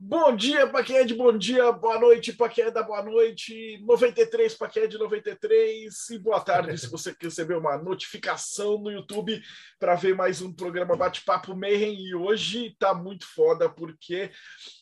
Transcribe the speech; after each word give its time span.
Bom 0.00 0.36
dia 0.36 0.64
para 0.64 0.84
quem 0.84 0.96
é 0.98 1.04
de 1.04 1.12
bom 1.12 1.36
dia, 1.36 1.72
boa 1.72 1.98
noite 1.98 2.32
para 2.32 2.48
quem 2.48 2.62
é 2.62 2.70
da 2.70 2.84
boa 2.84 3.02
noite, 3.02 3.78
93 3.82 4.54
para 4.54 4.68
quem 4.68 4.84
é 4.84 4.86
de 4.86 4.96
93 4.96 6.10
e 6.10 6.18
boa 6.20 6.38
tarde 6.40 6.78
se 6.78 6.88
você 6.88 7.12
recebeu 7.20 7.58
uma 7.58 7.76
notificação 7.76 8.78
no 8.78 8.92
YouTube 8.92 9.42
para 9.76 9.96
ver 9.96 10.14
mais 10.14 10.40
um 10.40 10.52
programa 10.52 10.94
Bate-Papo 10.94 11.52
Mayhem. 11.56 12.00
E 12.00 12.14
hoje 12.14 12.76
tá 12.78 12.94
muito 12.94 13.26
foda 13.26 13.68
porque 13.68 14.30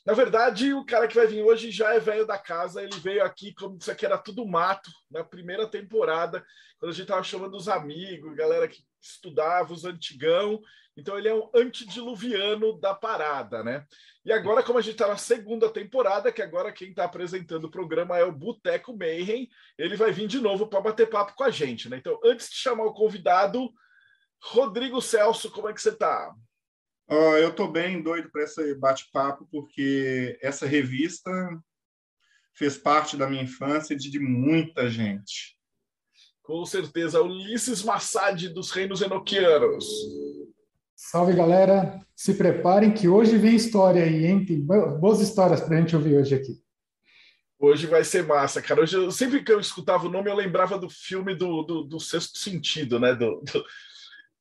na 0.04 0.12
verdade 0.12 0.74
o 0.74 0.84
cara 0.84 1.08
que 1.08 1.16
vai 1.16 1.26
vir 1.26 1.42
hoje 1.42 1.70
já 1.70 1.94
é 1.94 1.98
velho 1.98 2.26
da 2.26 2.36
casa, 2.36 2.82
ele 2.82 3.00
veio 3.00 3.24
aqui 3.24 3.54
como 3.54 3.78
isso 3.78 3.90
aqui 3.90 4.04
era 4.04 4.18
tudo 4.18 4.46
mato 4.46 4.90
na 5.10 5.24
primeira 5.24 5.66
temporada, 5.66 6.44
quando 6.78 6.92
a 6.92 6.94
gente 6.94 7.06
tava 7.06 7.22
chamando 7.22 7.56
os 7.56 7.70
amigos, 7.70 8.36
galera 8.36 8.68
que 8.68 8.84
estudava, 9.00 9.72
os 9.72 9.86
antigão, 9.86 10.60
então 10.96 11.18
ele 11.18 11.28
é 11.28 11.34
um 11.34 11.50
antediluviano 11.54 12.80
da 12.80 12.94
parada, 12.94 13.62
né? 13.62 13.84
E 14.24 14.32
agora, 14.32 14.62
como 14.62 14.78
a 14.78 14.82
gente 14.82 14.94
está 14.94 15.06
na 15.06 15.16
segunda 15.16 15.68
temporada, 15.68 16.32
que 16.32 16.40
agora 16.40 16.72
quem 16.72 16.90
está 16.90 17.04
apresentando 17.04 17.66
o 17.66 17.70
programa 17.70 18.16
é 18.16 18.24
o 18.24 18.32
Boteco 18.32 18.96
Mayhem, 18.96 19.48
ele 19.76 19.94
vai 19.94 20.10
vir 20.10 20.26
de 20.26 20.40
novo 20.40 20.66
para 20.66 20.80
bater 20.80 21.08
papo 21.08 21.34
com 21.34 21.44
a 21.44 21.50
gente, 21.50 21.88
né? 21.88 21.98
Então, 21.98 22.18
antes 22.24 22.48
de 22.48 22.56
chamar 22.56 22.84
o 22.84 22.94
convidado, 22.94 23.70
Rodrigo 24.42 25.02
Celso, 25.02 25.50
como 25.50 25.68
é 25.68 25.74
que 25.74 25.82
você 25.82 25.90
está? 25.90 26.34
Oh, 27.08 27.36
eu 27.36 27.50
estou 27.50 27.70
bem 27.70 28.02
doido 28.02 28.30
para 28.30 28.42
esse 28.42 28.74
bate-papo, 28.74 29.46
porque 29.50 30.38
essa 30.42 30.66
revista 30.66 31.30
fez 32.54 32.76
parte 32.76 33.16
da 33.16 33.28
minha 33.28 33.44
infância 33.44 33.94
e 33.94 33.96
de 33.96 34.18
muita 34.18 34.88
gente. 34.88 35.56
Com 36.42 36.64
certeza, 36.64 37.22
Ulisses 37.22 37.82
Massad 37.82 38.48
dos 38.48 38.70
Reinos 38.70 39.02
Enoquianos. 39.02 39.86
Salve, 40.96 41.34
galera. 41.34 42.00
Se 42.16 42.32
preparem 42.32 42.90
que 42.90 43.06
hoje 43.06 43.36
vem 43.36 43.54
história 43.54 44.02
aí, 44.02 44.24
hein? 44.24 44.46
Tem 44.46 44.58
boas 44.58 45.20
histórias 45.20 45.60
para 45.60 45.76
a 45.76 45.80
gente 45.80 45.94
ouvir 45.94 46.16
hoje 46.16 46.34
aqui. 46.34 46.58
Hoje 47.58 47.86
vai 47.86 48.02
ser 48.02 48.24
massa, 48.24 48.62
cara. 48.62 48.80
Hoje, 48.80 48.96
eu, 48.96 49.10
sempre 49.10 49.44
que 49.44 49.52
eu 49.52 49.60
escutava 49.60 50.06
o 50.06 50.10
nome, 50.10 50.30
eu 50.30 50.34
lembrava 50.34 50.78
do 50.78 50.88
filme 50.88 51.34
do, 51.34 51.62
do, 51.62 51.82
do 51.84 52.00
Sexto 52.00 52.38
Sentido, 52.38 52.98
né? 52.98 53.14
Do, 53.14 53.42
do, 53.42 53.64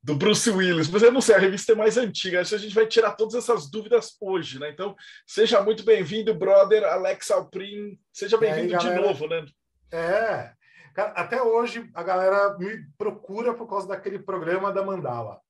do, 0.02 0.16
Bruce 0.16 0.50
Willis. 0.50 0.88
Mas 0.88 1.04
eu 1.04 1.12
não 1.12 1.20
sei, 1.20 1.36
a 1.36 1.40
revista 1.40 1.74
é 1.74 1.76
mais 1.76 1.98
antiga. 1.98 2.40
Acho 2.40 2.52
que 2.52 2.56
a 2.56 2.60
gente 2.60 2.76
vai 2.76 2.88
tirar 2.88 3.12
todas 3.16 3.36
essas 3.36 3.70
dúvidas 3.70 4.16
hoje, 4.22 4.58
né? 4.58 4.70
Então, 4.70 4.96
seja 5.28 5.62
muito 5.62 5.84
bem-vindo, 5.84 6.34
brother 6.34 6.86
Alex 6.86 7.32
Alprin. 7.32 8.00
Seja 8.14 8.38
bem-vindo 8.38 8.78
de 8.78 8.92
novo, 8.92 9.28
né? 9.28 9.46
É. 9.92 10.54
Cara, 10.94 11.12
até 11.12 11.44
hoje 11.44 11.90
a 11.94 12.02
galera 12.02 12.58
me 12.58 12.86
procura 12.98 13.54
por 13.54 13.68
causa 13.68 13.90
daquele 13.90 14.20
programa 14.20 14.72
da 14.72 14.82
Mandala. 14.82 15.44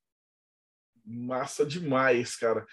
Massa 1.05 1.65
demais, 1.65 2.35
cara. 2.35 2.65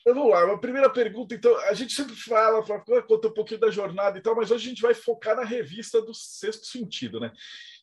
Então, 0.00 0.14
vamos 0.14 0.30
lá, 0.30 0.44
uma 0.44 0.60
primeira 0.60 0.88
pergunta. 0.88 1.34
Então, 1.34 1.54
a 1.68 1.74
gente 1.74 1.92
sempre 1.92 2.16
fala, 2.16 2.64
fala, 2.64 2.82
conta 3.02 3.28
um 3.28 3.34
pouquinho 3.34 3.60
da 3.60 3.70
jornada 3.70 4.18
e 4.18 4.22
tal, 4.22 4.34
mas 4.34 4.50
hoje 4.50 4.66
a 4.66 4.68
gente 4.70 4.82
vai 4.82 4.94
focar 4.94 5.36
na 5.36 5.44
revista 5.44 6.00
do 6.00 6.14
Sexto 6.14 6.66
Sentido, 6.66 7.20
né? 7.20 7.30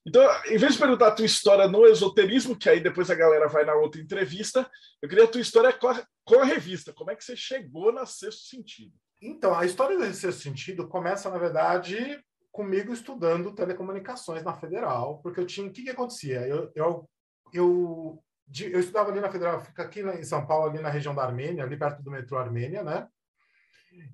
Então, 0.05 0.23
em 0.45 0.57
vez 0.57 0.73
de 0.73 0.79
perguntar 0.79 1.07
a 1.07 1.15
tua 1.15 1.25
história 1.25 1.67
no 1.67 1.85
esoterismo, 1.85 2.57
que 2.57 2.69
aí 2.69 2.79
depois 2.79 3.11
a 3.11 3.15
galera 3.15 3.47
vai 3.47 3.65
na 3.65 3.75
outra 3.75 4.01
entrevista, 4.01 4.69
eu 5.01 5.07
queria 5.07 5.25
a 5.25 5.27
tua 5.27 5.41
história 5.41 5.71
com 5.71 5.87
a, 5.87 6.03
com 6.25 6.39
a 6.39 6.45
revista. 6.45 6.93
Como 6.93 7.11
é 7.11 7.15
que 7.15 7.23
você 7.23 7.35
chegou 7.35 7.91
na 7.91 8.05
Sexto 8.05 8.47
Sentido? 8.47 8.93
Então, 9.21 9.53
a 9.53 9.65
história 9.65 9.97
do 9.97 10.03
Sexto 10.13 10.41
Sentido 10.41 10.87
começa, 10.87 11.29
na 11.29 11.37
verdade, 11.37 12.19
comigo 12.51 12.91
estudando 12.91 13.53
telecomunicações 13.53 14.43
na 14.43 14.53
Federal, 14.53 15.19
porque 15.21 15.39
eu 15.39 15.45
tinha. 15.45 15.67
O 15.67 15.71
que, 15.71 15.83
que 15.83 15.89
acontecia? 15.89 16.47
Eu, 16.47 16.71
eu, 16.73 17.09
eu 17.53 18.23
de, 18.47 18.71
eu 18.71 18.79
estudava 18.79 19.11
ali 19.11 19.19
na 19.19 19.29
Federal, 19.29 19.59
fica 19.59 19.83
aqui 19.83 20.01
em 20.01 20.23
São 20.23 20.45
Paulo, 20.45 20.69
ali 20.69 20.79
na 20.79 20.89
região 20.89 21.13
da 21.13 21.23
Armênia, 21.23 21.63
ali 21.63 21.77
perto 21.77 22.01
do 22.01 22.11
metrô 22.11 22.37
Armênia, 22.37 22.81
né? 22.81 23.07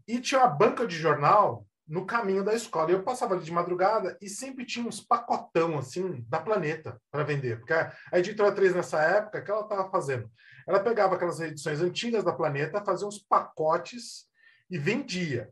E 0.07 0.19
tinha 0.19 0.41
uma 0.41 0.47
banca 0.47 0.88
de 0.88 0.96
jornal 0.96 1.68
no 1.88 2.06
caminho 2.06 2.44
da 2.44 2.53
escola. 2.53 2.91
Eu 2.91 3.03
passava 3.03 3.35
ali 3.35 3.44
de 3.44 3.52
madrugada 3.52 4.18
e 4.22 4.30
sempre 4.30 4.66
tinha 4.66 4.88
uns 4.88 5.02
pacotão, 5.02 5.78
assim, 5.78 6.25
da 6.28 6.40
Planeta 6.40 7.00
para 7.12 7.24
vender. 7.24 7.59
Porque 7.59 7.74
a, 7.74 7.94
editora 8.13 8.52
3, 8.52 8.74
nessa 8.74 9.02
época, 9.02 9.41
que 9.41 9.52
ela 9.52 9.62
estava 9.62 9.90
fazendo? 9.90 10.31
Ela 10.68 10.80
pegava 10.80 11.16
aquelas 11.16 11.40
edições 11.40 11.81
antigas 11.81 12.24
da 12.24 12.34
Planeta, 12.34 12.84
fazia 12.84 13.07
uns 13.07 13.19
pacotes 13.19 14.25
e 14.69 14.78
vendia. 14.78 15.52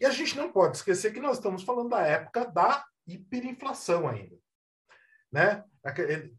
E 0.00 0.06
a 0.06 0.10
gente 0.10 0.36
não 0.36 0.50
pode 0.50 0.78
esquecer 0.78 1.12
que 1.12 1.20
nós 1.20 1.36
estamos 1.36 1.62
falando 1.62 1.90
da 1.90 2.00
época 2.00 2.46
da 2.46 2.84
hiperinflação 3.06 4.08
ainda 4.08 4.40
né? 5.32 5.64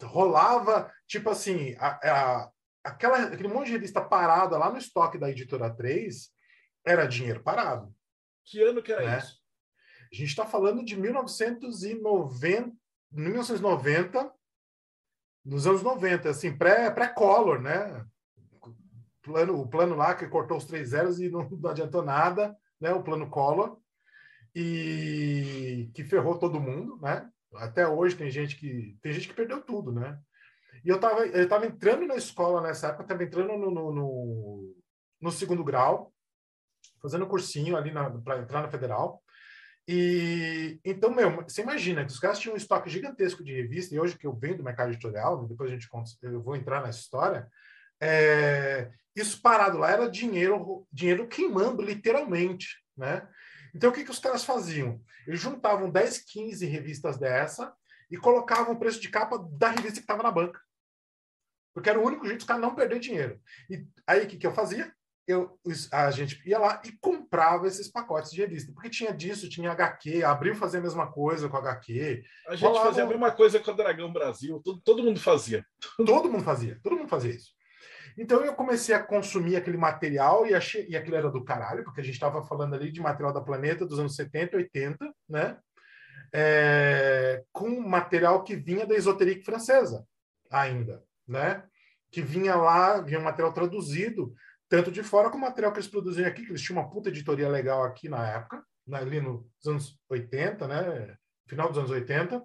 Rolava, 0.03 0.91
tipo 1.07 1.29
assim, 1.29 1.75
a, 1.79 1.87
a, 1.87 2.51
aquela, 2.83 3.23
aquele 3.25 3.47
monte 3.47 3.67
de 3.67 3.73
revista 3.73 4.01
parada 4.01 4.57
lá 4.57 4.69
no 4.69 4.77
estoque 4.77 5.17
da 5.17 5.29
editora 5.29 5.69
3 5.69 6.29
era 6.85 7.07
dinheiro 7.07 7.41
parado. 7.41 7.93
Que 8.45 8.61
ano 8.61 8.81
que 8.81 8.91
era 8.91 9.05
né? 9.05 9.17
isso? 9.17 9.39
A 10.11 10.15
gente 10.15 10.29
está 10.29 10.45
falando 10.45 10.83
de 10.83 10.97
1990, 10.97 12.75
1990, 13.11 14.33
nos 15.45 15.65
anos 15.65 15.81
90, 15.81 16.29
assim, 16.29 16.55
pré-color, 16.55 17.61
pré 17.61 17.77
né? 17.77 18.05
O 18.61 18.75
plano, 19.21 19.61
o 19.61 19.67
plano 19.67 19.95
lá 19.95 20.13
que 20.13 20.27
cortou 20.27 20.57
os 20.57 20.65
três 20.65 20.89
zeros 20.89 21.19
e 21.19 21.29
não, 21.29 21.49
não 21.49 21.69
adiantou 21.69 22.03
nada, 22.03 22.55
né? 22.79 22.91
O 22.91 23.03
plano 23.03 23.29
Collor, 23.29 23.79
e 24.53 25.89
que 25.93 26.03
ferrou 26.03 26.37
todo 26.37 26.59
mundo, 26.59 26.99
né? 27.01 27.29
Até 27.55 27.87
hoje 27.87 28.15
tem 28.15 28.29
gente 28.29 28.55
que 28.55 28.97
tem 29.01 29.11
gente 29.11 29.27
que 29.27 29.33
perdeu 29.33 29.61
tudo, 29.61 29.91
né? 29.91 30.17
E 30.83 30.89
eu 30.89 30.95
estava 30.95 31.25
eu 31.25 31.47
tava 31.47 31.65
entrando 31.65 32.07
na 32.07 32.15
escola 32.15 32.61
nessa 32.61 32.87
época, 32.87 33.03
estava 33.03 33.23
entrando 33.23 33.57
no, 33.57 33.71
no, 33.71 33.91
no, 33.91 34.75
no, 35.21 35.31
segundo 35.31 35.63
grau, 35.63 36.13
fazendo 37.01 37.27
cursinho 37.27 37.75
ali 37.75 37.91
para 38.23 38.39
entrar 38.39 38.61
na 38.61 38.69
federal. 38.69 39.21
E 39.87 40.79
então, 40.85 41.13
meu, 41.13 41.43
você 41.43 41.61
imagina 41.61 42.05
que 42.05 42.11
os 42.11 42.19
caras 42.19 42.39
tinham 42.39 42.53
um 42.53 42.57
estoque 42.57 42.89
gigantesco 42.89 43.43
de 43.43 43.53
revista, 43.53 43.93
e 43.93 43.99
hoje 43.99 44.17
que 44.17 44.25
eu 44.25 44.33
venho 44.33 44.57
do 44.57 44.63
mercado 44.63 44.91
editorial, 44.91 45.45
depois 45.45 45.69
a 45.69 45.73
gente 45.73 45.87
eu 46.21 46.41
vou 46.41 46.55
entrar 46.55 46.81
nessa 46.81 46.99
história, 46.99 47.47
é, 47.99 48.91
isso 49.15 49.41
parado 49.41 49.77
lá 49.77 49.91
era 49.91 50.09
dinheiro, 50.09 50.87
dinheiro 50.91 51.27
queimando, 51.27 51.81
literalmente, 51.81 52.81
né? 52.95 53.27
Então, 53.73 53.89
o 53.89 53.93
que, 53.93 54.03
que 54.03 54.11
os 54.11 54.19
caras 54.19 54.43
faziam? 54.43 55.01
Eles 55.27 55.39
juntavam 55.39 55.89
10, 55.89 56.19
15 56.19 56.65
revistas 56.65 57.17
dessa 57.17 57.73
e 58.09 58.17
colocavam 58.17 58.73
o 58.73 58.79
preço 58.79 58.99
de 58.99 59.09
capa 59.09 59.37
da 59.53 59.69
revista 59.69 59.99
que 59.99 60.03
estava 60.03 60.23
na 60.23 60.31
banca. 60.31 60.59
Porque 61.73 61.89
era 61.89 61.99
o 61.99 62.05
único 62.05 62.25
jeito 62.25 62.39
dos 62.39 62.47
caras 62.47 62.61
não 62.61 62.75
perder 62.75 62.99
dinheiro. 62.99 63.39
E 63.69 63.85
aí, 64.05 64.23
o 64.23 64.27
que, 64.27 64.37
que 64.37 64.45
eu 64.45 64.51
fazia? 64.51 64.93
Eu, 65.25 65.57
a 65.93 66.11
gente 66.11 66.41
ia 66.45 66.59
lá 66.59 66.81
e 66.83 66.91
comprava 66.99 67.67
esses 67.67 67.87
pacotes 67.87 68.31
de 68.31 68.41
revista. 68.41 68.73
Porque 68.73 68.89
tinha 68.89 69.13
disso, 69.13 69.47
tinha 69.47 69.71
HQ, 69.71 70.23
abriu 70.23 70.55
fazer 70.55 70.79
a 70.79 70.81
mesma 70.81 71.09
coisa 71.09 71.47
com 71.47 71.55
HQ. 71.55 72.23
A 72.47 72.55
gente 72.55 72.65
rolava... 72.65 72.87
fazia 72.87 73.03
a 73.03 73.07
mesma 73.07 73.31
coisa 73.31 73.59
com 73.59 73.71
o 73.71 73.75
Dragão 73.75 74.11
Brasil, 74.11 74.59
todo, 74.63 74.81
todo 74.81 75.03
mundo 75.03 75.19
fazia. 75.19 75.65
Todo 76.05 76.29
mundo 76.29 76.43
fazia, 76.43 76.79
todo 76.83 76.97
mundo 76.97 77.07
fazia 77.07 77.31
isso. 77.31 77.53
Então 78.17 78.43
eu 78.43 78.53
comecei 78.53 78.93
a 78.93 79.03
consumir 79.03 79.55
aquele 79.55 79.77
material 79.77 80.45
e, 80.45 80.53
achei, 80.53 80.87
e 80.87 80.95
aquilo 80.95 81.15
era 81.15 81.29
do 81.29 81.43
caralho, 81.43 81.83
porque 81.83 82.01
a 82.01 82.03
gente 82.03 82.13
estava 82.13 82.43
falando 82.43 82.75
ali 82.75 82.91
de 82.91 83.01
material 83.01 83.33
da 83.33 83.41
Planeta 83.41 83.85
dos 83.85 83.99
anos 83.99 84.15
70, 84.15 84.57
80, 84.57 85.13
né? 85.29 85.57
É, 86.33 87.43
com 87.51 87.69
material 87.81 88.43
que 88.43 88.55
vinha 88.55 88.85
da 88.85 88.95
esotérica 88.95 89.43
francesa 89.43 90.05
ainda, 90.49 91.03
né? 91.27 91.63
Que 92.11 92.21
vinha 92.21 92.55
lá, 92.55 93.01
vinha 93.01 93.19
um 93.19 93.23
material 93.23 93.53
traduzido, 93.53 94.33
tanto 94.69 94.91
de 94.91 95.03
fora 95.03 95.29
como 95.29 95.45
material 95.45 95.71
que 95.71 95.79
eles 95.79 95.89
produziam 95.89 96.27
aqui, 96.27 96.43
que 96.43 96.51
eles 96.51 96.61
tinham 96.61 96.81
uma 96.81 96.89
puta 96.89 97.09
editoria 97.09 97.49
legal 97.49 97.83
aqui 97.83 98.07
na 98.07 98.25
época, 98.27 98.63
né? 98.87 98.99
ali 98.99 99.19
nos 99.19 99.45
anos 99.65 99.99
80, 100.09 100.67
né? 100.67 101.17
Final 101.47 101.69
dos 101.69 101.77
anos 101.77 101.91
80, 101.91 102.41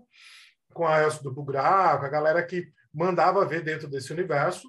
com 0.73 0.87
a 0.87 1.03
Elcio 1.03 1.23
do 1.23 1.33
Bugra, 1.33 1.97
com 1.99 2.05
a 2.05 2.09
galera 2.09 2.45
que 2.45 2.69
mandava 2.93 3.45
ver 3.45 3.63
dentro 3.63 3.89
desse 3.89 4.13
universo. 4.13 4.69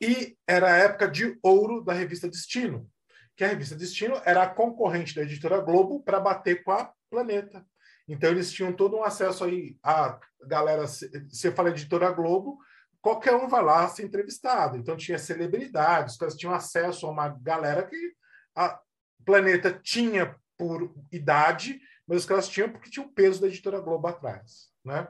E 0.00 0.36
era 0.46 0.72
a 0.72 0.76
época 0.76 1.08
de 1.08 1.38
ouro 1.42 1.82
da 1.84 1.92
revista 1.92 2.28
Destino, 2.28 2.88
que 3.36 3.44
a 3.44 3.48
revista 3.48 3.76
Destino 3.76 4.20
era 4.24 4.42
a 4.42 4.48
concorrente 4.48 5.14
da 5.14 5.22
editora 5.22 5.60
Globo 5.60 6.02
para 6.02 6.20
bater 6.20 6.62
com 6.62 6.72
a 6.72 6.92
Planeta. 7.10 7.64
Então 8.08 8.30
eles 8.30 8.50
tinham 8.50 8.72
todo 8.72 8.96
um 8.96 9.04
acesso 9.04 9.44
aí 9.44 9.76
a 9.82 10.18
galera, 10.42 10.86
você 10.86 11.52
fala 11.52 11.70
editora 11.70 12.10
Globo, 12.10 12.58
qualquer 13.00 13.34
um 13.34 13.48
vai 13.48 13.62
lá 13.62 13.88
ser 13.88 14.04
entrevistado. 14.04 14.76
Então 14.76 14.96
tinha 14.96 15.18
celebridades, 15.18 16.14
os 16.14 16.18
caras 16.18 16.36
tinham 16.36 16.54
acesso 16.54 17.06
a 17.06 17.10
uma 17.10 17.28
galera 17.28 17.86
que 17.86 18.12
a 18.56 18.80
Planeta 19.24 19.78
tinha 19.82 20.34
por 20.56 20.94
idade, 21.12 21.80
mas 22.06 22.18
os 22.18 22.26
caras 22.26 22.48
tinham 22.48 22.70
porque 22.70 22.90
tinha 22.90 23.04
o 23.04 23.12
peso 23.12 23.40
da 23.40 23.46
editora 23.46 23.80
Globo 23.80 24.08
atrás, 24.08 24.70
né? 24.84 25.06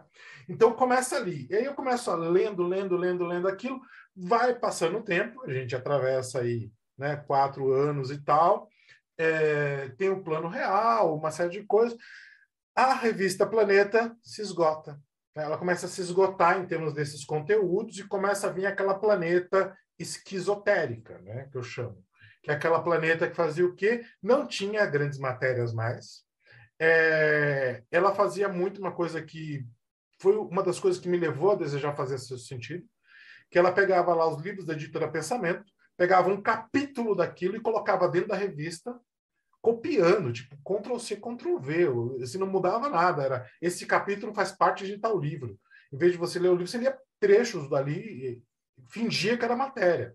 Então 0.49 0.73
começa 0.73 1.17
ali. 1.17 1.47
E 1.49 1.57
aí 1.57 1.65
eu 1.65 1.75
começo 1.75 2.15
lendo, 2.15 2.63
lendo, 2.63 2.97
lendo, 2.97 3.25
lendo 3.25 3.49
aquilo. 3.49 3.81
Vai 4.23 4.55
passando 4.55 4.99
o 4.99 5.03
tempo, 5.03 5.43
a 5.45 5.53
gente 5.53 5.75
atravessa 5.75 6.41
aí 6.41 6.71
né, 6.99 7.17
quatro 7.17 7.73
anos 7.73 8.11
e 8.11 8.19
tal. 8.23 8.69
É, 9.17 9.89
tem 9.91 10.11
o 10.11 10.17
um 10.17 10.23
plano 10.23 10.49
real, 10.49 11.17
uma 11.17 11.31
série 11.31 11.51
de 11.51 11.63
coisas. 11.65 11.97
A 12.75 12.95
revista 12.95 13.47
Planeta 13.47 14.15
se 14.23 14.43
esgota. 14.43 15.01
Ela 15.35 15.57
começa 15.57 15.87
a 15.87 15.89
se 15.89 16.01
esgotar 16.01 16.59
em 16.59 16.67
termos 16.67 16.93
desses 16.93 17.25
conteúdos 17.25 17.99
e 17.99 18.07
começa 18.07 18.47
a 18.47 18.53
vir 18.53 18.67
aquela 18.67 18.95
planeta 18.95 19.77
esquizotérica, 19.99 21.19
né, 21.21 21.49
que 21.51 21.57
eu 21.57 21.63
chamo. 21.63 22.05
Que 22.43 22.51
é 22.51 22.55
aquela 22.55 22.83
planeta 22.83 23.29
que 23.29 23.37
fazia 23.37 23.65
o 23.65 23.75
quê? 23.75 24.05
Não 24.23 24.47
tinha 24.47 24.87
grandes 24.87 25.19
matérias 25.19 25.73
mais. 25.73 26.25
É, 26.79 27.83
ela 27.91 28.15
fazia 28.15 28.49
muito 28.49 28.81
uma 28.81 28.93
coisa 28.93 29.23
que 29.23 29.67
foi 30.19 30.37
uma 30.37 30.63
das 30.63 30.79
coisas 30.79 31.01
que 31.01 31.09
me 31.09 31.19
levou 31.19 31.53
a 31.53 31.57
desejar 31.57 31.95
fazer 31.95 32.17
esse 32.17 32.39
sentido, 32.39 32.87
que 33.51 33.59
ela 33.59 33.73
pegava 33.73 34.15
lá 34.15 34.29
os 34.29 34.41
livros 34.43 34.65
da 34.65 34.75
editora 34.75 35.11
Pensamento, 35.11 35.65
pegava 35.97 36.31
um 36.31 36.41
capítulo 36.41 37.15
daquilo 37.15 37.57
e 37.57 37.61
colocava 37.61 38.09
dentro 38.09 38.29
da 38.29 38.37
revista, 38.37 38.99
copiando, 39.61 40.33
tipo, 40.33 40.57
Ctrl 40.65 40.99
C, 40.99 41.17
Ctrl 41.17 41.59
V, 41.59 42.23
assim, 42.23 42.39
não 42.39 42.47
mudava 42.47 42.89
nada, 42.89 43.23
era 43.23 43.51
esse 43.61 43.85
capítulo 43.85 44.33
faz 44.33 44.53
parte 44.53 44.87
de 44.87 44.97
tal 44.99 45.19
livro. 45.19 45.59
Em 45.93 45.99
vez 45.99 46.13
de 46.13 46.19
você 46.19 46.39
ler 46.39 46.49
o 46.49 46.53
livro, 46.53 46.69
você 46.69 46.79
lia 46.79 46.97
trechos 47.19 47.69
dali 47.69 47.93
e 47.99 48.43
fingia 48.89 49.37
que 49.37 49.45
era 49.45 49.57
matéria. 49.57 50.15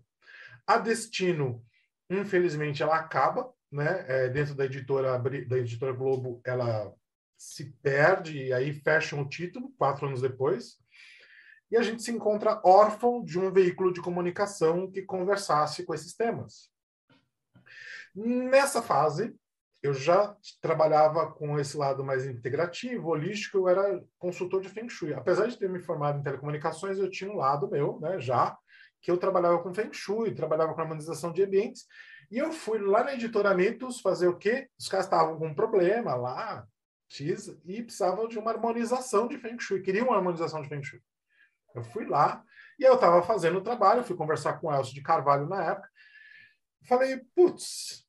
A 0.66 0.78
Destino, 0.78 1.62
infelizmente, 2.10 2.82
ela 2.82 2.96
acaba, 2.96 3.52
né? 3.70 4.04
É, 4.08 4.28
dentro 4.28 4.54
da 4.54 4.64
editora 4.64 5.18
da 5.18 5.58
editora 5.58 5.92
Globo, 5.92 6.40
ela 6.44 6.92
se 7.36 7.66
perde 7.82 8.38
e 8.46 8.52
aí 8.52 8.72
fecham 8.72 9.20
o 9.20 9.28
título 9.28 9.72
quatro 9.76 10.06
anos 10.06 10.22
depois 10.22 10.78
e 11.70 11.76
a 11.76 11.82
gente 11.82 12.02
se 12.02 12.10
encontra 12.10 12.60
órfão 12.64 13.22
de 13.22 13.38
um 13.38 13.50
veículo 13.50 13.92
de 13.92 14.00
comunicação 14.00 14.90
que 14.90 15.02
conversasse 15.02 15.84
com 15.84 15.94
esses 15.94 16.14
temas. 16.14 16.70
Nessa 18.14 18.80
fase, 18.80 19.34
eu 19.82 19.92
já 19.92 20.34
trabalhava 20.60 21.30
com 21.32 21.58
esse 21.58 21.76
lado 21.76 22.04
mais 22.04 22.26
integrativo, 22.26 23.10
holístico, 23.10 23.58
eu 23.58 23.68
era 23.68 24.02
consultor 24.18 24.60
de 24.60 24.68
Feng 24.68 24.88
Shui. 24.88 25.14
Apesar 25.14 25.46
de 25.46 25.58
ter 25.58 25.68
me 25.68 25.80
formado 25.80 26.18
em 26.18 26.22
telecomunicações, 26.22 26.98
eu 26.98 27.10
tinha 27.10 27.30
um 27.30 27.36
lado 27.36 27.70
meu, 27.70 28.00
né, 28.00 28.18
já, 28.18 28.56
que 29.02 29.10
eu 29.10 29.18
trabalhava 29.18 29.62
com 29.62 29.74
Feng 29.74 29.92
Shui, 29.92 30.34
trabalhava 30.34 30.74
com 30.74 30.80
harmonização 30.80 31.32
de 31.32 31.42
ambientes, 31.42 31.86
e 32.30 32.38
eu 32.38 32.52
fui 32.52 32.78
lá 32.78 33.04
na 33.04 33.14
editora 33.14 33.54
Mitos 33.54 34.00
fazer 34.00 34.26
o 34.26 34.36
quê? 34.36 34.68
Os 34.78 34.88
caras 34.88 35.06
estavam 35.06 35.38
com 35.38 35.48
um 35.48 35.54
problema 35.54 36.14
lá, 36.16 36.66
X, 37.08 37.56
e 37.64 37.82
precisavam 37.82 38.26
de 38.26 38.38
uma 38.38 38.50
harmonização 38.50 39.28
de 39.28 39.38
Feng 39.38 39.60
Shui, 39.60 39.82
queriam 39.82 40.08
uma 40.08 40.16
harmonização 40.16 40.60
de 40.60 40.68
Feng 40.68 40.82
Shui. 40.82 41.00
Eu 41.76 41.84
fui 41.84 42.06
lá 42.06 42.42
e 42.78 42.84
eu 42.84 42.94
estava 42.94 43.22
fazendo 43.22 43.58
o 43.58 43.62
trabalho, 43.62 44.02
fui 44.02 44.16
conversar 44.16 44.54
com 44.54 44.68
o 44.68 44.74
Elcio 44.74 44.94
de 44.94 45.02
Carvalho 45.02 45.46
na 45.46 45.62
época. 45.62 45.88
Falei, 46.84 47.18
putz, 47.34 48.06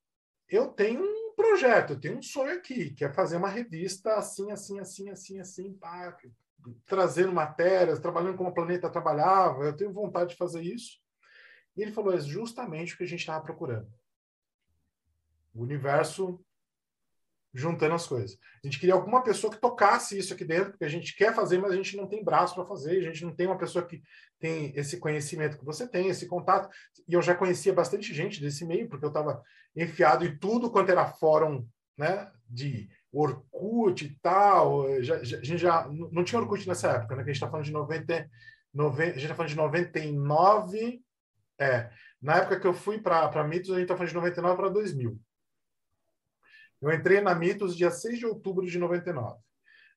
eu 0.49 0.67
tenho 0.69 1.01
um 1.01 1.35
projeto, 1.35 1.93
eu 1.93 1.99
tenho 1.99 2.17
um 2.17 2.21
sonho 2.21 2.57
aqui, 2.57 2.91
que 2.91 3.03
é 3.03 3.11
fazer 3.11 3.37
uma 3.37 3.49
revista 3.49 4.15
assim, 4.15 4.51
assim, 4.51 4.79
assim, 4.79 5.09
assim, 5.09 5.39
assim, 5.39 5.73
pá, 5.73 6.15
trazendo 6.85 7.33
matérias, 7.33 7.99
trabalhando 7.99 8.37
como 8.37 8.49
a 8.49 8.53
Planeta 8.53 8.89
trabalhava, 8.89 9.65
eu 9.65 9.75
tenho 9.75 9.91
vontade 9.91 10.31
de 10.31 10.37
fazer 10.37 10.61
isso. 10.61 10.99
E 11.75 11.81
ele 11.81 11.91
falou, 11.91 12.13
é 12.13 12.19
justamente 12.19 12.93
o 12.93 12.97
que 12.97 13.03
a 13.03 13.07
gente 13.07 13.19
estava 13.19 13.43
procurando. 13.43 13.91
O 15.53 15.61
universo 15.61 16.43
juntando 17.53 17.95
as 17.95 18.05
coisas. 18.05 18.37
A 18.63 18.67
gente 18.67 18.79
queria 18.79 18.93
alguma 18.93 19.23
pessoa 19.23 19.51
que 19.51 19.59
tocasse 19.59 20.17
isso 20.17 20.33
aqui 20.33 20.45
dentro, 20.45 20.71
porque 20.71 20.85
a 20.85 20.89
gente 20.89 21.15
quer 21.15 21.33
fazer, 21.33 21.57
mas 21.57 21.71
a 21.71 21.75
gente 21.75 21.97
não 21.97 22.07
tem 22.07 22.23
braço 22.23 22.55
para 22.55 22.65
fazer, 22.65 22.99
a 22.99 23.01
gente 23.01 23.23
não 23.23 23.33
tem 23.35 23.47
uma 23.47 23.57
pessoa 23.57 23.85
que 23.85 24.01
tem 24.39 24.73
esse 24.75 24.97
conhecimento 24.97 25.57
que 25.57 25.65
você 25.65 25.87
tem, 25.87 26.09
esse 26.09 26.27
contato. 26.27 26.69
E 27.07 27.13
eu 27.13 27.21
já 27.21 27.33
conhecia 27.33 27.73
bastante 27.73 28.13
gente 28.13 28.41
desse 28.41 28.65
meio, 28.65 28.87
porque 28.87 29.05
eu 29.05 29.09
estava 29.09 29.41
enfiado 29.75 30.25
em 30.25 30.37
tudo 30.37 30.69
quanto 30.69 30.91
era 30.91 31.05
fórum 31.05 31.67
né, 31.97 32.31
de 32.47 32.89
Orkut 33.11 34.05
e 34.05 34.19
tal. 34.21 35.01
Já, 35.01 35.23
já, 35.23 35.37
a 35.37 35.43
gente 35.43 35.57
já 35.59 35.87
não 36.11 36.23
tinha 36.23 36.39
Orkut 36.39 36.67
nessa 36.67 36.91
época, 36.91 37.15
né? 37.15 37.23
Que 37.23 37.31
a 37.31 37.33
gente 37.33 37.41
está 37.41 37.49
falando 37.49 37.65
de 37.65 37.71
90, 37.71 38.29
90 38.73 39.01
a 39.01 39.13
gente 39.13 39.23
está 39.23 39.35
falando 39.35 39.49
de 39.49 39.55
99. 39.55 41.01
É, 41.59 41.89
na 42.21 42.37
época 42.37 42.59
que 42.59 42.67
eu 42.67 42.73
fui 42.73 42.99
para 42.99 43.43
Mitos, 43.43 43.71
a 43.71 43.73
gente 43.73 43.83
está 43.83 43.95
falando 43.95 44.09
de 44.09 44.15
99 44.15 44.55
para 44.57 44.69
2000. 44.69 45.19
Eu 46.81 46.91
entrei 46.91 47.21
na 47.21 47.33
Mitos 47.33 47.75
dia 47.75 47.91
6 47.91 48.19
de 48.19 48.25
outubro 48.25 48.65
de 48.65 48.77
99. 48.77 49.39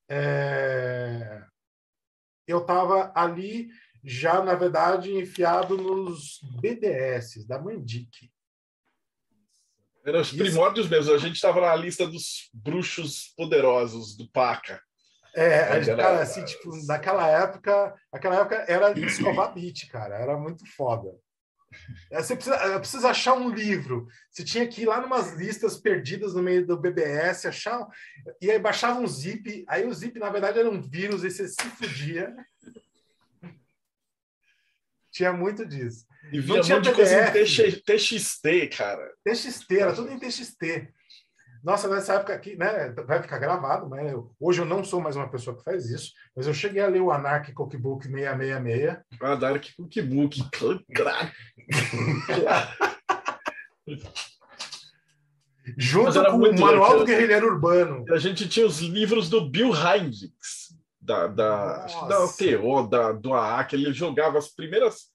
É... 0.09 1.45
Eu 2.47 2.59
estava 2.59 3.13
ali 3.15 3.69
já, 4.03 4.43
na 4.43 4.55
verdade, 4.55 5.15
enfiado 5.15 5.77
nos 5.77 6.41
BDS 6.61 7.47
da 7.47 7.59
Mandic. 7.59 8.31
Eram 10.05 10.21
os 10.21 10.33
primórdios 10.33 10.89
mesmo. 10.89 11.15
A 11.15 11.19
gente 11.19 11.35
estava 11.35 11.61
na 11.61 11.77
lista 11.77 12.07
dos 12.07 12.49
bruxos 12.55 13.35
poderosos 13.37 14.17
do 14.17 14.29
Paca. 14.31 14.81
É, 15.35 15.61
a 15.61 15.81
gente, 15.81 15.97
cara, 15.97 16.23
assim, 16.23 16.45
tipo, 16.45 16.71
naquela 16.87 17.29
época, 17.29 17.95
aquela 18.11 18.37
época 18.37 18.57
era 18.67 18.99
escovar 18.99 19.55
beat, 19.55 19.87
cara, 19.89 20.17
era 20.17 20.37
muito 20.37 20.67
foda. 20.75 21.15
É, 22.11 22.23
você 22.23 22.35
precisa, 22.35 22.57
é, 22.57 22.79
precisa 22.79 23.11
achar 23.11 23.35
um 23.35 23.49
livro. 23.49 24.09
Você 24.31 24.45
tinha 24.45 24.67
que 24.67 24.83
ir 24.83 24.87
lá 24.87 25.01
numas 25.01 25.35
listas 25.35 25.77
perdidas 25.77 26.35
no 26.35 26.43
meio 26.43 26.67
do 26.67 26.77
BBS, 26.77 27.47
achar. 27.47 27.87
E 28.41 28.51
aí 28.51 28.59
baixava 28.59 29.01
um 29.01 29.07
zip. 29.07 29.65
Aí 29.69 29.87
o 29.87 29.95
zip, 29.95 30.19
na 30.19 30.31
verdade, 30.31 30.59
era 30.59 30.71
um 30.71 30.81
vírus, 30.81 31.25
e 31.25 31.31
você 31.31 31.49
se 31.49 31.63
fudia. 31.77 32.35
tinha 35.11 35.33
muito 35.33 35.65
disso. 35.67 36.07
E 36.33 36.41
vinha 36.41 36.63
um 36.63 36.69
monte 36.69 36.89
de 36.89 36.93
coisa 36.93 37.39
em 37.39 37.81
TXT, 37.81 38.77
cara. 38.77 39.13
TXT, 39.25 39.73
era 39.73 39.95
tudo 39.95 40.11
em 40.13 40.19
TXT. 40.19 40.93
Nossa, 41.63 41.89
nessa 41.89 42.15
época 42.15 42.33
aqui, 42.33 42.57
né? 42.57 42.91
Vai 43.07 43.21
ficar 43.21 43.39
gravado, 43.39 43.89
né? 43.89 44.15
Hoje 44.39 44.63
eu 44.63 44.65
não 44.65 44.83
sou 44.83 45.01
mais 45.01 45.15
uma 45.15 45.29
pessoa 45.29 45.55
que 45.57 45.63
faz 45.63 45.91
isso, 45.91 46.13
mas 46.35 46.47
eu 46.47 46.55
cheguei 46.55 46.83
a 46.83 46.89
ler 46.89 47.01
o 47.01 47.11
Anarch 47.11 47.53
Cookbook 47.53 48.07
666. 48.07 48.99
Anarch 49.21 49.77
Cookbook, 49.77 50.43
Junto 55.77 56.25
com 56.25 56.37
o 56.37 56.61
Manual 56.61 56.99
do 56.99 57.05
Guerrilheiro 57.05 57.47
Urbano. 57.47 58.05
A 58.11 58.19
gente 58.19 58.49
tinha 58.49 58.67
os 58.67 58.81
livros 58.81 59.29
do 59.29 59.49
Bill 59.49 59.73
Heinrich, 59.75 60.31
da, 61.01 61.27
da, 61.27 61.87
da 62.09 62.25
UTO, 62.25 62.89
da, 62.89 63.13
do 63.13 63.35
AA, 63.35 63.65
que 63.65 63.77
ele 63.77 63.93
jogava 63.93 64.39
as 64.39 64.49
primeiras 64.49 65.10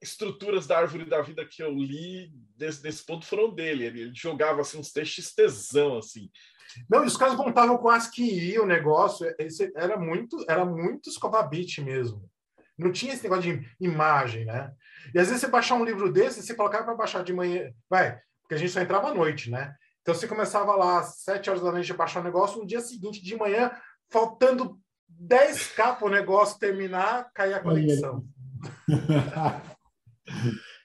estruturas 0.00 0.66
da 0.66 0.78
árvore 0.78 1.04
da 1.04 1.22
vida 1.22 1.44
que 1.44 1.62
eu 1.62 1.72
li 1.72 2.32
desse, 2.56 2.82
desse 2.82 3.04
ponto 3.04 3.26
foram 3.26 3.54
dele. 3.54 3.84
Ele, 3.84 4.00
ele 4.02 4.14
jogava 4.14 4.60
assim, 4.60 4.78
uns 4.78 4.92
textos 4.92 5.32
tesão, 5.34 5.98
assim. 5.98 6.30
Não, 6.90 7.04
e 7.04 7.06
os 7.06 7.16
caras 7.16 7.36
montavam 7.36 7.78
com 7.78 7.88
ASCII 7.88 8.58
o 8.58 8.66
negócio. 8.66 9.32
Esse 9.38 9.72
era 9.76 9.96
muito, 9.96 10.44
era 10.48 10.64
muito 10.64 11.08
escovabit 11.08 11.80
mesmo. 11.80 12.28
Não 12.78 12.92
tinha 12.92 13.14
esse 13.14 13.22
negócio 13.22 13.58
de 13.58 13.68
imagem, 13.80 14.44
né? 14.44 14.72
E 15.14 15.18
às 15.18 15.28
vezes 15.28 15.40
você 15.40 15.48
baixar 15.48 15.76
um 15.76 15.84
livro 15.84 16.12
desse, 16.12 16.42
você 16.42 16.54
colocava 16.54 16.84
para 16.84 16.94
baixar 16.94 17.24
de 17.24 17.32
manhã, 17.32 17.70
vai, 17.88 18.18
porque 18.42 18.54
a 18.54 18.58
gente 18.58 18.72
só 18.72 18.80
entrava 18.80 19.08
à 19.08 19.14
noite, 19.14 19.50
né? 19.50 19.74
Então 20.02 20.14
você 20.14 20.28
começava 20.28 20.74
lá 20.76 21.00
às 21.00 21.22
sete 21.22 21.48
horas 21.48 21.62
da 21.62 21.72
noite 21.72 21.90
a 21.90 21.96
baixar 21.96 22.20
o 22.20 22.24
negócio, 22.24 22.60
no 22.60 22.66
dia 22.66 22.80
seguinte 22.80 23.22
de 23.22 23.36
manhã, 23.36 23.70
faltando 24.10 24.78
10k 25.10 25.96
para 25.96 26.06
o 26.06 26.10
negócio 26.10 26.58
terminar, 26.58 27.30
caía 27.32 27.56
a 27.56 27.62
conexão. 27.62 28.24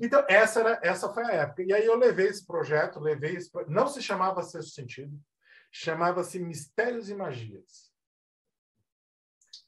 Então, 0.00 0.22
essa, 0.28 0.60
era, 0.60 0.80
essa 0.82 1.08
foi 1.08 1.24
a 1.24 1.32
época. 1.32 1.62
E 1.62 1.72
aí 1.72 1.86
eu 1.86 1.96
levei 1.96 2.26
esse 2.26 2.46
projeto, 2.46 3.00
levei 3.00 3.36
esse, 3.36 3.50
não 3.68 3.88
se 3.88 4.02
chamava 4.02 4.42
Sexto 4.42 4.72
Sentido, 4.72 5.18
chamava-se 5.72 6.38
Mistérios 6.38 7.08
e 7.08 7.14
Magias. 7.14 7.90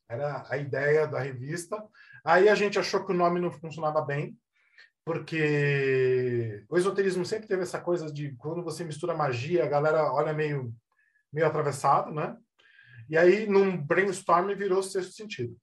Era 0.08 0.44
a 0.50 0.58
ideia 0.58 1.06
da 1.06 1.20
revista. 1.20 1.82
Aí 2.24 2.48
a 2.48 2.54
gente 2.54 2.78
achou 2.78 3.06
que 3.06 3.12
o 3.12 3.16
nome 3.16 3.40
não 3.40 3.50
funcionava 3.50 4.02
bem, 4.02 4.36
porque 5.04 6.64
o 6.68 6.76
esoterismo 6.76 7.24
sempre 7.24 7.48
teve 7.48 7.62
essa 7.62 7.80
coisa 7.80 8.12
de 8.12 8.34
quando 8.36 8.62
você 8.62 8.84
mistura 8.84 9.16
magia, 9.16 9.64
a 9.64 9.68
galera 9.68 10.12
olha 10.12 10.34
meio, 10.34 10.74
meio 11.32 11.46
atravessado, 11.46 12.12
né? 12.12 12.36
E 13.08 13.16
aí, 13.16 13.46
num 13.46 13.76
brainstorm, 13.76 14.54
virou 14.54 14.82
Sexto 14.82 15.12
Sentido. 15.12 15.56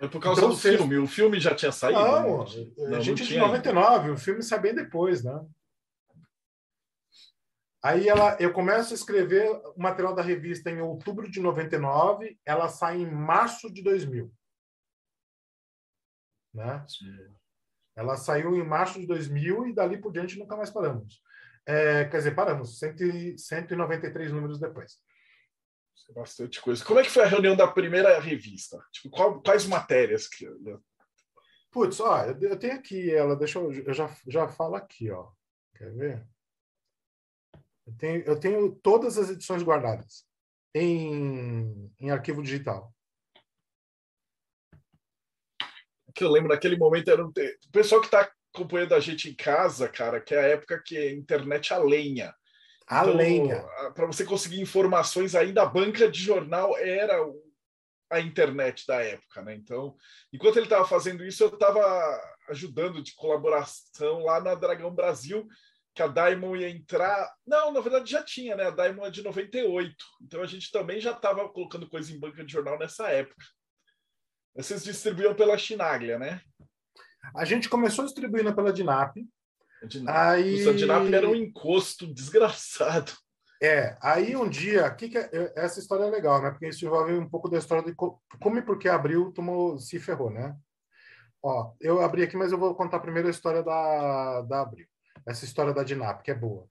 É 0.00 0.08
por 0.08 0.20
causa 0.20 0.40
então, 0.40 0.50
do 0.50 0.56
filme. 0.56 0.98
O 0.98 1.06
filme 1.06 1.38
já 1.38 1.54
tinha 1.54 1.70
saído? 1.72 2.00
Não, 2.00 2.44
né? 2.44 2.96
a 2.96 3.00
gente 3.00 3.22
é 3.22 3.26
de 3.26 3.38
99, 3.38 4.00
ainda. 4.00 4.12
o 4.12 4.16
filme 4.16 4.42
sai 4.42 4.60
bem 4.60 4.74
depois, 4.74 5.22
né? 5.22 5.44
Aí 7.82 8.08
ela, 8.08 8.34
eu 8.40 8.50
começo 8.50 8.94
a 8.94 8.96
escrever 8.96 9.46
o 9.76 9.78
material 9.78 10.14
da 10.14 10.22
revista 10.22 10.70
em 10.70 10.80
outubro 10.80 11.30
de 11.30 11.38
99, 11.38 12.38
ela 12.44 12.66
sai 12.68 12.96
em 12.96 13.10
março 13.10 13.70
de 13.70 13.82
2000. 13.82 14.32
Né? 16.54 16.82
Ela 17.94 18.16
saiu 18.16 18.56
em 18.56 18.64
março 18.66 18.98
de 18.98 19.06
2000 19.06 19.68
e 19.68 19.74
dali 19.74 19.98
por 19.98 20.12
diante 20.12 20.38
nunca 20.38 20.56
mais 20.56 20.70
paramos. 20.70 21.22
É, 21.66 22.06
quer 22.06 22.16
dizer, 22.16 22.34
paramos, 22.34 22.78
100, 22.78 23.36
193 23.36 24.32
números 24.32 24.58
depois. 24.58 24.98
Bastante 26.14 26.60
coisa. 26.60 26.84
Como 26.84 27.00
é 27.00 27.02
que 27.02 27.10
foi 27.10 27.24
a 27.24 27.28
reunião 27.28 27.56
da 27.56 27.66
primeira 27.66 28.18
revista? 28.20 28.78
Tipo, 28.92 29.10
qual, 29.10 29.42
quais 29.42 29.66
matérias 29.66 30.28
que. 30.28 30.46
Putz, 31.70 31.98
ó, 31.98 32.24
eu 32.24 32.58
tenho 32.58 32.74
aqui 32.74 33.10
ela, 33.10 33.34
deixa 33.34 33.58
eu, 33.58 33.72
eu 33.72 33.92
já, 33.92 34.14
já 34.28 34.46
falo 34.46 34.76
aqui, 34.76 35.10
ó. 35.10 35.30
Quer 35.76 35.92
ver? 35.92 36.28
Eu 37.86 37.96
tenho, 37.96 38.22
eu 38.22 38.40
tenho 38.40 38.74
todas 38.76 39.18
as 39.18 39.30
edições 39.30 39.62
guardadas 39.62 40.24
em, 40.74 41.92
em 42.00 42.10
arquivo 42.10 42.42
digital. 42.42 42.92
Que 46.14 46.22
eu 46.22 46.30
lembro 46.30 46.50
naquele 46.50 46.76
momento 46.76 47.10
era 47.10 47.24
um... 47.24 47.28
o 47.28 47.72
pessoal 47.72 48.00
que 48.00 48.06
está 48.06 48.30
acompanhando 48.54 48.94
a 48.94 49.00
gente 49.00 49.28
em 49.28 49.34
casa, 49.34 49.88
cara, 49.88 50.20
que 50.20 50.34
é 50.34 50.38
a 50.38 50.48
época 50.48 50.80
que 50.80 50.96
a 50.96 51.12
internet 51.12 51.74
a 51.74 51.78
lenha. 51.78 52.34
A 52.86 53.02
então, 53.02 53.16
lenha. 53.16 53.62
Para 53.94 54.06
você 54.06 54.24
conseguir 54.24 54.60
informações, 54.60 55.34
ainda 55.34 55.62
a 55.62 55.66
banca 55.66 56.10
de 56.10 56.20
jornal 56.20 56.76
era 56.76 57.18
a 58.10 58.20
internet 58.20 58.86
da 58.86 59.02
época, 59.02 59.42
né? 59.42 59.54
Então, 59.54 59.96
enquanto 60.32 60.56
ele 60.56 60.66
estava 60.66 60.86
fazendo 60.86 61.24
isso, 61.24 61.42
eu 61.42 61.48
estava 61.48 61.82
ajudando 62.48 63.02
de 63.02 63.14
colaboração 63.14 64.24
lá 64.24 64.40
na 64.40 64.54
Dragão 64.54 64.94
Brasil, 64.94 65.48
que 65.94 66.02
a 66.02 66.08
Diamond 66.08 66.60
ia 66.60 66.68
entrar. 66.68 67.32
Não, 67.46 67.72
na 67.72 67.80
verdade 67.80 68.10
já 68.10 68.22
tinha, 68.22 68.56
né? 68.56 68.64
A 68.64 68.70
Diamond 68.70 69.08
é 69.08 69.10
de 69.10 69.22
98. 69.22 69.94
Então 70.22 70.42
a 70.42 70.46
gente 70.46 70.70
também 70.70 71.00
já 71.00 71.12
estava 71.12 71.48
colocando 71.48 71.88
coisa 71.88 72.12
em 72.12 72.18
banca 72.18 72.44
de 72.44 72.52
jornal 72.52 72.78
nessa 72.78 73.08
época. 73.08 73.44
Vocês 74.54 74.84
distribuíam 74.84 75.34
pela 75.34 75.58
Chinaglia, 75.58 76.18
né? 76.18 76.40
A 77.34 77.44
gente 77.44 77.68
começou 77.68 78.04
distribuindo 78.04 78.54
pela 78.54 78.72
Dinap. 78.72 79.16
Dinap, 79.84 80.16
aí... 80.16 80.68
a 80.68 80.72
Dinap 80.72 81.12
era 81.12 81.28
um 81.28 81.34
encosto 81.34 82.06
desgraçado. 82.06 83.12
É, 83.62 83.96
aí 84.02 84.36
um 84.36 84.48
dia, 84.48 84.90
que 84.90 85.08
que 85.08 85.16
é, 85.16 85.52
essa 85.56 85.80
história 85.80 86.04
é 86.04 86.10
legal, 86.10 86.42
né? 86.42 86.50
Porque 86.50 86.68
isso 86.68 86.84
envolve 86.84 87.14
um 87.14 87.28
pouco 87.28 87.48
da 87.48 87.58
história 87.58 87.82
de 87.82 87.94
como 87.94 88.58
e 88.58 88.62
por 88.62 88.78
que 88.78 88.88
abriu, 88.88 89.32
tomou, 89.32 89.78
se 89.78 89.98
ferrou, 89.98 90.30
né? 90.30 90.54
Ó, 91.42 91.72
eu 91.80 92.00
abri 92.00 92.22
aqui, 92.22 92.36
mas 92.36 92.52
eu 92.52 92.58
vou 92.58 92.74
contar 92.74 93.00
primeiro 93.00 93.28
a 93.28 93.30
história 93.30 93.62
da, 93.62 94.42
da 94.42 94.62
Abril. 94.62 94.86
Essa 95.26 95.44
história 95.44 95.72
da 95.72 95.82
Dinap, 95.82 96.22
que 96.22 96.30
é 96.30 96.34
boa. 96.34 96.68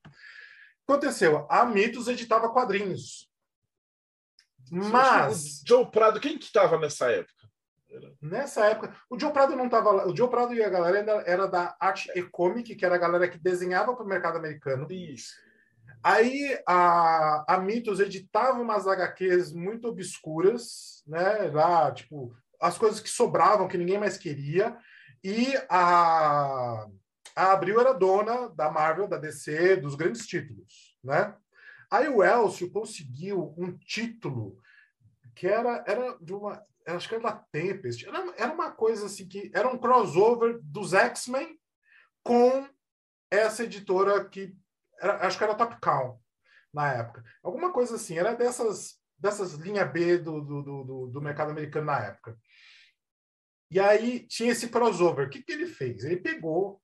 Aconteceu, 0.88 1.48
a 1.50 1.66
Mitos 1.66 2.08
editava 2.08 2.50
quadrinhos. 2.50 3.30
Mas. 4.72 5.62
O 5.62 5.68
Joe 5.68 5.92
Prado, 5.92 6.20
quem 6.20 6.38
que 6.38 6.46
estava 6.46 6.78
nessa 6.78 7.10
época? 7.10 7.43
Nessa 8.22 8.66
época, 8.66 8.96
o 9.10 9.20
Joe 9.20 9.32
Prado 9.32 9.56
não 9.56 9.66
estava 9.66 9.92
lá. 9.92 10.08
O 10.08 10.16
Joe 10.16 10.30
Prado 10.30 10.54
e 10.54 10.64
a 10.64 10.70
galera 10.70 11.00
ainda 11.00 11.12
era 11.26 11.48
da 11.48 11.76
Art 11.80 12.08
e 12.16 12.24
Comic, 12.24 12.76
que 12.76 12.86
era 12.86 12.96
a 12.96 13.00
galera 13.00 13.28
que 13.28 13.38
desenhava 13.38 13.96
para 13.96 14.06
o 14.06 14.08
mercado 14.08 14.38
americano. 14.38 14.88
Isso. 14.92 15.34
Aí 16.04 16.60
a, 16.68 17.46
a 17.48 17.58
Mitos 17.60 18.00
editava 18.00 18.62
umas 18.62 18.88
HQs 18.88 19.54
muito 19.54 19.88
obscuras, 19.88 21.04
né? 21.08 21.50
Lá, 21.52 21.92
tipo, 21.92 22.36
as 22.60 22.78
coisas 22.78 23.00
que 23.00 23.10
sobravam, 23.10 23.68
que 23.68 23.78
ninguém 23.78 23.98
mais 23.98 24.18
queria. 24.18 24.78
E 25.24 25.54
a, 25.70 26.86
a 27.36 27.52
Abril 27.52 27.80
era 27.80 27.94
dona 27.94 28.50
da 28.50 28.70
Marvel, 28.70 29.08
da 29.08 29.18
DC, 29.18 29.78
dos 29.78 29.96
grandes 29.96 30.28
títulos, 30.28 30.98
né? 31.04 31.34
Aí 31.90 32.10
o 32.10 32.24
Elcio 32.24 32.72
conseguiu 32.72 33.54
um 33.58 33.72
título 33.78 34.58
que 35.36 35.48
era, 35.48 35.84
era 35.88 36.18
de 36.20 36.34
uma 36.34 36.62
acho 36.88 37.08
que 37.08 37.16
era 37.16 37.24
da 37.24 37.32
Tempest, 37.52 38.06
era, 38.08 38.34
era 38.38 38.54
uma 38.54 38.72
coisa 38.72 39.06
assim 39.06 39.28
que 39.28 39.52
era 39.54 39.68
um 39.68 39.78
crossover 39.78 40.60
dos 40.62 40.94
X-Men 40.94 41.60
com 42.24 42.68
essa 43.32 43.64
editora 43.64 44.28
que 44.30 44.56
era, 45.00 45.26
acho 45.26 45.38
que 45.38 45.44
era 45.44 45.56
Top 45.56 45.78
Cow 45.82 46.22
na 46.74 46.92
época. 46.94 47.24
Alguma 47.44 47.72
coisa 47.72 47.96
assim, 47.96 48.18
era 48.18 48.34
dessas 48.34 49.02
dessas 49.18 49.54
linha 49.54 49.86
B 49.86 50.18
do, 50.18 50.42
do, 50.42 50.62
do, 50.62 51.08
do 51.08 51.22
mercado 51.22 51.52
americano 51.52 51.86
na 51.86 52.00
época. 52.00 52.38
E 53.72 53.80
aí 53.80 54.28
tinha 54.28 54.52
esse 54.52 54.68
crossover. 54.68 55.28
O 55.28 55.30
que, 55.30 55.42
que 55.42 55.52
ele 55.52 55.66
fez? 55.66 56.04
Ele 56.04 56.18
pegou, 56.18 56.82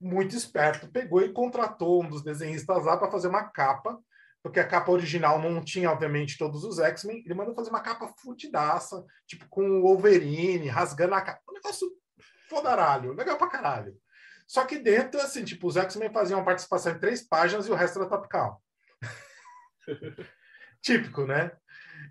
muito 0.00 0.36
esperto, 0.36 0.90
pegou 0.90 1.22
e 1.22 1.32
contratou 1.32 2.02
um 2.02 2.08
dos 2.08 2.22
desenhistas 2.22 2.84
lá 2.84 2.96
para 2.96 3.10
fazer 3.10 3.28
uma 3.28 3.44
capa 3.44 3.98
porque 4.42 4.60
a 4.60 4.66
capa 4.66 4.90
original 4.90 5.38
não 5.38 5.62
tinha, 5.62 5.90
obviamente, 5.90 6.38
todos 6.38 6.64
os 6.64 6.78
X-Men. 6.78 7.22
Ele 7.24 7.34
mandou 7.34 7.54
fazer 7.54 7.70
uma 7.70 7.82
capa 7.82 8.12
fudidaça, 8.22 9.04
tipo 9.26 9.46
com 9.48 9.62
o 9.68 9.82
Wolverine, 9.82 10.68
rasgando 10.68 11.14
a 11.14 11.20
capa. 11.20 11.40
Um 11.48 11.54
negócio 11.54 11.90
fodaralho, 12.48 13.12
legal 13.12 13.36
pra 13.36 13.48
caralho. 13.48 13.96
Só 14.46 14.64
que 14.64 14.78
dentro, 14.78 15.20
assim, 15.20 15.44
tipo, 15.44 15.68
os 15.68 15.76
X-Men 15.76 16.12
faziam 16.12 16.38
uma 16.38 16.44
participação 16.44 16.92
em 16.92 16.98
três 16.98 17.22
páginas 17.22 17.66
e 17.66 17.70
o 17.70 17.74
resto 17.74 18.00
era 18.00 18.08
top 18.08 18.28
count. 18.28 18.58
Típico, 20.82 21.24
né? 21.24 21.52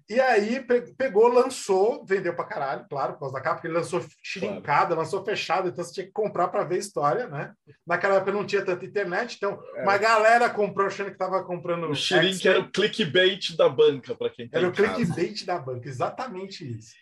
E 0.09 0.19
aí 0.19 0.65
pegou, 0.97 1.27
lançou, 1.27 2.03
vendeu 2.03 2.35
pra 2.35 2.43
caralho, 2.43 2.83
claro, 2.89 3.13
por 3.13 3.19
causa 3.19 3.35
da 3.35 3.41
capa, 3.41 3.57
porque 3.57 3.67
ele 3.67 3.75
lançou 3.75 4.03
xirincada, 4.23 4.87
claro. 4.87 5.01
lançou 5.01 5.23
fechado, 5.23 5.69
então 5.69 5.83
você 5.85 5.93
tinha 5.93 6.05
que 6.07 6.11
comprar 6.11 6.47
para 6.47 6.63
ver 6.63 6.75
a 6.75 6.79
história, 6.79 7.27
né? 7.27 7.53
Naquela 7.85 8.15
época 8.15 8.31
não 8.31 8.43
tinha 8.43 8.65
tanta 8.65 8.83
internet, 8.83 9.35
então 9.35 9.61
é. 9.75 9.83
uma 9.83 9.99
galera 9.99 10.49
comprou 10.49 10.87
achando 10.87 11.07
que 11.07 11.13
estava 11.13 11.43
comprando. 11.43 11.87
O 11.87 11.93
xirinque 11.93 12.47
era 12.47 12.59
o 12.59 12.71
clickbait 12.71 13.55
da 13.55 13.69
banca, 13.69 14.15
para 14.15 14.31
quem 14.31 14.49
Era 14.51 14.67
o 14.67 14.71
clickbait 14.71 15.45
da 15.45 15.59
banca, 15.59 15.87
exatamente 15.87 16.67
isso. 16.75 16.95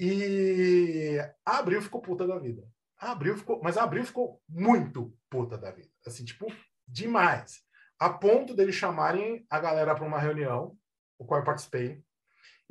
E 0.00 1.20
a 1.46 1.58
Abril 1.58 1.80
ficou 1.80 2.02
puta 2.02 2.26
da 2.26 2.40
vida. 2.40 2.64
Abril 2.98 3.36
ficou, 3.36 3.60
mas 3.62 3.76
a 3.76 3.84
Abril 3.84 4.04
ficou 4.04 4.40
muito 4.48 5.14
puta 5.30 5.56
da 5.56 5.70
vida. 5.70 5.90
Assim, 6.04 6.24
tipo, 6.24 6.52
demais. 6.88 7.60
A 8.00 8.10
ponto 8.10 8.52
deles 8.52 8.74
chamarem 8.74 9.46
a 9.48 9.60
galera 9.60 9.94
para 9.94 10.04
uma 10.04 10.18
reunião, 10.18 10.76
o 11.16 11.24
qual 11.24 11.38
eu 11.38 11.46
participei 11.46 12.02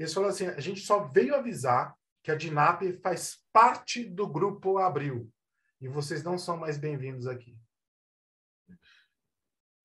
eles 0.02 0.14
falaram 0.14 0.34
assim: 0.34 0.48
a 0.48 0.60
gente 0.60 0.82
só 0.82 1.04
veio 1.04 1.36
avisar 1.36 1.96
que 2.24 2.32
a 2.32 2.36
DINAP 2.36 3.00
faz 3.02 3.40
parte 3.52 4.04
do 4.04 4.28
grupo 4.28 4.78
Abril 4.78 5.32
e 5.80 5.88
vocês 5.88 6.24
não 6.24 6.38
são 6.38 6.58
mais 6.58 6.78
bem-vindos 6.78 7.28
aqui. 7.28 7.58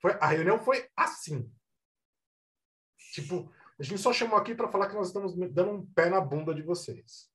Foi, 0.00 0.12
a 0.20 0.26
reunião 0.26 0.58
foi 0.58 0.88
assim. 0.96 1.50
Tipo, 3.12 3.50
a 3.78 3.82
gente 3.82 4.00
só 4.00 4.12
chamou 4.12 4.38
aqui 4.38 4.54
para 4.54 4.68
falar 4.68 4.88
que 4.88 4.94
nós 4.94 5.08
estamos 5.08 5.35
dando 5.52 5.70
um 5.70 5.87
pé 5.87 6.11
na 6.11 6.20
bunda 6.20 6.54
de 6.54 6.62
vocês. 6.62 7.30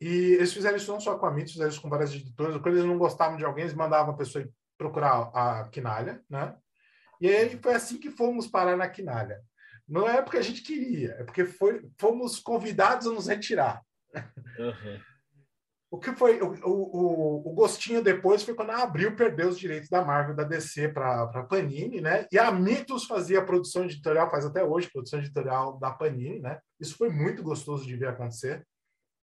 E 0.00 0.34
eles 0.34 0.52
fizeram 0.52 0.76
isso 0.76 0.92
não 0.92 1.00
só 1.00 1.18
com 1.18 1.24
a 1.24 1.30
Mitos, 1.30 1.52
fizeram 1.52 1.70
isso 1.70 1.80
com 1.80 1.88
várias 1.88 2.12
editoras. 2.12 2.60
Quando 2.60 2.74
eles 2.76 2.84
não 2.84 2.98
gostavam 2.98 3.38
de 3.38 3.44
alguém, 3.44 3.64
eles 3.64 3.74
mandavam 3.74 4.12
a 4.12 4.16
pessoa 4.16 4.46
procurar 4.76 5.30
a 5.34 5.68
Quinalha, 5.70 6.22
né? 6.28 6.54
E 7.18 7.28
aí 7.28 7.58
foi 7.58 7.74
assim 7.74 7.98
que 7.98 8.10
fomos 8.10 8.46
parar 8.46 8.76
na 8.76 8.88
Quinalha. 8.90 9.42
Não 9.88 10.08
é 10.08 10.20
porque 10.20 10.38
a 10.38 10.42
gente 10.42 10.62
queria, 10.62 11.12
é 11.18 11.24
porque 11.24 11.44
foi, 11.44 11.88
fomos 11.98 12.38
convidados 12.38 13.06
a 13.06 13.12
nos 13.12 13.28
retirar. 13.28 13.82
Uhum. 14.58 15.00
O 15.88 15.98
que 15.98 16.12
foi 16.12 16.40
o, 16.42 16.52
o, 16.64 17.48
o, 17.48 17.54
gostinho 17.54 18.02
depois 18.02 18.42
foi 18.42 18.54
quando 18.54 18.70
a 18.70 18.82
Abril 18.82 19.14
perdeu 19.14 19.48
os 19.48 19.58
direitos 19.58 19.88
da 19.88 20.04
Marvel 20.04 20.34
da 20.34 20.42
DC 20.42 20.88
para 20.88 21.44
Panini, 21.44 22.00
né? 22.00 22.26
E 22.32 22.38
a 22.38 22.50
Mitos 22.50 23.04
fazia 23.06 23.38
a 23.38 23.44
produção 23.44 23.84
editorial, 23.84 24.28
faz 24.28 24.44
até 24.44 24.64
hoje 24.64 24.90
produção 24.90 25.20
editorial 25.20 25.78
da 25.78 25.92
Panini, 25.92 26.40
né? 26.40 26.58
Isso 26.80 26.96
foi 26.96 27.08
muito 27.08 27.42
gostoso 27.42 27.86
de 27.86 27.96
ver 27.96 28.08
acontecer, 28.08 28.66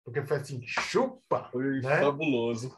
porque 0.04 0.24
foi 0.24 0.38
assim, 0.38 0.62
chupa! 0.66 1.48
Foi 1.52 1.82
né? 1.82 2.02
fabuloso. 2.02 2.76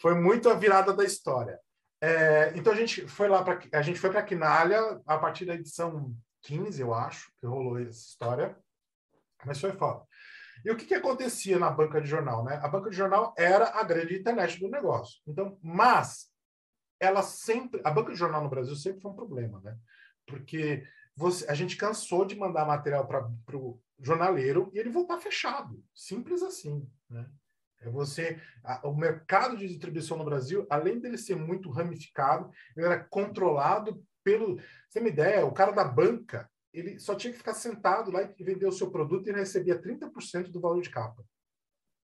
Foi 0.00 0.14
muito 0.14 0.48
a 0.48 0.54
virada 0.54 0.92
da 0.92 1.04
história. 1.04 1.58
É, 2.02 2.52
então 2.54 2.72
a 2.72 2.76
gente 2.76 3.06
foi 3.06 3.28
lá 3.28 3.42
para 3.42 3.58
a 3.72 3.82
gente 3.82 3.98
foi 3.98 4.10
para 4.10 4.20
a 4.20 4.24
Quinalha 4.24 5.00
a 5.06 5.18
partir 5.18 5.44
da 5.44 5.54
edição 5.54 6.14
15, 6.42 6.80
eu 6.80 6.94
acho, 6.94 7.32
que 7.38 7.46
rolou 7.46 7.78
essa 7.78 7.90
história. 7.90 8.56
Mas 9.44 9.60
foi 9.60 9.72
foda. 9.72 10.04
E 10.64 10.70
o 10.70 10.76
que, 10.76 10.84
que 10.84 10.94
acontecia 10.94 11.58
na 11.58 11.70
banca 11.70 12.00
de 12.00 12.08
jornal? 12.08 12.44
Né? 12.44 12.60
A 12.62 12.68
banca 12.68 12.90
de 12.90 12.96
jornal 12.96 13.34
era 13.36 13.78
a 13.78 13.82
grande 13.82 14.18
internet 14.18 14.60
do 14.60 14.68
negócio. 14.68 15.20
Então, 15.26 15.58
mas 15.62 16.30
ela 16.98 17.22
sempre. 17.22 17.80
A 17.84 17.90
banca 17.90 18.12
de 18.12 18.18
jornal 18.18 18.42
no 18.42 18.50
Brasil 18.50 18.76
sempre 18.76 19.00
foi 19.00 19.10
um 19.10 19.16
problema, 19.16 19.60
né? 19.60 19.76
Porque 20.26 20.86
você, 21.16 21.50
a 21.50 21.54
gente 21.54 21.76
cansou 21.76 22.24
de 22.24 22.36
mandar 22.36 22.66
material 22.66 23.06
para 23.06 23.56
o 23.56 23.80
jornaleiro 23.98 24.70
e 24.74 24.78
ele 24.78 24.90
voltar 24.90 25.18
fechado. 25.18 25.82
Simples 25.94 26.42
assim. 26.42 26.86
Né? 27.08 27.26
É 27.80 27.88
você, 27.88 28.40
a, 28.62 28.86
o 28.86 28.94
mercado 28.94 29.56
de 29.56 29.66
distribuição 29.66 30.18
no 30.18 30.24
Brasil, 30.24 30.66
além 30.68 31.00
dele 31.00 31.16
ser 31.16 31.36
muito 31.36 31.70
ramificado, 31.70 32.50
ele 32.76 32.86
era 32.86 33.02
controlado 33.02 34.04
pelo. 34.24 34.56
Você 34.56 34.94
tem 34.94 35.02
uma 35.02 35.08
ideia, 35.08 35.44
o 35.44 35.52
cara 35.52 35.72
da 35.72 35.84
banca, 35.84 36.50
ele 36.72 36.98
só 36.98 37.14
tinha 37.14 37.32
que 37.32 37.38
ficar 37.38 37.54
sentado 37.54 38.10
lá 38.10 38.22
e 38.22 38.44
vender 38.44 38.66
o 38.66 38.72
seu 38.72 38.90
produto 38.90 39.26
e 39.26 39.30
ele 39.30 39.38
recebia 39.38 39.80
30% 39.80 40.50
do 40.50 40.60
valor 40.60 40.80
de 40.80 40.90
capa. 40.90 41.24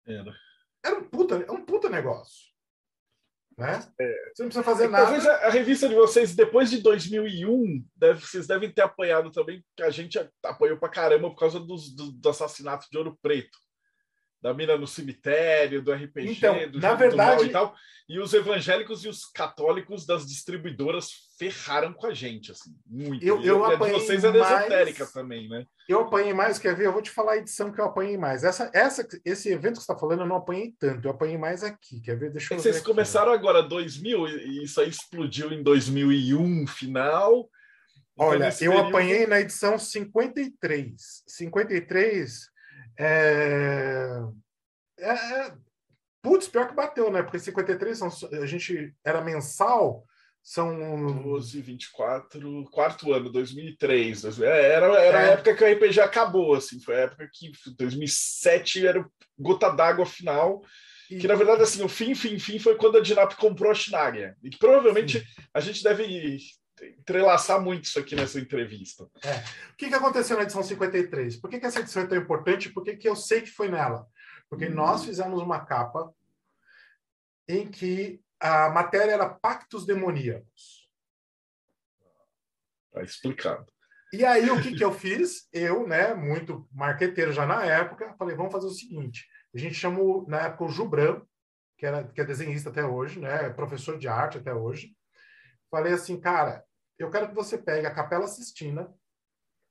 Era. 0.06 0.34
Era 0.84 0.98
um 0.98 1.04
puta, 1.04 1.36
é 1.36 1.52
um 1.52 1.66
puta 1.66 1.90
negócio. 1.90 2.52
Né? 3.58 3.80
É. 4.00 4.32
Você 4.34 4.44
não 4.44 4.50
precisa 4.50 4.64
fazer 4.64 4.86
é, 4.86 4.88
nada. 4.88 5.04
Talvez 5.04 5.28
a, 5.28 5.48
a, 5.48 5.50
revista 5.50 5.88
de 5.88 5.96
vocês, 5.96 6.36
depois 6.36 6.70
de 6.70 6.82
2001, 6.82 7.86
deve, 7.96 8.22
vocês 8.22 8.48
devem 8.48 8.72
ter 8.72 8.82
apoiado 8.82 9.32
também, 9.32 9.64
que 9.76 9.84
a 9.84 9.90
gente 9.90 10.18
apoiou 10.44 10.78
pra 10.78 10.90
caramba 10.90 11.30
por 11.30 11.38
causa 11.38 11.60
dos, 11.60 11.94
do, 11.94 12.12
do 12.12 12.30
assassinato 12.30 12.88
de 12.90 12.98
Ouro 12.98 13.18
Preto 13.22 13.58
da 14.42 14.54
mina 14.54 14.76
no 14.76 14.88
cemitério, 14.88 15.84
do 15.84 15.94
RPG, 15.94 16.32
então, 16.32 16.72
do 16.72 16.80
na 16.80 16.96
verdade, 16.96 17.46
e 17.46 17.50
tal. 17.50 17.76
E 18.10 18.20
os 18.20 18.34
evangélicos 18.34 19.06
e 19.06 19.08
os 19.08 19.26
católicos 19.26 20.06
das 20.06 20.26
distribuidoras 20.26 21.12
ferraram 21.38 21.94
com 21.94 22.08
a 22.08 22.14
gente, 22.14 22.52
assim, 22.52 22.76
muito. 22.86 23.24
Eu, 23.24 23.42
eu 23.44 23.62
e 23.62 23.74
a 23.74 23.76
de 23.76 23.92
vocês 23.92 24.24
é 24.24 24.32
mais, 24.32 24.62
esotérica 24.62 25.06
também, 25.06 25.48
né? 25.48 25.66
Eu 25.88 26.02
apanhei 26.02 26.34
mais, 26.34 26.58
quer 26.58 26.76
ver? 26.76 26.88
Eu 26.88 26.92
vou 26.92 27.04
te 27.04 27.12
falar 27.12 27.34
a 27.34 27.38
edição 27.38 27.72
que 27.72 27.80
eu 27.80 27.86
apanhei 27.86 28.18
mais. 28.18 28.44
Essa, 28.44 28.72
essa, 28.74 29.08
esse 29.24 29.50
evento 29.50 29.74
que 29.74 29.84
você 29.84 29.92
está 29.92 29.98
falando, 29.98 30.22
eu 30.22 30.28
não 30.28 30.38
apanhei 30.38 30.74
tanto, 30.80 31.08
eu 31.08 31.12
apanhei 31.12 31.38
mais 31.38 31.64
aqui, 31.64 32.02
quer 32.02 32.18
ver? 32.18 32.32
Deixa 32.32 32.54
eu 32.54 32.56
é 32.56 32.58
ver. 32.58 32.64
Vocês 32.64 32.78
aqui, 32.78 32.86
começaram 32.86 33.32
agora 33.32 33.62
2000, 33.62 34.28
e 34.28 34.64
isso 34.64 34.82
aí 34.82 34.90
explodiu 34.90 35.54
em 35.54 35.62
2001, 35.62 36.66
final. 36.66 37.48
Olha, 38.18 38.46
nesse 38.46 38.66
eu 38.66 38.72
período- 38.72 38.90
apanhei 38.90 39.28
na 39.28 39.40
edição 39.40 39.78
53. 39.78 41.24
53 41.28 42.51
é... 43.02 44.20
é... 45.00 45.10
é- 45.10 45.54
Putz, 46.24 46.48
pior 46.48 46.68
que 46.68 46.76
bateu, 46.76 47.12
né? 47.12 47.24
Porque 47.24 47.40
53 47.40 47.98
são... 47.98 48.10
a 48.40 48.46
gente 48.46 48.94
era 49.04 49.22
mensal, 49.22 50.06
são 50.44 51.24
12, 51.24 51.60
24, 51.62 52.66
quarto 52.72 53.12
ano, 53.12 53.32
2003. 53.32 54.22
2000, 54.22 54.48
é, 54.48 54.72
Era, 54.74 54.86
era 55.02 55.20
a 55.20 55.24
É. 55.24 55.30
época 55.32 55.56
que 55.56 55.64
o 55.64 55.68
RPG 55.74 56.00
acabou, 56.00 56.54
assim. 56.54 56.80
Foi 56.80 56.96
a 56.96 57.00
época 57.02 57.28
que 57.34 57.52
2007 57.76 58.86
era 58.86 59.04
gota 59.40 59.72
d'água 59.72 60.06
final. 60.06 60.62
Que 61.10 61.28
na 61.28 61.36
verdade, 61.36 61.64
assim, 61.64 61.84
o 61.84 61.90
fim, 61.90 62.14
fim, 62.16 62.38
fim 62.40 62.58
foi 62.60 62.76
quando 62.76 62.98
a 62.98 63.02
Dinap 63.02 63.34
comprou 63.36 63.72
a 63.72 63.76
Schnager. 63.76 64.38
E 64.44 64.50
que 64.50 64.58
provavelmente 64.60 65.26
a 65.54 65.60
gente 65.60 65.84
deve 65.84 66.06
entrelaçar 66.82 67.62
muito 67.62 67.86
isso 67.86 68.00
aqui 68.00 68.16
nessa 68.16 68.40
entrevista. 68.40 69.04
O 69.04 69.76
que, 69.78 69.90
que 69.90 69.96
aconteceu 69.96 70.38
na 70.38 70.44
edição 70.44 70.64
53? 70.64 71.38
Por 71.38 71.50
que, 71.50 71.60
que 71.60 71.66
essa 71.66 71.80
edição 71.80 72.04
é 72.04 72.08
tão 72.08 72.18
importante? 72.18 72.70
Por 72.70 72.84
que, 72.84 72.96
que 72.96 73.08
eu 73.08 73.16
sei 73.16 73.42
que 73.42 73.52
foi 73.52 73.70
nela? 73.70 74.08
Porque 74.50 74.68
nós 74.68 75.06
fizemos 75.06 75.42
uma 75.42 75.66
capa 75.66 76.14
em 77.48 77.70
que 77.70 78.22
a 78.40 78.70
matéria 78.70 79.12
era 79.12 79.30
Pactos 79.30 79.86
Demoníacos. 79.86 80.90
Tá 82.92 83.04
explicado. 83.04 83.72
E 84.14 84.26
aí, 84.26 84.50
o 84.50 84.62
que, 84.62 84.76
que 84.76 84.84
eu 84.84 84.92
fiz? 84.92 85.48
Eu, 85.54 85.88
né, 85.88 86.14
muito 86.14 86.68
marqueteiro 86.72 87.32
já 87.32 87.46
na 87.46 87.64
época, 87.64 88.14
falei, 88.18 88.36
vamos 88.36 88.52
fazer 88.52 88.68
o 88.68 88.72
seguinte. 88.72 89.26
A 89.56 89.58
gente 89.58 89.76
chamou, 89.76 90.28
na 90.28 90.42
época, 90.42 90.66
o 90.66 90.70
Jubran, 90.70 91.22
que, 91.78 91.86
era, 91.86 92.04
que 92.04 92.20
é 92.20 92.26
desenhista 92.26 92.70
até 92.70 92.84
hoje, 92.84 93.20
né, 93.20 93.46
é 93.46 93.50
professor 93.50 93.98
de 93.98 94.10
arte 94.10 94.38
até 94.38 94.54
hoje. 94.54 94.94
Falei 95.70 95.94
assim, 95.94 96.20
cara, 96.20 96.66
eu 97.02 97.10
quero 97.10 97.30
que 97.30 97.36
você 97.36 97.58
pegue 97.58 97.88
a 97.88 97.94
Capela 97.94 98.28
Sistina, 98.28 98.94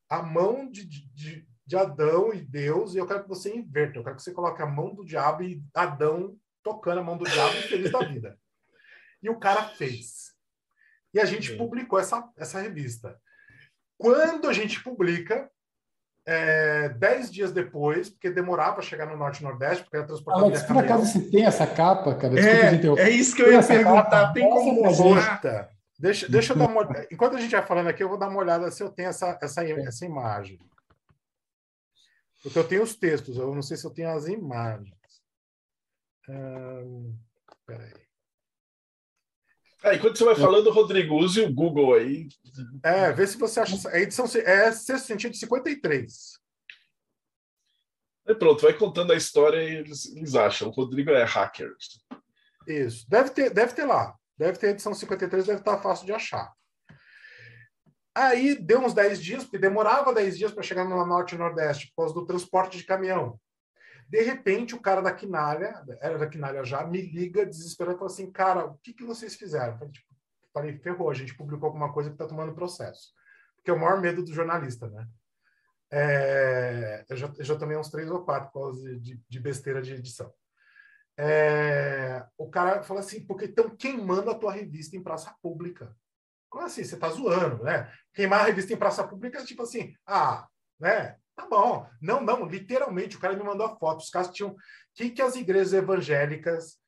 a 0.08 0.22
mão 0.22 0.70
de, 0.70 0.84
de, 0.84 1.46
de 1.64 1.76
Adão 1.76 2.32
e 2.34 2.40
Deus, 2.40 2.94
e 2.94 2.98
eu 2.98 3.06
quero 3.06 3.22
que 3.22 3.28
você 3.28 3.54
inverta. 3.54 3.98
Eu 3.98 4.04
quero 4.04 4.16
que 4.16 4.22
você 4.22 4.32
coloque 4.32 4.60
a 4.60 4.66
mão 4.66 4.94
do 4.94 5.04
diabo 5.04 5.42
e 5.42 5.62
Adão 5.74 6.36
tocando 6.62 6.98
a 6.98 7.04
mão 7.04 7.16
do 7.16 7.24
diabo 7.24 7.54
e 7.56 7.62
feliz 7.62 7.92
da 7.92 8.00
vida. 8.00 8.38
E 9.22 9.30
o 9.30 9.38
cara 9.38 9.62
fez. 9.62 10.32
E 11.12 11.20
a 11.20 11.24
gente 11.24 11.56
publicou 11.56 11.98
essa, 11.98 12.28
essa 12.36 12.60
revista. 12.60 13.18
Quando 13.98 14.48
a 14.48 14.52
gente 14.52 14.82
publica, 14.82 15.50
é, 16.26 16.88
dez 16.90 17.30
dias 17.30 17.52
depois, 17.52 18.08
porque 18.08 18.30
demorava 18.30 18.78
a 18.78 18.82
chegar 18.82 19.06
no 19.06 19.16
Norte 19.16 19.40
e 19.40 19.44
Nordeste, 19.44 19.84
porque 19.84 19.96
era 19.96 20.06
transportado 20.06 20.46
Alex, 20.46 20.62
por 20.62 20.78
acaso 20.78 20.88
caminhão. 20.88 21.06
você 21.06 21.30
tem 21.30 21.44
essa 21.44 21.66
capa, 21.66 22.14
cara? 22.14 22.34
Desculpa 22.34 22.68
te 22.68 22.74
interromper. 22.76 23.02
É, 23.02 23.04
é 23.06 23.10
isso 23.10 23.36
que 23.36 23.42
eu 23.42 23.52
ia 23.52 23.62
perguntar. 23.62 24.10
capa, 24.10 24.32
Tem 24.32 24.48
como 24.48 24.82
mostrar? 24.82 25.70
Deixa, 26.00 26.26
deixa 26.26 26.54
eu 26.54 26.56
dar 26.56 26.66
uma 26.66 26.80
olhada. 26.80 27.06
Enquanto 27.12 27.36
a 27.36 27.40
gente 27.40 27.50
vai 27.50 27.66
falando 27.66 27.88
aqui, 27.88 28.02
eu 28.02 28.08
vou 28.08 28.18
dar 28.18 28.28
uma 28.28 28.38
olhada 28.38 28.70
se 28.70 28.82
eu 28.82 28.90
tenho 28.90 29.10
essa, 29.10 29.38
essa, 29.42 29.62
essa 29.62 30.06
imagem. 30.06 30.58
Porque 32.42 32.58
eu 32.58 32.66
tenho 32.66 32.82
os 32.82 32.94
textos, 32.94 33.36
eu 33.36 33.54
não 33.54 33.60
sei 33.60 33.76
se 33.76 33.86
eu 33.86 33.90
tenho 33.90 34.08
as 34.08 34.26
imagens. 34.26 34.96
Hum, 36.26 37.14
peraí. 37.66 37.92
Ah, 39.82 39.94
enquanto 39.94 40.16
você 40.16 40.24
vai 40.24 40.34
falando, 40.34 40.70
Rodrigo, 40.70 41.16
use 41.16 41.42
o 41.42 41.52
Google 41.52 41.92
aí. 41.92 42.28
É, 42.82 43.12
vê 43.12 43.26
se 43.26 43.36
você 43.36 43.60
acha. 43.60 43.76
A 43.90 43.98
edição 43.98 44.24
é 44.24 44.72
sexto 44.72 45.06
sentido 45.06 45.36
53. 45.36 46.40
E 48.26 48.34
pronto, 48.34 48.62
vai 48.62 48.72
contando 48.72 49.12
a 49.12 49.16
história 49.16 49.62
e 49.62 49.76
eles, 49.76 50.06
eles 50.16 50.34
acham. 50.34 50.68
O 50.68 50.72
Rodrigo 50.72 51.10
é 51.10 51.24
hacker. 51.24 51.74
Isso. 52.66 53.08
Deve 53.08 53.30
ter, 53.30 53.50
deve 53.50 53.74
ter 53.74 53.84
lá. 53.84 54.18
Deve 54.40 54.56
ter 54.56 54.68
edição 54.68 54.94
53, 54.94 55.44
deve 55.44 55.58
estar 55.58 55.76
fácil 55.82 56.06
de 56.06 56.14
achar. 56.14 56.50
Aí 58.14 58.54
deu 58.54 58.80
uns 58.80 58.94
10 58.94 59.22
dias, 59.22 59.44
porque 59.44 59.58
demorava 59.58 60.14
10 60.14 60.38
dias 60.38 60.50
para 60.50 60.62
chegar 60.62 60.86
no 60.86 61.04
Norte 61.04 61.34
e 61.34 61.38
Nordeste, 61.38 61.88
por 61.88 62.04
causa 62.04 62.14
do 62.14 62.24
transporte 62.24 62.78
de 62.78 62.84
caminhão. 62.84 63.38
De 64.08 64.22
repente, 64.22 64.74
o 64.74 64.80
cara 64.80 65.02
da 65.02 65.12
Quinalha, 65.12 65.84
era 66.00 66.16
da 66.16 66.26
Quinalha 66.26 66.64
já, 66.64 66.86
me 66.86 67.02
liga 67.02 67.44
desesperado 67.44 67.96
e 67.96 67.98
fala 67.98 68.10
assim: 68.10 68.32
Cara, 68.32 68.64
o 68.64 68.78
que, 68.78 68.94
que 68.94 69.04
vocês 69.04 69.36
fizeram? 69.36 69.76
Falei, 69.76 69.92
tipo, 69.92 70.06
falei, 70.54 70.78
ferrou, 70.78 71.10
a 71.10 71.14
gente 71.14 71.36
publicou 71.36 71.66
alguma 71.66 71.92
coisa 71.92 72.08
que 72.08 72.14
está 72.14 72.26
tomando 72.26 72.54
processo. 72.54 73.12
Porque 73.56 73.70
é 73.70 73.74
o 73.74 73.78
maior 73.78 74.00
medo 74.00 74.24
do 74.24 74.32
jornalista, 74.32 74.88
né? 74.88 75.06
É, 75.92 77.04
eu, 77.10 77.16
já, 77.16 77.30
eu 77.36 77.44
já 77.44 77.58
tomei 77.58 77.76
uns 77.76 77.90
três 77.90 78.10
ou 78.10 78.24
quatro 78.24 78.50
por 78.50 78.60
causa 78.60 78.98
de- 78.98 79.20
de 79.28 79.38
besteira 79.38 79.82
de 79.82 79.92
edição. 79.92 80.32
É, 81.22 82.24
o 82.38 82.48
cara 82.48 82.82
fala 82.82 83.00
assim, 83.00 83.26
porque 83.26 83.44
estão 83.44 83.68
queimando 83.76 84.30
a 84.30 84.34
tua 84.34 84.52
revista 84.52 84.96
em 84.96 85.02
praça 85.02 85.36
pública. 85.42 85.94
Como 86.48 86.64
assim? 86.64 86.82
Você 86.82 86.96
tá 86.96 87.10
zoando, 87.10 87.62
né? 87.62 87.92
Queimar 88.14 88.40
a 88.40 88.44
revista 88.44 88.72
em 88.72 88.76
praça 88.78 89.06
pública 89.06 89.38
é 89.38 89.44
tipo 89.44 89.62
assim, 89.62 89.94
ah, 90.06 90.48
né? 90.80 91.18
Tá 91.36 91.46
bom. 91.46 91.86
Não, 92.00 92.22
não, 92.22 92.46
literalmente, 92.46 93.18
o 93.18 93.20
cara 93.20 93.36
me 93.36 93.44
mandou 93.44 93.66
a 93.66 93.76
foto. 93.76 94.00
Os 94.00 94.08
caras 94.08 94.30
tinham. 94.30 94.52
O 94.52 94.56
que, 94.94 95.10
que 95.10 95.20
as 95.20 95.36
igrejas 95.36 95.74
evangélicas 95.74 96.78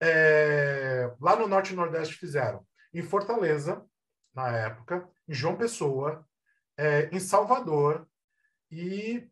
é, 0.00 1.12
lá 1.20 1.34
no 1.34 1.48
Norte 1.48 1.72
e 1.72 1.76
Nordeste 1.76 2.14
fizeram? 2.14 2.64
Em 2.92 3.02
Fortaleza, 3.02 3.84
na 4.32 4.56
época, 4.56 5.10
em 5.26 5.34
João 5.34 5.56
Pessoa, 5.56 6.24
é, 6.78 7.08
em 7.10 7.18
Salvador 7.18 8.08
e 8.70 9.28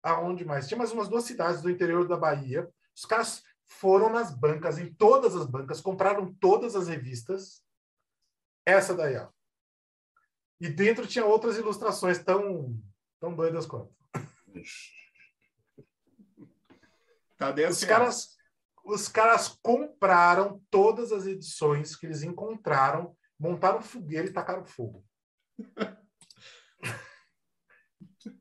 aonde 0.00 0.44
mais? 0.44 0.68
Tinha 0.68 0.78
mais 0.78 0.92
umas 0.92 1.08
duas 1.08 1.24
cidades 1.24 1.60
do 1.60 1.70
interior 1.70 2.06
da 2.06 2.16
Bahia. 2.16 2.68
Os 2.96 3.04
caras 3.04 3.42
foram 3.78 4.10
nas 4.10 4.34
bancas, 4.34 4.78
em 4.78 4.92
todas 4.92 5.34
as 5.34 5.46
bancas, 5.46 5.80
compraram 5.80 6.32
todas 6.34 6.74
as 6.76 6.88
revistas. 6.88 7.62
Essa 8.66 8.94
daí, 8.94 9.16
ó. 9.16 9.28
E 10.60 10.68
dentro 10.68 11.06
tinha 11.06 11.24
outras 11.24 11.56
ilustrações 11.56 12.18
tão, 12.18 12.78
tão 13.20 13.34
doidas 13.34 13.66
quanto. 13.66 13.94
Tá 17.36 17.50
10 17.50 17.76
Os 17.76 17.84
caras, 17.84 18.36
os 18.84 19.08
caras 19.08 19.48
compraram 19.62 20.62
todas 20.70 21.12
as 21.12 21.26
edições 21.26 21.96
que 21.96 22.06
eles 22.06 22.22
encontraram, 22.22 23.16
montaram 23.38 23.82
fogueira 23.82 24.26
e 24.26 24.32
tacaram 24.32 24.64
fogo. 24.64 25.04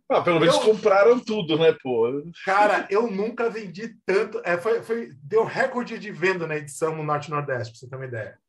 Ah, 0.10 0.22
pelo 0.22 0.40
menos 0.40 0.56
Eu- 0.56 0.62
compraram 0.62 1.20
tudo, 1.20 1.58
né, 1.58 1.76
pô? 1.82 2.08
Cara, 2.46 2.88
eu 2.90 3.10
nunca 3.10 3.50
vendi 3.50 3.96
tanto. 4.06 4.42
É, 4.46 4.58
foi, 4.58 4.82
foi- 4.84 5.12
deu 5.24 5.44
recorde 5.44 5.98
de 5.98 6.12
venda 6.12 6.46
na 6.48 6.56
edição 6.58 6.96
no 6.96 7.04
Norte 7.04 7.30
Nordeste, 7.30 7.72
pra 7.74 7.80
você 7.80 7.90
ter 7.90 7.96
uma 7.96 8.06
ideia. 8.06 8.40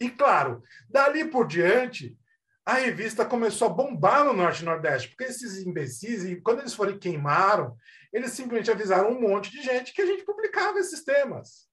E 0.00 0.08
claro, 0.10 0.62
dali 0.88 1.26
por 1.26 1.46
diante, 1.46 2.16
a 2.64 2.74
revista 2.74 3.24
começou 3.26 3.68
a 3.68 3.72
bombar 3.72 4.24
no 4.24 4.32
Norte 4.32 4.64
Nordeste, 4.64 5.08
porque 5.08 5.24
esses 5.24 5.58
imbecis, 5.58 6.24
e 6.24 6.40
quando 6.40 6.60
eles 6.60 6.72
foram 6.72 6.92
e 6.92 6.98
queimaram, 6.98 7.76
eles 8.12 8.30
simplesmente 8.32 8.70
avisaram 8.70 9.10
um 9.10 9.20
monte 9.20 9.50
de 9.50 9.62
gente 9.62 9.92
que 9.92 10.00
a 10.00 10.06
gente 10.06 10.24
publicava 10.24 10.78
esses 10.78 11.04
temas. 11.04 11.68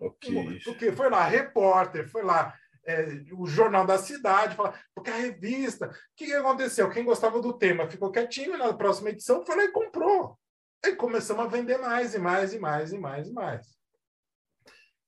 Ok. 0.00 0.60
Porque 0.64 0.90
foi 0.92 1.10
lá, 1.10 1.24
repórter, 1.24 2.08
foi 2.08 2.22
lá, 2.22 2.56
é, 2.90 3.24
o 3.32 3.46
jornal 3.46 3.86
da 3.86 3.98
cidade, 3.98 4.56
fala, 4.56 4.78
porque 4.94 5.10
a 5.10 5.16
revista, 5.16 5.86
o 5.86 5.92
que, 6.16 6.26
que 6.26 6.32
aconteceu? 6.32 6.90
Quem 6.90 7.04
gostava 7.04 7.40
do 7.40 7.56
tema 7.56 7.88
ficou 7.88 8.10
quietinho, 8.10 8.58
na 8.58 8.72
próxima 8.72 9.10
edição 9.10 9.44
foi 9.44 9.56
lá 9.56 9.64
e 9.64 9.72
comprou. 9.72 10.38
Aí 10.84 10.96
começamos 10.96 11.44
a 11.44 11.48
vender 11.48 11.78
mais 11.78 12.14
e 12.14 12.18
mais 12.18 12.52
e 12.54 12.58
mais 12.58 12.92
e 12.92 12.98
mais 12.98 13.28
e 13.28 13.32
mais. 13.32 13.78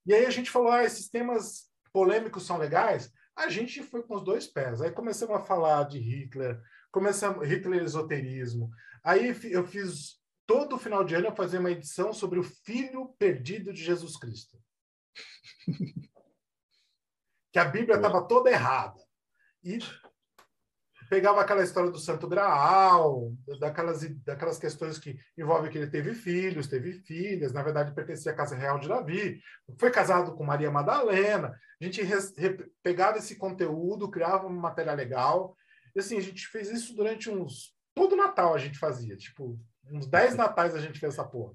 E 0.04 0.14
aí 0.14 0.26
a 0.26 0.30
gente 0.30 0.50
falou, 0.50 0.70
ah, 0.70 0.84
esses 0.84 1.08
temas 1.08 1.70
polêmicos 1.92 2.44
são 2.44 2.58
legais. 2.58 3.10
A 3.36 3.48
gente 3.48 3.82
foi 3.82 4.02
com 4.02 4.16
os 4.16 4.24
dois 4.24 4.46
pés. 4.46 4.80
Aí 4.80 4.90
começamos 4.90 5.36
a 5.36 5.40
falar 5.40 5.84
de 5.84 5.98
Hitler, 5.98 6.60
começamos 6.90 7.46
Hitler 7.46 7.82
esoterismo. 7.82 8.70
Aí 9.02 9.34
eu 9.50 9.66
fiz 9.66 10.20
todo 10.46 10.78
final 10.78 11.04
de 11.04 11.14
ano 11.14 11.28
eu 11.28 11.36
fazia 11.36 11.60
uma 11.60 11.70
edição 11.70 12.12
sobre 12.12 12.38
o 12.38 12.42
filho 12.42 13.14
perdido 13.18 13.72
de 13.72 13.82
Jesus 13.82 14.16
Cristo 14.16 14.58
que 17.52 17.58
a 17.58 17.64
Bíblia 17.64 17.96
estava 17.96 18.26
toda 18.26 18.50
errada. 18.50 19.00
E 19.62 19.78
pegava 21.08 21.42
aquela 21.42 21.62
história 21.62 21.90
do 21.90 21.98
Santo 21.98 22.26
Graal, 22.26 23.32
daquelas, 23.60 24.00
daquelas 24.24 24.58
questões 24.58 24.98
que 24.98 25.18
envolvem 25.36 25.70
que 25.70 25.76
ele 25.76 25.90
teve 25.90 26.14
filhos, 26.14 26.66
teve 26.66 26.94
filhas, 26.94 27.52
na 27.52 27.62
verdade 27.62 27.94
pertencia 27.94 28.32
à 28.32 28.34
casa 28.34 28.56
real 28.56 28.78
de 28.78 28.88
Davi, 28.88 29.42
foi 29.78 29.90
casado 29.90 30.34
com 30.34 30.42
Maria 30.42 30.70
Madalena. 30.70 31.54
A 31.80 31.84
gente 31.84 32.02
re- 32.02 32.70
pegava 32.82 33.18
esse 33.18 33.36
conteúdo, 33.36 34.10
criava 34.10 34.46
uma 34.46 34.58
matéria 34.60 34.94
legal. 34.94 35.54
E 35.94 36.00
assim, 36.00 36.16
a 36.16 36.22
gente 36.22 36.46
fez 36.48 36.70
isso 36.70 36.96
durante 36.96 37.28
uns. 37.28 37.76
Todo 37.94 38.16
Natal 38.16 38.54
a 38.54 38.58
gente 38.58 38.78
fazia, 38.78 39.14
tipo, 39.14 39.60
uns 39.90 40.06
10 40.06 40.34
natais 40.36 40.74
a 40.74 40.80
gente 40.80 40.98
fez 40.98 41.12
essa 41.12 41.24
porra. 41.24 41.52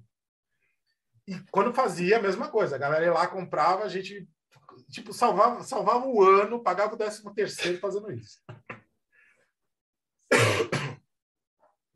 E 1.27 1.35
quando 1.51 1.73
fazia, 1.73 2.17
a 2.17 2.21
mesma 2.21 2.47
coisa. 2.47 2.75
A 2.75 2.79
galera 2.79 3.05
ia 3.05 3.11
lá, 3.13 3.25
comprava, 3.25 3.83
a 3.83 3.89
gente 3.89 4.29
tipo, 4.89 5.13
salvava, 5.13 5.63
salvava 5.63 6.05
o 6.07 6.23
ano, 6.23 6.63
pagava 6.63 6.95
o 6.95 6.97
décimo 6.97 7.33
terceiro 7.33 7.79
fazendo 7.79 8.11
isso. 8.11 8.39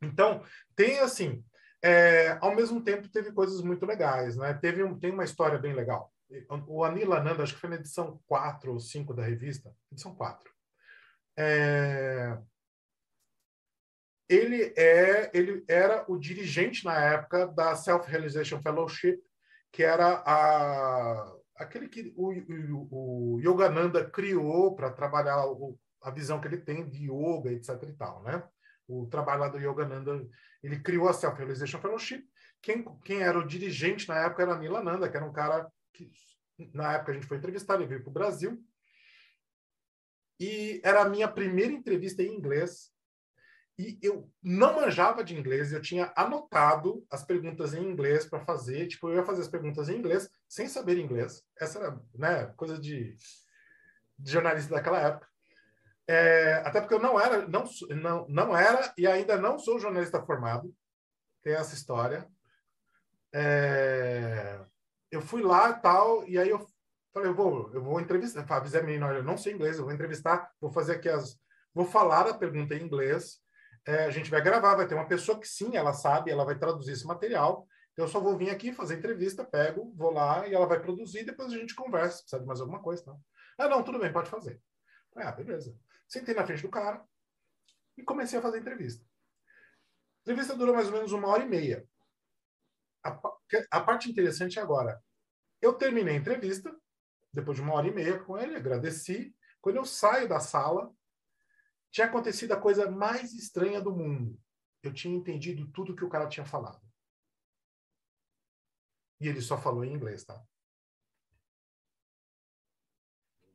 Então, 0.02 0.42
tem 0.74 0.98
assim, 0.98 1.44
é, 1.82 2.38
ao 2.40 2.54
mesmo 2.54 2.82
tempo 2.82 3.08
teve 3.08 3.32
coisas 3.32 3.62
muito 3.62 3.86
legais, 3.86 4.36
né? 4.36 4.52
Teve 4.54 4.82
um, 4.82 4.98
tem 4.98 5.10
uma 5.10 5.24
história 5.24 5.58
bem 5.58 5.72
legal. 5.72 6.12
o 6.66 6.84
Anil 6.84 7.12
Ananda, 7.12 7.42
acho 7.42 7.54
que 7.54 7.60
foi 7.60 7.70
na 7.70 7.76
edição 7.76 8.20
4 8.26 8.72
ou 8.72 8.80
5 8.80 9.14
da 9.14 9.22
revista, 9.22 9.74
edição 9.90 10.14
4. 10.14 10.50
É, 11.36 12.38
ele, 14.28 14.72
é, 14.76 15.30
ele 15.34 15.64
era 15.68 16.04
o 16.08 16.18
dirigente 16.18 16.84
na 16.84 16.98
época 16.98 17.46
da 17.46 17.74
Self-Realization 17.74 18.60
Fellowship, 18.62 19.18
que 19.70 19.82
era 19.82 20.22
a, 20.26 21.36
aquele 21.56 21.88
que 21.88 22.12
o, 22.16 22.32
o, 22.32 23.34
o 23.34 23.40
Yogananda 23.40 24.08
criou 24.08 24.74
para 24.74 24.90
trabalhar 24.90 25.46
o, 25.46 25.78
a 26.02 26.10
visão 26.10 26.40
que 26.40 26.48
ele 26.48 26.58
tem 26.58 26.88
de 26.88 27.10
yoga, 27.10 27.52
etc. 27.52 27.82
e 27.88 27.92
tal, 27.92 28.22
né? 28.22 28.42
O 28.88 29.06
trabalho 29.06 29.40
lá 29.40 29.48
do 29.48 29.58
Yogananda, 29.58 30.26
ele 30.62 30.80
criou 30.80 31.08
a 31.08 31.12
Self-Realization 31.12 31.80
Fellowship. 31.80 32.24
Quem, 32.60 32.84
quem 33.04 33.22
era 33.22 33.38
o 33.38 33.46
dirigente 33.46 34.08
na 34.08 34.16
época 34.16 34.42
era 34.42 34.58
Nilananda, 34.58 35.08
que 35.08 35.16
era 35.16 35.26
um 35.26 35.32
cara 35.32 35.70
que, 35.92 36.10
na 36.72 36.94
época, 36.94 37.12
a 37.12 37.14
gente 37.14 37.26
foi 37.26 37.38
entrevistar, 37.38 37.76
ele 37.76 37.86
veio 37.86 38.02
para 38.02 38.10
o 38.10 38.14
Brasil. 38.14 38.62
E 40.40 40.80
era 40.84 41.02
a 41.02 41.08
minha 41.08 41.28
primeira 41.28 41.72
entrevista 41.72 42.22
em 42.22 42.34
inglês 42.34 42.92
e 43.78 43.98
eu 44.02 44.30
não 44.42 44.74
manjava 44.74 45.24
de 45.24 45.36
inglês, 45.36 45.72
eu 45.72 45.80
tinha 45.80 46.12
anotado 46.14 47.04
as 47.10 47.24
perguntas 47.24 47.74
em 47.74 47.82
inglês 47.82 48.26
para 48.26 48.44
fazer, 48.44 48.86
tipo, 48.86 49.08
eu 49.08 49.16
ia 49.16 49.24
fazer 49.24 49.40
as 49.40 49.48
perguntas 49.48 49.88
em 49.88 49.96
inglês 49.96 50.30
sem 50.52 50.68
saber 50.68 50.98
inglês. 50.98 51.42
Essa 51.58 51.78
era, 51.78 52.00
né, 52.14 52.44
coisa 52.58 52.78
de, 52.78 53.16
de 54.18 54.30
jornalista 54.30 54.74
daquela 54.74 55.00
época. 55.00 55.26
É, 56.06 56.56
até 56.66 56.78
porque 56.78 56.92
eu 56.92 57.00
não 57.00 57.18
era, 57.18 57.48
não, 57.48 57.64
não, 57.88 58.28
não 58.28 58.56
era 58.56 58.92
e 58.98 59.06
ainda 59.06 59.38
não 59.38 59.58
sou 59.58 59.78
jornalista 59.78 60.22
formado. 60.22 60.74
Tem 61.42 61.54
essa 61.54 61.74
história. 61.74 62.28
É, 63.32 64.60
eu 65.10 65.22
fui 65.22 65.40
lá 65.40 65.72
tal, 65.72 66.28
e 66.28 66.38
aí 66.38 66.50
eu 66.50 66.66
falei, 67.14 67.30
eu 67.30 67.34
vou, 67.34 67.72
eu 67.72 67.82
vou 67.82 67.98
entrevistar. 67.98 68.44
Avisei 68.46 68.80
a 68.80 68.82
menina, 68.82 69.06
olha, 69.06 69.18
eu 69.18 69.24
não 69.24 69.38
sei 69.38 69.54
inglês, 69.54 69.78
eu 69.78 69.84
vou 69.84 69.94
entrevistar, 69.94 70.52
vou 70.60 70.70
fazer 70.70 70.96
aqui 70.96 71.08
as. 71.08 71.40
Vou 71.74 71.86
falar 71.86 72.28
a 72.28 72.34
pergunta 72.34 72.74
em 72.74 72.82
inglês 72.82 73.42
é, 73.86 74.04
a 74.04 74.10
gente 74.10 74.30
vai 74.30 74.42
gravar, 74.42 74.76
vai 74.76 74.86
ter 74.86 74.94
uma 74.94 75.08
pessoa 75.08 75.38
que 75.38 75.48
sim, 75.48 75.76
ela 75.76 75.92
sabe, 75.92 76.30
ela 76.30 76.44
vai 76.44 76.56
traduzir 76.56 76.92
esse 76.92 77.06
material. 77.06 77.66
Então, 77.92 78.06
eu 78.06 78.08
só 78.08 78.20
vou 78.20 78.36
vir 78.36 78.50
aqui 78.50 78.72
fazer 78.72 78.98
entrevista, 78.98 79.44
pego, 79.44 79.92
vou 79.94 80.12
lá 80.12 80.46
e 80.48 80.54
ela 80.54 80.66
vai 80.66 80.80
produzir, 80.80 81.24
depois 81.24 81.52
a 81.52 81.56
gente 81.56 81.74
conversa. 81.74 82.22
Precisa 82.22 82.40
de 82.40 82.46
mais 82.46 82.60
alguma 82.60 82.80
coisa, 82.80 83.04
tá? 83.04 83.16
Ah, 83.58 83.68
não, 83.68 83.82
tudo 83.82 83.98
bem, 83.98 84.12
pode 84.12 84.30
fazer. 84.30 84.60
Ah, 85.14 85.30
beleza. 85.30 85.76
Sentei 86.08 86.34
na 86.34 86.46
frente 86.46 86.62
do 86.62 86.70
cara 86.70 87.04
e 87.96 88.02
comecei 88.02 88.38
a 88.38 88.42
fazer 88.42 88.58
entrevista. 88.58 89.04
A 89.04 90.22
entrevista 90.22 90.56
durou 90.56 90.74
mais 90.74 90.86
ou 90.86 90.94
menos 90.94 91.12
uma 91.12 91.28
hora 91.28 91.44
e 91.44 91.48
meia. 91.48 91.86
A, 93.04 93.20
a 93.70 93.80
parte 93.80 94.10
interessante 94.10 94.58
é 94.58 94.62
agora. 94.62 95.02
Eu 95.60 95.74
terminei 95.74 96.14
a 96.14 96.18
entrevista, 96.18 96.74
depois 97.32 97.56
de 97.56 97.62
uma 97.62 97.74
hora 97.74 97.88
e 97.88 97.94
meia 97.94 98.18
com 98.20 98.38
ele, 98.38 98.56
agradeci. 98.56 99.34
Quando 99.60 99.76
eu 99.76 99.84
saio 99.84 100.28
da 100.28 100.40
sala, 100.40 100.90
tinha 101.90 102.06
acontecido 102.06 102.52
a 102.52 102.60
coisa 102.60 102.90
mais 102.90 103.34
estranha 103.34 103.80
do 103.80 103.94
mundo. 103.94 104.40
Eu 104.82 104.92
tinha 104.94 105.14
entendido 105.14 105.70
tudo 105.72 105.94
que 105.94 106.04
o 106.04 106.08
cara 106.08 106.28
tinha 106.28 106.46
falado. 106.46 106.80
E 109.22 109.28
ele 109.28 109.40
só 109.40 109.56
falou 109.56 109.84
em 109.84 109.94
inglês, 109.94 110.24
tá? 110.24 110.42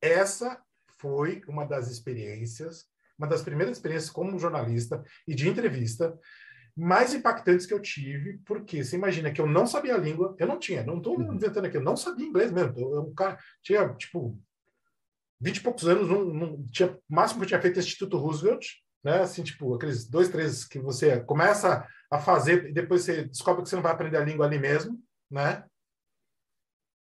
Essa 0.02 0.64
foi 0.98 1.44
uma 1.48 1.66
das 1.66 1.92
experiências, 1.92 2.88
uma 3.18 3.28
das 3.28 3.42
primeiras 3.42 3.78
experiências 3.78 4.10
como 4.10 4.40
jornalista 4.40 5.04
e 5.28 5.36
de 5.36 5.50
entrevista 5.50 6.18
mais 6.74 7.14
impactantes 7.14 7.66
que 7.66 7.74
eu 7.74 7.82
tive, 7.82 8.38
porque 8.46 8.84
você 8.84 8.96
imagina 8.96 9.32
que 9.32 9.42
eu 9.42 9.48
não 9.48 9.66
sabia 9.68 9.96
a 9.96 9.98
língua, 9.98 10.36
eu 10.40 10.48
não 10.48 10.58
tinha, 10.58 10.84
não 10.84 10.98
estou 10.98 11.18
uhum. 11.18 11.34
inventando 11.34 11.66
aqui, 11.66 11.76
eu 11.76 11.84
não 11.84 11.98
sabia 11.98 12.26
inglês 12.26 12.52
mesmo. 12.52 12.74
Eu, 12.78 12.96
eu, 12.96 13.14
cara, 13.14 13.38
tinha, 13.64 13.94
tipo, 13.96 14.40
20 15.42 15.58
e 15.58 15.62
poucos 15.62 15.88
anos, 15.88 16.08
não, 16.08 16.24
não 16.24 16.66
tinha, 16.68 16.92
o 16.92 17.16
máximo 17.16 17.40
que 17.40 17.46
eu 17.46 17.48
tinha 17.48 17.62
feito 17.62 17.78
é 17.78 17.80
Instituto 17.82 18.18
Roosevelt, 18.18 18.66
né? 19.04 19.22
Assim, 19.22 19.44
tipo, 19.44 19.74
aqueles 19.74 20.08
dois, 20.08 20.30
três 20.30 20.64
que 20.66 20.80
você 20.80 21.20
começa 21.22 21.86
a 22.12 22.20
fazer 22.20 22.70
e 22.70 22.74
depois 22.74 23.02
você 23.04 23.24
descobre 23.24 23.64
que 23.64 23.70
você 23.70 23.76
não 23.76 23.84
vai 23.84 23.92
aprender 23.92 24.18
a 24.18 24.24
língua 24.24 24.46
ali 24.46 24.60
mesmo, 24.60 25.02
né? 25.30 25.68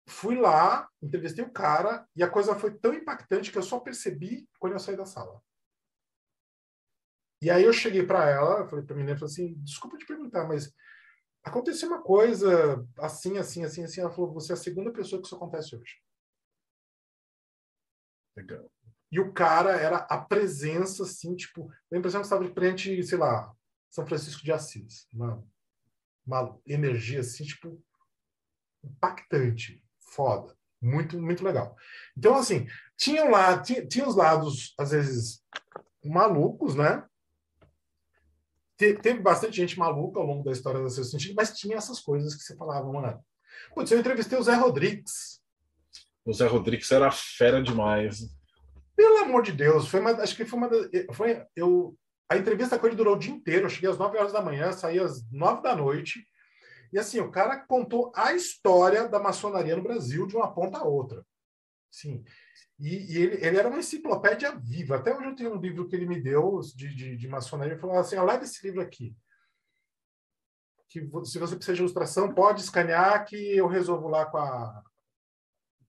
Fui 0.07 0.35
lá, 0.35 0.89
entrevistei 1.01 1.43
o 1.43 1.51
cara 1.51 2.07
e 2.15 2.23
a 2.23 2.29
coisa 2.29 2.55
foi 2.55 2.77
tão 2.77 2.93
impactante 2.93 3.51
que 3.51 3.57
eu 3.57 3.63
só 3.63 3.79
percebi 3.79 4.47
quando 4.59 4.73
eu 4.73 4.79
saí 4.79 4.95
da 4.95 5.05
sala. 5.05 5.41
E 7.41 7.51
aí 7.51 7.63
eu 7.63 7.73
cheguei 7.73 8.05
para 8.05 8.29
ela, 8.29 8.67
falei 8.67 8.83
para 8.83 8.95
a 8.95 8.97
menina, 8.97 9.17
falei 9.17 9.31
assim, 9.31 9.53
desculpa 9.59 9.97
te 9.97 10.05
perguntar, 10.05 10.47
mas 10.47 10.73
aconteceu 11.43 11.87
uma 11.87 12.01
coisa 12.01 12.87
assim, 12.97 13.37
assim, 13.37 13.63
assim, 13.63 13.83
assim. 13.83 14.01
Ela 14.01 14.09
falou, 14.09 14.33
você 14.33 14.53
é 14.53 14.55
a 14.55 14.57
segunda 14.57 14.91
pessoa 14.91 15.21
que 15.21 15.27
isso 15.27 15.35
acontece 15.35 15.75
hoje. 15.75 16.01
Legal. 18.35 18.71
E 19.11 19.19
o 19.19 19.31
cara 19.33 19.71
era 19.71 19.97
a 19.97 20.19
presença, 20.19 21.03
assim, 21.03 21.35
tipo, 21.35 21.71
a 21.91 21.97
impressão 21.97 22.21
que 22.21 22.25
estava 22.25 22.43
de 22.43 22.53
frente, 22.53 23.03
sei 23.03 23.17
lá, 23.17 23.53
São 23.89 24.05
Francisco 24.05 24.43
de 24.43 24.51
Assis. 24.51 25.07
Uma, 25.13 25.43
uma 26.25 26.59
energia, 26.65 27.21
assim, 27.21 27.45
tipo, 27.45 27.81
impactante, 28.88 29.84
foda. 30.00 30.56
Muito, 30.82 31.19
muito 31.19 31.43
legal. 31.43 31.76
Então, 32.15 32.36
assim, 32.36 32.67
tinham 32.97 33.30
lá, 33.30 33.62
tinha, 33.62 33.86
tinha 33.86 34.08
os 34.08 34.15
lados, 34.15 34.73
às 34.78 34.91
vezes, 34.91 35.43
malucos, 36.04 36.76
né? 36.76 37.04
Te, 38.78 38.93
teve 38.93 39.19
bastante 39.19 39.58
gente 39.58 39.80
maluca 39.80 40.19
ao 40.19 40.26
longo 40.26 40.43
da 40.43 40.52
história 40.52 40.82
da 40.82 40.89
seu 40.89 41.04
sentido, 41.04 41.34
mas 41.36 41.58
tinha 41.58 41.78
essas 41.78 42.00
coisas 42.00 42.36
que 42.36 42.43
você 42.43 42.56
falava, 42.56 42.91
mano. 42.91 43.19
Putz, 43.73 43.91
eu 43.91 44.00
entrevistei 44.00 44.38
o 44.38 44.43
Zé 44.43 44.54
Rodrigues. 44.54 45.41
O 46.23 46.34
Zé 46.34 46.45
Rodrigues 46.45 46.91
era 46.91 47.10
fera 47.12 47.62
demais. 47.62 48.30
Pelo 48.95 49.17
amor 49.19 49.43
de 49.43 49.52
Deus, 49.52 49.88
foi 49.88 50.00
uma, 50.00 50.12
acho 50.12 50.36
que 50.36 50.45
foi 50.45 50.60
uma 50.60 50.69
foi 51.13 51.43
eu 51.56 51.97
a 52.30 52.38
entrevista 52.38 52.78
com 52.78 52.86
ele 52.88 52.95
durou 52.95 53.15
o 53.15 53.19
dia 53.19 53.34
inteiro, 53.34 53.65
eu 53.65 53.69
cheguei 53.69 53.89
às 53.89 53.97
9 53.97 54.17
horas 54.17 54.34
da 54.34 54.41
manhã, 54.41 54.71
saí 54.71 55.00
às 55.00 55.23
9 55.32 55.62
da 55.62 55.76
noite. 55.76 56.28
E 56.91 57.00
assim, 57.00 57.19
o 57.19 57.32
cara 57.32 57.60
contou 57.60 58.12
a 58.15 58.34
história 58.34 59.08
da 59.08 59.19
maçonaria 59.19 59.76
no 59.76 59.84
Brasil 59.84 60.26
de 60.26 60.36
uma 60.36 60.54
ponta 60.54 60.78
a 60.78 60.84
outra. 60.84 61.26
Sim. 61.91 62.23
E, 62.80 63.13
e 63.13 63.17
ele, 63.17 63.45
ele, 63.45 63.58
era 63.58 63.69
uma 63.69 63.80
enciclopédia 63.80 64.56
viva. 64.56 64.97
Até 64.97 65.15
hoje 65.15 65.30
eu 65.30 65.36
tenho 65.36 65.54
um 65.56 65.60
livro 65.60 65.88
que 65.88 65.95
ele 65.95 66.06
me 66.06 66.21
deu 66.21 66.60
de, 66.76 66.93
de, 66.93 67.17
de 67.17 67.28
maçonaria. 67.28 67.73
Ele 67.73 67.82
falou 67.82 67.97
assim: 67.97 68.19
leva 68.19 68.43
esse 68.43 68.65
livro 68.65 68.82
aqui. 68.82 69.15
Que 70.89 71.02
se 71.26 71.39
você 71.39 71.56
precisa 71.56 71.76
de 71.76 71.82
ilustração, 71.82 72.34
pode 72.34 72.62
escanear 72.62 73.26
que 73.26 73.36
eu 73.36 73.67
resolvo 73.67 74.08
lá 74.08 74.26
com 74.26 74.38
a, 74.38 74.84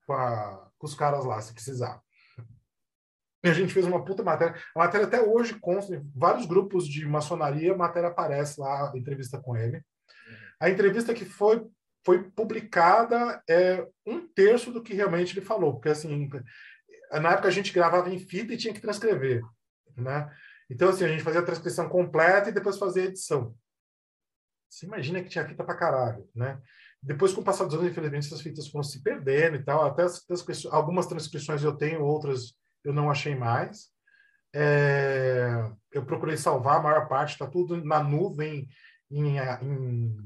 com, 0.06 0.12
a, 0.12 0.70
com 0.76 0.86
os 0.86 0.94
caras 0.94 1.24
lá, 1.24 1.40
se 1.40 1.52
precisar. 1.52 2.02
E 3.44 3.48
a 3.48 3.52
gente 3.52 3.72
fez 3.72 3.86
uma 3.86 4.04
puta 4.04 4.24
matéria. 4.24 4.60
A 4.74 4.80
matéria 4.80 5.06
até 5.06 5.20
hoje 5.20 5.58
consta 5.60 6.04
vários 6.14 6.46
grupos 6.46 6.88
de 6.88 7.06
maçonaria, 7.06 7.72
a 7.72 7.76
matéria 7.76 8.08
aparece 8.08 8.60
lá, 8.60 8.90
entrevista 8.96 9.40
com 9.40 9.56
ele. 9.56 9.80
A 10.60 10.68
entrevista 10.68 11.14
que 11.14 11.24
foi, 11.24 11.66
foi 12.04 12.30
publicada 12.30 13.42
é 13.48 13.86
um 14.06 14.26
terço 14.26 14.72
do 14.72 14.82
que 14.82 14.94
realmente 14.94 15.36
ele 15.36 15.44
falou, 15.44 15.74
porque 15.74 15.88
assim, 15.88 16.28
na 17.12 17.32
época 17.32 17.48
a 17.48 17.52
gente 17.52 17.72
gravava 17.72 18.10
em 18.10 18.18
fita 18.18 18.54
e 18.54 18.56
tinha 18.56 18.74
que 18.74 18.80
transcrever, 18.80 19.42
né? 19.96 20.30
Então, 20.70 20.90
assim, 20.90 21.04
a 21.04 21.08
gente 21.08 21.22
fazia 21.22 21.40
a 21.40 21.44
transcrição 21.44 21.88
completa 21.88 22.50
e 22.50 22.52
depois 22.52 22.76
fazia 22.76 23.04
a 23.04 23.06
edição. 23.06 23.54
Você 24.68 24.84
imagina 24.84 25.22
que 25.22 25.30
tinha 25.30 25.48
fita 25.48 25.64
pra 25.64 25.74
caralho, 25.74 26.28
né? 26.34 26.60
Depois, 27.02 27.32
com 27.32 27.40
o 27.40 27.44
passar 27.44 27.64
dos 27.64 27.74
anos, 27.74 27.86
infelizmente, 27.86 28.26
essas 28.26 28.42
fitas 28.42 28.68
foram 28.68 28.82
se 28.82 29.02
perdendo 29.02 29.56
e 29.56 29.64
tal. 29.64 29.86
Até 29.86 30.02
as, 30.02 30.24
as, 30.28 30.66
algumas 30.66 31.06
transcrições 31.06 31.62
eu 31.62 31.76
tenho, 31.76 32.02
outras 32.04 32.54
eu 32.84 32.92
não 32.92 33.10
achei 33.10 33.34
mais. 33.34 33.88
É, 34.54 35.48
eu 35.92 36.04
procurei 36.04 36.36
salvar 36.36 36.76
a 36.76 36.82
maior 36.82 37.08
parte, 37.08 37.32
está 37.32 37.46
tudo 37.46 37.82
na 37.84 38.02
nuvem, 38.02 38.68
em, 39.10 39.38
em, 39.38 40.16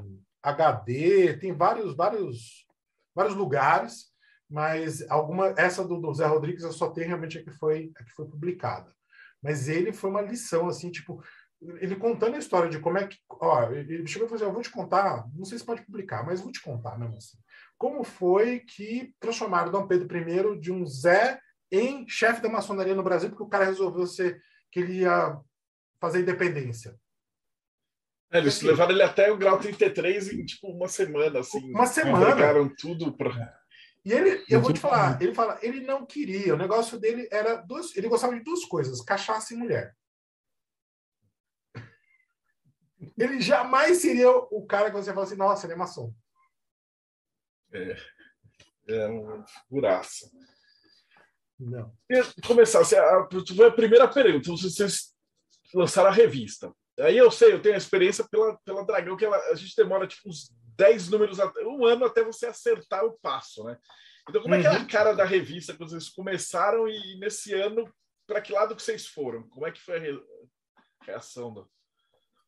HD, 0.42 1.34
tem 1.38 1.52
vários, 1.52 1.94
vários, 1.94 2.66
vários 3.14 3.34
lugares, 3.34 4.06
mas 4.50 5.08
alguma 5.10 5.54
essa 5.56 5.86
do, 5.86 6.00
do 6.00 6.12
Zé 6.12 6.26
Rodrigues 6.26 6.64
eu 6.64 6.72
só 6.72 6.90
tenho 6.90 7.08
realmente 7.08 7.38
a 7.38 7.42
que 7.42 7.50
foi 7.52 7.92
a 7.96 8.04
que 8.04 8.12
foi 8.12 8.26
publicada. 8.26 8.92
Mas 9.42 9.68
ele 9.68 9.92
foi 9.92 10.10
uma 10.10 10.20
lição 10.20 10.68
assim, 10.68 10.90
tipo, 10.90 11.22
ele 11.80 11.96
contando 11.96 12.34
a 12.34 12.38
história 12.38 12.68
de 12.68 12.78
como 12.78 12.98
é 12.98 13.06
que. 13.06 13.16
Ó, 13.28 13.70
ele 13.70 14.06
chegou 14.06 14.26
e 14.26 14.28
falou 14.28 14.36
assim: 14.36 14.44
Eu 14.44 14.52
vou 14.52 14.62
te 14.62 14.70
contar, 14.70 15.28
não 15.34 15.44
sei 15.44 15.58
se 15.58 15.64
pode 15.64 15.82
publicar, 15.82 16.24
mas 16.24 16.40
vou 16.40 16.52
te 16.52 16.60
contar 16.60 16.98
mesmo 16.98 17.16
assim. 17.16 17.38
Como 17.78 18.02
foi 18.04 18.60
que 18.60 19.14
transformaram 19.20 19.70
Dom 19.70 19.86
Pedro 19.86 20.16
I 20.16 20.60
de 20.60 20.72
um 20.72 20.84
Zé 20.86 21.40
em 21.70 22.06
chefe 22.08 22.42
da 22.42 22.48
maçonaria 22.48 22.94
no 22.94 23.02
Brasil, 23.02 23.30
porque 23.30 23.42
o 23.42 23.48
cara 23.48 23.64
resolveu 23.64 24.06
ser 24.06 24.42
que 24.70 24.80
ele 24.80 25.00
ia 25.00 25.38
fazer 26.00 26.20
independência. 26.20 26.98
É, 28.32 28.38
eles 28.38 28.56
assim, 28.56 28.66
levaram 28.66 28.92
ele 28.92 29.02
até 29.02 29.30
o 29.30 29.36
grau 29.36 29.58
33 29.58 30.32
em 30.32 30.46
tipo 30.46 30.68
uma 30.68 30.88
semana, 30.88 31.40
assim. 31.40 31.70
Uma 31.70 31.86
semana. 31.86 32.34
Pegaram 32.34 32.68
tudo 32.74 33.12
para. 33.12 33.60
E 34.04 34.12
ele, 34.12 34.42
eu 34.48 34.60
vou 34.60 34.72
te 34.72 34.80
falar, 34.80 35.20
ele 35.22 35.34
fala, 35.34 35.58
ele 35.62 35.80
não 35.80 36.04
queria, 36.04 36.54
o 36.54 36.56
negócio 36.56 36.98
dele 36.98 37.28
era 37.30 37.56
duas, 37.56 37.96
ele 37.96 38.08
gostava 38.08 38.34
de 38.34 38.42
duas 38.42 38.64
coisas, 38.64 39.00
cachaça 39.00 39.54
e 39.54 39.56
mulher. 39.56 39.94
Ele 43.16 43.40
jamais 43.40 43.98
seria 43.98 44.30
o 44.30 44.66
cara 44.66 44.90
que 44.90 44.96
você 44.96 45.12
fala 45.12 45.24
assim, 45.24 45.36
nossa, 45.36 45.66
ele 45.66 45.74
é 45.74 45.76
maçom. 45.76 46.12
É. 47.72 47.96
É 48.88 49.06
uma 49.06 49.46
figuraça. 49.46 50.30
Não. 51.58 51.92
começar, 52.44 52.80
você, 52.80 52.96
a, 52.96 53.18
a 53.20 53.70
primeira 53.70 54.08
pergunta. 54.08 54.50
Vocês 54.50 55.14
lançaram 55.72 56.08
a 56.08 56.12
revista. 56.12 56.74
Aí 57.00 57.16
eu 57.16 57.30
sei, 57.30 57.52
eu 57.52 57.62
tenho 57.62 57.74
a 57.74 57.78
experiência 57.78 58.26
pela, 58.30 58.56
pela 58.64 58.84
Dragão, 58.84 59.16
que 59.16 59.24
ela, 59.24 59.36
a 59.50 59.54
gente 59.54 59.74
demora 59.76 60.06
tipo 60.06 60.28
uns 60.28 60.50
10 60.76 61.08
números, 61.08 61.38
um 61.66 61.86
ano 61.86 62.04
até 62.04 62.22
você 62.22 62.46
acertar 62.46 63.04
o 63.04 63.18
passo, 63.20 63.64
né? 63.64 63.78
Então, 64.28 64.42
como 64.42 64.54
é 64.54 64.60
que 64.60 64.66
era 64.66 64.80
a 64.80 64.86
cara 64.86 65.12
da 65.14 65.24
revista 65.24 65.74
quando 65.74 65.90
vocês 65.90 66.08
começaram 66.08 66.88
e 66.88 67.18
nesse 67.18 67.52
ano, 67.54 67.92
para 68.26 68.40
que 68.40 68.52
lado 68.52 68.76
que 68.76 68.82
vocês 68.82 69.06
foram? 69.06 69.48
Como 69.48 69.66
é 69.66 69.72
que 69.72 69.80
foi 69.80 69.96
a 69.96 71.04
reação 71.04 71.52
do... 71.52 71.68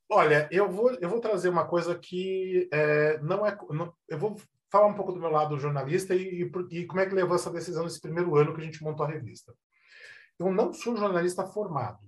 Olha, 0.09 0.49
eu 0.53 0.71
vou, 0.71 0.93
eu 0.95 1.09
vou 1.09 1.21
trazer 1.21 1.49
uma 1.49 1.67
coisa 1.67 1.99
que 1.99 2.69
é, 2.73 3.19
não 3.19 3.45
é. 3.45 3.57
Não, 3.71 3.93
eu 4.09 4.19
vou 4.19 4.37
falar 4.71 4.87
um 4.87 4.95
pouco 4.95 5.13
do 5.13 5.21
meu 5.21 5.31
lado 5.31 5.59
jornalista 5.59 6.15
e, 6.15 6.43
e, 6.43 6.51
e, 6.71 6.87
como 6.87 7.01
é 7.01 7.07
que 7.07 7.15
levou 7.15 7.35
essa 7.35 7.51
decisão 7.51 7.85
nesse 7.85 8.01
primeiro 8.01 8.37
ano 8.37 8.55
que 8.55 8.61
a 8.61 8.65
gente 8.65 8.83
montou 8.83 9.07
a 9.07 9.09
revista. 9.09 9.55
Eu 10.39 10.53
não 10.53 10.73
sou 10.73 10.97
jornalista 10.97 11.47
formado. 11.47 11.99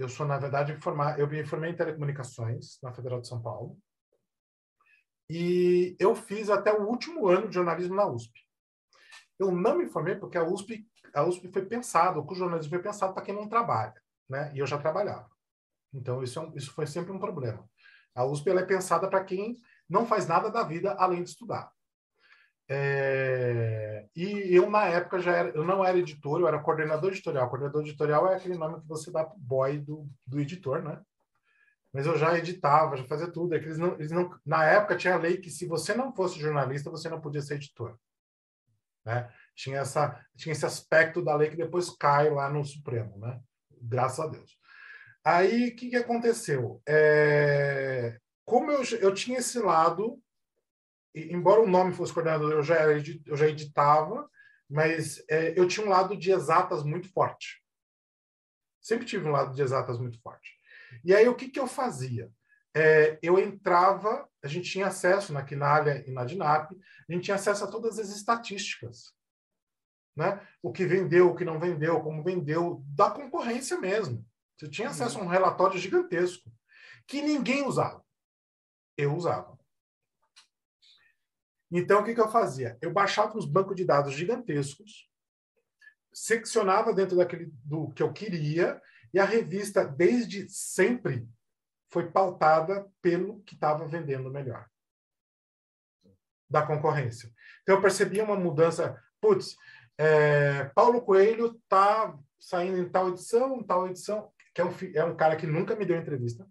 Eu 0.00 0.08
sou, 0.08 0.26
na 0.26 0.38
verdade, 0.38 0.74
formado, 0.80 1.20
eu 1.20 1.28
me 1.28 1.44
formei 1.44 1.70
em 1.70 1.76
telecomunicações 1.76 2.78
na 2.82 2.90
Federal 2.90 3.20
de 3.20 3.28
São 3.28 3.42
Paulo. 3.42 3.78
E 5.28 5.94
eu 6.00 6.16
fiz 6.16 6.48
até 6.48 6.72
o 6.72 6.88
último 6.88 7.28
ano 7.28 7.48
de 7.48 7.54
jornalismo 7.54 7.94
na 7.94 8.06
USP. 8.06 8.32
Eu 9.38 9.52
não 9.52 9.76
me 9.76 9.86
formei 9.86 10.14
porque 10.14 10.38
a 10.38 10.42
USP, 10.42 10.88
a 11.12 11.22
USP 11.22 11.52
foi 11.52 11.66
pensado, 11.66 12.26
o 12.26 12.34
jornalismo 12.34 12.70
foi 12.70 12.82
pensado 12.82 13.12
para 13.12 13.22
quem 13.22 13.34
não 13.34 13.46
trabalha, 13.46 13.94
né? 14.26 14.50
E 14.54 14.58
eu 14.60 14.66
já 14.66 14.78
trabalhava. 14.78 15.28
Então 15.92 16.22
isso, 16.22 16.38
é 16.38 16.42
um, 16.42 16.56
isso 16.56 16.72
foi 16.72 16.86
sempre 16.86 17.12
um 17.12 17.18
problema. 17.18 17.68
A 18.14 18.24
USP 18.24 18.48
ela 18.48 18.62
é 18.62 18.66
pensada 18.66 19.06
para 19.06 19.22
quem 19.22 19.54
não 19.86 20.06
faz 20.06 20.26
nada 20.26 20.50
da 20.50 20.62
vida 20.62 20.94
além 20.94 21.22
de 21.22 21.28
estudar. 21.28 21.70
É... 22.72 24.06
E 24.14 24.54
eu, 24.54 24.70
na 24.70 24.84
época, 24.84 25.18
já 25.18 25.32
era, 25.32 25.48
eu 25.50 25.64
não 25.64 25.84
era 25.84 25.98
editor, 25.98 26.40
eu 26.40 26.46
era 26.46 26.60
coordenador 26.60 27.10
editorial. 27.10 27.48
Coordenador 27.48 27.82
editorial 27.82 28.28
é 28.28 28.36
aquele 28.36 28.56
nome 28.56 28.80
que 28.80 28.86
você 28.86 29.10
dá 29.10 29.24
para 29.24 29.36
o 29.36 29.40
boy 29.40 29.78
do, 29.78 30.08
do 30.24 30.38
editor, 30.38 30.80
né? 30.80 31.00
Mas 31.92 32.06
eu 32.06 32.16
já 32.16 32.38
editava, 32.38 32.96
já 32.96 33.04
fazia 33.04 33.30
tudo. 33.30 33.54
É 33.54 33.58
eles 33.58 33.76
não, 33.76 33.94
eles 33.94 34.12
não, 34.12 34.30
na 34.46 34.64
época 34.64 34.96
tinha 34.96 35.14
a 35.14 35.18
lei 35.18 35.38
que 35.38 35.50
se 35.50 35.66
você 35.66 35.94
não 35.94 36.14
fosse 36.14 36.38
jornalista, 36.38 36.90
você 36.90 37.08
não 37.08 37.20
podia 37.20 37.42
ser 37.42 37.54
editor. 37.54 37.98
Né? 39.04 39.28
Tinha, 39.56 39.80
essa, 39.80 40.24
tinha 40.36 40.52
esse 40.52 40.64
aspecto 40.64 41.24
da 41.24 41.34
lei 41.34 41.50
que 41.50 41.56
depois 41.56 41.90
cai 41.90 42.30
lá 42.30 42.48
no 42.48 42.64
Supremo, 42.64 43.18
né? 43.18 43.40
Graças 43.82 44.20
a 44.20 44.28
Deus. 44.28 44.56
Aí, 45.24 45.70
o 45.70 45.76
que, 45.76 45.90
que 45.90 45.96
aconteceu? 45.96 46.80
É... 46.86 48.16
Como 48.44 48.70
eu, 48.70 48.82
eu 49.00 49.12
tinha 49.12 49.38
esse 49.38 49.58
lado, 49.58 50.20
embora 51.14 51.60
o 51.60 51.68
nome 51.68 51.92
fosse 51.92 52.12
coordenador, 52.12 52.52
eu 52.52 52.62
já, 52.62 52.76
era, 52.76 52.92
eu 53.26 53.36
já 53.36 53.48
editava, 53.48 54.28
mas 54.68 55.22
é, 55.28 55.58
eu 55.58 55.66
tinha 55.66 55.84
um 55.84 55.90
lado 55.90 56.16
de 56.16 56.30
exatas 56.30 56.84
muito 56.84 57.12
forte. 57.12 57.62
Sempre 58.80 59.06
tive 59.06 59.28
um 59.28 59.32
lado 59.32 59.54
de 59.54 59.60
exatas 59.60 59.98
muito 59.98 60.20
forte. 60.20 60.50
E 61.04 61.14
aí, 61.14 61.28
o 61.28 61.34
que, 61.34 61.48
que 61.48 61.60
eu 61.60 61.66
fazia? 61.66 62.30
É, 62.74 63.18
eu 63.20 63.38
entrava, 63.38 64.28
a 64.42 64.46
gente 64.46 64.70
tinha 64.70 64.86
acesso 64.86 65.32
na 65.32 65.44
Quinalha 65.44 66.04
e 66.06 66.12
na 66.12 66.24
DINAP, 66.24 66.72
a 66.72 67.12
gente 67.12 67.24
tinha 67.24 67.34
acesso 67.34 67.64
a 67.64 67.70
todas 67.70 67.98
as 67.98 68.08
estatísticas. 68.10 69.12
Né? 70.16 70.40
O 70.62 70.72
que 70.72 70.86
vendeu, 70.86 71.30
o 71.30 71.34
que 71.34 71.44
não 71.44 71.58
vendeu, 71.58 72.00
como 72.00 72.22
vendeu, 72.22 72.82
da 72.86 73.10
concorrência 73.10 73.78
mesmo. 73.78 74.24
Você 74.56 74.68
tinha 74.68 74.88
acesso 74.90 75.18
a 75.18 75.22
um 75.22 75.26
relatório 75.26 75.78
gigantesco 75.78 76.50
que 77.06 77.22
ninguém 77.22 77.66
usava. 77.66 78.04
Eu 78.96 79.14
usava. 79.16 79.58
Então, 81.70 82.00
o 82.00 82.04
que, 82.04 82.14
que 82.14 82.20
eu 82.20 82.30
fazia? 82.30 82.76
Eu 82.80 82.92
baixava 82.92 83.36
uns 83.36 83.46
bancos 83.46 83.76
de 83.76 83.84
dados 83.84 84.14
gigantescos, 84.14 85.08
seccionava 86.12 86.92
dentro 86.92 87.16
daquele 87.16 87.52
do 87.64 87.90
que 87.92 88.02
eu 88.02 88.12
queria, 88.12 88.80
e 89.14 89.18
a 89.18 89.24
revista, 89.24 89.84
desde 89.84 90.48
sempre, 90.48 91.28
foi 91.88 92.10
pautada 92.10 92.88
pelo 93.00 93.40
que 93.42 93.54
estava 93.54 93.86
vendendo 93.86 94.30
melhor 94.30 94.68
da 96.48 96.66
concorrência. 96.66 97.32
Então, 97.62 97.76
eu 97.76 97.82
percebia 97.82 98.24
uma 98.24 98.36
mudança. 98.36 99.00
Putz, 99.20 99.56
é, 99.96 100.64
Paulo 100.74 101.02
Coelho 101.02 101.56
está 101.62 102.18
saindo 102.38 102.78
em 102.78 102.88
tal 102.88 103.10
edição, 103.10 103.62
tal 103.62 103.86
edição 103.86 104.32
que 104.54 104.60
é 104.60 104.64
um, 104.64 104.74
é 104.94 105.04
um 105.04 105.16
cara 105.16 105.36
que 105.36 105.46
nunca 105.46 105.76
me 105.76 105.86
deu 105.86 105.96
entrevista. 105.96 106.46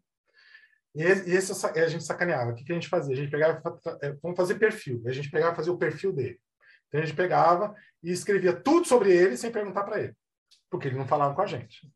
E 0.99 1.31
esse 1.33 1.65
a 1.65 1.87
gente 1.87 2.03
sacaneava. 2.03 2.51
O 2.51 2.55
que, 2.55 2.69
a 2.69 2.75
gente 2.75 2.89
fazia? 2.89 3.13
A 3.13 3.15
gente 3.15 3.31
pegava, 3.31 3.79
é, 4.01 4.11
vamos 4.21 4.35
fazer 4.35 4.55
perfil. 4.55 5.01
A 5.05 5.13
gente 5.13 5.31
pegava 5.31 5.55
fazer 5.55 5.69
o 5.69 5.77
perfil 5.77 6.11
dele. 6.11 6.37
Então 6.87 6.99
a 6.99 7.05
gente 7.05 7.15
pegava 7.15 7.73
e 8.03 8.11
escrevia 8.11 8.51
tudo 8.51 8.85
sobre 8.85 9.09
ele 9.15 9.37
sem 9.37 9.49
perguntar 9.49 9.85
para 9.85 10.01
ele, 10.01 10.13
porque 10.69 10.89
ele 10.89 10.97
não 10.97 11.07
falava 11.07 11.33
com 11.33 11.41
a 11.41 11.45
gente. 11.47 11.89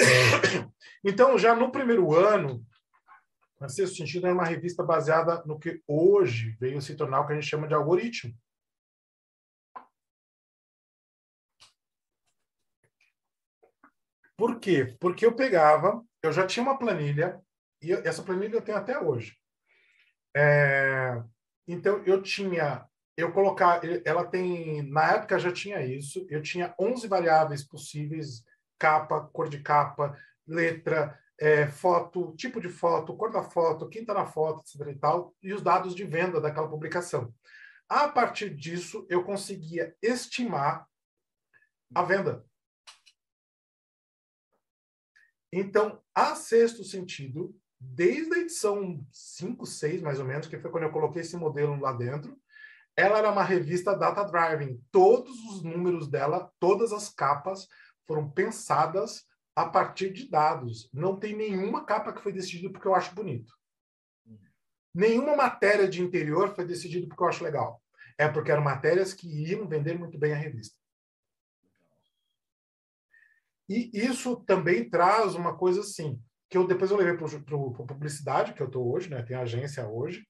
Então, 1.04 1.38
já 1.38 1.54
no 1.54 1.70
primeiro 1.70 2.12
ano, 2.12 2.66
na 3.60 3.68
sexto 3.68 3.96
sentido, 3.96 4.26
era 4.26 4.34
uma 4.34 4.44
revista 4.44 4.82
baseada 4.82 5.44
no 5.46 5.56
que 5.56 5.80
hoje 5.86 6.56
veio 6.60 6.82
se 6.82 6.96
tornar 6.96 7.20
o 7.20 7.26
que 7.26 7.32
a 7.32 7.36
gente 7.36 7.46
chama 7.46 7.68
de 7.68 7.74
algoritmo. 7.74 8.34
Por 14.36 14.58
quê? 14.58 14.96
Porque 14.98 15.24
eu 15.24 15.36
pegava, 15.36 16.04
eu 16.28 16.32
já 16.32 16.46
tinha 16.46 16.62
uma 16.62 16.78
planilha, 16.78 17.40
e 17.82 17.92
essa 17.92 18.22
planilha 18.22 18.56
eu 18.56 18.62
tenho 18.62 18.78
até 18.78 18.98
hoje. 18.98 19.36
É, 20.36 21.22
então, 21.66 22.02
eu 22.04 22.22
tinha, 22.22 22.86
eu 23.16 23.32
colocar, 23.32 23.80
ela 24.04 24.24
tem, 24.24 24.82
na 24.82 25.12
época 25.12 25.38
já 25.38 25.52
tinha 25.52 25.82
isso, 25.84 26.26
eu 26.30 26.42
tinha 26.42 26.74
11 26.78 27.08
variáveis 27.08 27.66
possíveis, 27.66 28.44
capa, 28.78 29.28
cor 29.32 29.48
de 29.48 29.60
capa, 29.60 30.16
letra, 30.46 31.18
é, 31.40 31.66
foto, 31.66 32.34
tipo 32.36 32.60
de 32.60 32.68
foto, 32.68 33.16
cor 33.16 33.30
da 33.30 33.42
foto, 33.42 33.88
quem 33.88 34.02
está 34.02 34.14
na 34.14 34.26
foto, 34.26 34.60
etc. 34.60 34.88
e 34.88 34.98
tal, 34.98 35.34
e 35.42 35.52
os 35.52 35.62
dados 35.62 35.94
de 35.94 36.04
venda 36.04 36.40
daquela 36.40 36.68
publicação. 36.68 37.32
A 37.88 38.08
partir 38.08 38.54
disso, 38.54 39.06
eu 39.08 39.24
conseguia 39.24 39.94
estimar 40.02 40.86
a 41.94 42.02
venda. 42.02 42.44
Então, 45.52 46.00
a 46.14 46.34
sexto 46.34 46.84
sentido, 46.84 47.54
desde 47.80 48.34
a 48.34 48.38
edição 48.38 49.04
5, 49.12 49.64
6, 49.64 50.02
mais 50.02 50.18
ou 50.18 50.24
menos, 50.24 50.46
que 50.46 50.58
foi 50.58 50.70
quando 50.70 50.84
eu 50.84 50.92
coloquei 50.92 51.22
esse 51.22 51.36
modelo 51.36 51.78
lá 51.80 51.92
dentro, 51.92 52.38
ela 52.96 53.18
era 53.18 53.30
uma 53.30 53.44
revista 53.44 53.96
data 53.96 54.24
driving. 54.24 54.82
Todos 54.90 55.38
os 55.44 55.62
números 55.62 56.08
dela, 56.08 56.52
todas 56.58 56.92
as 56.92 57.08
capas 57.08 57.68
foram 58.06 58.28
pensadas 58.30 59.24
a 59.54 59.66
partir 59.66 60.12
de 60.12 60.28
dados. 60.28 60.90
Não 60.92 61.16
tem 61.16 61.36
nenhuma 61.36 61.84
capa 61.84 62.12
que 62.12 62.22
foi 62.22 62.32
decidida 62.32 62.70
porque 62.70 62.88
eu 62.88 62.94
acho 62.94 63.14
bonito. 63.14 63.52
Nenhuma 64.94 65.36
matéria 65.36 65.88
de 65.88 66.02
interior 66.02 66.54
foi 66.54 66.64
decidida 66.64 67.06
porque 67.06 67.22
eu 67.22 67.28
acho 67.28 67.44
legal. 67.44 67.82
É 68.16 68.28
porque 68.28 68.50
eram 68.50 68.62
matérias 68.62 69.14
que 69.14 69.28
iam 69.28 69.68
vender 69.68 69.96
muito 69.96 70.18
bem 70.18 70.32
a 70.32 70.36
revista. 70.36 70.77
E 73.68 73.90
isso 73.92 74.36
também 74.44 74.88
traz 74.88 75.34
uma 75.34 75.56
coisa 75.56 75.80
assim, 75.80 76.20
que 76.48 76.56
eu 76.56 76.66
depois 76.66 76.90
eu 76.90 76.96
levei 76.96 77.16
para 77.16 77.86
publicidade, 77.86 78.54
que 78.54 78.62
eu 78.62 78.66
estou 78.66 78.90
hoje, 78.92 79.10
né? 79.10 79.22
Tem 79.22 79.36
agência 79.36 79.86
hoje. 79.86 80.26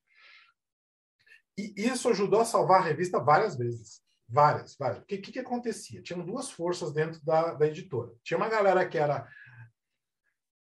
E 1.57 1.75
isso 1.77 2.09
ajudou 2.09 2.41
a 2.41 2.45
salvar 2.45 2.81
a 2.81 2.85
revista 2.85 3.19
várias 3.19 3.57
vezes. 3.57 4.01
Várias, 4.29 4.77
várias. 4.77 4.99
Porque 4.99 5.17
o 5.17 5.23
que, 5.23 5.33
que 5.33 5.39
acontecia? 5.39 6.03
Tinham 6.03 6.25
duas 6.25 6.51
forças 6.51 6.93
dentro 6.93 7.25
da, 7.25 7.55
da 7.55 7.67
editora. 7.67 8.13
Tinha 8.23 8.37
uma 8.37 8.49
galera 8.49 8.87
que 8.87 8.99
era 8.99 9.27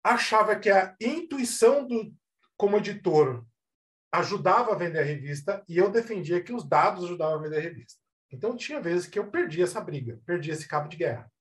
achava 0.02 0.56
que 0.56 0.70
a 0.70 0.94
intuição 1.00 1.86
do 1.86 2.14
como 2.58 2.76
editor 2.76 3.44
ajudava 4.12 4.72
a 4.72 4.76
vender 4.76 5.00
a 5.00 5.04
revista 5.04 5.64
e 5.66 5.78
eu 5.78 5.90
defendia 5.90 6.42
que 6.42 6.52
os 6.52 6.68
dados 6.68 7.04
ajudavam 7.04 7.38
a 7.38 7.42
vender 7.42 7.56
a 7.56 7.62
revista. 7.62 7.98
Então 8.30 8.56
tinha 8.56 8.80
vezes 8.80 9.06
que 9.06 9.18
eu 9.18 9.30
perdia 9.30 9.64
essa 9.64 9.80
briga, 9.80 10.20
perdia 10.26 10.52
esse 10.52 10.68
cabo 10.68 10.88
de 10.88 10.96
guerra. 10.96 11.32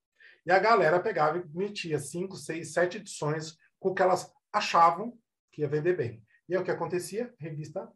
E 0.45 0.51
a 0.51 0.59
galera 0.59 0.99
pegava 0.99 1.37
e 1.37 1.57
metia 1.57 1.99
cinco, 1.99 2.35
seis, 2.35 2.73
sete 2.73 2.97
edições 2.97 3.57
com 3.79 3.89
o 3.89 3.93
que 3.93 4.01
elas 4.01 4.31
achavam 4.51 5.17
que 5.51 5.61
ia 5.61 5.67
vender 5.67 5.95
bem. 5.95 6.23
E 6.49 6.55
aí 6.55 6.61
o 6.61 6.63
que 6.63 6.71
acontecia? 6.71 7.33
A 7.39 7.43
revista 7.43 7.89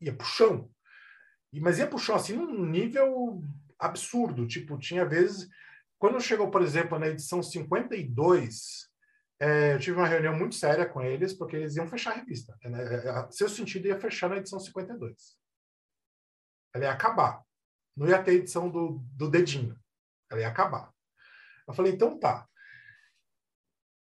ia 0.00 0.14
pro 0.14 0.26
chão. 0.26 0.70
Mas 1.52 1.78
ia 1.78 1.86
pro 1.86 1.98
chão 1.98 2.16
assim 2.16 2.34
num 2.34 2.66
nível 2.66 3.42
absurdo. 3.78 4.46
Tipo, 4.46 4.78
tinha 4.78 5.04
vezes. 5.04 5.48
Quando 5.98 6.20
chegou, 6.20 6.50
por 6.50 6.60
exemplo, 6.60 6.98
na 6.98 7.08
edição 7.08 7.42
52, 7.42 8.90
é, 9.40 9.74
eu 9.74 9.78
tive 9.78 9.96
uma 9.96 10.08
reunião 10.08 10.36
muito 10.36 10.54
séria 10.54 10.86
com 10.86 11.00
eles, 11.02 11.32
porque 11.32 11.56
eles 11.56 11.76
iam 11.76 11.88
fechar 11.88 12.12
a 12.12 12.16
revista. 12.16 12.56
Né? 12.64 12.78
Seu 13.30 13.48
sentido 13.48 13.86
ia 13.86 13.98
fechar 13.98 14.28
na 14.28 14.36
edição 14.36 14.58
52. 14.60 15.38
Ela 16.74 16.84
ia 16.84 16.92
acabar. 16.92 17.42
Não 17.96 18.08
ia 18.08 18.22
ter 18.22 18.32
edição 18.32 18.68
do, 18.68 19.00
do 19.12 19.30
dedinho. 19.30 19.78
Ela 20.34 20.42
ia 20.42 20.48
acabar. 20.48 20.92
Eu 21.66 21.74
falei, 21.74 21.92
então 21.92 22.18
tá. 22.18 22.46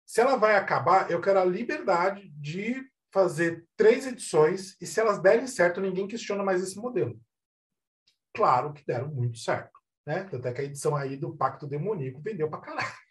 Se 0.06 0.20
ela 0.20 0.36
vai 0.36 0.56
acabar, 0.56 1.10
eu 1.10 1.22
quero 1.22 1.40
a 1.40 1.46
liberdade 1.46 2.30
de 2.30 2.84
fazer 3.12 3.66
três 3.78 4.06
edições 4.08 4.76
e 4.82 4.86
se 4.86 5.00
elas 5.00 5.20
derem 5.20 5.48
certo, 5.48 5.80
ninguém 5.80 6.08
questiona 6.08 6.44
mais 6.44 6.62
esse 6.62 6.78
modelo. 6.78 7.20
Claro 8.36 8.74
que 8.74 8.86
deram 8.86 9.10
muito 9.10 9.38
certo, 9.38 9.80
né? 10.06 10.24
Tanto 10.24 10.48
é 10.48 10.54
que 10.54 10.62
a 10.62 10.64
edição 10.64 10.96
aí 10.96 11.16
do 11.16 11.38
Pacto 11.38 11.68
Demoníaco 11.68 12.22
vendeu 12.22 12.50
pra 12.50 12.60
caralho. 12.60 13.04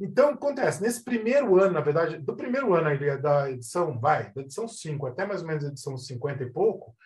Então, 0.00 0.30
acontece, 0.30 0.80
nesse 0.80 1.04
primeiro 1.04 1.60
ano, 1.60 1.74
na 1.74 1.80
verdade, 1.82 2.16
do 2.18 2.34
primeiro 2.34 2.72
ano 2.72 3.20
da 3.20 3.50
edição, 3.50 4.00
vai, 4.00 4.32
da 4.32 4.40
edição 4.40 4.66
5 4.66 5.06
até 5.06 5.26
mais 5.26 5.42
ou 5.42 5.48
menos 5.48 5.64
a 5.64 5.68
edição 5.68 5.94
50 5.98 6.42
e 6.42 6.50
pouco, 6.50 6.96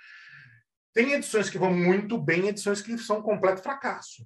tem 0.92 1.12
edições 1.12 1.50
que 1.50 1.58
vão 1.58 1.74
muito 1.74 2.16
bem, 2.16 2.46
edições 2.46 2.80
que 2.80 2.96
são 2.96 3.18
um 3.18 3.22
completo 3.22 3.60
fracasso. 3.60 4.24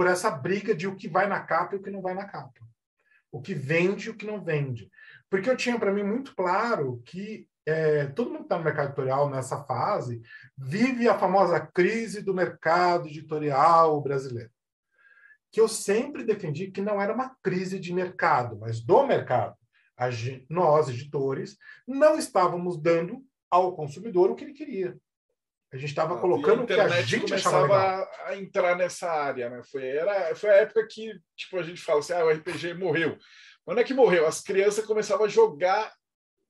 Por 0.00 0.06
essa 0.06 0.30
briga 0.30 0.74
de 0.74 0.88
o 0.88 0.96
que 0.96 1.06
vai 1.06 1.26
na 1.26 1.40
capa 1.40 1.74
e 1.74 1.78
o 1.78 1.82
que 1.82 1.90
não 1.90 2.00
vai 2.00 2.14
na 2.14 2.24
capa. 2.24 2.58
O 3.30 3.38
que 3.38 3.52
vende 3.52 4.06
e 4.06 4.10
o 4.10 4.16
que 4.16 4.24
não 4.24 4.42
vende. 4.42 4.90
Porque 5.28 5.50
eu 5.50 5.54
tinha 5.54 5.78
para 5.78 5.92
mim 5.92 6.02
muito 6.02 6.34
claro 6.34 7.02
que 7.04 7.46
é, 7.66 8.06
todo 8.06 8.30
mundo 8.30 8.38
que 8.38 8.44
está 8.44 8.56
no 8.56 8.64
mercado 8.64 8.86
editorial 8.86 9.28
nessa 9.28 9.62
fase 9.64 10.22
vive 10.56 11.06
a 11.06 11.18
famosa 11.18 11.60
crise 11.60 12.22
do 12.22 12.32
mercado 12.32 13.08
editorial 13.08 14.00
brasileiro. 14.00 14.50
Que 15.52 15.60
eu 15.60 15.68
sempre 15.68 16.24
defendi 16.24 16.70
que 16.70 16.80
não 16.80 16.98
era 16.98 17.12
uma 17.12 17.36
crise 17.42 17.78
de 17.78 17.92
mercado, 17.92 18.58
mas 18.58 18.80
do 18.80 19.06
mercado. 19.06 19.54
Nós, 20.48 20.88
editores, 20.88 21.58
não 21.86 22.16
estávamos 22.16 22.80
dando 22.80 23.22
ao 23.50 23.76
consumidor 23.76 24.30
o 24.30 24.34
que 24.34 24.44
ele 24.44 24.54
queria. 24.54 24.98
A 25.72 25.76
gente 25.76 25.90
estava 25.90 26.16
ah, 26.16 26.18
colocando 26.18 26.64
o 26.64 26.66
que 26.66 26.72
a 26.72 26.88
gente 27.02 27.20
começava 27.20 28.08
a 28.26 28.36
entrar 28.36 28.76
nessa 28.76 29.08
área, 29.10 29.48
né? 29.48 29.62
Foi, 29.70 29.86
era, 29.86 30.34
foi 30.34 30.50
a 30.50 30.56
época 30.56 30.86
que 30.90 31.12
tipo, 31.36 31.58
a 31.58 31.62
gente 31.62 31.80
fala 31.80 32.00
assim, 32.00 32.12
ah, 32.12 32.24
o 32.24 32.30
RPG 32.30 32.74
morreu. 32.74 33.16
Quando 33.64 33.78
é 33.78 33.84
que 33.84 33.94
morreu? 33.94 34.26
As 34.26 34.40
crianças 34.40 34.84
começavam 34.84 35.26
a 35.26 35.28
jogar 35.28 35.92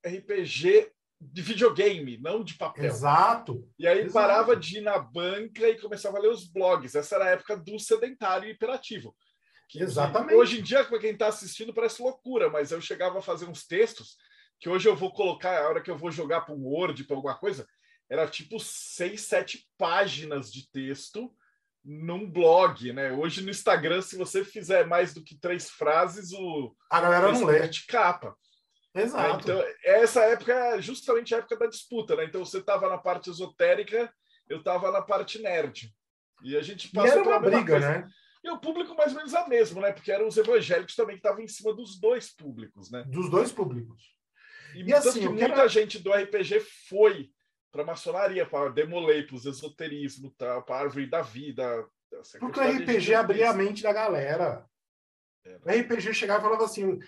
RPG 0.07 0.91
de 1.21 1.43
videogame, 1.43 2.17
não 2.17 2.43
de 2.43 2.55
papel. 2.55 2.87
Exato. 2.87 3.69
E 3.79 3.87
aí 3.87 3.99
Exato. 3.99 4.13
parava 4.15 4.57
de 4.57 4.79
ir 4.79 4.81
na 4.81 4.99
banca 4.99 5.69
e 5.69 5.79
começava 5.79 6.17
a 6.17 6.21
ler 6.21 6.31
os 6.31 6.47
blogs. 6.47 6.95
Essa 6.95 7.17
era 7.17 7.27
a 7.27 7.31
época 7.31 7.59
do 7.59 7.79
sedentário 7.79 8.49
hiperativo. 8.49 9.15
Que, 9.69 9.83
Exatamente. 9.83 10.35
hoje 10.35 10.61
em 10.61 10.63
dia, 10.63 10.83
para 10.83 10.99
quem 10.99 11.13
está 11.13 11.29
assistindo, 11.29 11.75
parece 11.75 12.03
loucura, 12.03 12.49
mas 12.49 12.73
eu 12.73 12.81
chegava 12.81 13.19
a 13.19 13.23
fazer 13.23 13.45
uns 13.45 13.67
textos 13.67 14.17
que 14.59 14.69
hoje 14.69 14.89
eu 14.89 14.97
vou 14.97 15.13
colocar, 15.13 15.59
a 15.59 15.69
hora 15.69 15.81
que 15.81 15.91
eu 15.91 15.97
vou 15.97 16.11
jogar 16.11 16.41
para 16.41 16.55
um 16.55 16.67
Word, 16.67 17.05
para 17.05 17.17
alguma 17.17 17.37
coisa, 17.37 17.67
era 18.11 18.27
tipo 18.27 18.59
seis, 18.59 19.23
sete 19.23 19.69
páginas 19.79 20.53
de 20.53 20.69
texto 20.71 21.33
num 21.83 22.31
blog, 22.31 22.93
né? 22.93 23.13
Hoje 23.13 23.43
no 23.43 23.51
Instagram, 23.51 24.03
se 24.03 24.17
você 24.17 24.45
fizer 24.45 24.87
mais 24.87 25.15
do 25.15 25.23
que 25.23 25.39
três 25.39 25.71
frases, 25.71 26.33
o 26.33 26.75
a 26.91 27.01
galera 27.01 27.33
não 27.33 27.45
lê 27.45 27.67
de 27.69 27.87
capa. 27.87 28.37
Exato. 28.93 29.45
Então, 29.45 29.65
essa 29.85 30.23
época 30.25 30.53
é 30.53 30.83
justamente 30.83 31.35
a 31.35 31.39
época 31.39 31.57
da 31.57 31.67
disputa, 31.67 32.17
né? 32.17 32.25
Então 32.25 32.45
você 32.45 32.59
estava 32.59 32.89
na 32.89 32.99
parte 32.99 33.31
esotérica, 33.31 34.13
eu 34.49 34.59
estava 34.59 34.91
na 34.91 35.01
parte 35.01 35.41
nerd. 35.41 35.95
E 36.43 36.57
a 36.57 36.63
gente 36.63 36.91
passou 36.91 37.19
e 37.19 37.21
era 37.21 37.29
uma 37.29 37.39
briga, 37.39 37.73
coisa. 37.75 37.89
né? 37.89 38.09
E 38.43 38.51
o 38.51 38.59
público 38.59 38.95
mais 38.97 39.13
ou 39.13 39.19
menos 39.19 39.35
a 39.35 39.47
mesmo, 39.47 39.81
né? 39.81 39.93
Porque 39.93 40.11
eram 40.11 40.27
os 40.27 40.37
evangélicos 40.37 40.97
também 40.97 41.15
que 41.15 41.21
estavam 41.21 41.43
em 41.43 41.49
cima 41.49 41.73
dos 41.73 42.01
dois 42.01 42.35
públicos, 42.35 42.91
né? 42.91 43.05
Dos 43.07 43.31
dois 43.31 43.53
públicos. 43.53 44.03
E, 44.75 44.83
e 44.83 44.93
assim, 44.93 45.21
que 45.21 45.29
muita 45.29 45.45
era... 45.45 45.69
gente 45.69 45.99
do 45.99 46.13
RPG 46.13 46.61
foi 46.89 47.31
para 47.71 47.85
maçonaria, 47.85 48.47
para 48.47 48.71
Demolei, 48.71 49.23
para 49.23 49.37
os 49.37 49.47
esoterismo, 49.47 50.31
tá, 50.33 50.61
para 50.61 50.77
a 50.77 50.81
árvore 50.81 51.07
da 51.07 51.23
vida. 51.23 51.87
Porque 52.39 52.61
o 52.61 52.63
RPG 52.63 53.15
abria 53.15 53.51
a 53.51 53.55
mente 53.55 53.83
da 53.83 53.93
galera. 53.93 54.67
É, 55.45 55.57
o 55.65 55.81
RPG 55.81 56.13
chegava 56.15 56.41
e 56.41 56.43
falava 56.43 56.65
assim: 56.65 56.99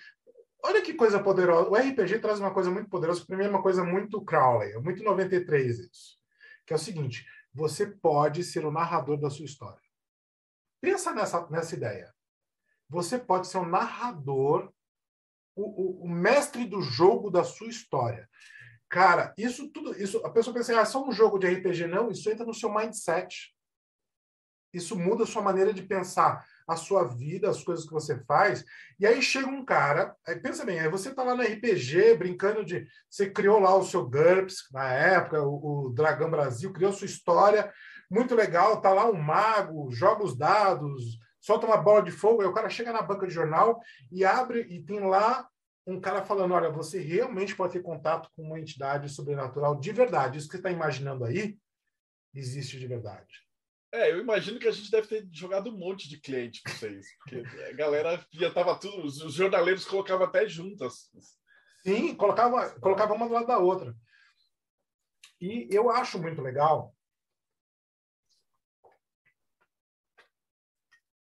olha 0.62 0.82
que 0.82 0.94
coisa 0.94 1.22
poderosa. 1.22 1.68
O 1.68 1.76
RPG 1.76 2.20
traz 2.20 2.38
uma 2.38 2.54
coisa 2.54 2.70
muito 2.70 2.88
poderosa. 2.88 3.24
Primeiro, 3.24 3.52
uma 3.52 3.62
coisa 3.62 3.84
muito 3.84 4.24
Crowley, 4.24 4.74
muito 4.78 5.02
93 5.02 5.78
isso. 5.78 6.18
Que 6.66 6.72
é 6.72 6.76
o 6.76 6.78
seguinte: 6.78 7.26
você 7.52 7.86
pode 7.86 8.44
ser 8.44 8.64
o 8.64 8.72
narrador 8.72 9.18
da 9.18 9.30
sua 9.30 9.44
história. 9.44 9.82
Pensa 10.80 11.12
nessa, 11.12 11.48
nessa 11.48 11.74
ideia. 11.74 12.12
Você 12.88 13.18
pode 13.18 13.46
ser 13.46 13.58
o 13.58 13.66
narrador 13.66 14.72
o, 15.54 15.62
o, 15.62 16.04
o, 16.04 16.08
mestre 16.08 16.64
do 16.64 16.80
jogo 16.80 17.30
da 17.30 17.44
sua 17.44 17.68
história. 17.68 18.28
Cara, 18.92 19.32
isso 19.38 19.70
tudo, 19.70 19.98
isso 19.98 20.18
a 20.18 20.28
pessoa 20.28 20.52
pensa, 20.52 20.76
ah, 20.76 20.82
é 20.82 20.84
só 20.84 21.02
um 21.02 21.10
jogo 21.10 21.38
de 21.38 21.46
RPG, 21.46 21.86
não, 21.86 22.10
isso 22.10 22.30
entra 22.30 22.44
no 22.44 22.52
seu 22.52 22.70
mindset. 22.70 23.50
Isso 24.70 24.98
muda 24.98 25.24
a 25.24 25.26
sua 25.26 25.40
maneira 25.40 25.72
de 25.72 25.80
pensar 25.80 26.44
a 26.68 26.76
sua 26.76 27.04
vida, 27.04 27.48
as 27.48 27.64
coisas 27.64 27.86
que 27.86 27.90
você 27.92 28.22
faz. 28.24 28.62
E 29.00 29.06
aí 29.06 29.22
chega 29.22 29.48
um 29.48 29.64
cara, 29.64 30.14
aí 30.26 30.38
pensa 30.38 30.62
bem, 30.62 30.78
aí 30.78 30.90
você 30.90 31.10
tá 31.14 31.22
lá 31.22 31.34
no 31.34 31.42
RPG 31.42 32.16
brincando 32.18 32.62
de. 32.62 32.86
Você 33.08 33.30
criou 33.30 33.58
lá 33.58 33.74
o 33.74 33.82
seu 33.82 34.06
GURPS 34.06 34.68
na 34.70 34.92
época, 34.92 35.42
o, 35.42 35.86
o 35.86 35.88
Dragão 35.88 36.30
Brasil, 36.30 36.70
criou 36.70 36.92
sua 36.92 37.06
história, 37.06 37.72
muito 38.10 38.34
legal, 38.34 38.82
tá 38.82 38.90
lá 38.90 39.06
um 39.06 39.18
mago, 39.18 39.90
joga 39.90 40.22
os 40.22 40.36
dados, 40.36 41.18
solta 41.40 41.66
uma 41.66 41.78
bola 41.78 42.02
de 42.02 42.10
fogo, 42.10 42.42
aí 42.42 42.46
o 42.46 42.52
cara 42.52 42.68
chega 42.68 42.92
na 42.92 43.00
banca 43.00 43.26
de 43.26 43.32
jornal 43.32 43.80
e 44.10 44.22
abre 44.22 44.66
e 44.68 44.82
tem 44.82 45.00
lá 45.00 45.48
um 45.86 46.00
cara 46.00 46.24
falando: 46.24 46.54
olha, 46.54 46.70
você 46.70 47.00
realmente 47.00 47.54
pode 47.54 47.72
ter 47.72 47.82
contato 47.82 48.30
com 48.34 48.42
uma 48.42 48.58
entidade 48.58 49.08
sobrenatural 49.08 49.78
de 49.78 49.92
verdade. 49.92 50.38
Isso 50.38 50.46
que 50.46 50.52
você 50.52 50.58
está 50.58 50.70
imaginando 50.70 51.24
aí 51.24 51.58
existe 52.34 52.78
de 52.78 52.86
verdade. 52.86 53.42
É, 53.92 54.10
eu 54.10 54.20
imagino 54.20 54.58
que 54.58 54.66
a 54.66 54.72
gente 54.72 54.90
deve 54.90 55.06
ter 55.06 55.28
jogado 55.30 55.68
um 55.68 55.76
monte 55.76 56.08
de 56.08 56.18
cliente 56.18 56.62
para 56.62 56.72
vocês, 56.72 57.06
porque 57.18 57.42
a 57.66 57.72
galera 57.72 58.26
já 58.32 58.50
tava 58.50 58.78
tudo, 58.78 59.04
os 59.04 59.34
jornaleiros 59.34 59.84
colocavam 59.84 60.26
até 60.26 60.48
juntas. 60.48 61.10
Sim, 61.82 62.14
colocava, 62.14 62.70
colocava 62.80 63.12
uma 63.12 63.26
do 63.26 63.34
lado 63.34 63.46
da 63.46 63.58
outra. 63.58 63.94
E 65.38 65.68
eu 65.70 65.90
acho 65.90 66.18
muito 66.18 66.40
legal 66.40 66.94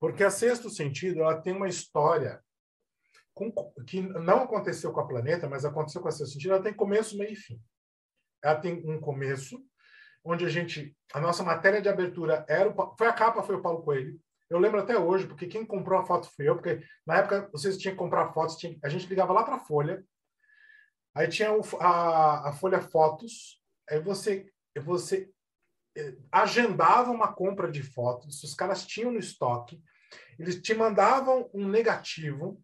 Porque 0.05 0.23
a 0.23 0.29
Sexto 0.29 0.69
Sentido 0.69 1.21
ela 1.21 1.41
tem 1.41 1.51
uma 1.51 1.67
história 1.67 2.39
com, 3.35 3.51
que 3.85 4.01
não 4.01 4.43
aconteceu 4.43 4.91
com 4.93 5.01
a 5.01 5.07
Planeta, 5.07 5.47
mas 5.47 5.65
aconteceu 5.65 6.01
com 6.01 6.07
a 6.07 6.11
Sexto 6.11 6.33
Sentido. 6.33 6.53
Ela 6.53 6.63
tem 6.63 6.73
começo, 6.73 7.17
meio 7.17 7.33
e 7.33 7.35
fim. 7.35 7.61
Ela 8.41 8.55
tem 8.55 8.81
um 8.89 8.99
começo, 8.99 9.61
onde 10.23 10.45
a 10.45 10.49
gente. 10.49 10.97
A 11.13 11.19
nossa 11.19 11.43
matéria 11.43 11.81
de 11.81 11.89
abertura 11.89 12.45
era. 12.47 12.69
O, 12.69 12.95
foi 12.97 13.07
a 13.07 13.13
capa, 13.13 13.43
foi 13.43 13.55
o 13.55 13.61
Paulo 13.61 13.83
Coelho. 13.83 14.19
Eu 14.49 14.57
lembro 14.57 14.79
até 14.79 14.97
hoje, 14.97 15.27
porque 15.27 15.47
quem 15.47 15.65
comprou 15.65 15.99
a 15.99 16.05
foto 16.05 16.29
foi 16.35 16.47
eu, 16.47 16.55
porque 16.55 16.81
na 17.05 17.17
época 17.17 17.49
vocês 17.51 17.77
tinham 17.77 17.93
que 17.93 17.99
comprar 17.99 18.31
fotos, 18.31 18.55
tinha, 18.55 18.77
a 18.83 18.89
gente 18.89 19.07
ligava 19.07 19.33
lá 19.33 19.43
para 19.43 19.55
a 19.55 19.59
Folha, 19.59 20.05
aí 21.15 21.27
tinha 21.27 21.51
o, 21.51 21.61
a, 21.79 22.49
a 22.49 22.53
Folha 22.53 22.79
Fotos, 22.79 23.59
aí 23.89 23.99
você, 23.99 24.47
você 24.83 25.31
eh, 25.97 26.15
agendava 26.31 27.09
uma 27.09 27.33
compra 27.33 27.71
de 27.71 27.81
fotos, 27.81 28.43
os 28.43 28.53
caras 28.53 28.85
tinham 28.85 29.11
no 29.11 29.17
estoque, 29.17 29.81
eles 30.37 30.61
te 30.61 30.75
mandavam 30.75 31.49
um 31.51 31.67
negativo, 31.67 32.63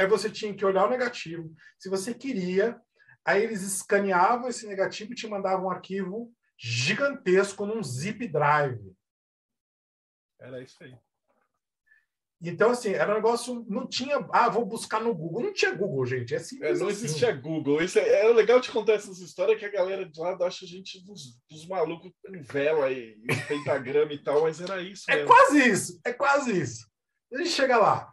aí 0.00 0.06
você 0.06 0.30
tinha 0.30 0.54
que 0.54 0.64
olhar 0.64 0.86
o 0.86 0.90
negativo. 0.90 1.54
Se 1.78 1.90
você 1.90 2.14
queria, 2.14 2.80
aí 3.22 3.42
eles 3.42 3.62
escaneavam 3.62 4.48
esse 4.48 4.66
negativo 4.66 5.12
e 5.12 5.14
te 5.14 5.28
mandavam 5.28 5.66
um 5.66 5.70
arquivo 5.70 6.32
gigantesco 6.58 7.66
num 7.66 7.82
zip 7.82 8.26
drive. 8.26 8.80
Era 10.40 10.62
isso 10.62 10.82
aí. 10.82 10.96
Então, 12.42 12.70
assim, 12.70 12.94
era 12.94 13.12
um 13.12 13.16
negócio. 13.16 13.66
Não 13.68 13.86
tinha. 13.86 14.26
Ah, 14.32 14.48
vou 14.48 14.64
buscar 14.64 15.02
no 15.02 15.14
Google. 15.14 15.42
Não 15.42 15.52
tinha 15.52 15.74
Google, 15.74 16.06
gente. 16.06 16.34
É 16.34 16.38
simples. 16.38 16.70
É, 16.70 16.82
não 16.82 16.88
assim. 16.88 17.04
existia 17.04 17.32
Google. 17.32 17.82
Isso 17.82 17.98
é, 17.98 18.24
é 18.24 18.28
legal 18.32 18.58
te 18.58 18.70
contar 18.70 18.94
essas 18.94 19.18
histórias 19.18 19.58
que 19.58 19.66
a 19.66 19.70
galera 19.70 20.08
de 20.08 20.18
lá 20.18 20.34
acha 20.46 20.64
a 20.64 20.68
gente 20.68 21.04
dos, 21.04 21.38
dos 21.50 21.68
malucos 21.68 22.10
com 22.24 22.42
vela 22.42 22.90
e, 22.90 23.18
e 23.22 23.36
pentagrama 23.46 24.14
e 24.14 24.22
tal, 24.22 24.40
mas 24.40 24.58
era 24.62 24.80
isso. 24.80 25.04
É 25.10 25.26
quase 25.26 25.68
isso. 25.68 26.00
É 26.02 26.14
quase 26.14 26.58
isso. 26.58 26.88
A 27.30 27.36
gente 27.36 27.50
chega 27.50 27.76
lá. 27.76 28.10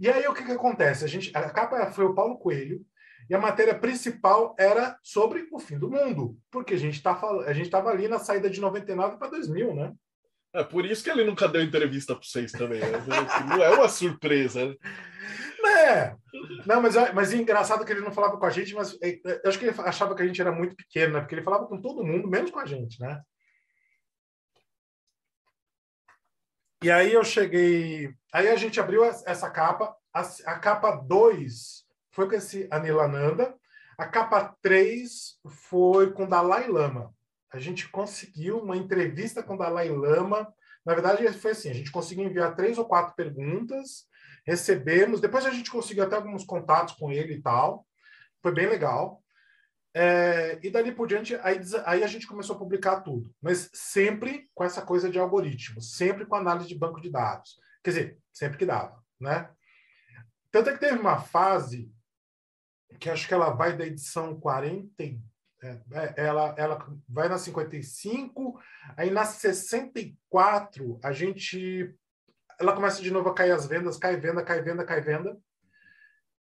E 0.00 0.08
aí 0.08 0.26
o 0.26 0.34
que, 0.34 0.44
que 0.44 0.52
acontece? 0.52 1.04
A, 1.04 1.08
gente, 1.08 1.30
a 1.34 1.50
capa 1.50 1.90
foi 1.90 2.04
o 2.04 2.14
Paulo 2.14 2.38
Coelho. 2.38 2.84
E 3.30 3.34
a 3.34 3.38
matéria 3.38 3.78
principal 3.78 4.56
era 4.58 4.98
sobre 5.02 5.46
o 5.52 5.58
fim 5.58 5.78
do 5.78 5.90
mundo, 5.90 6.38
porque 6.50 6.72
a 6.72 6.78
gente 6.78 7.02
tá, 7.02 7.20
estava 7.54 7.90
ali 7.90 8.08
na 8.08 8.18
saída 8.18 8.48
de 8.48 8.58
99 8.58 9.18
para 9.18 9.28
2000, 9.28 9.74
né? 9.74 9.92
É 10.54 10.64
por 10.64 10.86
isso 10.86 11.04
que 11.04 11.10
ele 11.10 11.24
nunca 11.24 11.46
deu 11.46 11.62
entrevista 11.62 12.14
para 12.14 12.24
vocês 12.24 12.50
também. 12.52 12.80
Né? 12.80 12.98
Não 13.50 13.62
é 13.62 13.68
uma 13.68 13.88
surpresa. 13.88 14.66
Né? 14.66 14.76
É. 15.66 16.16
Não, 16.66 16.80
mas, 16.80 16.94
mas 17.14 17.32
é 17.32 17.36
engraçado 17.36 17.84
que 17.84 17.92
ele 17.92 18.00
não 18.00 18.12
falava 18.12 18.38
com 18.38 18.46
a 18.46 18.50
gente, 18.50 18.74
mas 18.74 18.96
é, 19.02 19.10
é, 19.10 19.40
eu 19.44 19.48
acho 19.48 19.58
que 19.58 19.66
ele 19.66 19.74
achava 19.80 20.14
que 20.14 20.22
a 20.22 20.26
gente 20.26 20.40
era 20.40 20.50
muito 20.50 20.74
pequeno, 20.74 21.14
né? 21.14 21.20
Porque 21.20 21.34
ele 21.34 21.42
falava 21.42 21.66
com 21.66 21.80
todo 21.80 22.04
mundo, 22.04 22.28
menos 22.28 22.50
com 22.50 22.60
a 22.60 22.64
gente, 22.64 22.98
né? 23.00 23.20
E 26.82 26.90
aí 26.90 27.12
eu 27.12 27.24
cheguei. 27.24 28.14
Aí 28.32 28.48
a 28.48 28.56
gente 28.56 28.78
abriu 28.78 29.04
essa 29.04 29.50
capa. 29.50 29.94
A, 30.12 30.20
a 30.20 30.58
capa 30.58 30.92
2 30.92 31.84
foi 32.10 32.28
com 32.28 32.34
esse 32.34 32.68
Anilananda. 32.70 33.54
A 33.96 34.06
capa 34.06 34.56
3 34.62 35.38
foi 35.70 36.12
com 36.12 36.28
Dalai 36.28 36.68
Lama 36.68 37.12
a 37.50 37.58
gente 37.58 37.88
conseguiu 37.88 38.58
uma 38.58 38.76
entrevista 38.76 39.42
com 39.42 39.56
Dalai 39.56 39.88
Lama. 39.88 40.52
Na 40.84 40.94
verdade, 40.94 41.26
foi 41.32 41.52
assim: 41.52 41.70
a 41.70 41.74
gente 41.74 41.90
conseguiu 41.90 42.24
enviar 42.24 42.54
três 42.54 42.78
ou 42.78 42.84
quatro 42.84 43.14
perguntas, 43.14 44.06
recebemos. 44.46 45.20
Depois 45.20 45.46
a 45.46 45.50
gente 45.50 45.70
conseguiu 45.70 46.04
até 46.04 46.16
alguns 46.16 46.44
contatos 46.44 46.94
com 46.94 47.10
ele 47.10 47.34
e 47.34 47.42
tal. 47.42 47.86
Foi 48.42 48.52
bem 48.52 48.66
legal. 48.66 49.22
É, 49.94 50.58
e 50.62 50.70
dali 50.70 50.92
por 50.92 51.08
diante, 51.08 51.34
aí, 51.36 51.60
aí, 51.84 52.04
a 52.04 52.06
gente 52.06 52.26
começou 52.26 52.54
a 52.54 52.58
publicar 52.58 53.00
tudo, 53.00 53.34
mas 53.40 53.70
sempre 53.72 54.48
com 54.54 54.62
essa 54.62 54.82
coisa 54.82 55.10
de 55.10 55.18
algoritmo, 55.18 55.80
sempre 55.80 56.26
com 56.26 56.36
análise 56.36 56.68
de 56.68 56.78
banco 56.78 57.00
de 57.00 57.10
dados. 57.10 57.58
Quer 57.82 57.90
dizer, 57.90 58.18
sempre 58.32 58.58
que 58.58 58.66
dava, 58.66 59.02
né? 59.18 59.50
Tanto 60.50 60.70
é 60.70 60.72
que 60.74 60.80
teve 60.80 60.98
uma 60.98 61.18
fase 61.18 61.90
que 63.00 63.10
acho 63.10 63.26
que 63.26 63.34
ela 63.34 63.50
vai 63.50 63.76
da 63.76 63.86
edição 63.86 64.38
40, 64.38 65.02
é, 65.62 65.80
é, 65.92 66.14
ela, 66.16 66.54
ela 66.56 66.86
vai 67.08 67.28
na 67.28 67.38
55, 67.38 68.60
aí 68.96 69.10
na 69.10 69.24
64 69.24 71.00
a 71.02 71.12
gente 71.12 71.94
ela 72.60 72.74
começa 72.74 73.00
de 73.00 73.10
novo 73.10 73.28
a 73.28 73.34
cair 73.34 73.52
as 73.52 73.66
vendas, 73.66 73.96
cai 73.96 74.16
venda, 74.16 74.42
cai 74.42 74.60
venda, 74.62 74.84
cai 74.84 75.00
venda. 75.00 75.38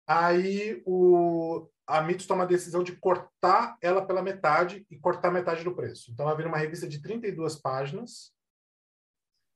Aí 0.08 0.82
o, 0.86 1.68
a 1.88 2.02
Mitos 2.02 2.26
toma 2.26 2.44
a 2.44 2.48
decisão 2.48 2.84
de 2.84 2.96
cortar 2.96 3.78
ela 3.82 4.06
pela 4.06 4.22
metade 4.22 4.86
e 4.90 4.98
cortar 4.98 5.32
metade 5.32 5.64
do 5.64 5.76
preço. 5.76 6.12
Então 6.12 6.26
ela 6.26 6.36
vira 6.36 6.50
uma 6.50 6.58
revista 6.58 6.88
de 6.88 7.02
32 7.02 7.56
páginas 7.58 8.34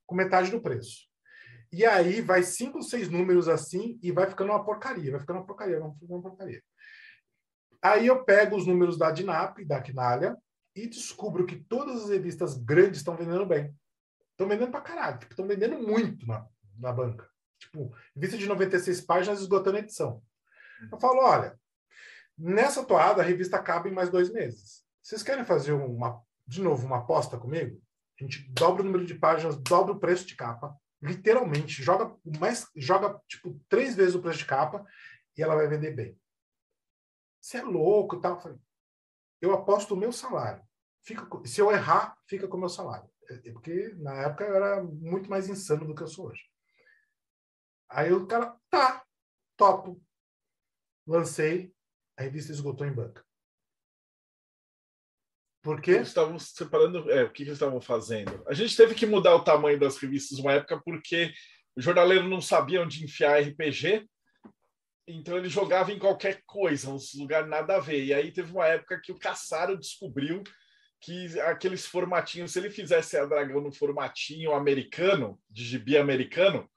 com 0.06 0.16
metade 0.16 0.52
do 0.52 0.62
preço. 0.62 1.08
E 1.72 1.86
aí 1.86 2.22
vai 2.22 2.42
cinco, 2.44 2.82
seis 2.82 3.10
números 3.10 3.48
assim 3.48 4.00
e 4.02 4.12
vai 4.12 4.28
ficando 4.28 4.52
uma 4.52 4.64
porcaria, 4.64 5.12
vai 5.12 5.20
ficando 5.20 5.38
uma 5.38 5.46
porcaria, 5.46 5.80
vai 5.80 5.92
ficando 5.92 6.14
uma 6.14 6.22
porcaria. 6.22 6.64
Aí 7.82 8.08
eu 8.08 8.24
pego 8.24 8.56
os 8.56 8.68
números 8.68 8.98
da 8.98 9.12
Dinap, 9.12 9.64
da 9.66 9.82
Quinalha, 9.82 10.36
e 10.76 10.88
descubro 10.88 11.46
que 11.46 11.64
todas 11.64 12.04
as 12.04 12.10
revistas 12.10 12.58
grandes 12.58 13.00
estão 13.00 13.16
vendendo 13.16 13.46
bem. 13.46 13.74
Estão 14.32 14.48
vendendo 14.48 14.72
pra 14.72 14.82
caralho, 14.82 15.16
estão 15.16 15.30
tipo, 15.30 15.48
vendendo 15.48 15.80
muito 15.80 16.26
na, 16.26 16.46
na 16.78 16.92
banca. 16.92 17.30
Tipo, 17.60 17.94
revista 18.16 18.38
de 18.38 18.48
96 18.48 19.02
páginas 19.02 19.42
esgotando 19.42 19.78
a 19.78 19.80
edição. 19.82 20.24
Eu 20.92 21.00
falo, 21.00 21.20
olha, 21.22 21.60
nessa 22.40 22.84
toada 22.84 23.22
a 23.22 23.26
revista 23.26 23.58
acaba 23.58 23.90
em 23.90 23.94
mais 23.94 24.10
dois 24.10 24.32
meses. 24.32 24.84
Vocês 25.02 25.22
querem 25.22 25.44
fazer 25.44 25.74
uma, 25.74 26.22
de 26.48 26.62
novo, 26.62 26.86
uma 26.86 27.00
aposta 27.00 27.38
comigo? 27.38 27.82
A 28.20 28.24
gente 28.24 28.50
dobra 28.52 28.82
o 28.82 28.86
número 28.86 29.06
de 29.06 29.16
páginas, 29.16 29.58
dobra 29.58 29.94
o 29.94 30.00
preço 30.00 30.26
de 30.26 30.36
capa, 30.36 30.76
literalmente, 31.02 31.84
joga 31.84 32.16
mais, 32.40 32.68
joga 32.76 33.20
tipo 33.28 33.60
três 33.70 33.96
vezes 33.96 34.16
o 34.16 34.22
preço 34.22 34.40
de 34.40 34.46
capa 34.46 34.86
e 35.38 35.44
ela 35.44 35.56
vai 35.56 35.68
vender 35.68 35.92
bem. 35.92 36.20
Você 37.42 37.58
é 37.58 37.64
louco 37.64 38.18
e 38.18 38.22
tal. 38.22 38.42
Eu 39.42 39.54
aposto 39.54 39.94
o 39.94 39.98
meu 39.98 40.12
salário. 40.12 40.62
Fica, 41.02 41.26
se 41.46 41.62
eu 41.62 41.72
errar, 41.72 42.18
fica 42.28 42.48
com 42.48 42.58
o 42.58 42.60
meu 42.60 42.70
salário. 42.70 43.10
É, 43.30 43.50
é 43.50 43.52
porque 43.54 43.96
na 43.98 44.14
época 44.14 44.44
eu 44.44 44.56
era 44.56 44.84
muito 44.84 45.30
mais 45.30 45.48
insano 45.48 45.86
do 45.86 45.96
que 45.96 46.04
eu 46.04 46.08
sou 46.08 46.28
hoje. 46.28 46.44
Aí 47.90 48.12
o 48.12 48.28
cara, 48.28 48.56
tá, 48.70 49.04
topo. 49.56 50.02
Lancei, 51.08 51.74
a 52.20 52.24
revista 52.24 52.52
esgotou 52.52 52.86
em 52.86 52.94
banca. 52.94 53.24
Por 55.64 55.82
quê? 55.82 55.92
Eles 55.92 56.10
estavam 56.10 56.38
separando. 56.38 57.10
É, 57.12 57.24
o 57.24 57.32
que 57.32 57.44
eles 57.44 57.54
estavam 57.54 57.82
fazendo? 57.82 58.44
A 58.48 58.54
gente 58.54 58.76
teve 58.76 58.94
que 58.94 59.06
mudar 59.06 59.36
o 59.36 59.44
tamanho 59.44 59.80
das 59.80 59.98
revistas 59.98 60.40
uma 60.40 60.54
época 60.54 60.82
porque 60.84 61.34
o 61.76 61.82
jornaleiro 61.82 62.28
não 62.28 62.42
sabia 62.42 62.82
onde 62.82 63.04
enfiar 63.04 63.42
RPG 63.42 64.08
então 65.12 65.38
ele 65.38 65.50
jogava 65.50 65.92
em 65.92 65.98
qualquer 65.98 66.44
coisa, 66.46 66.92
uns 66.92 67.16
lugares 67.16 67.50
nada 67.50 67.78
a 67.78 67.80
ver. 67.80 68.04
E 68.04 68.14
aí 68.14 68.32
teve 68.32 68.52
uma 68.52 68.68
época 68.68 69.02
que 69.02 69.12
o 69.12 69.18
Caçaro 69.18 69.78
descobriu 69.78 70.44
que 71.02 71.40
aqueles 71.42 71.86
formatinhos, 71.86 72.52
se 72.52 72.60
ele 72.60 72.70
fizesse 72.70 73.18
a 73.18 73.26
Dragão 73.26 73.60
no 73.60 73.72
formatinho 73.72 74.54
americano, 74.54 75.40
de 75.50 75.64
gibi 75.64 75.98
americano, 75.98 76.70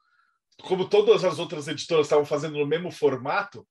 como 0.62 0.88
todas 0.88 1.24
as 1.24 1.38
outras 1.38 1.68
editoras 1.68 2.06
estavam 2.06 2.24
fazendo 2.24 2.58
no 2.58 2.66
mesmo 2.66 2.90
formato, 2.90 3.66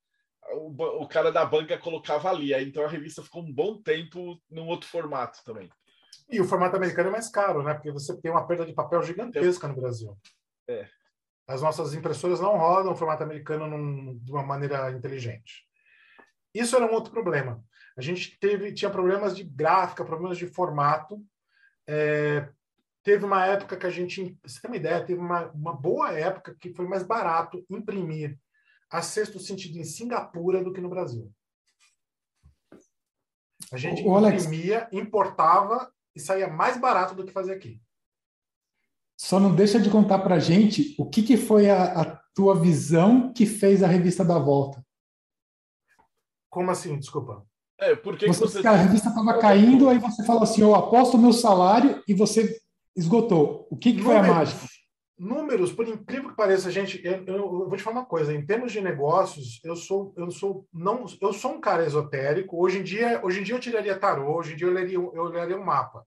o, 0.53 1.03
o 1.03 1.07
cara 1.07 1.31
da 1.31 1.45
banca 1.45 1.77
colocava 1.77 2.29
ali. 2.29 2.53
Aí, 2.53 2.67
então 2.67 2.83
a 2.83 2.87
revista 2.87 3.23
ficou 3.23 3.43
um 3.43 3.51
bom 3.51 3.81
tempo 3.81 4.41
num 4.49 4.67
outro 4.67 4.89
formato 4.89 5.43
também. 5.43 5.69
E 6.29 6.39
o 6.39 6.45
formato 6.45 6.75
americano 6.75 7.09
é 7.09 7.11
mais 7.11 7.29
caro, 7.29 7.61
né? 7.61 7.73
Porque 7.73 7.91
você 7.91 8.15
tem 8.19 8.31
uma 8.31 8.47
perda 8.47 8.65
de 8.65 8.73
papel 8.73 9.03
gigantesca 9.03 9.67
no 9.67 9.75
Brasil. 9.75 10.17
É. 10.67 10.87
As 11.47 11.61
nossas 11.61 11.93
impressoras 11.93 12.39
não 12.39 12.57
rodam 12.57 12.93
o 12.93 12.95
formato 12.95 13.23
americano 13.23 13.67
num, 13.67 14.17
de 14.17 14.31
uma 14.31 14.43
maneira 14.43 14.91
inteligente. 14.91 15.67
Isso 16.53 16.75
era 16.75 16.85
um 16.85 16.93
outro 16.93 17.11
problema. 17.11 17.63
A 17.97 18.01
gente 18.01 18.39
teve, 18.39 18.73
tinha 18.73 18.89
problemas 18.89 19.35
de 19.35 19.43
gráfica, 19.43 20.05
problemas 20.05 20.37
de 20.37 20.47
formato. 20.47 21.21
É, 21.87 22.47
teve 23.03 23.25
uma 23.25 23.45
época 23.45 23.75
que 23.75 23.85
a 23.85 23.89
gente, 23.89 24.37
você 24.43 24.61
tem 24.61 24.71
uma 24.71 24.77
ideia, 24.77 25.03
teve 25.03 25.19
uma, 25.19 25.47
uma 25.51 25.73
boa 25.73 26.11
época 26.13 26.55
que 26.57 26.73
foi 26.73 26.87
mais 26.87 27.03
barato 27.03 27.65
imprimir 27.69 28.39
a 28.91 29.01
sexto 29.01 29.39
sentido 29.39 29.77
em 29.77 29.85
Singapura 29.85 30.61
do 30.61 30.73
que 30.73 30.81
no 30.81 30.89
Brasil. 30.89 31.31
A 33.71 33.77
gente 33.77 34.03
o 34.03 34.19
imprimia, 34.19 34.79
Alex... 34.79 34.93
importava 34.93 35.91
e 36.13 36.19
saía 36.19 36.47
mais 36.47 36.77
barato 36.77 37.15
do 37.15 37.23
que 37.23 37.31
fazer 37.31 37.53
aqui. 37.53 37.81
Só 39.17 39.39
não 39.39 39.55
deixa 39.55 39.79
de 39.79 39.89
contar 39.89 40.19
para 40.19 40.39
gente 40.39 40.93
o 40.97 41.09
que, 41.09 41.23
que 41.23 41.37
foi 41.37 41.69
a, 41.69 42.01
a, 42.01 42.21
tua 42.33 42.55
visão 42.55 43.31
que 43.31 43.45
fez 43.45 43.83
a 43.83 43.87
revista 43.87 44.25
dar 44.25 44.39
volta. 44.39 44.83
Como 46.49 46.71
assim? 46.71 46.97
Desculpa. 46.97 47.45
É, 47.79 47.95
porque 47.95 48.27
você, 48.27 48.39
você... 48.39 48.67
A 48.67 48.71
revista 48.71 49.09
estava 49.09 49.37
caindo, 49.39 49.87
aí 49.87 49.99
você 49.99 50.25
falou 50.25 50.43
assim: 50.43 50.61
eu 50.61 50.73
aposto 50.75 51.15
o 51.15 51.21
meu 51.21 51.33
salário 51.33 52.03
e 52.07 52.13
você 52.13 52.59
esgotou. 52.95 53.67
O 53.69 53.77
que, 53.77 53.93
que 53.93 54.01
foi 54.01 54.17
a 54.17 54.23
mágica? 54.23 54.65
Números, 55.21 55.71
por 55.71 55.87
incrível 55.87 56.31
que 56.31 56.35
pareça, 56.35 56.71
gente, 56.71 56.99
eu, 57.05 57.23
eu, 57.27 57.35
eu, 57.35 57.69
vou 57.69 57.77
te 57.77 57.83
falar 57.83 57.99
uma 57.99 58.05
coisa. 58.07 58.33
Em 58.33 58.43
termos 58.43 58.71
de 58.71 58.81
negócios, 58.81 59.59
eu 59.63 59.75
sou, 59.75 60.11
eu 60.17 60.31
sou, 60.31 60.67
não, 60.73 61.05
eu 61.21 61.31
sou 61.31 61.53
um 61.53 61.61
cara 61.61 61.85
esotérico. 61.85 62.59
Hoje 62.59 62.79
em 62.79 62.83
dia, 62.83 63.23
hoje 63.23 63.39
em 63.39 63.43
dia 63.43 63.53
eu 63.53 63.59
tiraria 63.59 63.99
tarô. 63.99 64.35
Hoje 64.35 64.53
em 64.53 64.55
dia 64.55 64.65
eu 64.65 64.73
leria, 64.73 64.97
eu 64.97 65.23
leria 65.25 65.55
um 65.55 65.63
mapa. 65.63 66.03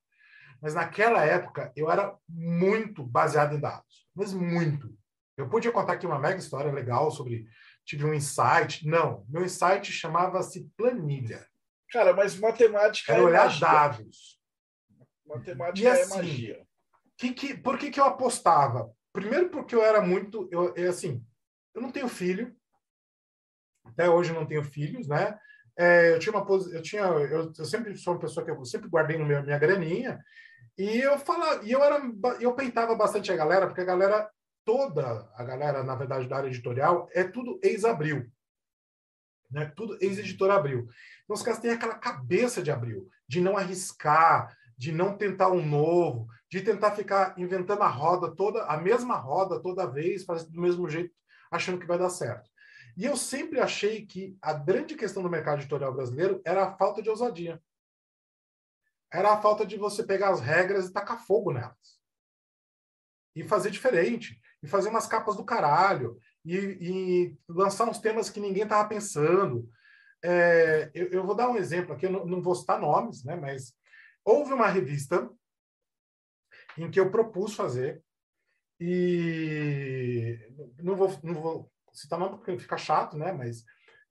Mas 0.61 0.75
naquela 0.75 1.25
época 1.25 1.73
eu 1.77 1.89
era 1.89 2.12
muito 2.29 3.05
baseado 3.05 3.55
em 3.55 3.61
dados, 3.61 4.05
mas 4.12 4.33
muito. 4.33 4.93
Eu 5.37 5.49
podia 5.49 5.71
contar 5.71 5.93
aqui 5.93 6.07
uma 6.07 6.19
mega 6.19 6.41
história 6.41 6.73
legal 6.73 7.09
sobre 7.12 7.47
tive 7.85 8.05
um 8.05 8.15
insight. 8.15 8.85
Não, 8.85 9.25
meu 9.29 9.45
insight 9.45 9.93
chamava-se 9.93 10.69
planilha. 10.77 11.47
Cara, 11.93 12.12
mas 12.12 12.37
matemática 12.37 13.12
Era 13.12 13.23
é 13.23 13.25
olhar 13.25 13.45
magia. 13.45 13.61
dados. 13.61 14.41
Matemática 15.25 15.93
assim, 15.93 16.03
é 16.03 16.17
magia. 16.17 16.67
Que, 17.17 17.33
que, 17.33 17.57
por 17.57 17.79
que, 17.79 17.93
que 17.93 18.01
eu 18.01 18.05
apostava? 18.07 18.93
Primeiro 19.15 19.49
porque 19.49 19.77
eu 19.77 19.83
era 19.83 20.01
muito, 20.01 20.49
eu, 20.51 20.75
eu 20.75 20.91
assim, 20.91 21.25
eu 21.73 21.81
não 21.81 21.93
tenho 21.93 22.09
filho, 22.09 22.53
até 23.85 24.11
hoje 24.11 24.31
eu 24.31 24.35
não 24.35 24.45
tenho 24.45 24.65
filhos, 24.65 25.07
né? 25.07 25.39
É, 25.79 26.12
eu 26.12 26.19
tinha 26.19 26.37
uma 26.37 26.45
eu 26.73 26.83
tinha 26.83 27.03
eu, 27.03 27.53
eu, 27.57 27.65
sempre 27.65 27.97
sou 27.97 28.15
uma 28.15 28.21
pessoa 28.21 28.45
que 28.45 28.51
eu 28.51 28.65
sempre 28.65 28.89
guardei 28.89 29.17
no 29.17 29.25
meu, 29.25 29.43
minha 29.43 29.59
graninha 29.59 30.21
e 30.77 30.99
eu 30.99 31.17
falava, 31.17 31.65
e 31.65 31.71
eu 31.71 31.83
era, 31.83 32.03
eu 32.41 32.55
peitava 32.55 32.97
bastante 32.97 33.31
a 33.31 33.37
galera, 33.37 33.69
porque 33.69 33.81
a 33.81 33.85
galera 33.85 34.29
toda, 34.65 35.31
a 35.37 35.45
galera 35.45 35.85
na 35.85 35.95
verdade 35.95 36.29
da 36.29 36.39
área 36.39 36.49
editorial 36.49 37.09
é 37.12 37.23
tudo 37.23 37.61
ex-abril, 37.62 38.29
né? 39.49 39.73
Tudo 39.77 39.97
ex-editor 40.01 40.51
abril. 40.51 40.89
Então 41.23 41.35
os 41.35 41.43
caras 41.43 41.61
têm 41.61 41.71
aquela 41.71 41.95
cabeça 41.95 42.61
de 42.65 42.73
abril, 42.73 43.09
de 43.29 43.41
não 43.41 43.57
arriscar, 43.57 44.57
de 44.77 44.91
não 44.91 45.17
tentar 45.17 45.51
um 45.53 45.65
novo, 45.65 46.27
de 46.55 46.62
tentar 46.62 46.92
ficar 46.92 47.34
inventando 47.36 47.82
a 47.82 47.88
roda 47.88 48.30
toda, 48.30 48.64
a 48.66 48.76
mesma 48.76 49.16
roda 49.16 49.61
toda 49.61 49.90
vez, 49.90 50.22
fazendo 50.22 50.52
do 50.52 50.61
mesmo 50.61 50.88
jeito, 50.88 51.12
achando 51.50 51.80
que 51.80 51.86
vai 51.86 51.98
dar 51.98 52.11
certo. 52.11 52.48
E 52.96 53.05
eu 53.05 53.16
sempre 53.16 53.59
achei 53.59 54.07
que 54.07 54.38
a 54.40 54.52
grande 54.52 54.94
questão 54.94 55.20
do 55.20 55.28
mercado 55.28 55.59
editorial 55.59 55.92
brasileiro 55.92 56.40
era 56.44 56.62
a 56.62 56.76
falta 56.76 57.02
de 57.02 57.11
ousadia 57.11 57.61
era 59.12 59.32
a 59.32 59.40
falta 59.40 59.66
de 59.66 59.76
você 59.76 60.05
pegar 60.05 60.30
as 60.30 60.40
regras 60.40 60.86
e 60.86 60.92
tacar 60.92 61.24
fogo 61.24 61.52
nelas. 61.52 61.98
E 63.34 63.42
fazer 63.42 63.70
diferente. 63.70 64.40
E 64.62 64.68
fazer 64.68 64.90
umas 64.90 65.09
capas 65.09 65.36
do 65.36 65.44
caralho. 65.44 66.16
E, 66.44 66.57
e 66.57 67.38
lançar 67.48 67.88
uns 67.88 67.98
temas 67.98 68.30
que 68.30 68.38
ninguém 68.38 68.62
estava 68.62 68.88
pensando. 68.88 69.68
É, 70.22 70.88
eu, 70.94 71.07
eu, 71.09 71.26
vou 71.26 71.34
dar 71.34 71.48
um 71.48 71.57
exemplo 71.57 71.94
aqui, 71.94 72.07
eu 72.07 72.12
não, 72.12 72.24
não 72.24 72.40
vou 72.40 72.55
citar 72.55 72.80
nomes, 72.80 73.24
né, 73.24 73.36
mas 73.36 73.74
houve 74.24 74.55
uma 74.55 74.68
revista 74.68 75.28
em 76.79 76.91
que 76.91 76.99
eu 76.99 77.11
propus 77.11 77.55
fazer, 77.55 78.03
e 78.81 80.39
não 80.83 80.97
vou, 80.97 81.18
não 81.22 81.35
vou 81.35 81.72
citar 81.93 82.18
nome 82.18 82.37
porque 82.37 82.59
fica 82.59 82.77
chato, 82.77 83.16
né, 83.16 83.33
mas 83.33 83.64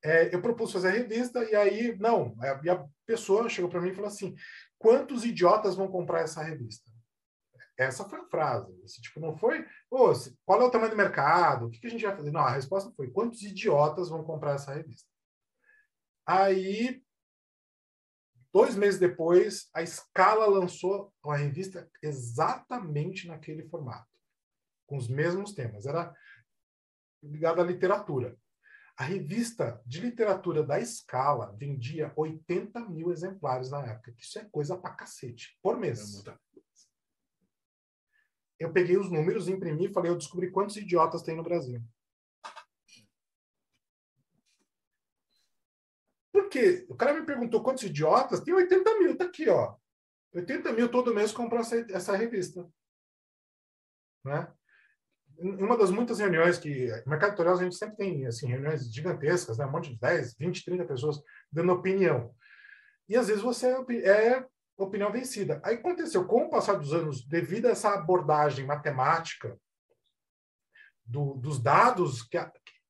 é, 0.03 0.33
eu 0.33 0.41
propus 0.41 0.71
fazer 0.71 0.89
a 0.89 0.91
revista, 0.91 1.43
e 1.43 1.55
aí, 1.55 1.97
não, 1.97 2.35
e 2.63 2.69
a 2.69 2.85
pessoa 3.05 3.47
chegou 3.49 3.69
para 3.69 3.79
mim 3.79 3.89
e 3.89 3.95
falou 3.95 4.09
assim: 4.09 4.35
quantos 4.77 5.23
idiotas 5.23 5.75
vão 5.75 5.87
comprar 5.87 6.21
essa 6.21 6.43
revista? 6.43 6.91
Essa 7.77 8.03
foi 8.05 8.19
a 8.19 8.25
frase. 8.25 8.71
Esse, 8.83 9.01
tipo, 9.01 9.19
não 9.19 9.35
foi, 9.35 9.65
oh, 9.89 10.11
qual 10.45 10.61
é 10.61 10.65
o 10.65 10.69
tamanho 10.69 10.91
do 10.91 10.97
mercado? 10.97 11.65
O 11.65 11.69
que, 11.69 11.79
que 11.79 11.87
a 11.87 11.89
gente 11.89 12.05
vai 12.05 12.15
fazer? 12.15 12.31
Não, 12.31 12.41
a 12.41 12.51
resposta 12.51 12.91
foi, 12.95 13.09
quantos 13.09 13.41
idiotas 13.43 14.09
vão 14.09 14.23
comprar 14.23 14.53
essa 14.53 14.73
revista? 14.73 15.09
Aí, 16.25 17.01
dois 18.53 18.75
meses 18.75 18.99
depois, 18.99 19.67
a 19.73 19.83
Scala 19.85 20.45
lançou 20.45 21.11
uma 21.23 21.35
revista 21.35 21.89
exatamente 22.01 23.27
naquele 23.27 23.67
formato, 23.67 24.07
com 24.85 24.95
os 24.95 25.07
mesmos 25.07 25.53
temas. 25.53 25.87
Era 25.87 26.15
ligado 27.21 27.59
à 27.59 27.63
literatura. 27.63 28.37
A 28.95 29.03
revista 29.03 29.81
de 29.87 29.99
literatura 29.99 30.63
da 30.63 30.79
Escala 30.79 31.55
vendia 31.57 32.13
80 32.15 32.79
mil 32.89 33.11
exemplares 33.11 33.71
na 33.71 33.83
época. 33.83 34.13
Isso 34.19 34.37
é 34.37 34.45
coisa 34.45 34.77
pra 34.77 34.93
cacete, 34.93 35.57
por 35.63 35.79
mês. 35.79 36.23
Eu 38.59 38.71
peguei 38.71 38.97
os 38.97 39.09
números, 39.09 39.49
imprimi 39.49 39.87
e 39.87 39.93
falei, 39.93 40.11
eu 40.11 40.17
descobri 40.17 40.51
quantos 40.51 40.77
idiotas 40.77 41.23
tem 41.23 41.35
no 41.35 41.43
Brasil. 41.43 41.83
Por 46.31 46.42
quê? 46.53 46.85
O 46.87 46.95
cara 46.95 47.13
me 47.13 47.25
perguntou 47.25 47.63
quantos 47.63 47.83
idiotas? 47.83 48.41
Tem 48.41 48.53
80 48.53 48.99
mil, 48.99 49.17
tá 49.17 49.25
aqui, 49.25 49.49
ó. 49.49 49.75
80 50.33 50.71
mil 50.73 50.89
todo 50.89 51.13
mês 51.13 51.31
compram 51.31 51.59
essa, 51.59 51.75
essa 51.91 52.15
revista. 52.15 52.67
Né? 54.23 54.51
Em 55.39 55.63
uma 55.63 55.75
das 55.75 55.89
muitas 55.89 56.19
reuniões 56.19 56.59
que. 56.59 56.87
Mercado 57.07 57.29
editorial, 57.29 57.55
a 57.55 57.63
gente 57.63 57.75
sempre 57.75 57.97
tem 57.97 58.25
assim, 58.27 58.47
reuniões 58.47 58.93
gigantescas, 58.93 59.57
né? 59.57 59.65
um 59.65 59.71
monte 59.71 59.91
de 59.91 59.99
10, 59.99 60.35
20, 60.37 60.63
30 60.63 60.85
pessoas 60.85 61.19
dando 61.51 61.73
opinião. 61.73 62.33
E 63.09 63.17
às 63.17 63.27
vezes 63.27 63.41
você 63.41 63.67
é 63.67 64.45
opinião 64.77 65.11
vencida. 65.11 65.59
Aí 65.63 65.75
aconteceu, 65.75 66.25
com 66.25 66.45
o 66.45 66.49
passar 66.49 66.75
dos 66.75 66.93
anos, 66.93 67.25
devido 67.25 67.65
a 67.65 67.71
essa 67.71 67.93
abordagem 67.93 68.65
matemática 68.65 69.59
do, 71.05 71.33
dos 71.35 71.61
dados, 71.61 72.23
que, 72.23 72.39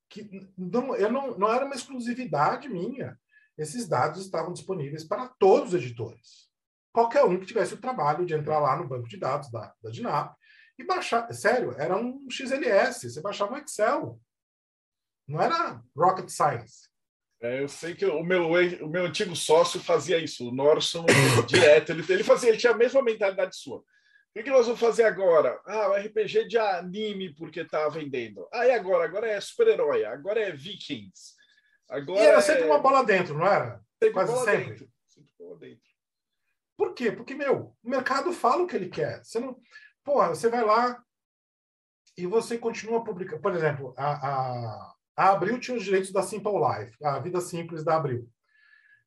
que 0.10 0.52
não, 0.58 0.96
eu 0.96 1.12
não, 1.12 1.38
não 1.38 1.52
era 1.52 1.66
uma 1.66 1.76
exclusividade 1.76 2.70
minha, 2.70 3.18
esses 3.58 3.88
dados 3.88 4.22
estavam 4.26 4.54
disponíveis 4.54 5.04
para 5.04 5.28
todos 5.28 5.74
os 5.74 5.82
editores. 5.82 6.50
Qualquer 6.92 7.24
um 7.26 7.40
que 7.40 7.46
tivesse 7.46 7.74
o 7.74 7.82
trabalho 7.82 8.26
de 8.26 8.34
entrar 8.34 8.60
lá 8.60 8.76
no 8.76 8.88
banco 8.88 9.08
de 9.08 9.18
dados 9.18 9.50
da, 9.52 9.74
da 9.82 9.90
DINAP 9.90 10.36
e 10.78 10.84
baixar. 10.84 11.32
Sério, 11.34 11.74
era 11.78 11.98
um 11.98 12.28
XLS, 12.30 13.10
você 13.10 13.22
baixava 13.22 13.54
um 13.54 13.58
Excel. 13.58 14.20
Não 15.28 15.42
era 15.42 15.82
rocket 15.96 16.30
science. 16.30 16.88
É, 17.42 17.62
eu 17.62 17.68
sei 17.68 17.94
que 17.94 18.06
o 18.06 18.24
meu, 18.24 18.48
o 18.48 18.88
meu 18.88 19.06
antigo 19.06 19.36
sócio 19.36 19.80
fazia 19.80 20.18
isso, 20.18 20.48
o 20.48 20.54
Norson, 20.54 21.06
direto. 21.48 21.92
Ele, 21.92 22.06
ele 22.08 22.24
fazia, 22.24 22.50
ele 22.50 22.58
tinha 22.58 22.72
a 22.72 22.78
mesma 22.78 23.02
mentalidade 23.02 23.56
sua. 23.56 23.80
O 24.36 24.44
que, 24.44 24.50
nós 24.50 24.66
vamos 24.66 24.80
fazer 24.80 25.04
agora? 25.04 25.62
Ah, 25.66 25.90
o 25.90 25.94
RPG 25.94 26.48
de 26.48 26.58
anime, 26.58 27.36
porque 27.36 27.60
está 27.60 27.88
vendendo. 27.90 28.48
Ah, 28.52 28.66
e 28.66 28.72
agora? 28.72 29.06
Agora 29.06 29.28
é 29.28 29.40
super-herói, 29.40 30.06
agora 30.06 30.40
é 30.40 30.52
Vikings. 30.52 31.36
Agora 31.94 32.20
e 32.20 32.26
era 32.26 32.40
é... 32.40 32.42
sempre 32.42 32.64
uma 32.64 32.80
bola 32.80 33.06
dentro, 33.06 33.38
não 33.38 33.46
era? 33.46 33.80
Sempre 34.02 34.14
Quase 34.14 34.32
bola 34.34 34.46
sempre. 34.46 34.70
Dentro. 34.72 34.90
sempre 35.08 35.32
bola 35.38 35.60
dentro. 35.60 35.84
Por 36.76 36.94
quê? 36.96 37.12
Porque, 37.12 37.36
meu, 37.36 37.76
o 37.84 37.90
mercado 37.90 38.34
fala 38.34 38.64
o 38.64 38.68
que 38.68 38.76
ele 38.76 38.90
quer. 38.90 39.24
Você 39.24 39.40
não. 39.40 39.56
Porra, 40.04 40.30
você 40.30 40.50
vai 40.50 40.66
lá 40.66 41.02
e 42.18 42.26
você 42.26 42.58
continua 42.58 43.04
publicando. 43.04 43.42
Por 43.42 43.54
exemplo, 43.54 43.94
a, 43.96 44.12
a, 44.12 44.94
a 45.16 45.30
Abril 45.30 45.60
tinha 45.60 45.78
os 45.78 45.84
direitos 45.84 46.12
da 46.12 46.24
Simple 46.24 46.54
Life, 46.54 46.98
a 47.04 47.20
vida 47.20 47.40
simples 47.40 47.84
da 47.84 47.96
Abril. 47.96 48.28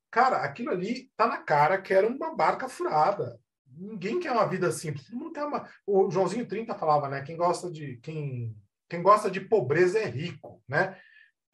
Cara, 0.09 0.37
aquilo 0.37 0.71
ali 0.71 1.11
tá 1.17 1.27
na 1.27 1.39
cara 1.39 1.81
que 1.81 1.93
era 1.93 2.07
uma 2.07 2.33
barca 2.33 2.69
furada. 2.69 3.37
Ninguém 3.69 4.17
quer 4.17 4.31
uma 4.31 4.47
vida 4.47 4.71
simples. 4.71 5.05
Todo 5.05 5.19
mundo 5.19 5.33
quer 5.33 5.43
uma. 5.43 5.69
O 5.85 6.09
Joãozinho 6.09 6.47
30 6.47 6.73
falava, 6.75 7.09
né? 7.09 7.21
Quem 7.21 7.35
gosta 7.35 7.69
de. 7.69 7.97
Quem, 7.97 8.55
quem 8.87 9.03
gosta 9.03 9.29
de 9.29 9.41
pobreza 9.41 9.99
é 9.99 10.05
rico, 10.05 10.63
né? 10.67 10.97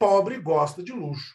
Pobre 0.03 0.37
gosta 0.37 0.83
de 0.83 0.91
luxo, 0.91 1.33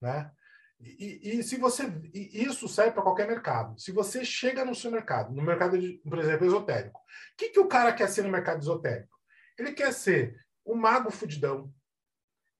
né? 0.00 0.30
E, 0.78 1.38
e, 1.40 1.42
se 1.42 1.56
você 1.56 1.92
isso 2.14 2.68
serve 2.68 2.92
para 2.92 3.02
qualquer 3.02 3.26
mercado. 3.26 3.76
Se 3.80 3.90
você 3.90 4.24
chega 4.24 4.64
no 4.64 4.76
seu 4.76 4.92
mercado, 4.92 5.34
no 5.34 5.42
mercado 5.42 5.76
de, 5.76 6.00
por 6.08 6.20
exemplo, 6.20 6.46
esotérico, 6.46 7.00
o 7.00 7.36
que, 7.36 7.48
que 7.48 7.58
o 7.58 7.66
cara 7.66 7.92
quer 7.92 8.08
ser 8.08 8.22
no 8.22 8.30
mercado 8.30 8.60
esotérico? 8.60 9.18
Ele 9.58 9.72
quer 9.72 9.92
ser 9.92 10.40
o 10.64 10.76
mago 10.76 11.10
fudidão. 11.10 11.68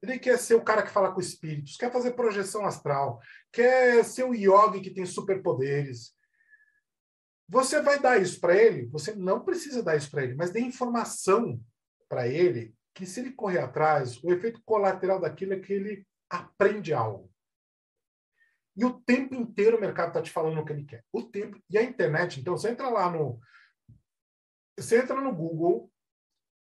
Ele 0.02 0.18
quer 0.18 0.36
ser 0.36 0.56
o 0.56 0.64
cara 0.64 0.82
que 0.82 0.90
fala 0.90 1.12
com 1.12 1.20
espíritos, 1.20 1.76
quer 1.76 1.92
fazer 1.92 2.12
projeção 2.12 2.66
astral, 2.66 3.20
quer 3.52 4.04
ser 4.04 4.24
o 4.24 4.34
yogi 4.34 4.80
que 4.80 4.90
tem 4.90 5.06
superpoderes. 5.06 6.12
Você 7.48 7.80
vai 7.80 8.00
dar 8.00 8.20
isso 8.20 8.40
para 8.40 8.56
ele? 8.56 8.86
Você 8.86 9.14
não 9.14 9.44
precisa 9.44 9.80
dar 9.80 9.96
isso 9.96 10.10
para 10.10 10.24
ele, 10.24 10.34
mas 10.34 10.50
dê 10.50 10.58
informação 10.58 11.60
para 12.08 12.26
ele 12.26 12.76
que 12.98 13.06
se 13.06 13.20
ele 13.20 13.30
correr 13.30 13.60
atrás, 13.60 14.22
o 14.24 14.32
efeito 14.32 14.60
colateral 14.64 15.20
daquilo 15.20 15.52
é 15.52 15.60
que 15.60 15.72
ele 15.72 16.04
aprende 16.28 16.92
algo. 16.92 17.32
E 18.76 18.84
o 18.84 19.00
tempo 19.00 19.36
inteiro 19.36 19.76
o 19.76 19.80
mercado 19.80 20.08
está 20.08 20.20
te 20.20 20.32
falando 20.32 20.60
o 20.60 20.64
que 20.64 20.72
ele 20.72 20.84
quer. 20.84 21.04
O 21.12 21.22
tempo. 21.22 21.62
E 21.70 21.78
a 21.78 21.82
internet, 21.82 22.40
então, 22.40 22.56
você 22.56 22.70
entra 22.70 22.88
lá 22.88 23.08
no. 23.08 23.40
Você 24.76 24.98
entra 24.98 25.20
no 25.20 25.32
Google, 25.32 25.92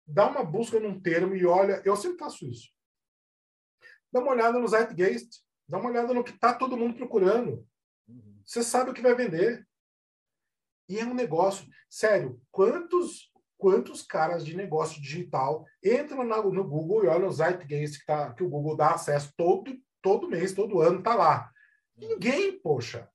dá 0.04 0.26
uma 0.26 0.44
busca 0.44 0.80
num 0.80 1.00
termo 1.00 1.36
e 1.36 1.46
olha. 1.46 1.80
Eu 1.84 1.94
sempre 1.94 2.18
faço 2.18 2.44
isso. 2.46 2.68
Dá 4.12 4.18
uma 4.18 4.32
olhada 4.32 4.58
no 4.58 4.66
Zeitgeist, 4.66 5.40
dá 5.68 5.78
uma 5.78 5.88
olhada 5.88 6.12
no 6.12 6.24
que 6.24 6.32
está 6.32 6.52
todo 6.52 6.76
mundo 6.76 6.96
procurando. 6.96 7.64
Você 8.44 8.64
sabe 8.64 8.90
o 8.90 8.94
que 8.94 9.02
vai 9.02 9.14
vender. 9.14 9.64
E 10.88 10.98
é 10.98 11.04
um 11.04 11.14
negócio. 11.14 11.68
Sério, 11.88 12.42
quantos 12.50 13.32
quantos 13.64 14.02
caras 14.02 14.44
de 14.44 14.54
negócio 14.54 15.00
digital 15.00 15.64
entram 15.82 16.22
no 16.22 16.68
Google 16.68 17.02
e 17.02 17.08
olham 17.08 17.28
o 17.28 17.32
Zeitgeist 17.32 17.98
que, 17.98 18.04
tá, 18.04 18.30
que 18.34 18.44
o 18.44 18.48
Google 18.50 18.76
dá 18.76 18.90
acesso 18.90 19.32
todo, 19.38 19.74
todo 20.02 20.28
mês, 20.28 20.52
todo 20.52 20.82
ano, 20.82 21.02
tá 21.02 21.14
lá. 21.14 21.50
Ninguém, 21.96 22.60
poxa. 22.60 23.08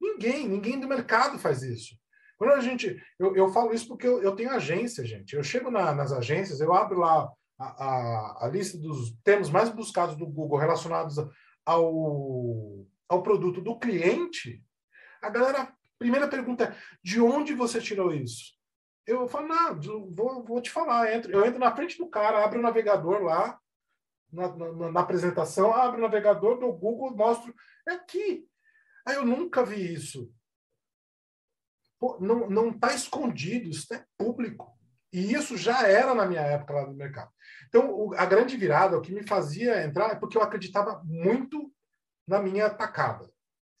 Ninguém, 0.00 0.48
ninguém 0.48 0.80
do 0.80 0.88
mercado 0.88 1.38
faz 1.38 1.62
isso. 1.62 1.94
Quando 2.36 2.54
a 2.54 2.60
gente. 2.60 3.00
Eu, 3.16 3.36
eu 3.36 3.48
falo 3.50 3.72
isso 3.72 3.86
porque 3.86 4.08
eu, 4.08 4.20
eu 4.20 4.34
tenho 4.34 4.50
agência, 4.50 5.06
gente. 5.06 5.36
Eu 5.36 5.44
chego 5.44 5.70
na, 5.70 5.94
nas 5.94 6.10
agências, 6.10 6.60
eu 6.60 6.74
abro 6.74 6.98
lá 6.98 7.32
a, 7.56 7.64
a, 7.64 8.46
a, 8.46 8.48
lista 8.48 8.76
dos 8.76 9.16
termos 9.22 9.50
mais 9.50 9.68
buscados 9.68 10.16
do 10.16 10.26
Google 10.26 10.58
relacionados 10.58 11.16
ao, 11.64 12.84
ao 13.08 13.22
produto 13.22 13.60
do 13.60 13.78
cliente. 13.78 14.60
A 15.22 15.30
galera, 15.30 15.72
primeira 15.96 16.26
pergunta 16.26 16.64
é: 16.64 16.76
de 17.04 17.20
onde 17.20 17.54
você 17.54 17.80
tirou 17.80 18.12
isso? 18.12 18.55
Eu 19.06 19.28
falo, 19.28 19.48
não, 19.48 19.80
vou, 20.10 20.44
vou 20.44 20.60
te 20.60 20.70
falar. 20.70 21.08
Eu 21.28 21.44
entro 21.46 21.60
na 21.60 21.74
frente 21.74 21.96
do 21.96 22.08
cara, 22.08 22.44
abro 22.44 22.58
o 22.58 22.62
navegador 22.62 23.22
lá, 23.22 23.58
na, 24.32 24.54
na, 24.56 24.92
na, 24.92 25.00
apresentação, 25.00 25.72
abre 25.72 26.00
o 26.00 26.02
navegador 26.02 26.58
do 26.58 26.72
Google, 26.72 27.16
mostro, 27.16 27.54
é 27.88 27.92
aqui. 27.92 28.48
Aí 29.06 29.14
eu 29.14 29.24
nunca 29.24 29.64
vi 29.64 29.94
isso. 29.94 30.32
Pô, 31.98 32.18
não 32.20 32.70
está 32.70 32.92
escondido, 32.92 33.70
isso 33.70 33.94
é 33.94 34.04
público. 34.18 34.76
E 35.12 35.32
isso 35.32 35.56
já 35.56 35.86
era 35.86 36.14
na 36.14 36.26
minha 36.26 36.42
época 36.42 36.74
lá 36.74 36.86
no 36.86 36.94
mercado. 36.94 37.30
Então, 37.68 37.90
o, 37.90 38.14
a 38.14 38.26
grande 38.26 38.56
virada, 38.56 38.98
o 38.98 39.00
que 39.00 39.14
me 39.14 39.26
fazia 39.26 39.82
entrar, 39.84 40.10
é 40.10 40.14
porque 40.16 40.36
eu 40.36 40.42
acreditava 40.42 41.00
muito 41.04 41.72
na 42.26 42.40
minha 42.40 42.68
tacada. 42.68 43.30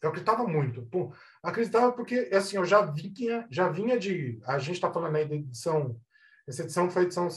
Eu 0.02 0.10
acreditava 0.10 0.46
muito. 0.46 0.82
Pô, 0.86 1.12
acreditava 1.42 1.92
porque, 1.92 2.30
assim, 2.32 2.56
eu 2.56 2.64
já 2.64 2.82
vinha, 2.82 3.46
já 3.50 3.68
vinha 3.68 3.98
de... 3.98 4.40
A 4.44 4.58
gente 4.58 4.74
está 4.74 4.92
falando 4.92 5.16
aí 5.16 5.26
da 5.26 5.34
edição 5.34 5.98
essa 6.46 6.62
edição 6.62 6.88
foi 6.88 7.02
a 7.02 7.04
edição 7.06 7.28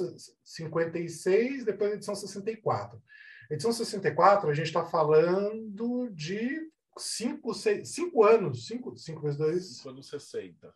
56, 0.44 1.66
depois 1.66 1.92
a 1.92 1.96
edição 1.96 2.14
64. 2.14 3.02
A 3.50 3.54
edição 3.54 3.74
64, 3.74 4.50
a 4.50 4.54
gente 4.54 4.68
está 4.68 4.86
falando 4.86 6.10
de 6.12 6.70
5 6.96 7.54
cinco 7.84 8.24
anos. 8.24 8.68
5 8.68 8.96
vezes 9.22 9.38
2. 9.38 9.78
5 9.78 9.90
anos 9.90 10.10
60. 10.10 10.76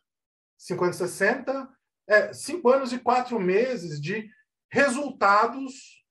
5 0.57 0.83
anos 0.83 0.95
60. 0.95 1.69
É, 2.07 2.33
5 2.33 2.69
anos 2.69 2.91
e 2.91 2.99
4 2.99 3.39
meses 3.39 4.01
de 4.01 4.27
resultados 4.71 6.03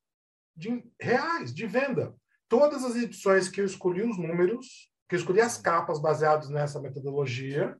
de, 0.56 0.84
reais, 1.00 1.52
de 1.52 1.66
venda. 1.66 2.14
Todas 2.48 2.84
as 2.84 2.94
edições 2.94 3.48
que 3.48 3.60
eu 3.60 3.64
escolhi 3.64 4.02
os 4.02 4.16
números, 4.16 4.91
que 5.12 5.16
eu 5.16 5.20
escolhi 5.20 5.42
as 5.42 5.58
capas 5.58 6.00
baseadas 6.00 6.48
nessa 6.48 6.80
metodologia, 6.80 7.76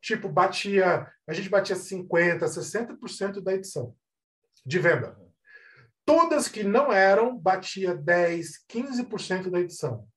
tipo, 0.00 0.30
batia, 0.30 1.06
a 1.28 1.32
gente 1.34 1.50
batia 1.50 1.76
50%, 1.76 2.38
60% 2.40 3.42
da 3.42 3.52
edição 3.52 3.94
de 4.64 4.78
venda. 4.78 5.14
Todas 6.06 6.48
que 6.48 6.64
não 6.64 6.90
eram, 6.90 7.36
batia 7.36 7.94
10%, 7.94 8.64
15% 8.66 9.50
da 9.50 9.60
edição. 9.60 10.08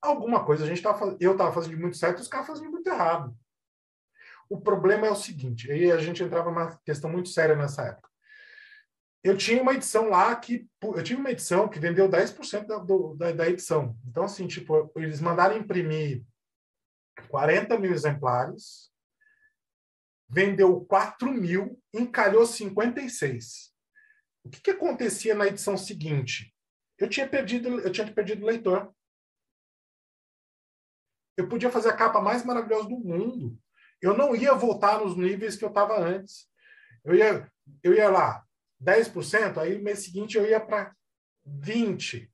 Alguma 0.00 0.42
coisa 0.42 0.64
a 0.64 0.66
gente 0.66 0.80
tava, 0.80 1.14
eu 1.20 1.32
estava 1.32 1.52
fazendo 1.52 1.78
muito 1.78 1.98
certo, 1.98 2.20
os 2.20 2.28
caras 2.28 2.46
faziam 2.46 2.70
muito 2.70 2.88
errado. 2.88 3.36
O 4.48 4.58
problema 4.58 5.06
é 5.06 5.10
o 5.10 5.16
seguinte, 5.16 5.70
aí 5.70 5.92
a 5.92 5.98
gente 5.98 6.22
entrava 6.22 6.50
numa 6.50 6.78
questão 6.78 7.10
muito 7.10 7.28
séria 7.28 7.54
nessa 7.54 7.82
época. 7.82 8.08
Eu 9.26 9.36
tinha 9.36 9.60
uma 9.60 9.74
edição 9.74 10.08
lá 10.08 10.36
que 10.36 10.70
eu 10.80 11.02
tive 11.02 11.18
uma 11.18 11.32
edição 11.32 11.68
que 11.68 11.80
vendeu 11.80 12.08
10% 12.08 12.64
da, 12.64 12.78
do, 12.78 13.16
da, 13.16 13.32
da 13.32 13.48
edição. 13.48 13.98
Então, 14.06 14.22
assim, 14.22 14.46
tipo, 14.46 14.88
eles 14.94 15.20
mandaram 15.20 15.56
imprimir 15.56 16.24
40 17.28 17.76
mil 17.76 17.92
exemplares, 17.92 18.88
vendeu 20.28 20.80
4 20.84 21.28
mil, 21.32 21.76
encalhou 21.92 22.46
56. 22.46 23.74
O 24.44 24.48
que, 24.48 24.60
que 24.60 24.70
acontecia 24.70 25.34
na 25.34 25.48
edição 25.48 25.76
seguinte? 25.76 26.54
Eu 26.96 27.08
tinha 27.08 27.28
perdido, 27.28 27.80
eu 27.80 27.90
tinha 27.90 28.06
perdido 28.12 28.44
o 28.44 28.46
leitor. 28.46 28.94
Eu 31.36 31.48
podia 31.48 31.72
fazer 31.72 31.88
a 31.88 31.96
capa 31.96 32.20
mais 32.20 32.44
maravilhosa 32.44 32.88
do 32.88 33.00
mundo. 33.00 33.58
Eu 34.00 34.16
não 34.16 34.36
ia 34.36 34.54
voltar 34.54 35.00
nos 35.00 35.16
níveis 35.16 35.56
que 35.56 35.64
eu 35.64 35.70
estava 35.70 35.98
antes. 35.98 36.48
Eu 37.04 37.16
ia, 37.16 37.52
eu 37.82 37.92
ia 37.92 38.08
lá, 38.08 38.45
10%, 38.82 39.58
aí 39.58 39.76
no 39.76 39.84
mês 39.84 40.00
seguinte 40.00 40.36
eu 40.36 40.46
ia 40.46 40.60
para 40.60 40.94
20%. 41.46 42.28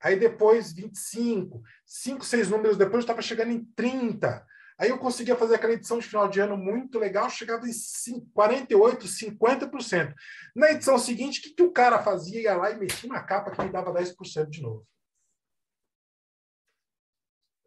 Aí 0.00 0.16
depois 0.18 0.72
25%. 0.74 1.60
5, 1.84 2.24
6 2.24 2.48
números 2.50 2.76
depois 2.76 2.96
eu 2.96 3.00
estava 3.00 3.22
chegando 3.22 3.50
em 3.52 3.64
30%. 3.76 4.44
Aí 4.80 4.90
eu 4.90 4.98
conseguia 4.98 5.34
fazer 5.34 5.56
aquela 5.56 5.72
edição 5.72 5.98
de 5.98 6.06
final 6.06 6.28
de 6.28 6.38
ano 6.38 6.56
muito 6.56 7.00
legal, 7.00 7.28
chegava 7.28 7.66
em 7.66 7.72
48%, 7.72 9.08
50%. 9.08 10.14
Na 10.54 10.70
edição 10.70 10.96
seguinte, 10.96 11.40
o 11.40 11.42
que, 11.42 11.50
que 11.54 11.62
o 11.64 11.72
cara 11.72 12.00
fazia? 12.00 12.40
Ia 12.42 12.54
lá 12.56 12.70
e 12.70 12.78
metia 12.78 13.10
uma 13.10 13.20
capa 13.20 13.50
que 13.50 13.60
me 13.60 13.72
dava 13.72 13.92
10% 13.92 14.48
de 14.48 14.62
novo. 14.62 14.86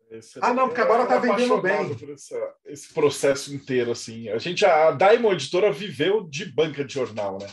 Esse 0.10 0.40
Ah, 0.42 0.54
não, 0.54 0.68
porque 0.68 0.82
agora 0.82 1.06
tá 1.06 1.18
vendendo 1.20 1.62
bem. 1.62 2.14
essa- 2.14 2.56
esse 2.66 2.94
processo 2.94 3.54
inteiro, 3.54 3.92
assim. 3.92 4.28
A 4.30 4.38
gente, 4.38 4.66
a 4.66 4.92
Diamond 4.92 5.36
Editora 5.36 5.72
viveu 5.72 6.24
de 6.28 6.46
banca 6.52 6.84
de 6.84 6.94
jornal, 6.94 7.38
né? 7.40 7.48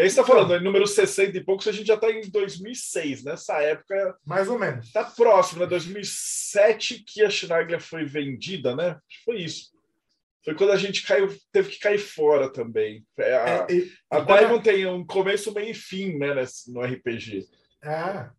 E 0.00 0.02
aí 0.02 0.08
você 0.08 0.16
tá 0.16 0.24
falando, 0.24 0.54
em 0.56 0.64
número 0.64 0.86
60 0.86 1.36
e 1.36 1.44
poucos, 1.44 1.68
a 1.68 1.72
gente 1.72 1.86
já 1.88 1.94
tá 1.94 2.10
em 2.10 2.22
2006. 2.22 3.22
Nessa 3.22 3.60
época, 3.60 4.16
Mais 4.24 4.48
ou 4.48 4.58
menos. 4.58 4.90
tá 4.92 5.04
próximo, 5.04 5.60
né? 5.60 5.66
2007 5.66 7.04
que 7.06 7.22
a 7.22 7.28
Schneider 7.28 7.78
foi 7.82 8.06
vendida, 8.06 8.74
né? 8.74 8.98
Foi 9.26 9.42
isso. 9.42 9.70
Foi 10.42 10.54
quando 10.54 10.72
a 10.72 10.76
gente 10.78 11.02
caiu, 11.06 11.28
teve 11.52 11.68
que 11.68 11.78
cair 11.78 11.98
fora 11.98 12.50
também. 12.50 13.04
É, 13.18 13.34
A, 13.36 13.66
É, 13.68 13.74
e- 13.74 13.92
a 14.10 14.20
Diamond 14.20 14.64
tem 14.64 14.86
um 14.86 15.04
começo, 15.04 15.52
meio 15.52 15.72
e 15.72 15.74
fim, 15.74 16.16
né? 16.16 16.28
No 16.68 16.80
RPG. 16.80 17.46
É. 17.84 18.30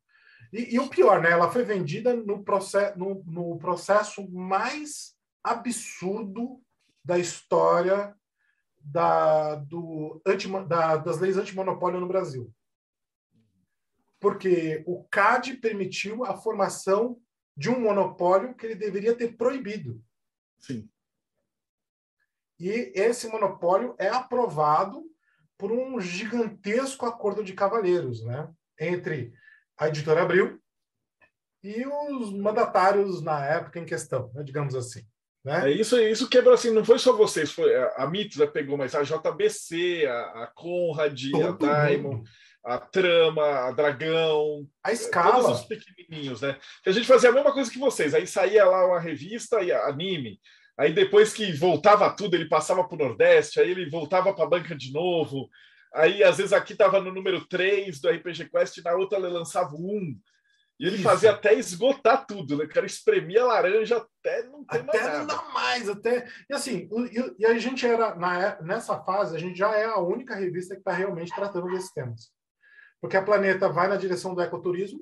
E, 0.52 0.74
e 0.74 0.80
o 0.80 0.88
pior, 0.90 1.22
né? 1.22 1.30
Ela 1.30 1.52
foi 1.52 1.64
vendida 1.64 2.16
no, 2.16 2.44
processo, 2.44 2.98
no, 2.98 3.24
no 3.28 3.60
processo 3.60 4.28
mais 4.32 5.14
absurdo 5.44 6.60
da 7.06 7.20
história 7.20 8.16
da, 8.84 9.56
do 9.56 10.22
anti, 10.26 10.48
da, 10.68 10.98
das 10.98 11.20
leis 11.20 11.38
antimonopólio 11.38 12.00
no 12.00 12.08
Brasil. 12.08 12.54
Porque 14.20 14.84
o 14.86 15.04
CAD 15.06 15.58
permitiu 15.58 16.24
a 16.24 16.38
formação 16.38 17.20
de 17.56 17.70
um 17.70 17.80
monopólio 17.80 18.56
que 18.56 18.66
ele 18.66 18.76
deveria 18.76 19.16
ter 19.16 19.36
proibido. 19.36 20.02
Sim. 20.60 20.90
E 22.60 22.92
esse 22.96 23.28
monopólio 23.28 23.96
é 23.98 24.08
aprovado 24.08 25.04
por 25.58 25.72
um 25.72 26.00
gigantesco 26.00 27.06
acordo 27.06 27.44
de 27.44 27.54
cavalheiros, 27.54 28.24
né? 28.24 28.52
Entre 28.80 29.34
a 29.78 29.88
editora 29.88 30.22
Abril 30.22 30.62
e 31.64 31.86
os 31.86 32.34
mandatários 32.34 33.22
na 33.22 33.44
época 33.46 33.80
em 33.80 33.86
questão, 33.86 34.32
né? 34.34 34.44
digamos 34.44 34.76
assim. 34.76 35.08
Né? 35.44 35.70
É 35.70 35.72
isso, 35.72 36.00
isso 36.00 36.30
quebrou 36.30 36.54
assim, 36.54 36.70
não 36.72 36.86
foi 36.86 37.00
só 37.00 37.14
vocês, 37.14 37.52
foi 37.52 37.76
a, 37.76 37.88
a 37.98 38.10
né, 38.10 38.46
pegou, 38.54 38.78
mas 38.78 38.94
a 38.94 39.02
JBC, 39.02 40.06
a, 40.06 40.44
a 40.44 40.48
Conrad, 40.54 41.20
a 41.36 41.40
Todo 41.54 41.58
Diamond, 41.58 42.16
mundo. 42.18 42.30
a 42.64 42.78
Trama, 42.78 43.44
a 43.44 43.72
Dragão, 43.72 44.68
A 44.84 44.90
todos 44.90 45.02
escala. 45.02 45.52
os 45.52 45.66
pequenininhos, 45.66 46.42
né? 46.42 46.58
Que 46.84 46.90
a 46.90 46.94
gente 46.94 47.08
fazia 47.08 47.30
a 47.32 47.34
mesma 47.34 47.52
coisa 47.54 47.72
que 47.72 47.80
vocês. 47.80 48.14
Aí 48.14 48.28
saía 48.28 48.66
lá 48.66 48.86
uma 48.86 49.00
revista 49.00 49.62
e 49.64 49.72
anime. 49.72 50.40
Aí 50.78 50.94
depois 50.94 51.34
que 51.34 51.52
voltava 51.54 52.10
tudo, 52.16 52.36
ele 52.36 52.48
passava 52.48 52.84
para 52.88 52.96
o 52.96 53.08
Nordeste, 53.08 53.60
aí 53.60 53.72
ele 53.72 53.90
voltava 53.90 54.34
para 54.34 54.46
a 54.46 54.50
banca 54.50 54.76
de 54.76 54.92
novo. 54.94 55.50
Aí 55.94 56.24
às 56.24 56.38
vezes 56.38 56.54
aqui 56.54 56.74
estava 56.74 57.02
no 57.02 57.12
número 57.12 57.46
3 57.48 58.00
do 58.00 58.10
RPG 58.10 58.50
Quest, 58.50 58.78
e 58.78 58.84
na 58.84 58.94
outra 58.94 59.18
ele 59.18 59.28
lançava 59.28 59.76
um. 59.76 60.16
E 60.82 60.88
ele 60.88 60.96
Isso. 60.96 61.04
fazia 61.04 61.30
até 61.30 61.54
esgotar 61.54 62.26
tudo, 62.26 62.58
né? 62.58 62.66
O 62.66 62.68
cara 62.70 62.88
espremia 62.88 63.44
a 63.44 63.46
laranja 63.46 63.98
até 63.98 64.42
não 64.48 64.66
ter 64.66 64.84
mais 64.84 64.90
Até 65.00 65.04
não 65.04 65.26
nada. 65.28 65.36
dá 65.36 65.50
mais, 65.50 65.88
até. 65.88 66.28
E 66.50 66.54
assim, 66.56 66.90
e, 67.12 67.36
e 67.38 67.46
a 67.46 67.56
gente 67.60 67.86
era, 67.86 68.16
na, 68.16 68.42
é- 68.48 68.64
nessa 68.64 69.00
fase, 69.04 69.36
a 69.36 69.40
gente 69.40 69.56
já 69.56 69.76
é 69.78 69.86
a 69.86 70.00
única 70.00 70.34
revista 70.34 70.74
que 70.74 70.82
está 70.82 70.92
realmente 70.92 71.32
tratando 71.36 71.68
desses 71.68 71.94
temas. 71.94 72.32
Porque 73.00 73.16
a 73.16 73.22
Planeta 73.22 73.70
vai 73.70 73.88
na 73.88 73.96
direção 73.96 74.34
do 74.34 74.42
ecoturismo, 74.42 75.00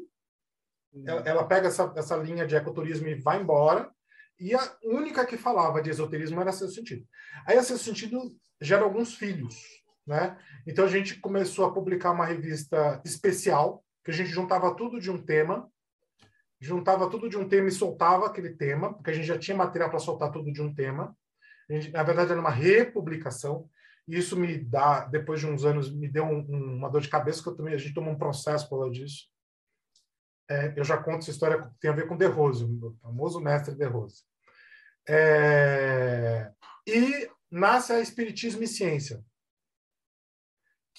ela, 1.05 1.21
ela 1.21 1.47
pega 1.47 1.69
essa, 1.69 1.93
essa 1.95 2.17
linha 2.17 2.45
de 2.45 2.57
ecoturismo 2.57 3.07
e 3.07 3.15
vai 3.15 3.39
embora. 3.39 3.89
E 4.37 4.53
a 4.53 4.77
única 4.83 5.25
que 5.25 5.37
falava 5.37 5.81
de 5.81 5.89
esoterismo 5.91 6.41
era 6.41 6.51
Sexto 6.51 6.75
Sentido. 6.75 7.07
Aí 7.47 7.57
a 7.57 7.63
Sexto 7.63 7.85
Sentido 7.85 8.35
gera 8.59 8.83
alguns 8.83 9.15
filhos, 9.15 9.55
né? 10.05 10.37
Então 10.67 10.83
a 10.83 10.89
gente 10.89 11.19
começou 11.21 11.65
a 11.65 11.73
publicar 11.73 12.11
uma 12.11 12.25
revista 12.25 13.01
especial, 13.05 13.81
que 14.03 14.11
a 14.11 14.13
gente 14.13 14.29
juntava 14.29 14.75
tudo 14.75 14.99
de 14.99 15.11
um 15.11 15.21
tema, 15.21 15.69
juntava 16.59 17.09
tudo 17.09 17.29
de 17.29 17.37
um 17.37 17.47
tema 17.47 17.67
e 17.67 17.71
soltava 17.71 18.27
aquele 18.27 18.51
tema, 18.51 18.93
porque 18.93 19.11
a 19.11 19.13
gente 19.13 19.27
já 19.27 19.37
tinha 19.37 19.55
material 19.55 19.89
para 19.89 19.99
soltar 19.99 20.31
tudo 20.31 20.51
de 20.51 20.61
um 20.61 20.73
tema. 20.73 21.15
Gente, 21.69 21.91
na 21.91 22.03
verdade, 22.03 22.31
era 22.31 22.39
uma 22.39 22.49
republicação. 22.49 23.69
E 24.07 24.17
isso 24.17 24.35
me 24.35 24.57
dá, 24.57 25.05
depois 25.05 25.39
de 25.39 25.47
uns 25.47 25.63
anos, 25.63 25.93
me 25.93 26.07
deu 26.07 26.25
um- 26.25 26.45
um- 26.49 26.75
uma 26.77 26.89
dor 26.89 27.01
de 27.01 27.09
cabeça, 27.09 27.43
que 27.43 27.49
eu 27.49 27.55
também, 27.55 27.75
a 27.75 27.77
gente 27.77 27.93
tomou 27.93 28.11
um 28.11 28.17
processo 28.17 28.67
por 28.67 28.79
causa 28.79 28.91
disso. 28.93 29.29
É, 30.49 30.73
eu 30.75 30.83
já 30.83 30.97
conto 30.97 31.19
essa 31.19 31.29
história 31.29 31.61
que 31.61 31.79
tem 31.79 31.91
a 31.91 31.93
ver 31.93 32.07
com 32.07 32.17
De 32.17 32.25
Rose, 32.25 32.65
o 32.65 32.97
famoso 33.03 33.39
mestre 33.39 33.75
De 33.75 33.85
Rose. 33.85 34.23
É, 35.07 36.51
e 36.87 37.29
nasce 37.51 37.93
a 37.93 37.99
Espiritismo 37.99 38.63
e 38.63 38.67
Ciência, 38.67 39.23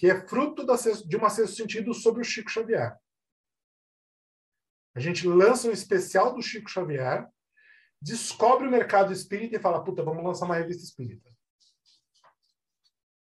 que 0.01 0.11
é 0.11 0.27
fruto 0.27 0.65
da, 0.65 0.77
de 0.77 1.15
uma 1.15 1.29
sexto 1.29 1.57
sentido 1.57 1.93
sobre 1.93 2.23
o 2.23 2.25
Chico 2.25 2.51
Xavier. 2.51 2.97
A 4.95 4.99
gente 4.99 5.29
lança 5.29 5.69
um 5.69 5.73
especial 5.73 6.35
do 6.35 6.41
Chico 6.41 6.71
Xavier, 6.71 7.29
descobre 8.01 8.67
o 8.67 8.71
mercado 8.71 9.13
espírita 9.13 9.57
e 9.57 9.61
fala: 9.61 9.85
puta, 9.85 10.03
vamos 10.03 10.25
lançar 10.25 10.47
uma 10.47 10.57
revista 10.57 10.85
espírita. 10.85 11.31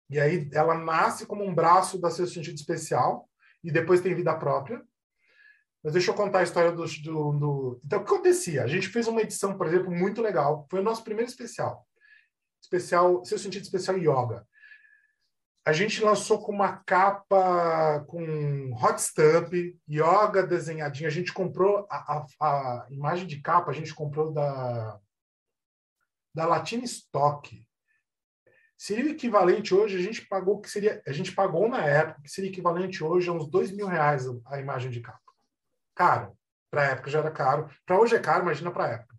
E 0.09 0.19
aí 0.19 0.49
ela 0.55 0.79
nasce 0.79 1.27
como 1.27 1.45
um 1.45 1.55
braço 1.55 2.01
da 2.01 2.11
Sexto 2.11 2.33
Sentido 2.33 2.57
Especial 2.57 3.29
e 3.63 3.71
depois 3.71 4.01
tem 4.01 4.15
vida 4.15 4.35
própria. 4.35 4.83
Mas 5.83 5.93
deixa 5.93 6.13
eu 6.13 6.15
contar 6.15 6.39
a 6.39 6.45
história 6.45 6.73
do, 6.73 6.87
do, 6.87 7.33
do... 7.33 7.81
Então, 7.85 8.01
o 8.01 8.05
que 8.07 8.15
acontecia? 8.15 8.65
A 8.65 8.67
gente 8.67 8.89
fez 8.89 9.07
uma 9.07 9.21
edição, 9.21 9.55
por 9.59 9.67
exemplo, 9.67 9.91
muito 9.91 10.23
legal. 10.23 10.67
Foi 10.71 10.81
o 10.81 10.83
nosso 10.83 11.05
primeiro 11.05 11.31
especial. 11.31 11.87
Especial, 12.63 13.23
Sexto 13.23 13.45
Sentido 13.45 13.65
Especial 13.65 13.99
Yoga. 13.99 14.49
A 15.67 15.73
gente 15.73 16.05
lançou 16.05 16.43
com 16.43 16.53
uma 16.53 16.77
capa 16.77 18.05
com 18.07 18.75
hot 18.75 19.01
stamp, 19.01 19.55
yoga 19.89 20.47
desenhadinha. 20.47 21.09
A 21.09 21.13
gente 21.13 21.33
comprou 21.33 21.87
a, 21.91 21.97
a, 21.97 22.27
a 22.41 22.87
imagem 22.91 23.27
de 23.27 23.41
capa, 23.41 23.71
a 23.71 23.75
gente 23.75 23.95
comprou 23.95 24.31
da, 24.31 25.01
da 26.35 26.45
Latina 26.45 26.85
Stock. 26.85 27.67
Seria 28.77 29.07
o 29.07 29.09
equivalente 29.09 29.75
hoje, 29.75 29.97
a 29.97 30.03
gente 30.03 30.27
pagou 30.27 30.61
que 30.61 30.69
seria, 30.69 31.03
a 31.07 31.13
gente 31.13 31.33
pagou 31.33 31.67
na 31.67 31.83
época, 31.83 32.21
que 32.21 32.29
seria 32.29 32.51
equivalente 32.51 33.03
hoje 33.03 33.31
a 33.31 33.33
uns 33.33 33.49
dois 33.49 33.71
mil 33.71 33.87
reais 33.87 34.27
a 34.47 34.61
imagem 34.61 34.91
de 34.91 35.01
capa. 35.01 35.33
Caro. 35.95 36.37
Para 36.71 36.83
a 36.83 36.87
época 36.87 37.11
já 37.11 37.21
era 37.21 37.31
caro. 37.31 37.71
Para 37.87 37.99
hoje 37.99 38.17
é 38.17 38.19
caro, 38.19 38.43
imagina 38.43 38.71
para 38.71 38.85
a 38.85 38.89
época. 38.89 39.17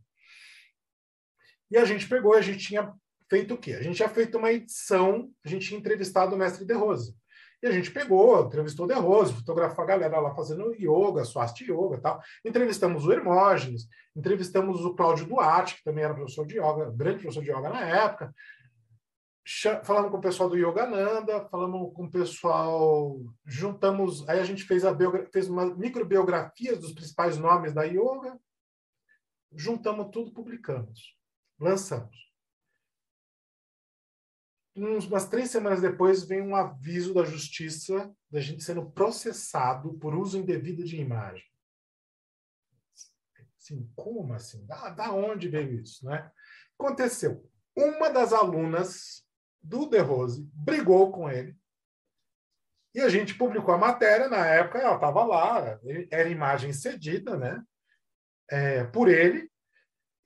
E 1.71 1.77
a 1.77 1.85
gente 1.85 2.07
pegou, 2.07 2.35
a 2.35 2.41
gente 2.41 2.59
tinha 2.59 2.93
feito 3.29 3.53
o 3.53 3.57
quê? 3.57 3.73
A 3.73 3.81
gente 3.81 3.97
tinha 3.97 4.09
feito 4.09 4.37
uma 4.37 4.51
edição, 4.51 5.29
a 5.43 5.49
gente 5.49 5.67
tinha 5.67 5.79
entrevistado 5.79 6.35
o 6.35 6.37
mestre 6.37 6.65
De 6.65 6.73
Rose. 6.73 7.15
E 7.63 7.67
a 7.67 7.71
gente 7.71 7.89
pegou, 7.89 8.45
entrevistou 8.45 8.85
o 8.85 8.87
De 8.87 8.93
Rose, 8.93 9.33
fotografou 9.33 9.83
a 9.83 9.87
galera 9.87 10.19
lá 10.19 10.35
fazendo 10.35 10.73
yoga, 10.73 11.23
swasti 11.23 11.63
yoga 11.63 11.99
tal. 11.99 12.21
Entrevistamos 12.43 13.05
o 13.05 13.11
Hermógenes, 13.11 13.87
entrevistamos 14.15 14.85
o 14.85 14.93
Cláudio 14.93 15.25
Duarte, 15.25 15.77
que 15.77 15.83
também 15.83 16.03
era 16.03 16.13
professor 16.13 16.45
de 16.45 16.57
yoga, 16.57 16.91
grande 16.91 17.19
professor 17.19 17.43
de 17.43 17.51
yoga 17.51 17.69
na 17.69 17.81
época. 17.81 18.33
Falamos 19.83 20.09
com 20.09 20.17
o 20.17 20.21
pessoal 20.21 20.49
do 20.49 20.57
Yogananda, 20.57 21.47
falamos 21.49 21.93
com 21.93 22.05
o 22.05 22.11
pessoal, 22.11 23.19
juntamos, 23.45 24.27
aí 24.27 24.39
a 24.39 24.43
gente 24.43 24.63
fez, 24.63 24.83
a 24.83 24.95
fez 25.31 25.47
uma 25.47 25.67
microbiografia 25.75 26.75
dos 26.75 26.93
principais 26.93 27.37
nomes 27.37 27.71
da 27.71 27.83
yoga, 27.83 28.39
juntamos 29.55 30.09
tudo, 30.11 30.33
publicamos, 30.33 31.15
lançamos 31.59 32.24
umas 34.75 35.27
três 35.27 35.49
semanas 35.49 35.81
depois 35.81 36.23
vem 36.23 36.41
um 36.41 36.55
aviso 36.55 37.13
da 37.13 37.23
justiça 37.23 38.13
da 38.29 38.41
gente 38.41 38.63
sendo 38.63 38.89
processado 38.91 39.93
por 39.95 40.13
uso 40.13 40.37
indevido 40.37 40.83
de 40.83 40.97
imagem. 40.97 41.45
Assim, 43.57 43.89
como 43.95 44.33
assim? 44.33 44.65
Da, 44.65 44.89
da 44.89 45.11
onde 45.11 45.47
veio 45.47 45.79
isso, 45.81 46.05
né? 46.05 46.29
Aconteceu. 46.77 47.49
Uma 47.75 48.09
das 48.09 48.33
alunas 48.33 49.25
do 49.61 49.89
De 49.89 49.99
Rose 49.99 50.47
brigou 50.53 51.11
com 51.11 51.29
ele 51.29 51.57
e 52.93 53.01
a 53.01 53.09
gente 53.09 53.35
publicou 53.35 53.73
a 53.73 53.77
matéria 53.77 54.29
na 54.29 54.45
época, 54.45 54.79
ela 54.79 54.95
estava 54.95 55.23
lá, 55.25 55.79
era 56.11 56.29
imagem 56.29 56.71
cedida, 56.71 57.35
né? 57.35 57.61
É, 58.49 58.83
por 58.85 59.09
ele 59.09 59.49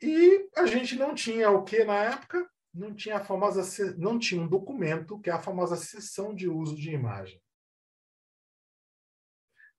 e 0.01 0.49
a 0.55 0.65
gente 0.65 0.95
não 0.95 1.15
tinha 1.15 1.49
o 1.49 1.63
que 1.63 1.83
na 1.83 2.03
época 2.03 2.49
não 2.73 2.93
tinha 2.93 3.17
a 3.17 3.23
famosa 3.23 3.61
não 3.97 4.19
tinha 4.19 4.41
um 4.41 4.47
documento 4.47 5.19
que 5.19 5.29
é 5.29 5.33
a 5.33 5.39
famosa 5.39 5.75
sessão 5.75 6.33
de 6.33 6.47
uso 6.47 6.75
de 6.75 6.91
imagem. 6.91 7.41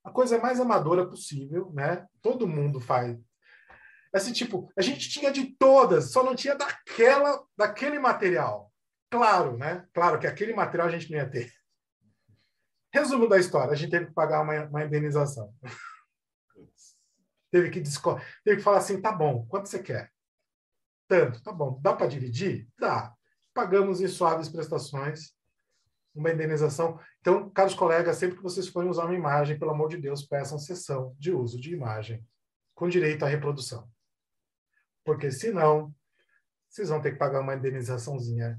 A 0.03 0.11
coisa 0.11 0.39
mais 0.39 0.59
amadora 0.59 1.07
possível, 1.07 1.71
né? 1.73 2.07
Todo 2.21 2.47
mundo 2.47 2.79
faz. 2.79 3.17
Assim, 4.13 4.33
tipo, 4.33 4.71
a 4.77 4.81
gente 4.81 5.09
tinha 5.09 5.31
de 5.31 5.55
todas, 5.55 6.11
só 6.11 6.23
não 6.23 6.35
tinha 6.35 6.55
daquela, 6.55 7.45
daquele 7.55 7.99
material. 7.99 8.71
Claro, 9.09 9.57
né? 9.57 9.87
Claro 9.93 10.19
que 10.19 10.27
aquele 10.27 10.53
material 10.53 10.87
a 10.87 10.91
gente 10.91 11.09
não 11.11 11.17
ia 11.17 11.29
ter. 11.29 11.51
Resumo 12.93 13.27
da 13.27 13.37
história: 13.37 13.71
a 13.71 13.75
gente 13.75 13.91
teve 13.91 14.07
que 14.07 14.13
pagar 14.13 14.41
uma, 14.41 14.65
uma 14.65 14.83
indenização. 14.83 15.53
teve 17.51 17.69
que 17.69 17.81
teve 17.81 18.57
que 18.57 18.63
falar 18.63 18.77
assim, 18.77 19.01
tá 19.01 19.11
bom, 19.11 19.45
quanto 19.47 19.69
você 19.69 19.81
quer? 19.81 20.11
Tanto, 21.11 21.43
tá 21.43 21.51
bom. 21.51 21.77
Dá 21.81 21.93
para 21.93 22.07
dividir? 22.07 22.69
Dá. 22.79 23.13
Pagamos 23.53 23.99
em 23.99 24.07
suaves 24.07 24.47
prestações 24.47 25.35
uma 26.15 26.31
indenização. 26.31 26.97
Então, 27.19 27.49
caros 27.49 27.73
colegas, 27.73 28.15
sempre 28.15 28.37
que 28.37 28.41
vocês 28.41 28.69
forem 28.69 28.89
usar 28.89 29.03
uma 29.03 29.13
imagem, 29.13 29.59
pelo 29.59 29.71
amor 29.71 29.89
de 29.89 29.97
Deus, 29.97 30.25
peçam 30.25 30.57
sessão 30.57 31.13
de 31.19 31.33
uso 31.33 31.59
de 31.59 31.73
imagem 31.73 32.25
com 32.73 32.87
direito 32.87 33.25
à 33.25 33.27
reprodução. 33.27 33.91
Porque 35.03 35.29
senão, 35.29 35.93
vocês 36.69 36.87
vão 36.87 37.01
ter 37.01 37.11
que 37.11 37.19
pagar 37.19 37.41
uma 37.41 37.55
indenizaçãozinha, 37.55 38.57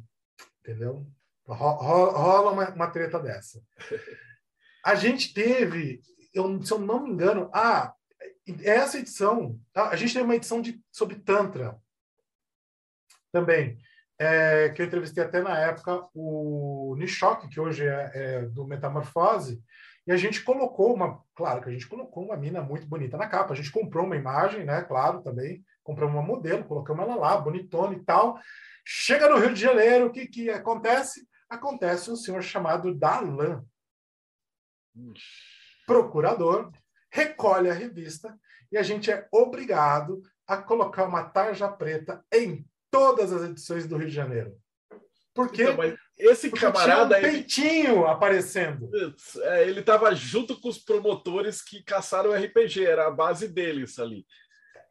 entendeu? 0.60 1.06
Rola 1.46 2.52
uma, 2.52 2.68
uma 2.68 2.90
treta 2.90 3.18
dessa. 3.18 3.62
A 4.84 4.94
gente 4.94 5.32
teve, 5.32 6.02
eu, 6.34 6.62
se 6.62 6.70
eu 6.70 6.78
não 6.78 7.02
me 7.02 7.12
engano, 7.12 7.48
ah, 7.54 7.94
essa 8.62 8.98
edição, 8.98 9.58
tá? 9.72 9.88
a 9.88 9.96
gente 9.96 10.12
teve 10.12 10.24
uma 10.24 10.34
edição 10.34 10.60
de, 10.60 10.84
sobre 10.90 11.16
Tantra 11.20 11.80
também. 13.32 13.78
É, 14.18 14.68
que 14.68 14.82
eu 14.82 14.86
entrevistei 14.86 15.24
até 15.24 15.42
na 15.42 15.58
época 15.58 16.06
o 16.14 16.94
Nishok, 16.98 17.48
que 17.48 17.58
hoje 17.58 17.84
é, 17.84 18.10
é, 18.14 18.42
do 18.42 18.66
Metamorfose, 18.66 19.60
e 20.06 20.12
a 20.12 20.16
gente 20.16 20.42
colocou 20.42 20.94
uma, 20.94 21.20
claro 21.34 21.62
que 21.62 21.68
a 21.68 21.72
gente 21.72 21.88
colocou 21.88 22.24
uma 22.24 22.36
mina 22.36 22.60
muito 22.60 22.86
bonita 22.86 23.16
na 23.16 23.28
capa, 23.28 23.52
a 23.52 23.56
gente 23.56 23.70
comprou 23.70 24.04
uma 24.04 24.16
imagem, 24.16 24.64
né, 24.64 24.82
claro, 24.82 25.22
também, 25.22 25.64
compramos 25.82 26.14
uma 26.14 26.22
modelo, 26.22 26.64
colocamos 26.64 27.04
ela 27.04 27.16
lá, 27.16 27.36
bonitona 27.36 27.94
e 27.94 28.04
tal. 28.04 28.38
Chega 28.84 29.28
no 29.28 29.38
Rio 29.38 29.54
de 29.54 29.60
Janeiro, 29.60 30.06
o 30.06 30.12
que, 30.12 30.26
que 30.26 30.50
acontece? 30.50 31.26
Acontece 31.48 32.10
um 32.10 32.16
senhor 32.16 32.42
chamado 32.42 32.94
Dalan, 32.94 33.64
procurador, 35.86 36.70
recolhe 37.10 37.70
a 37.70 37.74
revista 37.74 38.36
e 38.70 38.78
a 38.78 38.82
gente 38.82 39.10
é 39.10 39.26
obrigado 39.30 40.22
a 40.46 40.56
colocar 40.56 41.04
uma 41.04 41.24
tarja 41.24 41.68
preta 41.68 42.24
em 42.32 42.66
todas 42.92 43.32
as 43.32 43.50
edições 43.50 43.88
do 43.88 43.96
Rio 43.96 44.08
de 44.08 44.14
Janeiro. 44.14 44.54
Porque 45.34 45.62
então, 45.62 45.96
esse 46.18 46.50
Porque 46.50 46.66
camarada 46.66 47.16
tinha 47.16 47.28
um 47.28 47.32
peitinho 47.32 47.98
ele... 48.02 48.06
aparecendo. 48.06 48.90
É, 49.40 49.66
ele 49.66 49.80
estava 49.80 50.14
junto 50.14 50.60
com 50.60 50.68
os 50.68 50.78
promotores 50.78 51.62
que 51.62 51.82
caçaram 51.82 52.30
o 52.30 52.34
RPG, 52.34 52.84
era 52.84 53.08
a 53.08 53.10
base 53.10 53.48
deles 53.48 53.98
ali. 53.98 54.26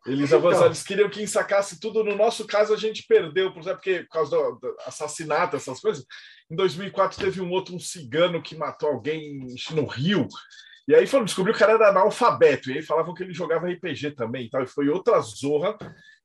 Eles 0.05 0.31
então, 0.31 0.39
avançaram, 0.39 0.73
queriam 0.73 1.09
que 1.09 1.27
sacasse 1.27 1.79
tudo. 1.79 2.03
No 2.03 2.15
nosso 2.15 2.47
caso, 2.47 2.73
a 2.73 2.77
gente 2.77 3.05
perdeu, 3.07 3.53
por 3.53 3.61
exemplo, 3.61 3.77
porque 3.77 3.99
por 4.01 4.09
causa 4.09 4.31
do, 4.31 4.55
do, 4.55 4.75
assassinato, 4.87 5.55
essas 5.55 5.79
coisas. 5.79 6.03
Em 6.49 6.55
2004 6.55 7.23
teve 7.23 7.39
um 7.39 7.51
outro, 7.51 7.75
um 7.75 7.79
cigano 7.79 8.41
que 8.41 8.55
matou 8.55 8.89
alguém 8.89 9.45
no 9.71 9.85
Rio. 9.85 10.27
E 10.91 10.95
aí 10.95 11.07
foram 11.07 11.23
descobrir 11.23 11.53
que 11.53 11.55
o 11.55 11.59
cara 11.59 11.73
era 11.75 11.87
analfabeto. 11.87 12.69
E 12.69 12.73
aí 12.73 12.81
falavam 12.81 13.13
que 13.13 13.23
ele 13.23 13.33
jogava 13.33 13.65
RPG 13.65 14.11
também. 14.11 14.45
Então, 14.45 14.67
foi 14.67 14.89
outra 14.89 15.21
zorra. 15.21 15.77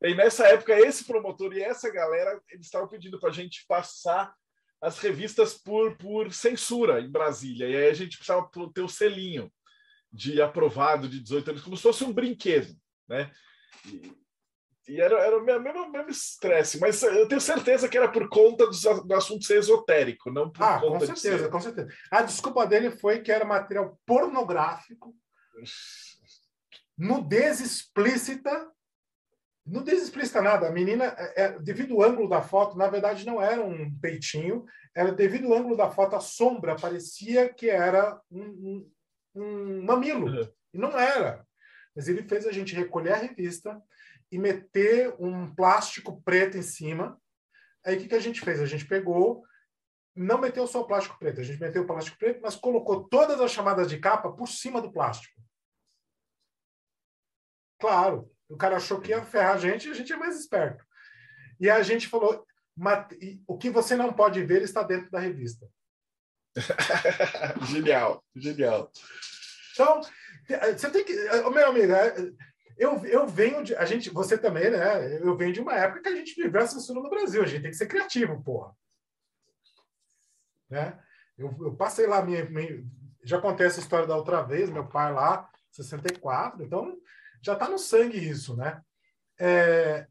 E 0.02 0.12
nessa 0.12 0.44
época, 0.48 0.76
esse 0.76 1.04
promotor 1.04 1.52
e 1.52 1.62
essa 1.62 1.88
galera, 1.88 2.40
eles 2.50 2.66
estavam 2.66 2.88
pedindo 2.88 3.20
para 3.20 3.30
a 3.30 3.32
gente 3.32 3.64
passar 3.68 4.34
as 4.82 4.98
revistas 4.98 5.54
por, 5.54 5.96
por 5.96 6.32
censura 6.32 7.00
em 7.00 7.08
Brasília. 7.08 7.68
E 7.68 7.76
aí 7.76 7.88
a 7.90 7.94
gente 7.94 8.16
precisava 8.16 8.50
ter 8.74 8.80
o 8.80 8.88
selinho 8.88 9.52
de 10.12 10.42
aprovado 10.42 11.08
de 11.08 11.20
18 11.20 11.50
anos, 11.50 11.62
como 11.62 11.76
se 11.76 11.84
fosse 11.84 12.02
um 12.02 12.12
brinquedo, 12.12 12.74
né? 13.08 13.30
E, 13.86 14.12
e 14.88 15.00
era, 15.00 15.18
era 15.18 15.36
o 15.36 15.44
mesmo, 15.44 15.90
mesmo 15.90 16.10
estresse, 16.10 16.78
mas 16.78 17.02
eu 17.02 17.26
tenho 17.26 17.40
certeza 17.40 17.88
que 17.88 17.96
era 17.96 18.08
por 18.08 18.28
conta 18.28 18.66
do, 18.66 19.04
do 19.04 19.14
assunto 19.14 19.44
ser 19.44 19.58
esotérico, 19.58 20.30
não 20.30 20.50
por 20.50 20.62
ah, 20.62 20.80
conta 20.80 21.06
com 21.06 21.16
certeza, 21.16 21.44
ser... 21.44 21.50
com 21.50 21.60
certeza. 21.60 21.88
A 22.10 22.22
desculpa 22.22 22.66
dele 22.66 22.90
foi 22.90 23.20
que 23.20 23.32
era 23.32 23.44
material 23.44 23.98
pornográfico, 24.06 25.14
nudez 26.96 27.60
explícita 27.60 28.70
não 29.66 29.82
explícita 29.82 30.40
nada. 30.40 30.68
A 30.68 30.70
menina, 30.70 31.06
é, 31.18 31.42
é, 31.42 31.58
devido 31.58 31.94
ao 31.94 32.08
ângulo 32.08 32.28
da 32.28 32.40
foto, 32.40 32.78
na 32.78 32.86
verdade 32.86 33.26
não 33.26 33.42
era 33.42 33.60
um 33.60 33.92
peitinho, 33.98 34.64
era 34.94 35.10
devido 35.10 35.48
ao 35.48 35.58
ângulo 35.58 35.76
da 35.76 35.90
foto, 35.90 36.14
a 36.14 36.20
sombra 36.20 36.76
parecia 36.76 37.52
que 37.52 37.68
era 37.68 38.20
um, 38.30 38.44
um, 38.44 39.42
um 39.42 39.82
mamilo. 39.82 40.28
Uhum. 40.28 40.48
E 40.72 40.78
não 40.78 40.96
era. 40.96 41.44
Mas 41.94 42.06
ele 42.06 42.22
fez 42.22 42.46
a 42.46 42.52
gente 42.52 42.76
recolher 42.76 43.14
a 43.14 43.16
revista 43.16 43.82
e 44.30 44.38
meter 44.38 45.14
um 45.18 45.54
plástico 45.54 46.20
preto 46.22 46.56
em 46.56 46.62
cima. 46.62 47.20
Aí 47.84 47.96
o 47.96 48.00
que, 48.00 48.08
que 48.08 48.14
a 48.14 48.20
gente 48.20 48.40
fez? 48.40 48.60
A 48.60 48.66
gente 48.66 48.86
pegou, 48.86 49.44
não 50.14 50.38
meteu 50.38 50.66
só 50.66 50.80
o 50.80 50.86
plástico 50.86 51.18
preto, 51.18 51.40
a 51.40 51.44
gente 51.44 51.60
meteu 51.60 51.82
o 51.82 51.86
plástico 51.86 52.18
preto, 52.18 52.40
mas 52.42 52.56
colocou 52.56 53.08
todas 53.08 53.40
as 53.40 53.50
chamadas 53.50 53.88
de 53.88 53.98
capa 53.98 54.32
por 54.32 54.48
cima 54.48 54.80
do 54.80 54.92
plástico. 54.92 55.40
Claro, 57.78 58.30
o 58.48 58.56
cara 58.56 58.76
achou 58.76 59.00
que 59.00 59.10
ia 59.10 59.24
ferrar 59.24 59.54
a 59.54 59.58
gente 59.58 59.86
e 59.86 59.90
a 59.90 59.94
gente 59.94 60.12
é 60.12 60.16
mais 60.16 60.38
esperto. 60.38 60.84
E 61.60 61.70
a 61.70 61.82
gente 61.82 62.08
falou: 62.08 62.46
o 63.46 63.58
que 63.58 63.70
você 63.70 63.96
não 63.96 64.12
pode 64.12 64.42
ver 64.44 64.62
está 64.62 64.82
dentro 64.82 65.10
da 65.10 65.18
revista. 65.18 65.68
genial, 67.68 68.24
genial. 68.34 68.90
Então, 69.72 70.00
você 70.76 70.90
tem 70.90 71.04
que. 71.04 71.12
Meu 71.14 71.68
amigo, 71.68 71.92
é, 71.92 72.14
eu, 72.76 73.04
eu 73.06 73.26
venho 73.26 73.62
de. 73.62 73.74
A 73.76 73.84
gente, 73.84 74.10
você 74.10 74.36
também, 74.36 74.70
né? 74.70 75.18
Eu 75.18 75.36
venho 75.36 75.52
de 75.52 75.60
uma 75.60 75.74
época 75.74 76.02
que 76.02 76.08
a 76.08 76.16
gente 76.16 76.34
viveu 76.34 76.60
a 76.60 76.66
censura 76.66 77.00
no 77.00 77.10
Brasil. 77.10 77.42
A 77.42 77.46
gente 77.46 77.62
tem 77.62 77.70
que 77.70 77.76
ser 77.76 77.86
criativo, 77.86 78.42
porra. 78.42 78.74
Né? 80.68 80.98
Eu, 81.38 81.54
eu 81.60 81.76
passei 81.76 82.06
lá, 82.06 82.22
minha, 82.22 82.44
minha, 82.46 82.84
já 83.24 83.40
contei 83.40 83.66
essa 83.66 83.80
história 83.80 84.06
da 84.06 84.16
outra 84.16 84.42
vez, 84.42 84.70
meu 84.70 84.86
pai 84.86 85.12
lá, 85.12 85.50
64, 85.70 86.64
então 86.64 86.96
já 87.42 87.52
está 87.52 87.68
no 87.68 87.78
sangue 87.78 88.18
isso, 88.18 88.56
né? 88.56 88.82
É, 89.38 90.06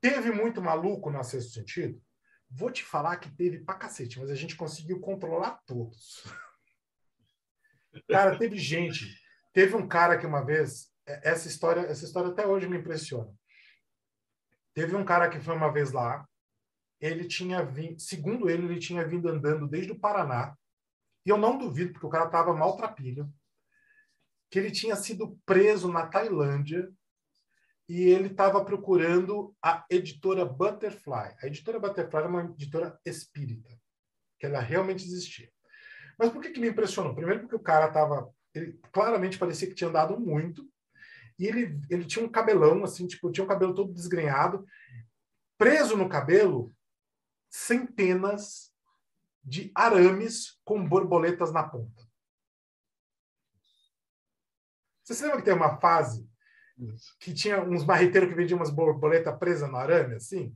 teve 0.00 0.32
muito 0.32 0.62
maluco 0.62 1.10
no 1.10 1.22
sexto 1.22 1.52
sentido? 1.52 2.00
Vou 2.48 2.70
te 2.70 2.84
falar 2.84 3.16
que 3.16 3.30
teve 3.30 3.60
pra 3.60 3.74
cacete, 3.74 4.18
mas 4.18 4.30
a 4.30 4.34
gente 4.34 4.56
conseguiu 4.56 5.00
controlar 5.00 5.60
todos. 5.66 6.24
Cara, 8.08 8.38
teve 8.38 8.58
gente. 8.58 9.04
Teve 9.52 9.74
um 9.74 9.88
cara 9.88 10.18
que 10.18 10.26
uma 10.26 10.44
vez, 10.44 10.92
essa 11.06 11.48
história, 11.48 11.80
essa 11.82 12.04
história 12.04 12.30
até 12.30 12.46
hoje 12.46 12.68
me 12.68 12.78
impressiona. 12.78 13.32
Teve 14.74 14.94
um 14.94 15.04
cara 15.04 15.28
que 15.28 15.40
foi 15.40 15.54
uma 15.54 15.72
vez 15.72 15.92
lá, 15.92 16.26
ele 17.00 17.26
tinha 17.26 17.64
vindo, 17.64 18.00
segundo 18.00 18.50
ele, 18.50 18.66
ele 18.66 18.78
tinha 18.78 19.06
vindo 19.06 19.28
andando 19.28 19.68
desde 19.68 19.92
o 19.92 19.98
Paraná, 19.98 20.56
e 21.24 21.30
eu 21.30 21.36
não 21.36 21.58
duvido, 21.58 21.92
porque 21.92 22.06
o 22.06 22.10
cara 22.10 22.26
estava 22.26 22.54
maltrapilho, 22.54 23.32
que 24.50 24.58
ele 24.58 24.70
tinha 24.70 24.94
sido 24.96 25.38
preso 25.44 25.90
na 25.90 26.06
Tailândia 26.06 26.90
e 27.88 28.02
ele 28.02 28.28
estava 28.28 28.64
procurando 28.64 29.54
a 29.62 29.84
editora 29.90 30.44
Butterfly. 30.44 31.36
A 31.42 31.46
editora 31.46 31.80
Butterfly 31.80 32.20
era 32.20 32.28
uma 32.28 32.44
editora 32.44 32.98
espírita, 33.04 33.70
que 34.38 34.46
ela 34.46 34.60
realmente 34.60 35.04
existia. 35.04 35.50
Mas 36.18 36.30
por 36.30 36.40
que, 36.40 36.50
que 36.50 36.60
me 36.60 36.68
impressionou? 36.68 37.14
Primeiro 37.14 37.40
porque 37.40 37.56
o 37.56 37.60
cara 37.60 37.88
estava... 37.88 38.32
Ele 38.54 38.78
claramente 38.92 39.38
parecia 39.38 39.68
que 39.68 39.74
tinha 39.74 39.90
andado 39.90 40.18
muito, 40.18 40.68
e 41.38 41.46
ele, 41.46 41.80
ele 41.90 42.04
tinha 42.04 42.24
um 42.24 42.28
cabelão, 42.28 42.82
assim, 42.84 43.06
tipo, 43.06 43.30
tinha 43.30 43.44
um 43.44 43.48
cabelo 43.48 43.74
todo 43.74 43.92
desgrenhado, 43.92 44.66
preso 45.58 45.96
no 45.96 46.08
cabelo, 46.08 46.74
centenas 47.50 48.72
de 49.44 49.70
arames 49.74 50.58
com 50.64 50.86
borboletas 50.86 51.52
na 51.52 51.62
ponta. 51.62 52.06
Você 55.02 55.14
se 55.14 55.22
lembra 55.22 55.38
que 55.38 55.44
tem 55.44 55.54
uma 55.54 55.78
fase 55.78 56.28
que 57.20 57.32
tinha 57.32 57.62
uns 57.62 57.84
barreteiros 57.84 58.28
que 58.28 58.34
vendiam 58.34 58.58
umas 58.58 58.70
borboletas 58.70 59.38
presas 59.38 59.70
no 59.70 59.76
arame, 59.76 60.16
assim? 60.16 60.54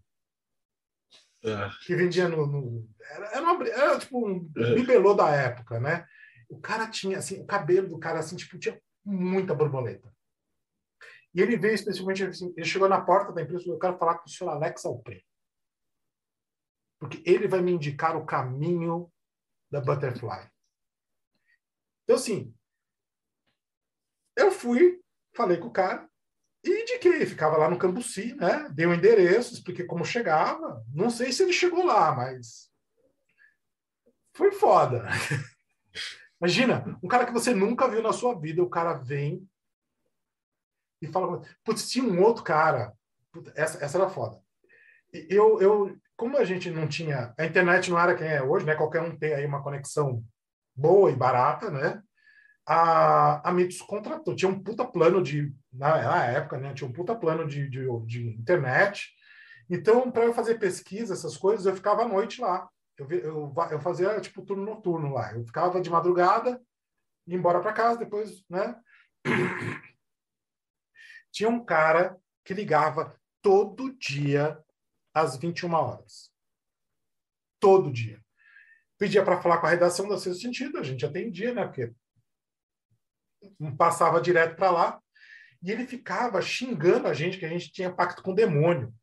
É. 1.43 1.71
Que 1.87 1.95
vendia 1.95 2.29
no. 2.29 2.47
no 2.47 2.89
era, 3.01 3.27
era, 3.37 3.43
uma, 3.43 3.69
era, 3.69 3.99
tipo 3.99 4.27
um 4.27 4.51
é. 4.57 4.75
bibelô 4.75 5.15
da 5.15 5.31
época, 5.31 5.81
né? 5.81 6.07
O 6.49 6.59
cara 6.61 6.89
tinha, 6.89 7.19
assim, 7.19 7.41
o 7.41 7.47
cabelo 7.47 7.89
do 7.89 7.99
cara, 7.99 8.19
assim, 8.19 8.37
tipo, 8.37 8.59
tinha 8.59 8.79
muita 9.05 9.55
borboleta. 9.55 10.13
E 11.35 11.41
ele 11.41 11.57
veio 11.57 11.75
especificamente, 11.75 12.25
assim, 12.25 12.53
ele 12.57 12.67
chegou 12.67 12.89
na 12.89 13.01
porta 13.01 13.33
da 13.33 13.43
empresa 13.43 13.63
e 13.63 13.65
falou: 13.65 13.77
Eu 13.77 13.81
quero 13.81 13.99
falar 13.99 14.19
com 14.19 14.27
o 14.27 14.31
senhor 14.31 14.51
Alex 14.51 14.85
Alpre. 14.85 15.25
Porque 16.99 17.23
ele 17.25 17.49
vai 17.49 17.63
me 17.63 17.73
indicar 17.73 18.17
o 18.17 18.27
caminho 18.27 19.11
da 19.71 19.81
Butterfly. 19.81 20.51
Então, 22.05 22.17
assim, 22.17 22.55
eu 24.37 24.51
fui, 24.51 25.01
falei 25.35 25.57
com 25.59 25.69
o 25.69 25.73
cara 25.73 26.09
e 26.65 26.83
indiquei. 26.83 27.25
Ficava 27.25 27.57
lá 27.57 27.71
no 27.71 27.79
Cambuci, 27.79 28.35
né? 28.35 28.69
Dei 28.71 28.87
o 28.87 28.91
um 28.91 28.95
endereço, 28.95 29.55
expliquei 29.55 29.87
como 29.87 30.05
chegava. 30.05 30.85
Não 30.93 31.09
sei 31.09 31.33
se 31.33 31.43
ele 31.43 31.53
chegou 31.53 31.85
lá, 31.85 32.15
mas 32.15 32.71
foi 34.35 34.51
foda. 34.53 35.07
Imagina, 36.41 36.99
um 37.03 37.09
cara 37.09 37.27
que 37.27 37.33
você 37.33 37.55
nunca 37.55 37.89
viu 37.89 38.03
na 38.03 38.13
sua 38.13 38.39
vida, 38.39 38.63
o 38.63 38.71
cara 38.71 38.95
vem 38.95 39.49
e 41.01 41.07
fala, 41.07 41.43
putz, 41.65 41.89
tinha 41.91 42.05
um 42.05 42.23
outro 42.23 42.43
cara. 42.45 42.93
essa, 43.55 43.85
essa 43.85 43.99
era 43.99 44.09
foda. 44.09 44.39
Eu, 45.13 45.61
eu, 45.61 45.97
como 46.17 46.37
a 46.37 46.45
gente 46.45 46.71
não 46.71 46.87
tinha, 46.87 47.35
a 47.39 47.45
internet 47.45 47.91
não 47.91 47.99
era 47.99 48.15
quem 48.15 48.29
é 48.29 48.43
hoje, 48.43 48.65
né? 48.67 48.75
Qualquer 48.75 49.03
um 49.03 49.17
tem 49.17 49.35
aí 49.35 49.45
uma 49.47 49.63
conexão 49.63 50.23
boa 50.75 51.11
e 51.11 51.17
barata, 51.17 51.71
né? 51.71 52.03
A, 52.67 53.49
a 53.49 53.53
Mitos 53.53 53.83
contratou, 53.83 54.37
tinha 54.37 54.51
um 54.51 54.63
puta 54.63 54.85
plano 54.85 55.23
de, 55.23 55.53
na, 55.73 56.03
na 56.03 56.25
época, 56.27 56.59
né? 56.59 56.73
Tinha 56.75 56.89
um 56.89 56.93
puta 56.93 57.15
plano 57.15 57.49
de, 57.49 57.69
de, 57.69 57.87
de 58.07 58.29
internet. 58.29 59.11
Então, 59.69 60.11
para 60.11 60.25
eu 60.25 60.35
fazer 60.35 60.59
pesquisa, 60.59 61.15
essas 61.15 61.37
coisas, 61.37 61.67
eu 61.67 61.75
ficava 61.75 62.03
à 62.03 62.09
noite 62.09 62.41
lá. 62.41 62.69
Eu, 62.97 63.11
eu, 63.11 63.55
eu 63.71 63.81
fazia, 63.81 64.21
tipo, 64.21 64.43
turno 64.43 64.65
noturno 64.65 65.13
lá. 65.13 65.33
Eu 65.33 65.45
ficava 65.45 65.81
de 65.81 65.89
madrugada, 65.89 66.61
ia 67.27 67.37
embora 67.37 67.61
para 67.61 67.73
casa, 67.73 67.99
depois, 67.99 68.45
né? 68.49 68.77
Tinha 71.33 71.49
um 71.49 71.65
cara 71.65 72.19
que 72.45 72.55
ligava 72.55 73.19
todo 73.43 73.97
dia 73.97 74.59
às 75.15 75.37
21 75.37 75.73
horas. 75.73 76.33
Todo 77.59 77.93
dia. 77.93 78.23
Pedia 78.99 79.25
para 79.25 79.41
falar 79.41 79.59
com 79.59 79.67
a 79.67 79.71
redação 79.71 80.09
da 80.09 80.19
Sexto 80.19 80.43
Sentido, 80.43 80.79
a 80.79 80.83
gente 80.83 81.05
atendia, 81.07 81.55
né? 81.55 81.65
Porque 81.65 81.93
passava 83.77 84.21
direto 84.21 84.57
para 84.57 84.71
lá. 84.71 85.03
E 85.63 85.71
ele 85.71 85.87
ficava 85.87 86.41
xingando 86.41 87.07
a 87.07 87.15
gente 87.15 87.39
que 87.39 87.45
a 87.45 87.49
gente 87.49 87.71
tinha 87.73 87.93
pacto 87.93 88.23
com 88.23 88.33
o 88.33 88.35
demônio. 88.35 88.95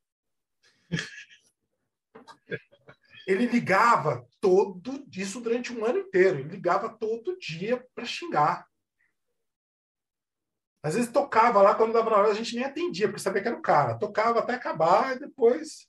Ele 3.28 3.46
ligava 3.46 4.26
todo 4.40 5.06
isso 5.12 5.42
durante 5.42 5.74
um 5.74 5.84
ano 5.84 6.00
inteiro. 6.00 6.40
Ele 6.40 6.50
ligava 6.50 6.90
todo 6.90 7.38
dia 7.38 7.86
para 7.94 8.06
xingar. 8.06 8.66
Às 10.88 10.96
vezes 10.96 11.12
tocava 11.12 11.62
lá, 11.62 11.76
quando 11.76 11.94
dava 11.94 12.10
na 12.10 12.18
hora, 12.18 12.30
a 12.30 12.34
gente 12.34 12.56
nem 12.56 12.64
atendia, 12.64 13.08
porque 13.08 13.22
sabia 13.22 13.42
que 13.42 13.48
era 13.48 13.58
o 13.58 13.62
cara. 13.62 13.98
Tocava 13.98 14.40
até 14.40 14.54
acabar 14.54 15.16
e 15.16 15.20
depois. 15.20 15.88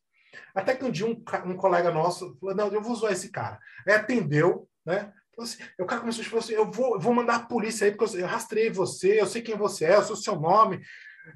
Até 0.54 0.74
que 0.74 0.84
um 0.84 0.90
dia 0.90 1.06
um, 1.06 1.22
um 1.46 1.56
colega 1.56 1.90
nosso 1.90 2.36
falou: 2.40 2.54
Não, 2.54 2.68
eu 2.68 2.82
vou 2.82 2.94
zoar 2.94 3.12
esse 3.12 3.30
cara. 3.30 3.58
Aí 3.86 3.94
atendeu, 3.94 4.68
né? 4.84 5.12
Assim, 5.38 5.62
o 5.78 5.86
cara 5.86 6.00
começou 6.00 6.22
a 6.24 6.28
falar 6.28 6.42
assim: 6.42 6.52
eu 6.54 6.70
vou, 6.70 6.98
vou 6.98 7.14
mandar 7.14 7.36
a 7.36 7.46
polícia 7.46 7.86
aí, 7.86 7.94
porque 7.94 8.16
eu, 8.16 8.20
eu 8.20 8.26
rastreei 8.26 8.70
você, 8.70 9.20
eu 9.20 9.26
sei 9.26 9.40
quem 9.40 9.56
você 9.56 9.84
é, 9.84 9.94
eu 9.94 10.02
sou 10.02 10.16
seu 10.16 10.34
nome. 10.34 10.80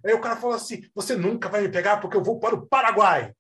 Aí 0.05 0.13
o 0.13 0.21
cara 0.21 0.37
falou 0.37 0.57
assim: 0.57 0.83
Você 0.95 1.15
nunca 1.15 1.49
vai 1.49 1.63
me 1.63 1.69
pegar 1.69 1.99
porque 1.99 2.17
eu 2.17 2.23
vou 2.23 2.41
para 2.41 2.55
o 2.55 2.67
Paraguai. 2.67 3.33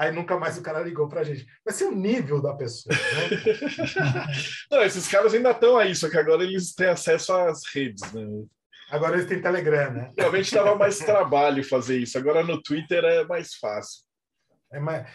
Aí 0.00 0.10
nunca 0.10 0.38
mais 0.38 0.56
o 0.56 0.62
cara 0.62 0.80
ligou 0.80 1.06
pra 1.08 1.22
gente. 1.22 1.46
Vai 1.62 1.74
ser 1.74 1.84
o 1.84 1.94
nível 1.94 2.40
da 2.40 2.54
pessoa, 2.54 2.96
né? 2.96 4.26
Não, 4.72 4.82
esses 4.82 5.06
caras 5.06 5.34
ainda 5.34 5.50
estão 5.50 5.76
aí, 5.76 5.94
só 5.94 6.08
que 6.08 6.16
agora 6.16 6.42
eles 6.42 6.74
têm 6.74 6.86
acesso 6.86 7.34
às 7.34 7.66
redes, 7.66 8.10
né? 8.14 8.22
Agora 8.90 9.16
eles 9.16 9.26
têm 9.26 9.42
Telegram, 9.42 9.92
né? 9.92 10.10
Realmente 10.16 10.54
dava 10.54 10.74
mais 10.74 10.96
trabalho 10.96 11.62
fazer 11.62 11.98
isso. 11.98 12.16
Agora 12.16 12.42
no 12.42 12.62
Twitter 12.62 13.04
é 13.04 13.24
mais 13.26 13.56
fácil. 13.56 14.06
É 14.72 14.80
mais... 14.80 15.06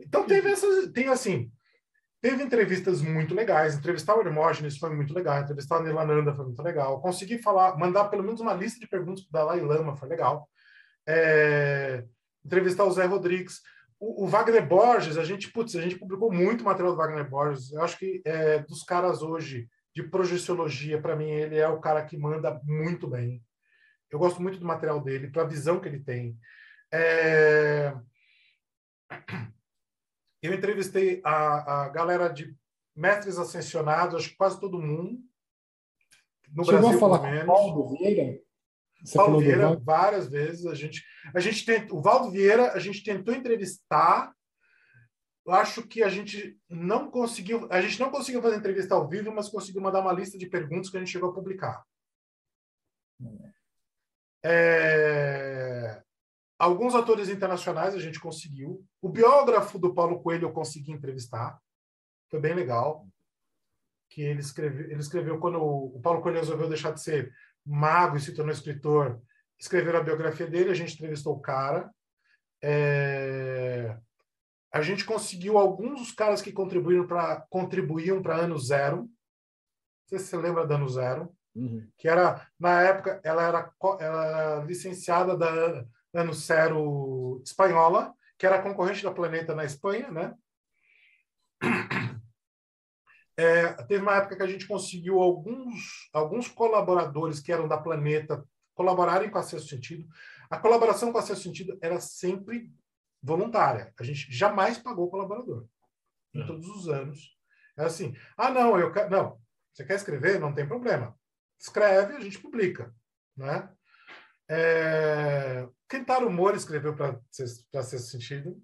Então 0.00 0.24
teve 0.24 0.50
essas. 0.50 0.90
Tem 0.92 1.08
assim. 1.08 1.52
Teve 2.22 2.42
entrevistas 2.42 3.02
muito 3.02 3.34
legais. 3.34 3.76
Entrevistar 3.76 4.16
o 4.16 4.22
Hermógenes 4.22 4.78
foi 4.78 4.96
muito 4.96 5.12
legal. 5.12 5.42
Entrevistar 5.42 5.76
a 5.76 5.82
Nilananda 5.82 6.34
foi 6.34 6.46
muito 6.46 6.62
legal. 6.62 7.02
Consegui 7.02 7.36
falar, 7.36 7.76
mandar 7.76 8.06
pelo 8.06 8.22
menos 8.22 8.40
uma 8.40 8.54
lista 8.54 8.80
de 8.80 8.88
perguntas 8.88 9.24
para 9.24 9.42
o 9.42 9.46
Dalai 9.46 9.60
Lama 9.60 9.94
foi 9.94 10.08
legal. 10.08 10.48
É... 11.06 12.02
Entrevistar 12.42 12.84
o 12.84 12.90
Zé 12.90 13.04
Rodrigues 13.04 13.60
o, 14.02 14.26
Wagner 14.26 14.66
Borges, 14.66 15.16
a 15.16 15.24
gente, 15.24 15.52
putz, 15.52 15.76
a 15.76 15.80
gente 15.80 15.96
publicou 15.96 16.32
muito 16.32 16.64
material 16.64 16.92
do 16.92 16.98
Wagner 16.98 17.28
Borges. 17.28 17.72
Eu 17.72 17.82
acho 17.82 17.96
que 17.96 18.20
é, 18.24 18.58
dos 18.58 18.82
caras 18.82 19.22
hoje 19.22 19.68
de 19.94 20.02
projeciologia, 20.02 21.00
para 21.00 21.14
mim, 21.14 21.30
ele 21.30 21.56
é 21.56 21.68
o 21.68 21.80
cara 21.80 22.04
que 22.04 22.16
manda 22.16 22.60
muito 22.64 23.06
bem. 23.06 23.40
Eu 24.10 24.18
gosto 24.18 24.42
muito 24.42 24.58
do 24.58 24.66
material 24.66 25.00
dele, 25.00 25.30
para 25.30 25.42
a 25.42 25.46
visão 25.46 25.78
que 25.78 25.88
ele 25.88 26.00
tem. 26.00 26.36
É... 26.92 27.94
Eu 30.42 30.52
entrevistei 30.52 31.20
a, 31.24 31.84
a 31.84 31.88
galera 31.90 32.28
de 32.28 32.52
mestres 32.96 33.38
ascensionados, 33.38 34.16
acho 34.16 34.30
que 34.30 34.36
quase 34.36 34.58
todo 34.58 34.82
mundo. 34.82 35.20
No 36.50 36.64
Chegou 36.64 36.80
Brasil, 36.80 36.96
a 36.96 37.00
falar 37.00 37.18
com 37.20 37.36
o 37.36 37.46
Paulo 37.46 37.88
Vieira? 37.90 38.40
Você 39.02 39.16
Paulo 39.18 39.40
Vieira, 39.40 39.76
várias 39.76 40.28
vezes. 40.28 40.66
A 40.66 40.74
gente, 40.74 41.04
a 41.34 41.40
gente 41.40 41.64
tent, 41.64 41.90
o 41.90 42.00
Valdo 42.00 42.30
Vieira, 42.30 42.72
a 42.72 42.78
gente 42.78 43.02
tentou 43.02 43.34
entrevistar. 43.34 44.32
Eu 45.44 45.54
acho 45.54 45.82
que 45.82 46.02
a 46.02 46.08
gente 46.08 46.56
não 46.70 47.10
conseguiu. 47.10 47.66
A 47.70 47.80
gente 47.80 47.98
não 47.98 48.10
conseguiu 48.10 48.40
fazer 48.40 48.56
entrevista 48.56 48.94
ao 48.94 49.08
vivo, 49.08 49.32
mas 49.32 49.48
conseguiu 49.48 49.82
mandar 49.82 50.00
uma 50.00 50.12
lista 50.12 50.38
de 50.38 50.46
perguntas 50.46 50.88
que 50.88 50.96
a 50.96 51.00
gente 51.00 51.10
chegou 51.10 51.30
a 51.30 51.34
publicar. 51.34 51.84
É, 54.44 56.02
alguns 56.58 56.94
atores 56.94 57.28
internacionais 57.28 57.94
a 57.94 57.98
gente 57.98 58.20
conseguiu. 58.20 58.84
O 59.00 59.08
biógrafo 59.08 59.78
do 59.78 59.92
Paulo 59.92 60.22
Coelho 60.22 60.46
eu 60.46 60.52
consegui 60.52 60.92
entrevistar. 60.92 61.58
Foi 62.30 62.40
bem 62.40 62.54
legal. 62.54 63.06
Que 64.08 64.22
ele 64.22 64.40
escreveu, 64.40 64.90
ele 64.90 65.00
escreveu 65.00 65.40
quando 65.40 65.58
o 65.60 66.00
Paulo 66.00 66.20
Coelho 66.20 66.38
resolveu 66.38 66.68
deixar 66.68 66.92
de 66.92 67.02
ser 67.02 67.34
mago 67.64 68.16
e 68.16 68.20
se 68.20 68.34
tornou 68.34 68.52
escritor, 68.52 69.20
escreveram 69.58 70.00
a 70.00 70.02
biografia 70.02 70.46
dele, 70.46 70.70
a 70.70 70.74
gente 70.74 70.94
entrevistou 70.94 71.34
o 71.34 71.40
cara. 71.40 71.90
É... 72.62 73.96
A 74.72 74.80
gente 74.80 75.04
conseguiu 75.04 75.58
alguns 75.58 76.00
dos 76.00 76.12
caras 76.12 76.40
que 76.40 76.52
contribuíram 76.52 77.06
para 77.06 77.44
contribuíam 77.50 78.22
para 78.22 78.36
ano 78.36 78.58
zero. 78.58 79.02
Não 79.02 79.08
sei 80.08 80.18
se 80.18 80.26
você 80.26 80.36
lembra 80.36 80.66
da 80.66 80.76
ano 80.76 80.88
zero. 80.88 81.34
Uhum. 81.54 81.86
Que 81.98 82.08
era, 82.08 82.46
na 82.58 82.80
época, 82.82 83.20
ela 83.22 83.42
era, 83.42 83.72
ela 84.00 84.26
era 84.26 84.64
licenciada 84.64 85.36
da 85.36 85.84
ano 86.14 86.32
zero 86.32 87.42
espanhola, 87.44 88.14
que 88.38 88.46
era 88.46 88.62
concorrente 88.62 89.02
da 89.02 89.12
Planeta 89.12 89.54
na 89.54 89.64
Espanha, 89.64 90.10
né? 90.10 90.34
É, 93.42 93.72
teve 93.84 94.00
uma 94.02 94.14
época 94.14 94.36
que 94.36 94.42
a 94.42 94.46
gente 94.46 94.68
conseguiu 94.68 95.20
alguns, 95.20 96.08
alguns 96.12 96.46
colaboradores 96.46 97.40
que 97.40 97.50
eram 97.50 97.66
da 97.66 97.76
Planeta 97.76 98.46
colaborarem 98.72 99.28
com 99.28 99.38
Acesso 99.38 99.66
Sentido. 99.66 100.08
A 100.48 100.58
colaboração 100.58 101.10
com 101.10 101.18
Acesso 101.18 101.42
Sentido 101.42 101.76
era 101.82 101.98
sempre 101.98 102.72
voluntária. 103.20 103.92
A 103.98 104.04
gente 104.04 104.30
jamais 104.30 104.78
pagou 104.78 105.10
colaborador. 105.10 105.66
Em 106.32 106.42
é. 106.42 106.46
todos 106.46 106.68
os 106.68 106.88
anos. 106.88 107.36
Era 107.76 107.88
assim, 107.88 108.14
ah, 108.36 108.48
não, 108.48 108.78
eu 108.78 108.92
quero... 108.92 109.10
Não, 109.10 109.40
você 109.72 109.84
quer 109.84 109.96
escrever? 109.96 110.38
Não 110.38 110.54
tem 110.54 110.68
problema. 110.68 111.18
Escreve, 111.58 112.14
a 112.14 112.20
gente 112.20 112.38
publica. 112.38 112.94
Né? 113.36 113.68
É... 114.48 115.68
Kentaro 115.88 116.30
Mori 116.30 116.58
escreveu 116.58 116.94
para 116.94 117.20
Acesso 117.74 118.08
Sentido. 118.08 118.62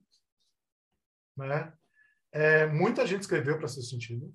Né? 1.36 1.72
É, 2.30 2.66
muita 2.66 3.04
gente 3.04 3.22
escreveu 3.22 3.56
para 3.56 3.66
Acesso 3.66 3.90
Sentido. 3.90 4.32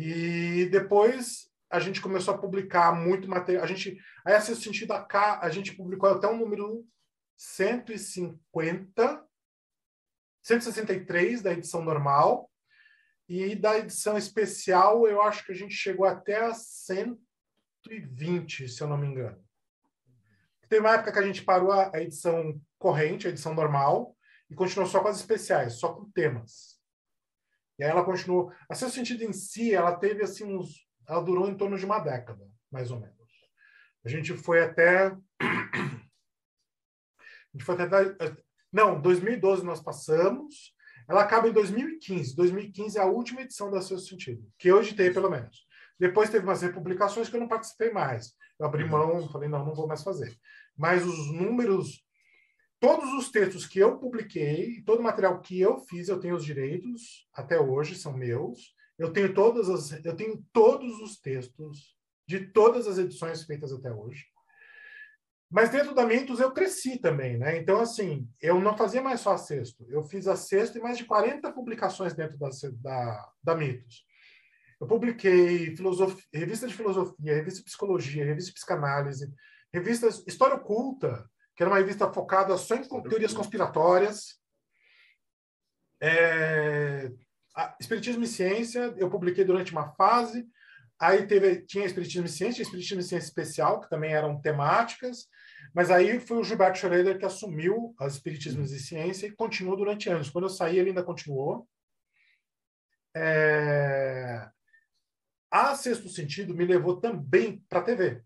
E 0.00 0.66
depois 0.66 1.50
a 1.68 1.80
gente 1.80 2.00
começou 2.00 2.32
a 2.32 2.38
publicar 2.38 2.94
muito 2.94 3.28
material. 3.28 3.64
A 3.64 3.66
gente, 3.66 3.98
aí, 4.24 4.32
nesse 4.32 4.54
sentido, 4.54 4.92
a, 4.92 5.40
a 5.42 5.50
gente 5.50 5.74
publicou 5.74 6.08
até 6.08 6.28
um 6.28 6.38
número 6.38 6.86
150, 7.36 9.26
163 10.40 11.42
da 11.42 11.52
edição 11.52 11.82
normal. 11.82 12.48
E 13.28 13.56
da 13.56 13.76
edição 13.76 14.16
especial, 14.16 15.08
eu 15.08 15.20
acho 15.20 15.44
que 15.44 15.50
a 15.50 15.56
gente 15.56 15.74
chegou 15.74 16.06
até 16.06 16.44
a 16.44 16.54
120, 16.54 18.68
se 18.68 18.80
eu 18.80 18.86
não 18.86 18.96
me 18.96 19.08
engano. 19.08 19.44
Tem 20.68 20.78
uma 20.78 20.94
época 20.94 21.10
que 21.10 21.18
a 21.18 21.26
gente 21.26 21.42
parou 21.42 21.72
a 21.72 21.90
edição 22.00 22.56
corrente, 22.78 23.26
a 23.26 23.30
edição 23.30 23.52
normal, 23.52 24.16
e 24.48 24.54
continuou 24.54 24.88
só 24.88 25.00
com 25.00 25.08
as 25.08 25.18
especiais, 25.18 25.74
só 25.74 25.92
com 25.92 26.08
temas. 26.12 26.77
E 27.78 27.84
aí 27.84 27.90
ela 27.90 28.04
continuou. 28.04 28.52
A 28.68 28.74
seu 28.74 28.90
sentido 28.90 29.22
em 29.22 29.32
si, 29.32 29.74
ela 29.74 29.96
teve 29.96 30.22
assim 30.22 30.44
uns. 30.44 30.86
Ela 31.08 31.22
durou 31.22 31.48
em 31.48 31.56
torno 31.56 31.78
de 31.78 31.84
uma 31.84 32.00
década, 32.00 32.44
mais 32.70 32.90
ou 32.90 32.98
menos. 33.00 33.16
A 34.04 34.08
gente 34.08 34.34
foi 34.34 34.62
até. 34.62 35.06
A 35.08 35.16
gente 37.52 37.64
foi 37.64 37.80
até. 37.80 38.16
Não, 38.72 39.00
2012 39.00 39.64
nós 39.64 39.80
passamos. 39.80 40.74
Ela 41.08 41.22
acaba 41.22 41.48
em 41.48 41.52
2015. 41.52 42.36
2015 42.36 42.98
é 42.98 43.00
a 43.00 43.06
última 43.06 43.40
edição 43.40 43.70
da 43.70 43.80
Seu 43.80 43.98
Sentido, 43.98 44.46
que 44.58 44.70
hoje 44.70 44.94
tem, 44.94 45.12
pelo 45.12 45.30
menos. 45.30 45.66
Depois 45.98 46.30
teve 46.30 46.44
umas 46.44 46.62
republicações 46.62 47.28
que 47.28 47.36
eu 47.36 47.40
não 47.40 47.48
participei 47.48 47.90
mais. 47.90 48.34
Eu 48.58 48.66
abri 48.66 48.84
uhum. 48.84 48.90
mão, 48.90 49.28
falei, 49.30 49.48
não, 49.48 49.64
não 49.64 49.74
vou 49.74 49.86
mais 49.86 50.02
fazer. 50.02 50.36
Mas 50.76 51.04
os 51.04 51.32
números 51.32 52.04
todos 52.80 53.12
os 53.14 53.30
textos 53.30 53.66
que 53.66 53.78
eu 53.78 53.98
publiquei, 53.98 54.82
todo 54.82 55.00
o 55.00 55.02
material 55.02 55.40
que 55.40 55.60
eu 55.60 55.78
fiz, 55.78 56.08
eu 56.08 56.20
tenho 56.20 56.36
os 56.36 56.44
direitos 56.44 57.28
até 57.34 57.58
hoje 57.60 57.94
são 57.94 58.12
meus. 58.12 58.74
Eu 58.98 59.12
tenho 59.12 59.32
todas 59.32 59.68
as, 59.68 60.04
eu 60.04 60.16
tenho 60.16 60.44
todos 60.52 61.00
os 61.00 61.20
textos 61.20 61.96
de 62.26 62.46
todas 62.46 62.86
as 62.86 62.98
edições 62.98 63.44
feitas 63.44 63.72
até 63.72 63.92
hoje. 63.92 64.26
Mas 65.50 65.70
dentro 65.70 65.94
da 65.94 66.04
Mitos 66.04 66.40
eu 66.40 66.52
cresci 66.52 66.98
também, 66.98 67.38
né? 67.38 67.56
Então, 67.56 67.80
assim, 67.80 68.28
eu 68.40 68.60
não 68.60 68.76
fazia 68.76 69.00
mais 69.00 69.20
só 69.20 69.32
a 69.32 69.38
sexto. 69.38 69.86
Eu 69.88 70.04
fiz 70.04 70.28
a 70.28 70.36
sexto 70.36 70.76
e 70.76 70.80
mais 70.80 70.98
de 70.98 71.06
40 71.06 71.50
publicações 71.52 72.12
dentro 72.12 72.36
da, 72.36 72.50
da, 72.82 73.32
da 73.42 73.54
Mitos. 73.54 74.04
Eu 74.78 74.86
publiquei 74.86 75.74
revista 76.32 76.68
de 76.68 76.74
filosofia, 76.74 77.34
revista 77.34 77.60
de 77.60 77.64
psicologia, 77.64 78.24
revista 78.24 78.50
de 78.50 78.54
psicanálise, 78.54 79.32
revistas 79.72 80.22
História 80.26 80.56
Oculta, 80.56 81.28
que 81.58 81.64
era 81.64 81.70
uma 81.72 81.78
revista 81.78 82.08
focada 82.12 82.56
só 82.56 82.76
em 82.76 82.84
teorias 82.84 83.34
conspiratórias. 83.34 84.38
É, 86.00 87.10
Espiritismo 87.80 88.22
e 88.22 88.28
Ciência, 88.28 88.94
eu 88.96 89.10
publiquei 89.10 89.44
durante 89.44 89.72
uma 89.72 89.90
fase. 89.94 90.46
Aí 91.00 91.26
teve, 91.26 91.62
tinha 91.62 91.84
Espiritismo 91.84 92.26
e 92.26 92.28
Ciência, 92.28 92.62
Espiritismo 92.62 93.00
e 93.00 93.02
Ciência 93.02 93.26
Especial, 93.26 93.80
que 93.80 93.90
também 93.90 94.12
eram 94.12 94.40
temáticas. 94.40 95.26
Mas 95.74 95.90
aí 95.90 96.20
foi 96.20 96.36
o 96.36 96.44
Gilberto 96.44 96.78
Schroeder 96.78 97.18
que 97.18 97.26
assumiu 97.26 97.92
as 97.98 98.14
Espiritismos 98.14 98.70
e 98.70 98.78
Ciência 98.78 99.26
e 99.26 99.34
continuou 99.34 99.76
durante 99.76 100.08
anos. 100.08 100.30
Quando 100.30 100.44
eu 100.44 100.50
saí, 100.50 100.78
ele 100.78 100.90
ainda 100.90 101.02
continuou. 101.02 101.68
É... 103.16 104.48
A 105.50 105.74
Sexto 105.74 106.08
Sentido 106.08 106.54
me 106.54 106.64
levou 106.64 107.00
também 107.00 107.64
para 107.68 107.80
a 107.80 107.82
TV. 107.82 108.22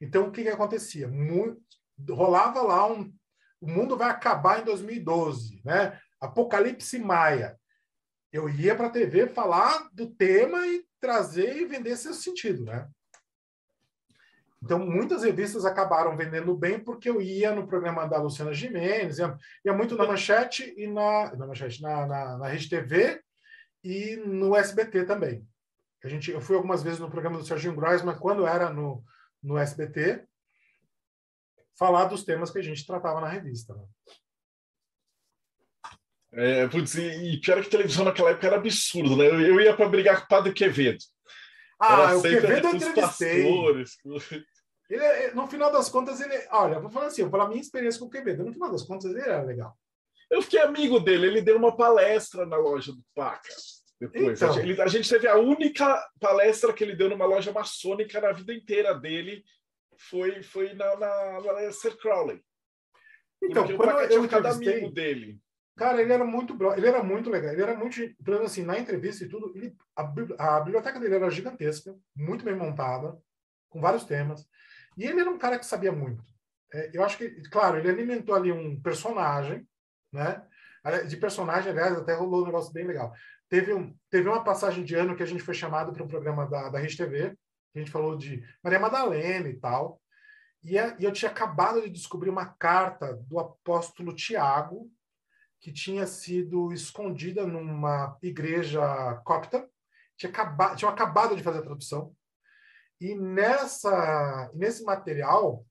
Então, 0.00 0.28
o 0.28 0.30
que, 0.30 0.44
que 0.44 0.48
acontecia? 0.48 1.08
Muito... 1.08 1.60
Rolava 2.08 2.62
lá 2.62 2.86
um. 2.86 3.12
O 3.60 3.70
mundo 3.70 3.96
vai 3.96 4.10
acabar 4.10 4.60
em 4.60 4.64
2012, 4.64 5.60
né? 5.64 5.98
Apocalipse 6.20 6.98
Maia. 6.98 7.58
Eu 8.32 8.48
ia 8.48 8.74
para 8.74 8.86
a 8.86 8.90
TV 8.90 9.26
falar 9.28 9.88
do 9.92 10.06
tema 10.06 10.66
e 10.66 10.84
trazer 11.00 11.56
e 11.56 11.66
vender 11.66 11.96
seu 11.96 12.14
sentido, 12.14 12.64
né? 12.64 12.88
Então, 14.62 14.78
muitas 14.78 15.22
revistas 15.22 15.64
acabaram 15.64 16.16
vendendo 16.16 16.54
bem 16.54 16.78
porque 16.78 17.08
eu 17.08 17.20
ia 17.20 17.54
no 17.54 17.66
programa 17.66 18.06
da 18.06 18.20
Luciana 18.20 18.52
Gimenez, 18.52 19.18
ia, 19.18 19.36
ia 19.64 19.72
muito 19.72 19.96
na 19.96 20.06
Manchete 20.06 20.74
e 20.76 20.86
na, 20.86 21.34
na 21.34 21.46
Manchete, 21.46 21.80
na, 21.80 22.06
na, 22.06 22.38
na 22.38 22.46
Rede 22.46 22.68
TV 22.68 23.22
e 23.82 24.16
no 24.16 24.54
SBT 24.54 25.04
também. 25.04 25.46
A 26.04 26.08
gente, 26.08 26.30
eu 26.30 26.40
fui 26.40 26.56
algumas 26.56 26.82
vezes 26.82 26.98
no 26.98 27.10
programa 27.10 27.38
do 27.38 27.44
Serginho 27.44 27.74
Groisman, 27.74 28.14
quando 28.16 28.46
era 28.46 28.70
no, 28.70 29.02
no 29.42 29.56
SBT, 29.56 30.24
falar 31.80 32.04
dos 32.04 32.22
temas 32.22 32.50
que 32.50 32.58
a 32.58 32.62
gente 32.62 32.86
tratava 32.86 33.22
na 33.22 33.28
revista. 33.28 33.74
Né? 33.74 33.84
É, 36.32 36.68
putz, 36.68 36.94
e, 36.94 37.32
e 37.32 37.40
pior 37.40 37.62
que 37.62 37.70
televisão 37.70 38.04
naquela 38.04 38.30
época 38.30 38.46
era 38.46 38.56
absurdo, 38.56 39.16
né? 39.16 39.26
Eu, 39.26 39.40
eu 39.40 39.60
ia 39.60 39.74
para 39.74 39.88
brigar 39.88 40.18
com 40.18 40.26
o 40.26 40.28
Padre 40.28 40.52
Quevedo. 40.52 41.02
Ah, 41.80 42.14
o 42.14 42.22
Quevedo 42.22 42.68
eu 42.68 42.74
entrevistei. 42.74 43.42
Pastores. 43.42 43.96
Ele, 44.90 45.02
é, 45.02 45.34
no 45.34 45.46
final 45.46 45.72
das 45.72 45.88
contas, 45.88 46.20
ele. 46.20 46.34
Olha, 46.50 46.78
vou 46.78 46.90
falar 46.90 47.06
assim, 47.06 47.28
pela 47.30 47.48
minha 47.48 47.60
experiência 47.60 47.98
com 47.98 48.06
o 48.06 48.10
Quevedo, 48.10 48.44
no 48.44 48.52
final 48.52 48.70
das 48.70 48.82
contas, 48.82 49.10
ele 49.10 49.22
era 49.22 49.42
legal. 49.42 49.74
Eu 50.30 50.42
fiquei 50.42 50.60
amigo 50.60 51.00
dele, 51.00 51.26
ele 51.26 51.40
deu 51.40 51.56
uma 51.56 51.76
palestra 51.76 52.44
na 52.44 52.56
loja 52.56 52.92
do 52.92 53.02
Paca. 53.14 53.48
Depois. 54.00 54.40
Então, 54.40 54.50
a, 54.50 54.60
gente, 54.60 54.80
a 54.80 54.86
gente 54.86 55.08
teve 55.08 55.26
a 55.26 55.36
única 55.36 56.08
palestra 56.20 56.72
que 56.72 56.84
ele 56.84 56.94
deu 56.94 57.08
numa 57.08 57.26
loja 57.26 57.52
maçônica 57.52 58.20
na 58.20 58.32
vida 58.32 58.52
inteira 58.54 58.94
dele. 58.94 59.42
Foi, 60.08 60.42
foi 60.42 60.72
na, 60.74 60.96
na, 60.96 61.40
na 61.40 61.52
Lester 61.52 61.96
Crowley. 61.98 62.42
Então, 63.42 63.64
Porque 63.64 63.76
quando 63.76 64.00
eu 64.00 64.28
tinha 64.28 64.50
amigo 64.50 64.90
dele. 64.90 65.40
Cara, 65.76 66.02
ele 66.02 66.12
era 66.12 66.24
muito 66.24 66.56
ele 66.76 66.86
era 66.86 67.02
muito 67.02 67.30
legal. 67.30 67.52
Ele 67.52 67.62
era 67.62 67.76
muito, 67.76 67.98
assim, 68.44 68.62
na 68.64 68.78
entrevista 68.78 69.24
e 69.24 69.28
tudo, 69.28 69.52
ele, 69.56 69.74
a, 69.96 70.02
a, 70.56 70.60
biblioteca 70.60 71.00
dele 71.00 71.14
era 71.14 71.30
gigantesca, 71.30 71.94
muito 72.14 72.44
bem 72.44 72.54
montada, 72.54 73.16
com 73.68 73.80
vários 73.80 74.04
temas. 74.04 74.46
E 74.96 75.04
ele 75.04 75.20
era 75.20 75.30
um 75.30 75.38
cara 75.38 75.58
que 75.58 75.64
sabia 75.64 75.92
muito. 75.92 76.22
É, 76.72 76.90
eu 76.92 77.02
acho 77.02 77.16
que, 77.16 77.30
claro, 77.50 77.78
ele 77.78 77.88
alimentou 77.88 78.34
ali 78.34 78.52
um 78.52 78.80
personagem, 78.80 79.66
né? 80.12 80.46
De 81.08 81.16
personagem, 81.16 81.70
aliás, 81.70 81.96
até 81.96 82.14
rolou 82.14 82.42
um 82.42 82.46
negócio 82.46 82.72
bem 82.72 82.86
legal. 82.86 83.12
Teve, 83.48 83.72
um, 83.72 83.94
teve 84.10 84.28
uma 84.28 84.44
passagem 84.44 84.84
de 84.84 84.94
ano 84.94 85.16
que 85.16 85.22
a 85.22 85.26
gente 85.26 85.42
foi 85.42 85.54
chamado 85.54 85.92
para 85.92 86.02
um 86.02 86.08
programa 86.08 86.46
da, 86.46 86.68
da 86.68 86.78
Rede 86.78 86.96
TV, 86.96 87.36
a 87.74 87.78
gente 87.78 87.90
falou 87.90 88.16
de 88.16 88.42
Maria 88.62 88.80
Madalena 88.80 89.48
e 89.48 89.56
tal. 89.56 90.00
E, 90.62 90.78
a, 90.78 90.96
e 90.98 91.04
eu 91.04 91.12
tinha 91.12 91.30
acabado 91.30 91.80
de 91.82 91.90
descobrir 91.90 92.30
uma 92.30 92.46
carta 92.46 93.14
do 93.14 93.38
apóstolo 93.38 94.14
Tiago, 94.14 94.90
que 95.60 95.72
tinha 95.72 96.06
sido 96.06 96.72
escondida 96.72 97.46
numa 97.46 98.16
igreja 98.22 98.80
copta, 99.24 99.68
tinha 100.16 100.30
acabado, 100.30 100.76
tinha 100.76 100.90
acabado 100.90 101.36
de 101.36 101.42
fazer 101.42 101.58
a 101.58 101.62
tradução, 101.62 102.14
e 103.00 103.14
nessa, 103.14 104.50
nesse 104.54 104.84
material, 104.84 105.64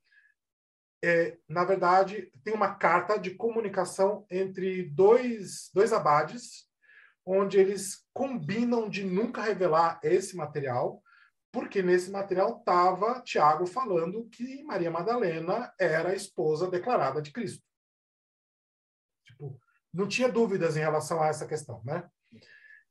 é, 1.04 1.38
na 1.48 1.64
verdade, 1.64 2.32
tem 2.44 2.54
uma 2.54 2.74
carta 2.76 3.18
de 3.18 3.36
comunicação 3.36 4.26
entre 4.30 4.84
dois, 4.90 5.70
dois 5.74 5.94
abades, 5.94 6.68
onde 7.24 7.60
eles 7.60 8.04
combinam 8.12 8.90
de 8.90 9.04
nunca 9.04 9.42
revelar 9.42 10.00
esse 10.04 10.36
material, 10.36 11.02
porque 11.52 11.82
nesse 11.82 12.12
material 12.12 12.60
estava 12.60 13.22
Tiago 13.22 13.66
falando 13.66 14.28
que 14.30 14.64
Maria 14.64 14.92
Madalena 14.92 15.74
era 15.80 16.10
a 16.10 16.16
esposa 16.16 16.70
declarada 16.70 17.22
de 17.22 17.32
Cristo 17.32 17.64
não 19.94 20.08
tinha 20.08 20.30
dúvidas 20.30 20.78
em 20.78 20.82
relação 20.82 21.22
a 21.22 21.28
essa 21.28 21.48
questão, 21.48 21.82
né? 21.84 22.10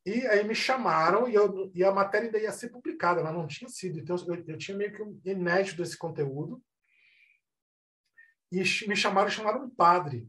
E 0.04 0.26
aí 0.26 0.46
me 0.46 0.54
chamaram 0.54 1.28
e, 1.28 1.34
eu, 1.34 1.70
e 1.74 1.84
a 1.84 1.92
matéria 1.92 2.26
ainda 2.26 2.38
ia 2.38 2.52
ser 2.52 2.70
publicada, 2.70 3.20
ela 3.20 3.32
não 3.32 3.46
tinha 3.46 3.68
sido. 3.68 3.98
Então 3.98 4.16
eu, 4.26 4.44
eu 4.46 4.58
tinha 4.58 4.76
meio 4.76 4.92
que 4.92 5.02
um 5.02 5.20
inédito 5.24 5.82
desse 5.82 5.98
conteúdo. 5.98 6.62
E 8.50 8.58
me 8.86 8.96
chamaram, 8.96 9.28
chamaram 9.28 9.64
um 9.64 9.70
padre. 9.70 10.28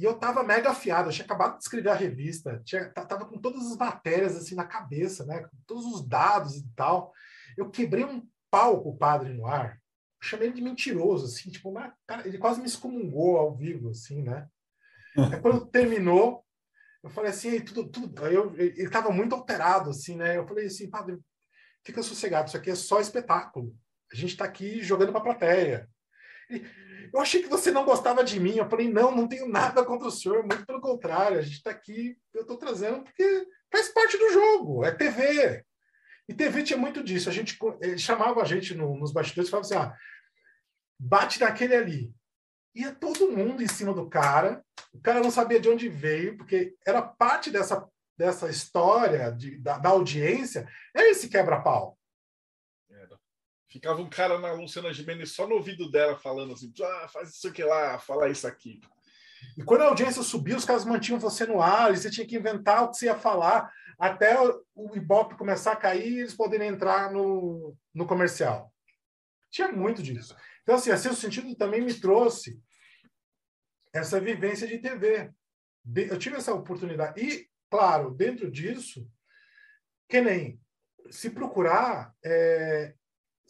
E 0.00 0.04
eu 0.04 0.14
tava 0.14 0.42
mega 0.42 0.70
afiado, 0.70 1.10
eu 1.10 1.12
tinha 1.12 1.26
acabado 1.26 1.58
de 1.58 1.62
escrever 1.62 1.90
a 1.90 1.94
revista, 1.94 2.62
tinha, 2.64 2.88
tava 2.88 3.26
com 3.26 3.38
todas 3.38 3.70
as 3.70 3.76
matérias 3.76 4.34
assim 4.34 4.54
na 4.54 4.64
cabeça, 4.64 5.26
né? 5.26 5.40
Com 5.40 5.58
todos 5.66 5.84
os 5.84 6.08
dados 6.08 6.56
e 6.56 6.66
tal. 6.74 7.12
Eu 7.54 7.68
quebrei 7.68 8.02
um 8.02 8.26
pau 8.50 8.82
com 8.82 8.88
o 8.88 8.96
padre 8.96 9.34
no 9.34 9.46
ar. 9.46 9.74
Eu 9.74 10.26
chamei 10.26 10.48
ele 10.48 10.56
de 10.56 10.62
mentiroso, 10.62 11.26
assim, 11.26 11.50
tipo, 11.50 11.70
cara, 12.06 12.26
ele 12.26 12.38
quase 12.38 12.60
me 12.60 12.66
excomungou 12.66 13.36
ao 13.36 13.54
vivo, 13.54 13.90
assim, 13.90 14.22
né? 14.22 14.48
Aí, 15.18 15.38
quando 15.38 15.66
terminou, 15.66 16.46
eu 17.04 17.10
falei 17.10 17.30
assim, 17.30 17.60
tudo, 17.60 17.86
tudo. 17.86 18.26
Eu, 18.26 18.54
ele 18.56 18.82
estava 18.82 19.10
muito 19.10 19.34
alterado, 19.34 19.90
assim, 19.90 20.16
né? 20.16 20.38
Eu 20.38 20.48
falei 20.48 20.64
assim, 20.64 20.88
padre, 20.88 21.18
fica 21.84 22.02
sossegado, 22.02 22.48
isso 22.48 22.56
aqui 22.56 22.70
é 22.70 22.74
só 22.74 23.00
espetáculo. 23.00 23.76
A 24.10 24.16
gente 24.16 24.30
está 24.30 24.46
aqui 24.46 24.82
jogando 24.82 25.12
para 25.12 25.20
a 25.20 25.24
plateia. 25.24 25.90
Eu 27.12 27.20
achei 27.20 27.42
que 27.42 27.48
você 27.48 27.70
não 27.70 27.84
gostava 27.84 28.22
de 28.24 28.38
mim. 28.38 28.56
Eu 28.56 28.68
falei, 28.68 28.88
não, 28.88 29.14
não 29.14 29.28
tenho 29.28 29.48
nada 29.48 29.84
contra 29.84 30.08
o 30.08 30.10
senhor, 30.10 30.40
muito 30.40 30.66
pelo 30.66 30.80
contrário. 30.80 31.38
A 31.38 31.42
gente 31.42 31.56
está 31.56 31.70
aqui, 31.70 32.16
eu 32.34 32.42
estou 32.42 32.56
trazendo 32.56 33.02
porque 33.02 33.46
faz 33.70 33.88
parte 33.88 34.16
do 34.16 34.32
jogo, 34.32 34.84
é 34.84 34.90
TV. 34.90 35.64
E 36.28 36.34
TV 36.34 36.62
tinha 36.62 36.78
muito 36.78 37.02
disso. 37.02 37.28
A 37.28 37.32
gente 37.32 37.58
ele 37.80 37.98
chamava 37.98 38.40
a 38.40 38.44
gente 38.44 38.74
no, 38.74 38.96
nos 38.96 39.12
bastidores 39.12 39.48
e 39.48 39.50
falava 39.50 39.66
assim: 39.66 39.76
ah, 39.76 39.94
bate 40.98 41.40
naquele 41.40 41.74
ali 41.74 42.14
ia 42.74 42.94
todo 42.94 43.30
mundo 43.30 43.62
em 43.62 43.68
cima 43.68 43.92
do 43.92 44.08
cara. 44.08 44.64
O 44.92 45.00
cara 45.00 45.20
não 45.20 45.30
sabia 45.30 45.60
de 45.60 45.68
onde 45.68 45.88
veio, 45.88 46.36
porque 46.36 46.74
era 46.86 47.02
parte 47.02 47.50
dessa, 47.50 47.86
dessa 48.16 48.48
história 48.48 49.30
de, 49.32 49.58
da, 49.58 49.78
da 49.78 49.90
audiência. 49.90 50.68
É 50.94 51.10
esse 51.10 51.28
quebra-pau. 51.28 51.98
Ficava 53.70 54.02
um 54.02 54.10
cara 54.10 54.38
na 54.38 54.52
Luciana 54.52 54.92
Gimenez 54.92 55.32
só 55.32 55.46
no 55.46 55.54
ouvido 55.54 55.90
dela 55.90 56.16
falando 56.18 56.52
assim: 56.52 56.72
ah, 56.82 57.08
faz 57.08 57.30
isso 57.30 57.46
aqui 57.46 57.62
lá, 57.62 57.98
fala 57.98 58.28
isso 58.28 58.46
aqui. 58.46 58.80
E 59.56 59.62
quando 59.62 59.82
a 59.82 59.86
audiência 59.86 60.22
subia, 60.22 60.56
os 60.56 60.64
caras 60.64 60.84
mantinham 60.84 61.20
você 61.20 61.46
no 61.46 61.62
ar, 61.62 61.92
e 61.92 61.96
você 61.96 62.10
tinha 62.10 62.26
que 62.26 62.36
inventar 62.36 62.82
o 62.82 62.90
que 62.90 62.96
você 62.96 63.06
ia 63.06 63.16
falar, 63.16 63.72
até 63.98 64.36
o 64.74 64.96
Ibope 64.96 65.36
começar 65.36 65.72
a 65.72 65.76
cair 65.76 66.12
e 66.12 66.20
eles 66.20 66.34
poderem 66.34 66.68
entrar 66.68 67.12
no, 67.12 67.76
no 67.94 68.06
comercial. 68.06 68.72
Tinha 69.50 69.70
muito 69.70 70.02
disso. 70.02 70.34
Então, 70.62 70.74
assim, 70.74 70.90
a 70.90 70.96
Seu 70.96 71.14
Sentido 71.14 71.54
também 71.54 71.80
me 71.80 71.94
trouxe 71.94 72.60
essa 73.92 74.20
vivência 74.20 74.66
de 74.66 74.78
TV. 74.78 75.30
Eu 75.94 76.18
tive 76.18 76.36
essa 76.36 76.52
oportunidade. 76.52 77.20
E, 77.20 77.48
claro, 77.70 78.10
dentro 78.10 78.50
disso, 78.50 79.08
que 80.08 80.20
nem 80.20 80.60
se 81.10 81.30
procurar. 81.30 82.14
É, 82.24 82.94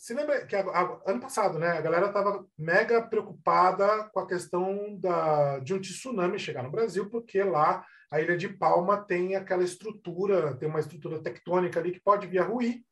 se 0.00 0.14
lembra 0.14 0.46
que 0.46 0.56
a, 0.56 0.62
a, 0.62 1.00
ano 1.06 1.20
passado, 1.20 1.58
né, 1.58 1.68
a 1.72 1.80
galera 1.82 2.06
estava 2.06 2.46
mega 2.56 3.06
preocupada 3.06 4.08
com 4.08 4.20
a 4.20 4.26
questão 4.26 4.98
da, 4.98 5.58
de 5.58 5.74
um 5.74 5.80
tsunami 5.80 6.38
chegar 6.38 6.62
no 6.62 6.70
Brasil, 6.70 7.10
porque 7.10 7.42
lá 7.42 7.86
a 8.10 8.18
Ilha 8.18 8.34
de 8.34 8.48
Palma 8.48 9.04
tem 9.04 9.36
aquela 9.36 9.62
estrutura, 9.62 10.56
tem 10.56 10.66
uma 10.66 10.80
estrutura 10.80 11.22
tectônica 11.22 11.78
ali 11.78 11.92
que 11.92 12.00
pode 12.00 12.26
vir 12.26 12.38
a 12.38 12.44
ruir 12.44 12.82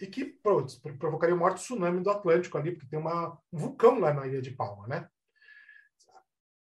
e 0.00 0.06
que 0.06 0.24
pronto, 0.24 0.80
provocaria 0.98 1.34
um 1.34 1.38
maior 1.38 1.54
tsunami 1.54 2.02
do 2.02 2.10
Atlântico 2.10 2.56
ali, 2.56 2.72
porque 2.72 2.88
tem 2.88 2.98
uma, 2.98 3.38
um 3.52 3.58
vulcão 3.58 3.98
lá 3.98 4.14
na 4.14 4.26
Ilha 4.26 4.40
de 4.40 4.50
Palma, 4.50 4.86
né? 4.86 5.06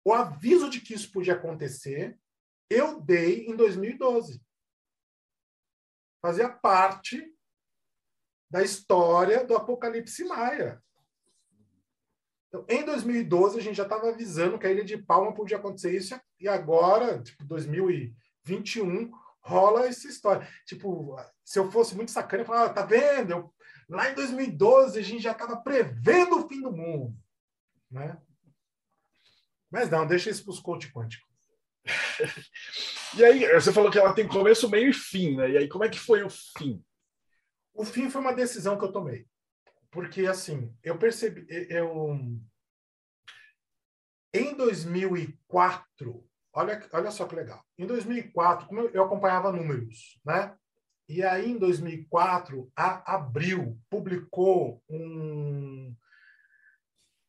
O 0.02 0.14
aviso 0.14 0.70
de 0.70 0.80
que 0.80 0.94
isso 0.94 1.12
podia 1.12 1.34
acontecer, 1.34 2.18
eu 2.70 3.02
dei 3.02 3.44
em 3.44 3.54
2012. 3.54 4.42
Fazia 6.22 6.48
parte 6.48 7.37
da 8.50 8.62
história 8.62 9.44
do 9.44 9.54
Apocalipse 9.54 10.24
Maia. 10.24 10.82
Então, 12.48 12.64
em 12.68 12.84
2012, 12.84 13.58
a 13.58 13.62
gente 13.62 13.76
já 13.76 13.82
estava 13.82 14.08
avisando 14.08 14.58
que 14.58 14.66
a 14.66 14.72
Ilha 14.72 14.84
de 14.84 14.96
Palma 14.96 15.34
podia 15.34 15.58
acontecer 15.58 15.94
isso, 15.94 16.18
e 16.40 16.48
agora, 16.48 17.22
tipo, 17.22 17.44
2021, 17.44 19.10
rola 19.42 19.86
essa 19.86 20.08
história. 20.08 20.48
Tipo, 20.66 21.16
se 21.44 21.58
eu 21.58 21.70
fosse 21.70 21.94
muito 21.94 22.10
sacana, 22.10 22.42
eu 22.42 22.46
falava, 22.46 22.66
ah, 22.66 22.74
tá 22.74 22.84
vendo? 22.84 23.32
Eu, 23.32 23.54
lá 23.88 24.10
em 24.10 24.14
2012 24.14 24.98
a 24.98 25.02
gente 25.02 25.22
já 25.22 25.32
estava 25.32 25.56
prevendo 25.58 26.38
o 26.38 26.48
fim 26.48 26.62
do 26.62 26.72
mundo. 26.72 27.14
Né? 27.90 28.16
Mas 29.70 29.90
não, 29.90 30.06
deixa 30.06 30.30
isso 30.30 30.44
para 30.44 30.52
os 30.52 30.60
coach 30.60 30.90
quânticos. 30.90 31.28
e 33.16 33.24
aí, 33.24 33.52
você 33.52 33.72
falou 33.72 33.90
que 33.90 33.98
ela 33.98 34.14
tem 34.14 34.26
começo, 34.26 34.70
meio 34.70 34.88
e 34.88 34.94
fim, 34.94 35.36
né? 35.36 35.50
E 35.50 35.58
aí, 35.58 35.68
como 35.68 35.84
é 35.84 35.88
que 35.88 35.98
foi 35.98 36.22
o 36.22 36.30
fim? 36.30 36.82
O 37.78 37.84
fim 37.84 38.10
foi 38.10 38.20
uma 38.20 38.34
decisão 38.34 38.76
que 38.76 38.84
eu 38.84 38.90
tomei. 38.90 39.24
Porque, 39.88 40.26
assim, 40.26 40.76
eu 40.82 40.98
percebi. 40.98 41.46
Eu, 41.70 42.18
em 44.34 44.56
2004, 44.56 46.28
olha, 46.52 46.88
olha 46.92 47.10
só 47.12 47.24
que 47.24 47.36
legal. 47.36 47.64
Em 47.78 47.86
2004, 47.86 48.66
como 48.66 48.80
eu, 48.80 48.90
eu 48.90 49.04
acompanhava 49.04 49.52
números, 49.52 50.20
né? 50.24 50.58
E 51.08 51.22
aí, 51.22 51.52
em 51.52 51.56
2004, 51.56 52.68
a 52.74 53.14
Abril 53.14 53.80
publicou 53.88 54.82
um. 54.90 55.94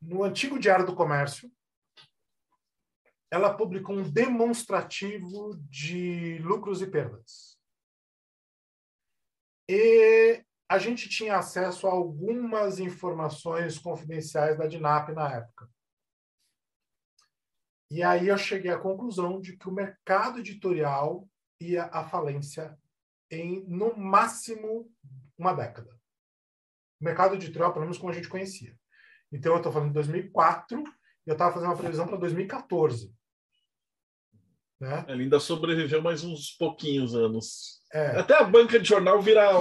No 0.02 0.24
antigo 0.24 0.58
Diário 0.58 0.86
do 0.86 0.96
Comércio, 0.96 1.52
ela 3.30 3.54
publicou 3.54 3.96
um 3.96 4.10
demonstrativo 4.10 5.56
de 5.70 6.40
lucros 6.40 6.82
e 6.82 6.88
perdas. 6.88 7.59
E 9.72 10.44
a 10.68 10.80
gente 10.80 11.08
tinha 11.08 11.38
acesso 11.38 11.86
a 11.86 11.92
algumas 11.92 12.80
informações 12.80 13.78
confidenciais 13.78 14.58
da 14.58 14.66
DINAP 14.66 15.10
na 15.10 15.32
época. 15.32 15.70
E 17.92 18.02
aí 18.02 18.30
eu 18.30 18.38
cheguei 18.38 18.72
à 18.72 18.80
conclusão 18.80 19.40
de 19.40 19.56
que 19.56 19.70
o 19.70 19.72
mercado 19.72 20.40
editorial 20.40 21.30
ia 21.62 21.86
à 21.86 22.04
falência 22.04 22.76
em, 23.30 23.64
no 23.68 23.96
máximo, 23.96 24.92
uma 25.38 25.54
década. 25.54 25.92
O 27.00 27.06
mercado 27.06 27.36
editorial, 27.36 27.72
pelo 27.72 27.86
menos 27.86 28.00
como 28.00 28.12
a 28.12 28.16
gente 28.16 28.28
conhecia. 28.28 28.76
Então, 29.32 29.54
eu 29.54 29.58
estou 29.58 29.72
falando 29.72 29.90
de 29.90 29.94
2004 29.94 30.82
e 30.82 31.30
eu 31.30 31.34
estava 31.34 31.54
fazendo 31.54 31.70
uma 31.70 31.78
previsão 31.78 32.08
para 32.08 32.18
2014. 32.18 33.16
Né? 34.80 35.06
Ele 35.08 35.24
ainda 35.24 35.40
sobreviveu 35.40 36.02
mais 36.02 36.24
uns 36.24 36.52
pouquinhos 36.58 37.14
anos. 37.14 37.79
É. 37.94 38.20
Até 38.20 38.36
a 38.36 38.44
banca 38.44 38.80
de 38.80 38.88
jornal 38.88 39.22
virar 39.22 39.54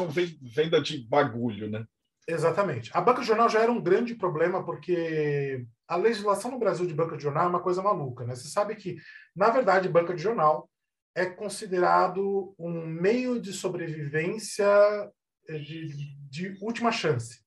venda 0.55 0.81
de 0.81 1.07
bagulho, 1.09 1.71
né? 1.71 1.87
Exatamente. 2.27 2.91
A 2.93 3.01
banca 3.01 3.23
de 3.23 3.27
jornal 3.27 3.49
já 3.49 3.61
era 3.61 3.73
um 3.73 3.81
grande 3.81 4.15
problema 4.15 4.63
porque 4.63 5.65
a 5.87 5.97
legislação 5.97 6.51
no 6.51 6.59
Brasil 6.59 6.87
de 6.87 6.93
banca 6.93 7.17
de 7.17 7.23
jornal 7.23 7.47
é 7.47 7.49
uma 7.49 7.63
coisa 7.63 7.83
maluca, 7.83 8.27
né? 8.27 8.35
Você 8.35 8.49
sabe 8.49 8.77
que, 8.77 8.99
na 9.35 9.49
verdade, 9.49 9.89
banca 9.89 10.15
de 10.15 10.23
jornal 10.23 10.71
é 11.15 11.25
considerado 11.25 12.55
um 12.59 12.87
meio 12.87 13.41
de 13.41 13.53
sobrevivência 13.53 14.67
eh, 15.49 15.59
de, 15.59 16.17
de 16.29 16.59
última 16.61 16.93
chance. 16.93 17.41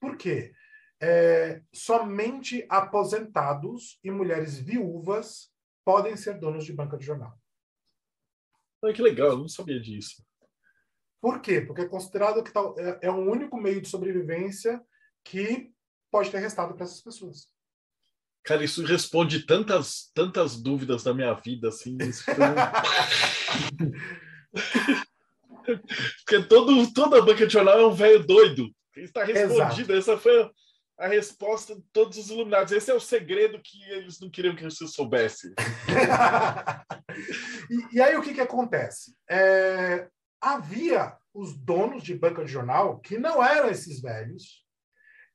Por 0.00 0.16
quê? 0.16 0.52
É, 1.00 1.60
somente 1.72 2.64
aposentados 2.70 3.98
e 4.02 4.10
mulheres 4.10 4.58
viúvas 4.58 5.50
podem 5.84 6.16
ser 6.16 6.38
donos 6.38 6.64
de 6.64 6.72
banca 6.72 6.96
de 6.96 7.04
jornal. 7.04 7.38
Ai, 8.84 8.92
que 8.92 9.02
legal, 9.02 9.30
eu 9.30 9.38
não 9.38 9.48
sabia 9.48 9.80
disso. 9.80 10.22
Por 11.20 11.40
quê? 11.40 11.60
Porque 11.60 11.82
é 11.82 11.88
considerado 11.88 12.42
que 12.42 12.52
é, 12.78 12.98
é 13.02 13.10
um 13.10 13.30
único 13.30 13.56
meio 13.56 13.80
de 13.80 13.88
sobrevivência 13.88 14.80
que 15.24 15.70
pode 16.10 16.30
ter 16.30 16.38
restado 16.38 16.74
para 16.74 16.84
essas 16.84 17.00
pessoas. 17.00 17.48
Cara, 18.44 18.62
isso 18.62 18.84
responde 18.84 19.46
tantas, 19.46 20.10
tantas 20.14 20.60
dúvidas 20.60 21.02
da 21.02 21.14
minha 21.14 21.32
vida, 21.32 21.68
assim. 21.68 21.96
Porque 25.64 26.42
todo, 26.46 26.92
toda 26.92 27.22
banca 27.22 27.46
de 27.46 27.52
jornal 27.52 27.80
é 27.80 27.86
um 27.86 27.94
velho 27.94 28.22
doido. 28.26 28.70
Está 28.94 29.24
respondido. 29.24 29.94
Essa 29.94 30.18
foi 30.18 30.50
a 30.98 31.08
resposta 31.08 31.74
de 31.74 31.82
todos 31.92 32.18
os 32.18 32.30
iluminados. 32.30 32.72
Esse 32.72 32.90
é 32.90 32.94
o 32.94 33.00
segredo 33.00 33.60
que 33.62 33.82
eles 33.90 34.20
não 34.20 34.30
queriam 34.30 34.54
que 34.54 34.62
você 34.62 34.86
soubesse. 34.86 35.54
e, 37.70 37.96
e, 37.96 38.00
aí 38.00 38.16
o 38.16 38.22
que, 38.22 38.34
que 38.34 38.40
acontece? 38.40 39.14
É, 39.28 40.08
havia 40.40 41.16
os 41.32 41.56
donos 41.56 42.02
de 42.02 42.14
banca 42.14 42.44
de 42.44 42.50
jornal 42.50 43.00
que 43.00 43.18
não 43.18 43.42
eram 43.42 43.68
esses 43.68 44.00
velhos, 44.00 44.64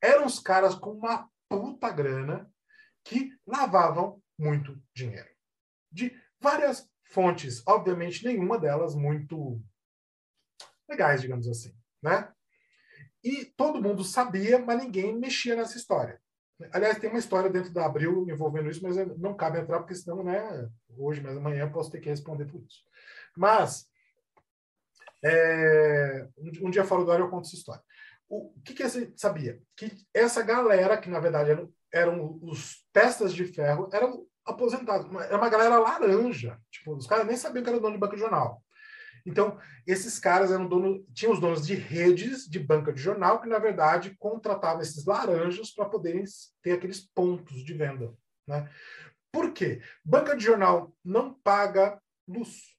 eram 0.01 0.25
os 0.25 0.39
caras 0.39 0.75
com 0.75 0.91
uma 0.91 1.29
puta 1.49 1.89
grana 1.89 2.49
que 3.03 3.31
lavavam 3.45 4.21
muito 4.37 4.81
dinheiro. 4.93 5.29
De 5.91 6.15
várias 6.39 6.89
fontes, 7.03 7.61
obviamente 7.67 8.23
nenhuma 8.23 8.57
delas 8.57 8.95
muito 8.95 9.61
legais, 10.87 11.21
digamos 11.21 11.47
assim, 11.47 11.75
né? 12.01 12.31
E 13.23 13.45
todo 13.45 13.81
mundo 13.81 14.03
sabia, 14.03 14.59
mas 14.59 14.83
ninguém 14.83 15.17
mexia 15.17 15.55
nessa 15.55 15.77
história. 15.77 16.21
Aliás, 16.71 16.99
tem 16.99 17.09
uma 17.09 17.19
história 17.19 17.49
dentro 17.49 17.71
da 17.71 17.85
Abril 17.85 18.25
envolvendo 18.29 18.69
isso, 18.69 18.83
mas 18.83 18.97
não 19.17 19.33
cabe 19.33 19.59
entrar, 19.59 19.79
porque 19.79 19.95
senão, 19.95 20.23
né, 20.23 20.69
hoje, 20.97 21.21
mas 21.21 21.37
amanhã 21.37 21.71
posso 21.71 21.89
ter 21.89 21.99
que 22.01 22.09
responder 22.09 22.45
por 22.45 22.61
isso. 22.61 22.83
Mas, 23.35 23.89
é, 25.23 26.27
um 26.61 26.69
dia 26.69 26.83
fora 26.83 27.03
do 27.03 27.11
ar 27.11 27.19
eu 27.19 27.29
conto 27.29 27.47
essa 27.47 27.55
história. 27.55 27.81
O 28.27 28.53
que, 28.63 28.73
que 28.73 28.87
você 28.87 29.11
sabia? 29.15 29.61
Que 29.75 29.91
essa 30.13 30.41
galera, 30.41 30.97
que 30.97 31.09
na 31.09 31.19
verdade 31.19 31.51
eram, 31.51 31.73
eram 31.91 32.39
os 32.43 32.85
testas 32.93 33.33
de 33.33 33.45
ferro, 33.45 33.89
eram 33.91 34.25
aposentados. 34.45 35.07
Era 35.23 35.37
uma 35.37 35.49
galera 35.49 35.79
laranja. 35.79 36.59
Tipo, 36.69 36.95
os 36.95 37.07
caras 37.07 37.25
nem 37.25 37.37
sabiam 37.37 37.63
que 37.63 37.69
era 37.69 37.79
dono 37.79 37.93
de 37.93 37.99
banco 37.99 38.15
de 38.15 38.21
jornal. 38.21 38.61
Então, 39.29 39.59
esses 39.85 40.17
caras 40.17 40.51
eram 40.51 40.67
dono, 40.67 41.05
tinham 41.13 41.31
os 41.31 41.39
donos 41.39 41.65
de 41.65 41.75
redes 41.75 42.49
de 42.49 42.57
banca 42.59 42.91
de 42.91 42.99
jornal 42.99 43.39
que, 43.39 43.47
na 43.47 43.59
verdade, 43.59 44.15
contratavam 44.17 44.81
esses 44.81 45.05
laranjas 45.05 45.71
para 45.71 45.87
poderem 45.87 46.23
ter 46.63 46.71
aqueles 46.71 46.99
pontos 46.99 47.63
de 47.63 47.73
venda. 47.75 48.11
Né? 48.47 48.67
Por 49.31 49.53
quê? 49.53 49.83
Banca 50.03 50.35
de 50.35 50.43
jornal 50.43 50.95
não 51.05 51.31
paga 51.31 52.01
luz. 52.27 52.75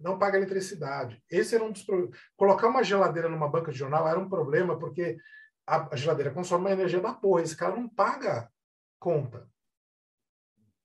Não 0.00 0.18
paga 0.18 0.38
eletricidade. 0.38 1.22
Esse 1.28 1.54
era 1.54 1.64
um 1.64 1.72
dos 1.72 1.82
problemas. 1.82 2.18
Colocar 2.34 2.68
uma 2.68 2.82
geladeira 2.82 3.28
numa 3.28 3.48
banca 3.48 3.70
de 3.70 3.78
jornal 3.78 4.08
era 4.08 4.18
um 4.18 4.28
problema, 4.30 4.78
porque 4.78 5.18
a 5.66 5.94
geladeira 5.94 6.30
consome 6.30 6.64
uma 6.64 6.72
energia 6.72 7.00
da 7.00 7.12
porra. 7.12 7.42
Esse 7.42 7.56
cara 7.56 7.76
não 7.76 7.86
paga 7.86 8.50
conta. 8.98 9.46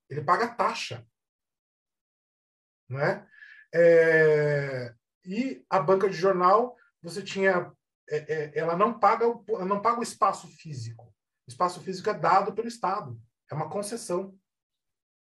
Ele 0.09 0.21
paga 0.21 0.49
taxa. 0.49 1.07
Não 2.89 2.99
é? 3.73 4.93
E 5.25 5.63
a 5.69 5.79
banca 5.79 6.09
de 6.09 6.15
jornal, 6.15 6.75
você 7.01 7.21
tinha. 7.21 7.71
É, 8.09 8.17
é, 8.33 8.51
ela 8.55 8.75
não 8.75 8.99
paga, 8.99 9.25
ela 9.49 9.65
não 9.65 9.81
paga 9.81 9.99
o 9.99 10.03
espaço 10.03 10.47
físico. 10.47 11.05
O 11.47 11.51
espaço 11.51 11.79
físico 11.81 12.09
é 12.09 12.13
dado 12.13 12.53
pelo 12.53 12.67
Estado. 12.67 13.19
É 13.49 13.55
uma 13.55 13.69
concessão. 13.69 14.35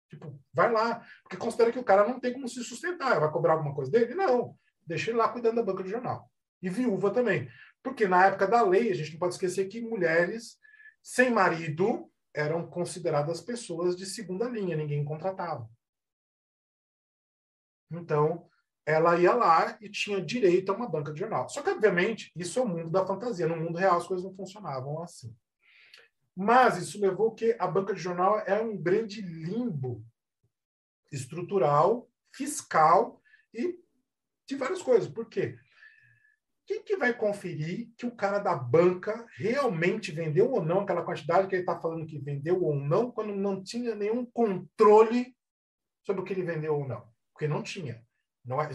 Tipo, 0.09 0.39
vai 0.53 0.71
lá. 0.71 1.05
Porque 1.23 1.37
considera 1.37 1.71
que 1.71 1.79
o 1.79 1.83
cara 1.83 2.07
não 2.07 2.19
tem 2.19 2.33
como 2.33 2.47
se 2.47 2.63
sustentar. 2.63 3.19
Vai 3.19 3.31
cobrar 3.31 3.53
alguma 3.53 3.73
coisa 3.73 3.91
dele? 3.91 4.13
Não. 4.13 4.55
Deixa 4.85 5.09
ele 5.09 5.17
lá 5.17 5.29
cuidando 5.29 5.55
da 5.55 5.63
banca 5.63 5.83
de 5.83 5.89
jornal. 5.89 6.29
E 6.61 6.69
viúva 6.69 7.11
também. 7.11 7.49
Porque 7.83 8.07
na 8.07 8.27
época 8.27 8.47
da 8.47 8.61
lei, 8.61 8.91
a 8.91 8.95
gente 8.95 9.13
não 9.13 9.19
pode 9.19 9.33
esquecer 9.33 9.67
que 9.67 9.81
mulheres 9.81 10.57
sem 11.01 11.31
marido 11.31 12.11
eram 12.33 12.67
consideradas 12.67 13.41
pessoas 13.41 13.95
de 13.95 14.05
segunda 14.05 14.47
linha, 14.47 14.77
ninguém 14.77 15.03
contratava. 15.03 15.69
Então, 17.91 18.47
ela 18.85 19.17
ia 19.19 19.33
lá 19.33 19.77
e 19.81 19.89
tinha 19.89 20.21
direito 20.21 20.71
a 20.71 20.75
uma 20.75 20.89
banca 20.89 21.13
de 21.13 21.19
jornal. 21.19 21.47
Só 21.49 21.61
que, 21.61 21.69
obviamente, 21.69 22.31
isso 22.35 22.59
é 22.59 22.61
o 22.61 22.67
mundo 22.67 22.89
da 22.89 23.05
fantasia. 23.05 23.47
No 23.47 23.57
mundo 23.57 23.77
real, 23.77 23.97
as 23.97 24.07
coisas 24.07 24.25
não 24.25 24.35
funcionavam 24.35 25.01
assim. 25.03 25.35
Mas 26.35 26.77
isso 26.77 26.99
levou 26.99 27.33
que 27.33 27.55
a 27.59 27.67
banca 27.67 27.93
de 27.93 28.01
jornal 28.01 28.39
é 28.39 28.59
um 28.61 28.75
grande 28.77 29.21
limbo 29.21 30.03
estrutural, 31.11 32.09
fiscal 32.33 33.21
e 33.53 33.77
de 34.47 34.55
várias 34.55 34.81
coisas. 34.81 35.09
Por 35.09 35.27
quê? 35.27 35.57
Quem 36.65 36.83
que 36.83 36.95
vai 36.95 37.13
conferir 37.13 37.89
que 37.97 38.05
o 38.05 38.15
cara 38.15 38.39
da 38.39 38.55
banca 38.55 39.25
realmente 39.35 40.11
vendeu 40.11 40.49
ou 40.49 40.63
não 40.63 40.79
aquela 40.79 41.03
quantidade 41.03 41.47
que 41.47 41.55
ele 41.55 41.63
está 41.63 41.79
falando 41.79 42.07
que 42.07 42.17
vendeu 42.17 42.63
ou 42.63 42.73
não, 42.73 43.11
quando 43.11 43.35
não 43.35 43.61
tinha 43.61 43.93
nenhum 43.93 44.25
controle 44.25 45.35
sobre 46.05 46.21
o 46.21 46.25
que 46.25 46.31
ele 46.31 46.43
vendeu 46.43 46.75
ou 46.75 46.87
não? 46.87 47.10
Porque 47.41 47.47
não 47.47 47.63
tinha. 47.63 48.05
Não 48.45 48.61
é... 48.61 48.69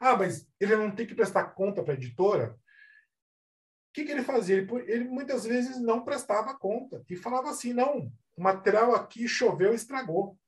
Ah, 0.00 0.16
mas 0.16 0.48
ele 0.58 0.74
não 0.74 0.90
tem 0.90 1.06
que 1.06 1.14
prestar 1.14 1.50
conta 1.50 1.82
para 1.82 1.92
a 1.92 1.96
editora? 1.96 2.52
O 2.54 3.92
que, 3.92 4.04
que 4.04 4.12
ele 4.12 4.22
fazia? 4.22 4.56
Ele, 4.56 4.90
ele, 4.90 5.04
muitas 5.04 5.44
vezes 5.44 5.78
não 5.78 6.02
prestava 6.02 6.56
conta 6.56 7.04
e 7.10 7.16
falava 7.16 7.50
assim: 7.50 7.74
não, 7.74 8.10
o 8.36 8.42
material 8.42 8.94
aqui 8.94 9.28
choveu 9.28 9.72
e 9.72 9.76
estragou. 9.76 10.38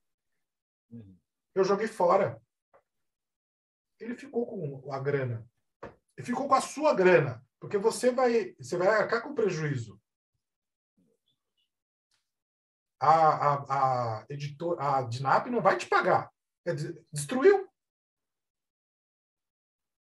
Uhum. 0.90 1.18
Eu 1.54 1.64
joguei 1.64 1.88
fora. 1.88 2.40
Ele 4.00 4.14
ficou 4.14 4.46
com 4.46 4.90
a 4.90 4.98
grana. 4.98 5.46
Ele 6.16 6.26
ficou 6.26 6.48
com 6.48 6.54
a 6.54 6.60
sua 6.60 6.94
grana, 6.94 7.44
porque 7.60 7.76
você 7.76 8.10
vai, 8.10 8.54
você 8.58 8.76
vai 8.76 8.88
arcar 8.88 9.22
com 9.22 9.34
prejuízo. 9.34 10.00
A, 12.98 13.08
a, 13.10 13.54
a, 14.20 14.26
editor, 14.30 14.80
a 14.80 15.02
Dinap 15.02 15.46
não 15.48 15.60
vai 15.60 15.76
te 15.76 15.86
pagar. 15.86 16.32
Destruiu. 17.12 17.68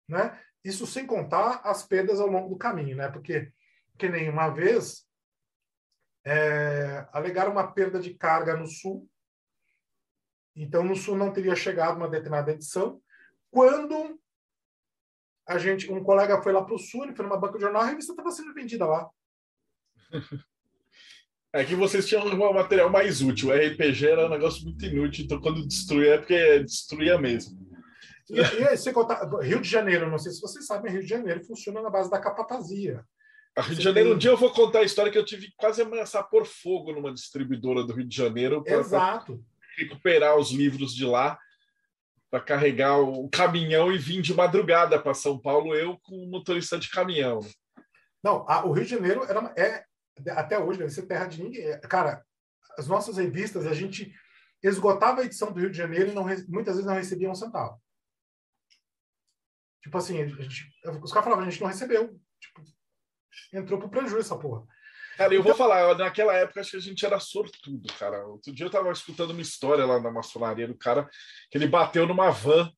Né? 0.08 0.40
Isso 0.62 0.86
sem 0.86 1.06
contar 1.06 1.60
as 1.64 1.82
perdas 1.82 2.20
ao 2.20 2.28
longo 2.28 2.48
do 2.48 2.58
caminho, 2.58 2.96
né? 2.96 3.08
Porque, 3.08 3.52
que 3.98 4.08
nem 4.08 4.28
uma 4.28 4.48
vez, 4.48 5.06
é, 6.24 7.06
alegaram 7.12 7.52
uma 7.52 7.72
perda 7.72 8.00
de 8.00 8.14
carga 8.14 8.56
no 8.56 8.66
sul 8.66 9.08
Então, 10.56 10.84
no 10.84 10.96
Sul 10.96 11.16
não 11.16 11.32
teria 11.32 11.56
chegado 11.56 11.96
uma 11.96 12.08
determinada 12.08 12.52
edição. 12.52 13.02
Quando 13.50 14.20
a 15.46 15.58
gente, 15.58 15.90
um 15.92 16.02
colega 16.02 16.42
foi 16.42 16.52
lá 16.52 16.64
para 16.64 16.74
o 16.74 16.78
Sul, 16.78 17.04
ele 17.04 17.14
foi 17.14 17.24
numa 17.24 17.38
banca 17.38 17.58
de 17.58 17.64
jornal, 17.64 17.82
a 17.82 17.86
revista 17.86 18.12
estava 18.12 18.30
sendo 18.30 18.54
vendida 18.54 18.86
lá. 18.86 19.10
É 21.54 21.64
que 21.64 21.76
vocês 21.76 22.08
tinham 22.08 22.26
um 22.26 22.52
material 22.52 22.90
mais 22.90 23.22
útil. 23.22 23.50
O 23.50 23.52
RPG 23.52 24.08
era 24.08 24.26
um 24.26 24.30
negócio 24.30 24.64
muito 24.64 24.84
inútil, 24.84 25.24
então 25.24 25.40
quando 25.40 25.64
destruía 25.64 26.14
é 26.14 26.18
porque 26.18 26.58
destruía 26.64 27.16
mesmo. 27.16 27.56
E, 28.28 28.40
e 28.40 28.76
você 28.76 28.92
contar, 28.92 29.24
Rio 29.40 29.60
de 29.60 29.68
Janeiro, 29.68 30.10
não 30.10 30.18
sei 30.18 30.32
se 30.32 30.40
vocês 30.40 30.66
sabem, 30.66 30.90
Rio 30.90 31.02
de 31.02 31.08
Janeiro 31.08 31.44
funciona 31.44 31.80
na 31.80 31.88
base 31.88 32.10
da 32.10 32.18
capatazia. 32.18 33.04
A 33.56 33.62
Rio 33.62 33.76
de 33.76 33.84
Janeiro, 33.84 34.08
tem... 34.08 34.16
um 34.16 34.18
dia 34.18 34.32
eu 34.32 34.36
vou 34.36 34.50
contar 34.50 34.80
a 34.80 34.84
história 34.84 35.12
que 35.12 35.18
eu 35.18 35.24
tive 35.24 35.52
quase 35.56 35.80
ameaçar 35.80 36.28
por 36.28 36.44
fogo 36.44 36.92
numa 36.92 37.14
distribuidora 37.14 37.84
do 37.84 37.92
Rio 37.92 38.08
de 38.08 38.16
Janeiro. 38.16 38.64
Pra, 38.64 38.74
Exato. 38.74 39.36
Pra 39.36 39.44
recuperar 39.78 40.36
os 40.36 40.50
livros 40.50 40.92
de 40.92 41.04
lá, 41.04 41.38
para 42.32 42.40
carregar 42.40 42.98
o 42.98 43.28
caminhão 43.28 43.92
e 43.92 43.98
vir 43.98 44.20
de 44.20 44.34
madrugada 44.34 44.98
para 44.98 45.14
São 45.14 45.38
Paulo, 45.38 45.72
eu 45.72 45.96
com 46.02 46.16
o 46.16 46.28
motorista 46.28 46.76
de 46.76 46.90
caminhão. 46.90 47.38
Não, 48.24 48.44
a, 48.48 48.66
o 48.66 48.72
Rio 48.72 48.84
de 48.84 48.90
Janeiro 48.90 49.22
era, 49.22 49.54
é, 49.56 49.84
até 50.30 50.58
hoje 50.58 50.78
deve 50.78 50.90
ser 50.90 51.06
terra 51.06 51.26
de 51.26 51.42
ninguém. 51.42 51.78
Cara, 51.80 52.24
as 52.78 52.86
nossas 52.86 53.16
revistas, 53.16 53.66
a 53.66 53.74
gente 53.74 54.14
esgotava 54.62 55.20
a 55.20 55.24
edição 55.24 55.52
do 55.52 55.60
Rio 55.60 55.70
de 55.70 55.76
Janeiro 55.76 56.10
e 56.10 56.14
não, 56.14 56.24
muitas 56.48 56.76
vezes 56.76 56.86
não 56.86 56.94
recebia 56.94 57.30
um 57.30 57.34
centavo. 57.34 57.80
Tipo 59.82 59.98
assim, 59.98 60.16
gente, 60.26 60.72
os 61.02 61.12
caras 61.12 61.24
falavam, 61.24 61.44
a 61.44 61.50
gente 61.50 61.60
não 61.60 61.68
recebeu. 61.68 62.18
Tipo, 62.40 62.62
entrou 63.52 63.78
pro 63.78 63.90
prejuízo 63.90 64.20
essa 64.20 64.38
porra. 64.38 64.66
Cara, 65.16 65.32
eu 65.32 65.40
então, 65.40 65.54
vou 65.54 65.56
falar, 65.56 65.96
naquela 65.96 66.34
época 66.34 66.60
acho 66.60 66.72
que 66.72 66.76
a 66.76 66.80
gente 66.80 67.04
era 67.04 67.20
sortudo, 67.20 67.92
cara. 67.98 68.26
Outro 68.26 68.52
dia 68.52 68.66
eu 68.66 68.70
tava 68.70 68.90
escutando 68.90 69.30
uma 69.30 69.42
história 69.42 69.84
lá 69.84 70.00
na 70.00 70.10
maçonaria 70.10 70.66
do 70.66 70.76
cara 70.76 71.08
que 71.50 71.58
ele 71.58 71.68
bateu 71.68 72.06
numa 72.06 72.30
van 72.30 72.72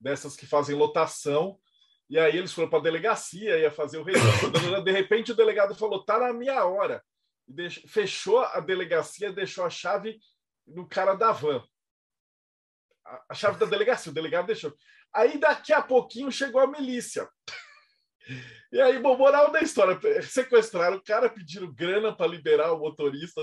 dessas 0.00 0.36
que 0.36 0.46
fazem 0.46 0.76
lotação 0.76 1.58
e 2.08 2.18
aí 2.18 2.36
eles 2.36 2.52
foram 2.52 2.68
para 2.68 2.78
a 2.78 2.82
delegacia, 2.82 3.58
ia 3.58 3.70
fazer 3.70 3.98
o 3.98 4.02
registro. 4.02 4.50
De 4.82 4.90
repente 4.90 5.32
o 5.32 5.36
delegado 5.36 5.74
falou: 5.74 6.04
tá 6.04 6.18
na 6.18 6.32
minha 6.32 6.64
hora. 6.64 7.02
Fechou 7.88 8.40
a 8.40 8.60
delegacia, 8.60 9.32
deixou 9.32 9.64
a 9.64 9.70
chave 9.70 10.18
no 10.66 10.88
cara 10.88 11.14
da 11.14 11.32
van. 11.32 11.62
A 13.28 13.34
chave 13.34 13.58
da 13.58 13.66
delegacia, 13.66 14.10
o 14.10 14.14
delegado 14.14 14.46
deixou. 14.46 14.74
Aí 15.12 15.38
daqui 15.38 15.72
a 15.72 15.82
pouquinho 15.82 16.32
chegou 16.32 16.60
a 16.60 16.66
milícia. 16.66 17.28
E 18.72 18.80
aí, 18.80 18.98
bom, 18.98 19.16
moral 19.16 19.50
da 19.52 19.60
história: 19.60 19.98
sequestraram 20.22 20.96
o 20.96 21.02
cara, 21.02 21.30
pediram 21.30 21.72
grana 21.72 22.14
para 22.14 22.26
liberar 22.26 22.72
o 22.72 22.78
motorista. 22.78 23.42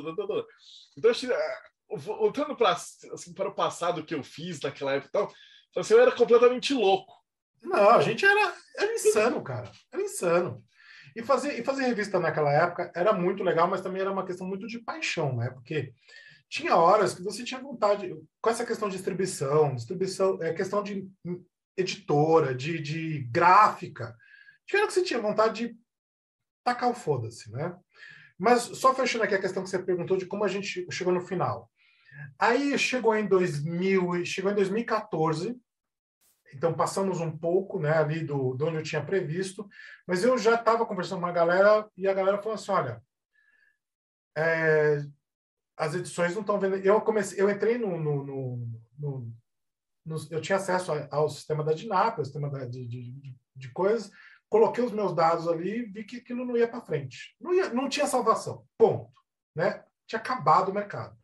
Então, 0.98 1.12
ah, 1.12 1.62
voltando 1.92 2.56
para, 2.56 2.72
assim, 2.72 3.34
para 3.34 3.50
o 3.50 3.56
passado 3.56 4.04
que 4.04 4.16
eu 4.16 4.24
fiz 4.24 4.60
naquela 4.60 4.94
época, 4.94 5.10
então, 5.10 5.32
assim, 5.82 5.94
eu 5.94 6.02
era 6.02 6.12
completamente 6.12 6.74
louco. 6.74 7.21
Não, 7.62 7.92
a 7.92 8.02
gente 8.02 8.26
era, 8.26 8.54
era 8.78 8.94
insano, 8.94 9.44
cara. 9.44 9.72
Era 9.92 10.02
insano. 10.02 10.64
E 11.16 11.22
fazer, 11.22 11.60
e 11.60 11.64
fazer 11.64 11.84
revista 11.84 12.20
naquela 12.20 12.52
época 12.52 12.92
era 12.96 13.14
muito 13.14 13.44
legal, 13.44 13.68
mas 13.68 13.82
também 13.82 14.02
era 14.02 14.12
uma 14.12 14.26
questão 14.26 14.48
muito 14.48 14.68
de 14.68 14.80
paixão, 14.80 15.36
né? 15.36 15.50
Porque 15.50 15.94
tinha 16.50 16.76
horas 16.76 17.14
que 17.14 17.24
você 17.24 17.44
tinha 17.44 17.60
vontade, 17.60 18.16
com 18.42 18.50
essa 18.50 18.66
questão 18.66 18.90
de 18.90 18.96
distribuição, 18.96 19.76
distribuição, 19.76 20.42
é 20.42 20.54
questão 20.54 20.82
de 20.82 21.08
editora, 21.78 22.54
de, 22.54 22.80
de 22.82 23.28
gráfica, 23.32 24.16
tinha 24.66 24.80
hora 24.82 24.88
que 24.88 24.94
você 24.94 25.04
tinha 25.04 25.20
vontade 25.20 25.68
de 25.68 25.78
tacar 26.64 26.90
o 26.90 26.94
foda-se, 26.94 27.52
né? 27.52 27.76
Mas 28.38 28.62
só 28.62 28.96
fechando 28.96 29.24
aqui 29.24 29.36
a 29.36 29.42
questão 29.42 29.64
que 29.64 29.70
você 29.70 29.78
perguntou 29.80 30.18
de 30.18 30.26
como 30.26 30.44
a 30.44 30.48
gente 30.48 30.88
chegou 30.90 31.14
no 31.14 31.22
final. 31.22 31.70
Aí 32.40 32.78
chegou 32.78 33.16
em 33.16 33.28
2000, 33.28 34.26
chegou 34.26 34.52
em 34.52 34.56
2014, 34.56 35.56
então 36.54 36.74
passamos 36.74 37.20
um 37.20 37.36
pouco 37.36 37.80
né, 37.80 37.92
ali 37.92 38.24
do, 38.24 38.54
do 38.54 38.68
onde 38.68 38.78
eu 38.78 38.84
tinha 38.84 39.04
previsto, 39.04 39.68
mas 40.06 40.24
eu 40.24 40.38
já 40.38 40.56
estava 40.56 40.86
conversando 40.86 41.20
com 41.20 41.26
uma 41.26 41.32
galera 41.32 41.90
e 41.96 42.08
a 42.08 42.14
galera 42.14 42.38
falou 42.38 42.54
assim: 42.56 42.72
olha, 42.72 43.02
é, 44.36 45.02
as 45.78 45.96
edições 45.96 46.34
não 46.34 46.42
estão 46.42 46.60
vendo. 46.60 46.76
Eu 46.78 47.02
comecei, 47.02 47.42
eu 47.42 47.50
entrei 47.50 47.78
no, 47.78 47.98
no, 47.98 48.24
no, 48.24 48.68
no, 49.00 49.34
no 50.06 50.16
eu 50.30 50.42
tinha 50.42 50.58
acesso 50.58 50.92
ao 51.10 51.30
sistema 51.30 51.64
da 51.64 51.74
Dinap, 51.74 52.18
ao 52.18 52.26
sistema 52.26 52.50
da, 52.50 52.66
de, 52.66 52.86
de, 52.86 53.36
de 53.56 53.72
coisas, 53.72 54.12
coloquei 54.50 54.84
os 54.84 54.92
meus 54.92 55.16
dados 55.16 55.48
ali, 55.48 55.84
vi 55.86 56.04
que 56.04 56.18
aquilo 56.18 56.46
não 56.46 56.58
ia 56.58 56.68
para 56.68 56.82
frente, 56.82 57.36
não, 57.40 57.54
ia, 57.54 57.70
não 57.70 57.88
tinha 57.88 58.06
salvação, 58.06 58.66
ponto, 58.78 59.12
né? 59.56 59.84
Tinha 60.06 60.20
acabado 60.20 60.70
o 60.70 60.74
mercado. 60.74 61.18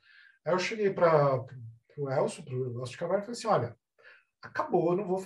Aí 0.45 0.53
eu 0.53 0.59
cheguei 0.59 0.89
para 0.89 1.45
o 1.97 2.09
Elcio, 2.09 2.43
para 2.43 2.55
o 2.55 2.79
Elcio 2.79 2.91
de 2.91 2.97
Carvalho, 2.97 3.19
e 3.19 3.25
falei 3.25 3.37
assim: 3.37 3.47
olha 3.47 3.77
acabou, 4.41 4.95
não 4.95 5.05
vou 5.05 5.23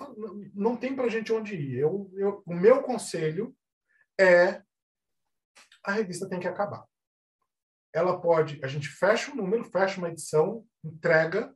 não, 0.53 0.75
tem 0.75 0.95
para 0.95 1.09
gente 1.09 1.31
onde 1.31 1.55
ir. 1.55 1.79
Eu, 1.79 2.11
eu, 2.15 2.43
o 2.45 2.53
meu 2.53 2.81
conselho 2.81 3.55
é 4.19 4.61
a 5.83 5.91
revista 5.91 6.29
tem 6.29 6.39
que 6.39 6.47
acabar. 6.47 6.85
Ela 7.93 8.19
pode, 8.19 8.59
a 8.63 8.67
gente 8.67 8.87
fecha 8.87 9.31
um 9.31 9.35
número, 9.35 9.65
fecha 9.65 9.97
uma 9.97 10.09
edição, 10.09 10.65
entrega 10.83 11.53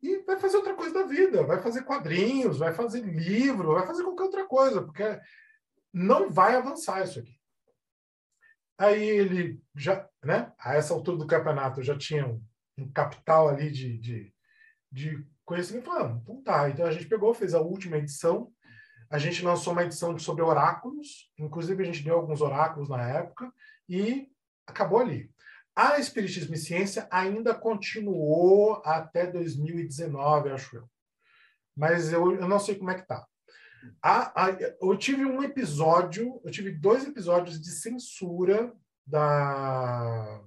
e 0.00 0.18
vai 0.24 0.38
fazer 0.38 0.56
outra 0.56 0.74
coisa 0.74 0.94
da 0.94 1.04
vida, 1.04 1.44
vai 1.44 1.60
fazer 1.60 1.82
quadrinhos, 1.82 2.58
vai 2.58 2.72
fazer 2.72 3.00
livro, 3.00 3.74
vai 3.74 3.86
fazer 3.86 4.02
qualquer 4.02 4.24
outra 4.24 4.46
coisa, 4.46 4.82
porque 4.82 5.20
não 5.92 6.30
vai 6.30 6.54
avançar 6.54 7.04
isso 7.04 7.18
aqui. 7.18 7.40
Aí 8.78 9.02
ele 9.02 9.60
já, 9.76 10.08
né? 10.24 10.52
A 10.58 10.74
essa 10.74 10.92
altura 10.92 11.18
do 11.18 11.26
campeonato 11.26 11.82
já 11.82 11.96
tinha 11.96 12.26
um, 12.26 12.42
um 12.78 12.90
capital 12.90 13.48
ali 13.48 13.70
de, 13.70 13.98
de, 13.98 14.34
de 14.92 15.26
conhecimento, 15.44 15.86
falando, 15.86 16.20
então 16.22 16.42
tá. 16.42 16.68
Então 16.68 16.86
a 16.86 16.92
gente 16.92 17.08
pegou, 17.08 17.32
fez 17.32 17.54
a 17.54 17.60
última 17.60 17.96
edição, 17.96 18.52
a 19.10 19.18
gente 19.18 19.44
lançou 19.44 19.72
uma 19.72 19.84
edição 19.84 20.16
sobre 20.18 20.42
oráculos, 20.42 21.30
inclusive 21.38 21.82
a 21.82 21.86
gente 21.86 22.04
deu 22.04 22.14
alguns 22.14 22.40
oráculos 22.40 22.88
na 22.88 23.02
época, 23.02 23.52
e 23.88 24.28
acabou 24.66 25.00
ali. 25.00 25.30
A 25.74 25.98
Espiritismo 25.98 26.54
e 26.54 26.58
Ciência 26.58 27.08
ainda 27.10 27.54
continuou 27.54 28.82
até 28.84 29.26
2019, 29.26 30.50
acho 30.50 30.76
eu. 30.76 30.88
Mas 31.74 32.12
eu, 32.12 32.34
eu 32.34 32.46
não 32.46 32.60
sei 32.60 32.74
como 32.74 32.90
é 32.90 32.94
que 32.94 33.06
tá. 33.06 33.26
A, 34.02 34.46
a, 34.46 34.50
eu 34.80 34.96
tive 34.96 35.24
um 35.24 35.42
episódio, 35.42 36.40
eu 36.44 36.50
tive 36.50 36.70
dois 36.70 37.06
episódios 37.06 37.60
de 37.60 37.70
censura 37.70 38.72
da, 39.06 40.40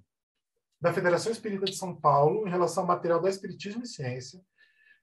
da 0.85 0.93
Federação 0.93 1.31
Espírita 1.31 1.65
de 1.65 1.75
São 1.75 1.95
Paulo 1.95 2.47
em 2.47 2.51
relação 2.51 2.83
ao 2.83 2.87
material 2.87 3.19
da 3.19 3.27
Espiritismo 3.27 3.81
e 3.81 3.87
Ciência, 3.87 4.39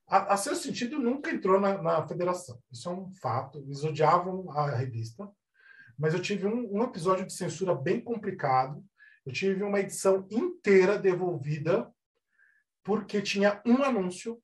a, 0.07 0.35
a 0.35 0.37
seu 0.37 0.55
sentido, 0.55 0.97
nunca 0.97 1.29
entrou 1.29 1.61
na, 1.61 1.83
na, 1.83 2.07
federação. 2.07 2.63
Isso 2.71 2.89
é 2.89 2.93
um 2.93 3.11
fato. 3.15 3.59
Eles 3.59 3.83
odiavam 3.83 4.49
a 4.53 4.71
revista. 4.77 5.29
Mas 5.99 6.15
eu 6.15 6.23
tive 6.23 6.47
um, 6.47 6.73
um 6.73 6.85
episódio 6.85 7.27
de 7.27 7.33
censura 7.33 7.75
bem 7.75 8.01
complicado. 8.01 8.85
Eu 9.27 9.33
tive 9.33 9.65
uma 9.65 9.81
edição 9.81 10.25
inteira 10.31 10.97
devolvida 10.97 11.93
porque 12.85 13.21
tinha 13.21 13.61
um 13.67 13.83
anúncio 13.83 14.41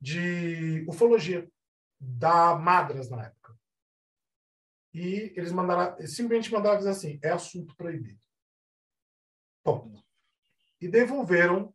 de 0.00 0.86
ufologia 0.88 1.50
da 1.98 2.54
Madras 2.54 3.10
na 3.10 3.24
época. 3.24 3.52
E 4.94 5.32
eles 5.36 5.50
mandaram, 5.50 5.98
simplesmente 6.06 6.52
mandaram 6.52 6.78
dizer 6.78 6.90
assim: 6.90 7.18
é 7.20 7.30
assunto 7.30 7.74
proibido. 7.74 8.20
Ponto. 9.64 10.05
E 10.80 10.88
devolveram 10.88 11.74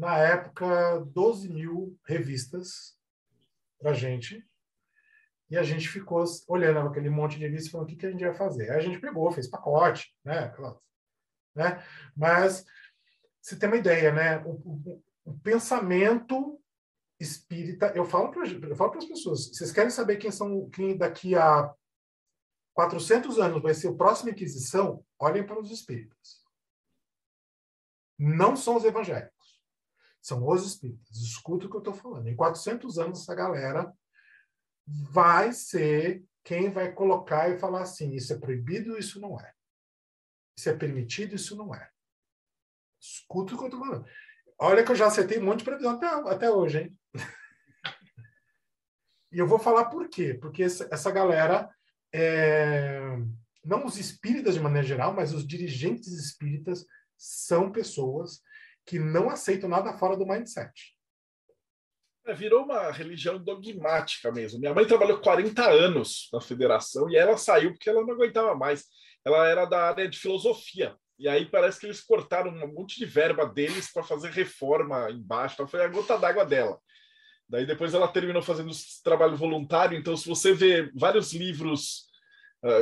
na 0.00 0.16
época, 0.16 1.00
12 1.12 1.50
mil 1.50 1.98
revistas 2.06 2.96
para 3.78 3.90
a 3.90 3.94
gente. 3.94 4.42
E 5.50 5.58
a 5.58 5.62
gente 5.62 5.88
ficou 5.88 6.24
olhando 6.48 6.80
aquele 6.80 7.10
monte 7.10 7.36
de 7.36 7.44
revistas 7.44 7.66
e 7.66 7.70
falando 7.70 7.86
o 7.86 7.90
que, 7.90 7.96
que 7.96 8.06
a 8.06 8.10
gente 8.10 8.22
ia 8.22 8.32
fazer. 8.32 8.70
Aí 8.70 8.78
a 8.78 8.80
gente 8.80 8.98
pegou, 8.98 9.30
fez 9.30 9.46
pacote, 9.46 10.16
né? 10.24 10.54
né? 11.54 11.84
Mas 12.16 12.64
você 13.42 13.56
tem 13.56 13.68
uma 13.68 13.76
ideia, 13.76 14.10
né? 14.10 14.38
O, 14.38 14.52
o, 14.52 15.02
o 15.26 15.38
pensamento 15.40 16.58
espírita, 17.18 17.92
eu 17.94 18.06
falo 18.06 18.30
para 18.30 18.48
eu 18.48 18.76
falo 18.76 18.92
para 18.92 19.00
as 19.00 19.04
pessoas, 19.04 19.48
vocês 19.48 19.70
querem 19.70 19.90
saber 19.90 20.16
quem 20.16 20.30
são 20.30 20.70
quem 20.70 20.96
daqui 20.96 21.34
a 21.34 21.70
400 22.72 23.38
anos 23.38 23.62
vai 23.62 23.74
ser 23.74 23.88
o 23.88 23.96
próximo 23.96 24.30
Inquisição? 24.30 25.04
Olhem 25.18 25.44
para 25.44 25.60
os 25.60 25.70
espíritas. 25.70 26.39
Não 28.22 28.54
são 28.54 28.76
os 28.76 28.84
evangélicos. 28.84 29.62
São 30.20 30.46
os 30.46 30.66
espíritas. 30.66 31.16
Escuta 31.16 31.64
o 31.64 31.70
que 31.70 31.76
eu 31.76 31.80
estou 31.80 31.94
falando. 31.94 32.28
Em 32.28 32.36
400 32.36 32.98
anos, 32.98 33.22
essa 33.22 33.34
galera 33.34 33.90
vai 34.86 35.54
ser 35.54 36.22
quem 36.44 36.70
vai 36.70 36.92
colocar 36.92 37.48
e 37.48 37.58
falar 37.58 37.80
assim: 37.80 38.12
isso 38.12 38.34
é 38.34 38.38
proibido, 38.38 38.98
isso 38.98 39.18
não 39.18 39.40
é. 39.40 39.50
Isso 40.54 40.68
é 40.68 40.76
permitido, 40.76 41.34
isso 41.34 41.56
não 41.56 41.74
é. 41.74 41.88
Escuta 43.00 43.54
o 43.54 43.56
que 43.56 43.64
eu 43.64 43.68
estou 43.68 43.80
falando. 43.80 44.06
Olha 44.58 44.84
que 44.84 44.90
eu 44.90 44.96
já 44.96 45.06
acertei 45.06 45.38
um 45.38 45.44
monte 45.44 45.60
de 45.60 45.64
previsão 45.64 45.92
até, 45.92 46.06
até 46.06 46.50
hoje, 46.50 46.80
hein? 46.80 46.98
e 49.32 49.38
eu 49.38 49.46
vou 49.46 49.58
falar 49.58 49.86
por 49.86 50.10
quê. 50.10 50.34
Porque 50.34 50.62
essa, 50.62 50.86
essa 50.92 51.10
galera, 51.10 51.74
é... 52.12 53.00
não 53.64 53.86
os 53.86 53.96
espíritas 53.96 54.52
de 54.52 54.60
maneira 54.60 54.86
geral, 54.86 55.14
mas 55.14 55.32
os 55.32 55.46
dirigentes 55.46 56.08
espíritas 56.08 56.84
são 57.20 57.70
pessoas 57.70 58.40
que 58.86 58.98
não 58.98 59.28
aceitam 59.28 59.68
nada 59.68 59.92
fora 59.98 60.16
do 60.16 60.26
mindset. 60.26 60.96
É, 62.26 62.32
virou 62.32 62.64
uma 62.64 62.90
religião 62.90 63.38
dogmática 63.38 64.32
mesmo. 64.32 64.58
Minha 64.58 64.72
mãe 64.72 64.86
trabalhou 64.86 65.20
40 65.20 65.68
anos 65.68 66.28
na 66.32 66.40
federação 66.40 67.10
e 67.10 67.16
ela 67.16 67.36
saiu 67.36 67.72
porque 67.72 67.90
ela 67.90 68.02
não 68.02 68.14
aguentava 68.14 68.54
mais. 68.54 68.86
Ela 69.24 69.46
era 69.46 69.66
da 69.66 69.88
área 69.88 70.08
de 70.08 70.18
filosofia. 70.18 70.96
E 71.18 71.28
aí 71.28 71.44
parece 71.44 71.78
que 71.78 71.86
eles 71.86 72.00
cortaram 72.00 72.50
um 72.50 72.72
monte 72.72 72.98
de 72.98 73.04
verba 73.04 73.44
deles 73.44 73.92
para 73.92 74.02
fazer 74.02 74.30
reforma 74.30 75.10
embaixo. 75.10 75.54
Então 75.54 75.68
foi 75.68 75.84
a 75.84 75.88
gota 75.88 76.18
d'água 76.18 76.46
dela. 76.46 76.80
Daí 77.46 77.66
depois 77.66 77.92
ela 77.92 78.08
terminou 78.08 78.40
fazendo 78.40 78.70
trabalho 79.04 79.36
voluntário. 79.36 79.98
Então, 79.98 80.16
se 80.16 80.26
você 80.26 80.54
vê 80.54 80.90
vários 80.94 81.34
livros 81.34 82.09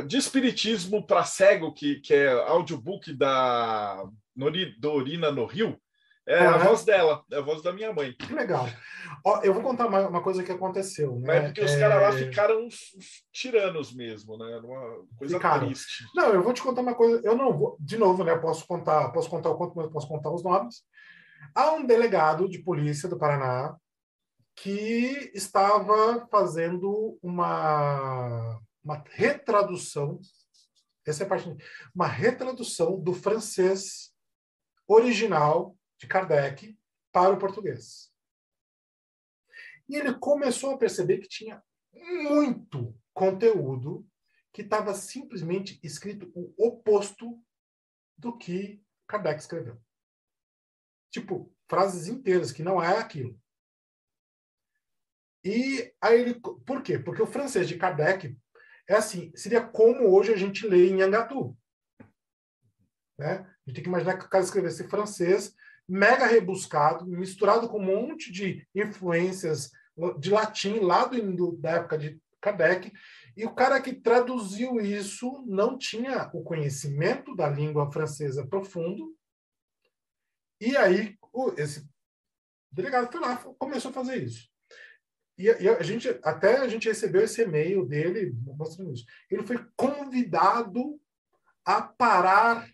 de 0.07 0.17
espiritismo 0.17 1.05
para 1.05 1.23
cego, 1.23 1.73
que, 1.73 2.01
que 2.01 2.13
é 2.13 2.31
audiobook 2.31 3.13
da 3.13 4.03
Dorina 4.79 5.31
no 5.31 5.45
Rio, 5.45 5.79
é 6.29 6.47
uhum. 6.47 6.53
a 6.53 6.57
voz 6.59 6.85
dela, 6.85 7.23
é 7.31 7.37
a 7.37 7.41
voz 7.41 7.63
da 7.63 7.73
minha 7.73 7.91
mãe. 7.91 8.13
Que 8.13 8.31
legal. 8.35 8.67
Ó, 9.25 9.41
eu 9.41 9.51
vou 9.51 9.63
contar 9.63 9.87
uma, 9.87 10.07
uma, 10.07 10.21
coisa 10.21 10.43
que 10.43 10.51
aconteceu. 10.51 11.15
Né? 11.15 11.37
É 11.37 11.41
porque 11.41 11.61
os 11.61 11.71
é... 11.71 11.79
caras 11.79 12.01
lá 12.03 12.11
ficaram 12.11 12.67
uns, 12.67 12.93
uns, 12.95 13.23
tiranos 13.31 13.91
mesmo, 13.95 14.37
né? 14.37 14.57
Uma 14.57 15.07
coisa 15.17 15.37
ficaram. 15.37 15.65
triste. 15.65 16.05
Não, 16.13 16.31
eu 16.31 16.43
vou 16.43 16.53
te 16.53 16.61
contar 16.61 16.81
uma 16.81 16.93
coisa. 16.93 17.19
Eu 17.25 17.35
não 17.35 17.51
vou, 17.51 17.75
de 17.79 17.97
novo, 17.97 18.23
né? 18.23 18.37
Posso 18.37 18.67
contar, 18.67 19.09
posso 19.09 19.27
contar 19.27 19.49
o 19.49 19.57
quanto, 19.57 19.75
mas 19.75 19.91
posso 19.91 20.07
contar 20.07 20.29
os 20.29 20.43
nomes. 20.43 20.83
Há 21.55 21.71
um 21.71 21.83
delegado 21.83 22.47
de 22.47 22.59
polícia 22.59 23.09
do 23.09 23.17
Paraná 23.17 23.75
que 24.55 25.31
estava 25.33 26.27
fazendo 26.29 27.17
uma, 27.23 28.59
uma 28.89 29.03
retradução. 29.11 30.19
Essa 31.05 31.23
é 31.23 31.25
a 31.25 31.29
parte. 31.29 31.47
Uma 31.93 32.07
retradução 32.07 32.99
do 32.99 33.13
francês 33.13 34.11
original 34.87 35.77
de 35.99 36.07
Kardec 36.07 36.77
para 37.11 37.33
o 37.33 37.37
português. 37.37 38.11
E 39.87 39.95
ele 39.95 40.13
começou 40.15 40.71
a 40.71 40.77
perceber 40.77 41.19
que 41.19 41.27
tinha 41.27 41.63
muito 41.93 42.95
conteúdo 43.13 44.07
que 44.51 44.61
estava 44.61 44.93
simplesmente 44.95 45.79
escrito 45.83 46.31
o 46.33 46.53
oposto 46.57 47.39
do 48.17 48.35
que 48.35 48.83
Kardec 49.07 49.39
escreveu. 49.39 49.79
Tipo, 51.11 51.53
frases 51.67 52.07
inteiras 52.07 52.51
que 52.51 52.63
não 52.63 52.81
é 52.81 52.97
aquilo. 52.97 53.39
E 55.43 55.93
aí 56.01 56.21
ele. 56.21 56.39
Por 56.39 56.81
quê? 56.83 56.99
Porque 56.99 57.21
o 57.21 57.27
francês 57.27 57.67
de 57.67 57.77
Kardec 57.77 58.37
é 58.89 58.95
assim, 58.95 59.31
seria 59.35 59.61
como 59.61 60.11
hoje 60.11 60.33
a 60.33 60.35
gente 60.35 60.67
lê 60.67 60.89
em 60.89 61.03
Angatu. 61.03 61.55
Né? 63.17 63.33
A 63.33 63.69
gente 63.69 63.75
tem 63.75 63.83
que 63.83 63.89
imaginar 63.89 64.17
que 64.17 64.25
o 64.25 64.29
cara 64.29 64.43
escrevesse 64.43 64.87
francês 64.87 65.53
mega 65.87 66.25
rebuscado, 66.25 67.05
misturado 67.05 67.69
com 67.69 67.79
um 67.79 67.85
monte 67.85 68.31
de 68.31 68.67
influências 68.73 69.71
de 70.19 70.31
latim 70.31 70.79
lá 70.79 71.05
do, 71.05 71.55
da 71.57 71.71
época 71.71 71.97
de 71.97 72.19
Kardec, 72.41 72.91
e 73.35 73.45
o 73.45 73.53
cara 73.53 73.79
que 73.81 73.93
traduziu 73.93 74.79
isso 74.79 75.43
não 75.45 75.77
tinha 75.77 76.29
o 76.33 76.41
conhecimento 76.41 77.35
da 77.35 77.47
língua 77.47 77.91
francesa 77.91 78.47
profundo, 78.47 79.15
e 80.59 80.75
aí 80.75 81.17
esse 81.57 81.87
delegado 82.71 83.11
foi 83.11 83.21
lá, 83.21 83.37
começou 83.57 83.91
a 83.91 83.93
fazer 83.93 84.23
isso. 84.23 84.49
E, 85.39 85.45
e 85.45 85.69
a 85.69 85.81
gente 85.81 86.09
até 86.21 86.57
a 86.57 86.67
gente 86.67 86.89
recebeu 86.89 87.23
esse 87.23 87.41
e-mail 87.41 87.85
dele 87.85 88.35
mostrando 88.57 88.91
isso. 88.91 89.05
Ele 89.31 89.47
foi 89.47 89.65
convidado 89.77 90.99
a 91.63 91.81
parar 91.81 92.69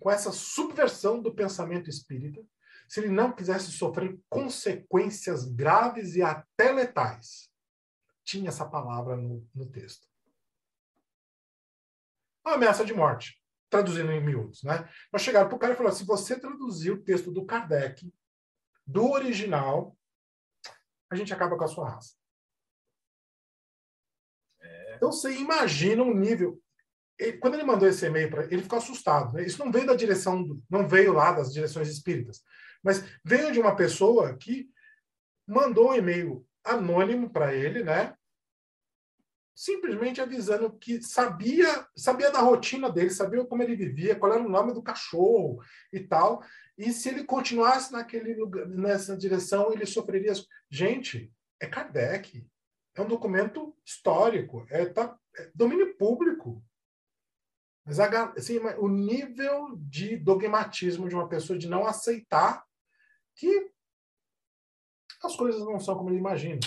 com 0.00 0.10
essa 0.10 0.32
subversão 0.32 1.22
do 1.22 1.32
pensamento 1.32 1.88
espírita 1.88 2.44
se 2.88 3.00
ele 3.00 3.10
não 3.10 3.30
quisesse 3.30 3.70
sofrer 3.70 4.18
consequências 4.28 5.44
graves 5.44 6.16
e 6.16 6.22
até 6.22 6.72
letais. 6.72 7.48
Tinha 8.24 8.48
essa 8.48 8.68
palavra 8.68 9.14
no, 9.14 9.46
no 9.54 9.70
texto. 9.70 10.08
A 12.44 12.54
ameaça 12.54 12.84
de 12.84 12.94
morte, 12.94 13.40
traduzindo 13.68 14.10
em 14.10 14.24
miúdos. 14.24 14.62
Né? 14.62 14.88
Nós 15.12 15.22
chegaram 15.22 15.48
para 15.48 15.56
o 15.56 15.58
cara 15.58 15.74
e 15.74 15.76
falaram: 15.76 15.94
se 15.94 16.04
você 16.04 16.38
traduzir 16.38 16.90
o 16.90 17.02
texto 17.02 17.30
do 17.30 17.44
Kardec, 17.44 18.10
do 18.86 19.10
original, 19.10 19.97
a 21.10 21.16
gente 21.16 21.32
acaba 21.32 21.56
com 21.56 21.64
a 21.64 21.68
sua 21.68 21.90
raça. 21.90 22.14
É. 24.60 24.96
Então 24.96 25.10
você 25.10 25.32
imagina 25.34 26.02
um 26.02 26.14
nível. 26.14 26.60
Ele, 27.18 27.38
quando 27.38 27.54
ele 27.54 27.64
mandou 27.64 27.88
esse 27.88 28.06
e-mail 28.06 28.30
para 28.30 28.44
ele, 28.44 28.62
ficou 28.62 28.78
assustado. 28.78 29.32
Né? 29.34 29.44
Isso 29.44 29.62
não 29.64 29.72
veio 29.72 29.86
da 29.86 29.94
direção, 29.94 30.42
do, 30.42 30.62
não 30.70 30.86
veio 30.86 31.12
lá 31.12 31.32
das 31.32 31.52
direções 31.52 31.88
espíritas. 31.88 32.42
Mas 32.82 33.04
veio 33.24 33.50
de 33.50 33.58
uma 33.58 33.74
pessoa 33.74 34.36
que 34.36 34.70
mandou 35.46 35.90
um 35.90 35.94
e-mail 35.94 36.46
anônimo 36.64 37.30
para 37.30 37.54
ele, 37.54 37.82
né? 37.82 38.14
Simplesmente 39.54 40.20
avisando 40.20 40.70
que 40.78 41.02
sabia, 41.02 41.84
sabia 41.96 42.30
da 42.30 42.40
rotina 42.40 42.92
dele, 42.92 43.10
sabia 43.10 43.44
como 43.44 43.62
ele 43.62 43.74
vivia, 43.74 44.14
qual 44.14 44.32
era 44.32 44.42
o 44.42 44.48
nome 44.48 44.72
do 44.72 44.82
cachorro 44.82 45.60
e 45.92 45.98
tal. 45.98 46.40
E 46.78 46.92
se 46.92 47.08
ele 47.08 47.24
continuasse 47.24 47.92
naquele 47.92 48.34
lugar, 48.34 48.66
nessa 48.68 49.16
direção, 49.16 49.72
ele 49.72 49.84
sofreria. 49.84 50.32
Gente, 50.70 51.34
é 51.60 51.66
Kardec. 51.66 52.48
É 52.94 53.02
um 53.02 53.08
documento 53.08 53.76
histórico, 53.84 54.66
é, 54.70 54.86
tá, 54.86 55.16
é 55.36 55.50
domínio 55.54 55.96
público. 55.96 56.64
Mas 57.84 58.00
a, 58.00 58.32
assim, 58.32 58.58
o 58.58 58.88
nível 58.88 59.76
de 59.76 60.16
dogmatismo 60.16 61.08
de 61.08 61.14
uma 61.14 61.28
pessoa 61.28 61.58
de 61.58 61.68
não 61.68 61.86
aceitar 61.86 62.64
que 63.36 63.70
as 65.22 65.36
coisas 65.36 65.60
não 65.64 65.78
são 65.78 65.96
como 65.96 66.10
ele 66.10 66.18
imagina. 66.18 66.60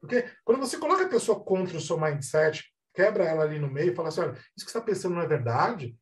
Porque 0.00 0.28
quando 0.44 0.60
você 0.60 0.78
coloca 0.78 1.04
a 1.04 1.08
pessoa 1.08 1.42
contra 1.44 1.76
o 1.76 1.80
seu 1.80 2.00
mindset, 2.00 2.72
quebra 2.94 3.24
ela 3.24 3.44
ali 3.44 3.58
no 3.58 3.70
meio 3.70 3.92
e 3.92 3.94
fala 3.94 4.08
assim: 4.08 4.20
olha, 4.20 4.32
isso 4.56 4.64
que 4.64 4.70
você 4.72 4.78
está 4.78 4.80
pensando 4.80 5.14
não 5.14 5.22
é 5.22 5.26
verdade, 5.26 5.98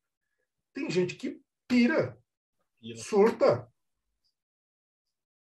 tem 0.74 0.90
gente 0.90 1.14
que 1.14 1.40
pira, 1.66 2.19
surta. 2.96 3.68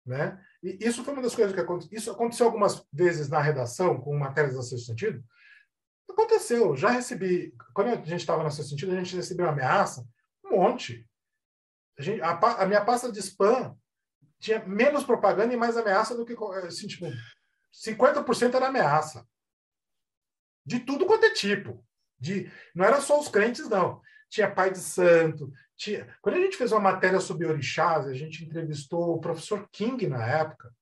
Né? 0.05 0.43
E 0.63 0.79
isso 0.81 1.05
foi 1.05 1.13
uma 1.15 1.23
das 1.23 1.35
coisas 1.35 1.55
que 1.55 1.61
aconteceu. 1.61 1.97
Isso 1.97 2.11
aconteceu 2.11 2.47
algumas 2.47 2.87
vezes 2.93 3.29
na 3.29 3.41
redação, 3.41 4.01
com 4.01 4.17
matérias 4.19 4.55
do 4.55 4.63
sexto 4.63 4.87
sentido. 4.87 5.25
Aconteceu. 6.11 6.77
Já 6.77 6.91
recebi. 6.91 7.55
Quando 7.75 7.89
a 7.89 7.97
gente 7.97 8.21
estava 8.21 8.43
no 8.43 8.51
sexto 8.51 8.71
sentido, 8.71 8.93
a 8.93 8.97
gente 8.97 9.17
recebeu 9.17 9.49
ameaça, 9.49 10.07
um 10.45 10.57
monte. 10.57 11.09
A, 11.99 12.03
gente, 12.03 12.21
a, 12.23 12.33
a, 12.33 12.67
minha 12.67 12.85
pasta 12.85 13.11
de 13.11 13.19
spam 13.21 13.77
tinha 14.39 14.65
menos 14.67 15.05
propaganda 15.05 15.55
e 15.55 15.57
mais 15.57 15.77
ameaça 15.77 16.17
do 16.17 16.25
que. 16.25 16.35
Assim, 16.67 16.87
tipo, 16.87 17.07
50% 17.73 18.55
era 18.55 18.69
ameaça. 18.69 19.27
De 20.65 20.81
tudo 20.81 21.07
quanto 21.07 21.25
é 21.25 21.31
tipo. 21.31 21.85
De, 22.19 22.51
não 22.75 22.85
era 22.85 23.01
só 23.01 23.19
os 23.19 23.29
crentes, 23.29 23.69
não. 23.69 24.01
Tinha 24.33 24.51
pai 24.51 24.71
de 24.71 24.79
santo. 24.79 25.53
Tinha... 25.77 26.09
Quando 26.23 26.37
a 26.37 26.41
gente 26.41 26.57
fez 26.57 26.73
uma 26.73 26.81
matéria 26.81 27.21
sobre 27.21 27.47
orixás, 27.47 28.07
a 28.07 28.15
gente 28.15 28.43
entrevistou 28.43 29.15
o 29.15 29.21
professor 29.21 29.69
King 29.71 30.07
na 30.07 30.27
época, 30.27 30.75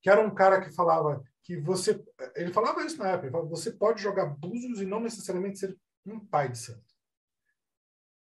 que 0.00 0.08
era 0.08 0.18
um 0.18 0.34
cara 0.34 0.62
que 0.62 0.74
falava 0.74 1.22
que 1.42 1.58
você. 1.58 2.02
Ele 2.34 2.54
falava 2.54 2.82
isso 2.86 2.96
na 2.96 3.08
época. 3.10 3.26
Ele 3.26 3.32
falava, 3.32 3.50
você 3.50 3.70
pode 3.70 4.02
jogar 4.02 4.24
búzios 4.24 4.80
e 4.80 4.86
não 4.86 4.98
necessariamente 4.98 5.58
ser 5.58 5.78
um 6.06 6.18
pai 6.18 6.48
de 6.48 6.56
santo. 6.56 6.88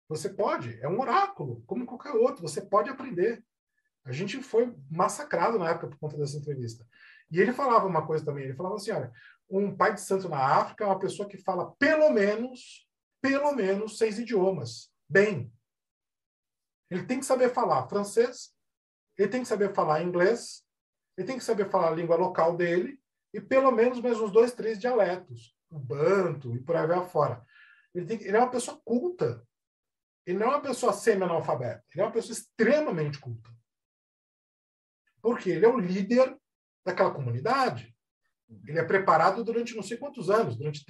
Você 0.06 0.28
pode, 0.28 0.78
é 0.82 0.88
um 0.88 1.00
oráculo, 1.00 1.62
como 1.66 1.86
qualquer 1.86 2.12
outro, 2.12 2.42
você 2.42 2.60
pode 2.60 2.90
aprender. 2.90 3.42
A 4.04 4.12
gente 4.12 4.42
foi 4.42 4.76
massacrado 4.90 5.58
na 5.58 5.70
época 5.70 5.86
por 5.86 5.98
conta 5.98 6.18
dessa 6.18 6.36
entrevista. 6.36 6.86
E 7.30 7.40
ele 7.40 7.54
falava 7.54 7.86
uma 7.86 8.06
coisa 8.06 8.22
também, 8.22 8.44
ele 8.44 8.54
falava 8.54 8.74
assim, 8.74 8.90
olha, 8.90 9.10
um 9.48 9.74
pai 9.74 9.94
de 9.94 10.02
santo 10.02 10.28
na 10.28 10.36
África 10.36 10.84
é 10.84 10.86
uma 10.86 10.98
pessoa 10.98 11.26
que 11.26 11.38
fala 11.38 11.70
pelo 11.78 12.10
menos, 12.10 12.86
pelo 13.22 13.52
menos 13.52 13.96
seis 13.96 14.18
idiomas, 14.18 14.92
bem. 15.08 15.50
Ele 16.90 17.06
tem 17.06 17.20
que 17.20 17.24
saber 17.24 17.54
falar 17.54 17.88
francês, 17.88 18.52
ele 19.16 19.28
tem 19.28 19.42
que 19.42 19.48
saber 19.48 19.72
falar 19.72 20.02
inglês, 20.02 20.62
ele 21.16 21.26
tem 21.26 21.38
que 21.38 21.44
saber 21.44 21.70
falar 21.70 21.88
a 21.88 21.94
língua 21.94 22.16
local 22.16 22.56
dele 22.56 23.00
e 23.32 23.40
pelo 23.40 23.70
menos 23.70 24.00
mais 24.00 24.20
uns 24.20 24.32
dois, 24.32 24.52
três 24.52 24.78
dialetos, 24.78 25.56
o 25.70 25.78
banto 25.78 26.54
e 26.54 26.60
por 26.60 26.76
aí 26.76 26.86
vai 26.86 27.08
fora. 27.08 27.42
Ele, 27.94 28.06
tem, 28.06 28.22
ele 28.22 28.36
é 28.36 28.40
uma 28.40 28.50
pessoa 28.50 28.80
culta. 28.84 29.46
Ele 30.26 30.38
não 30.38 30.46
é 30.46 30.50
uma 30.50 30.62
pessoa 30.62 30.92
semi-analfabeta, 30.92 31.84
ele 31.92 32.02
é 32.02 32.04
uma 32.04 32.12
pessoa 32.12 32.32
extremamente 32.32 33.18
culta. 33.18 33.50
Porque 35.20 35.50
ele 35.50 35.64
é 35.64 35.68
o 35.68 35.78
líder 35.78 36.36
daquela 36.84 37.14
comunidade. 37.14 37.94
Ele 38.66 38.78
é 38.78 38.84
preparado 38.84 39.42
durante 39.42 39.74
não 39.74 39.82
sei 39.82 39.96
quantos 39.96 40.28
anos, 40.28 40.56
durante 40.56 40.84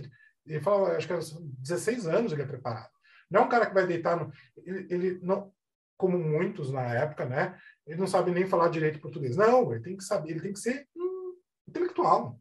ele 0.46 0.60
fala, 0.60 0.96
acho 0.96 1.06
que 1.06 1.14
16 1.14 2.06
anos 2.06 2.32
ele 2.32 2.42
é 2.42 2.46
preparado. 2.46 2.90
Não 3.30 3.42
é 3.42 3.44
um 3.44 3.48
cara 3.48 3.66
que 3.66 3.74
vai 3.74 3.86
deitar 3.86 4.16
no 4.16 4.32
ele, 4.56 4.86
ele 4.90 5.20
não 5.22 5.52
como 5.96 6.18
muitos 6.18 6.72
na 6.72 6.82
época, 6.82 7.24
né? 7.24 7.58
Ele 7.86 8.00
não 8.00 8.06
sabe 8.06 8.32
nem 8.32 8.46
falar 8.46 8.68
direito 8.68 9.00
português. 9.00 9.36
Não, 9.36 9.72
ele 9.72 9.82
tem 9.82 9.96
que 9.96 10.02
saber, 10.02 10.30
ele 10.30 10.40
tem 10.40 10.52
que 10.52 10.58
ser 10.58 10.88
hum, 10.96 11.36
intelectual. 11.68 12.40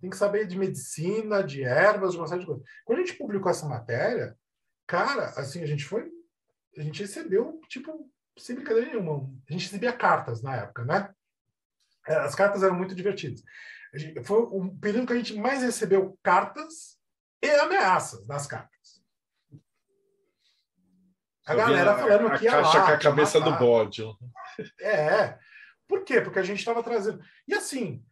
Tem 0.00 0.08
que 0.08 0.16
saber 0.16 0.46
de 0.46 0.56
medicina, 0.56 1.42
de 1.42 1.64
ervas, 1.64 2.12
de 2.12 2.18
uma 2.18 2.28
série 2.28 2.40
de 2.40 2.46
coisas. 2.46 2.64
Quando 2.84 3.00
a 3.00 3.02
gente 3.02 3.18
publicou 3.18 3.50
essa 3.50 3.66
matéria, 3.66 4.36
Cara, 4.86 5.30
assim, 5.30 5.62
a 5.62 5.66
gente 5.66 5.84
foi. 5.84 6.08
A 6.76 6.82
gente 6.82 7.02
recebeu, 7.02 7.60
tipo, 7.68 8.08
sem 8.38 8.54
brincadeira 8.54 8.90
nenhuma, 8.90 9.28
a 9.48 9.52
gente 9.52 9.64
recebia 9.64 9.92
cartas 9.92 10.42
na 10.42 10.54
época, 10.56 10.84
né? 10.84 11.12
As 12.06 12.34
cartas 12.34 12.62
eram 12.62 12.76
muito 12.76 12.94
divertidas. 12.94 13.42
Foi 14.24 14.38
o 14.38 14.76
período 14.78 15.06
que 15.06 15.12
a 15.12 15.16
gente 15.16 15.34
mais 15.34 15.62
recebeu 15.62 16.18
cartas 16.22 16.98
e 17.42 17.50
ameaças 17.50 18.26
nas 18.26 18.46
cartas. 18.46 19.02
A 21.46 21.54
galera 21.54 21.96
falando 21.96 22.26
a 22.26 22.38
que 22.38 22.44
ia 22.44 22.50
caixa 22.50 22.78
lá, 22.78 22.86
com 22.86 22.92
a 22.92 22.98
cabeça 22.98 23.38
matar. 23.38 23.52
do 23.52 23.58
bode. 23.58 24.04
É. 24.80 25.38
Por 25.86 26.02
quê? 26.02 26.20
Porque 26.20 26.40
a 26.40 26.42
gente 26.42 26.58
estava 26.58 26.82
trazendo. 26.82 27.22
E 27.46 27.54
assim, 27.54 28.04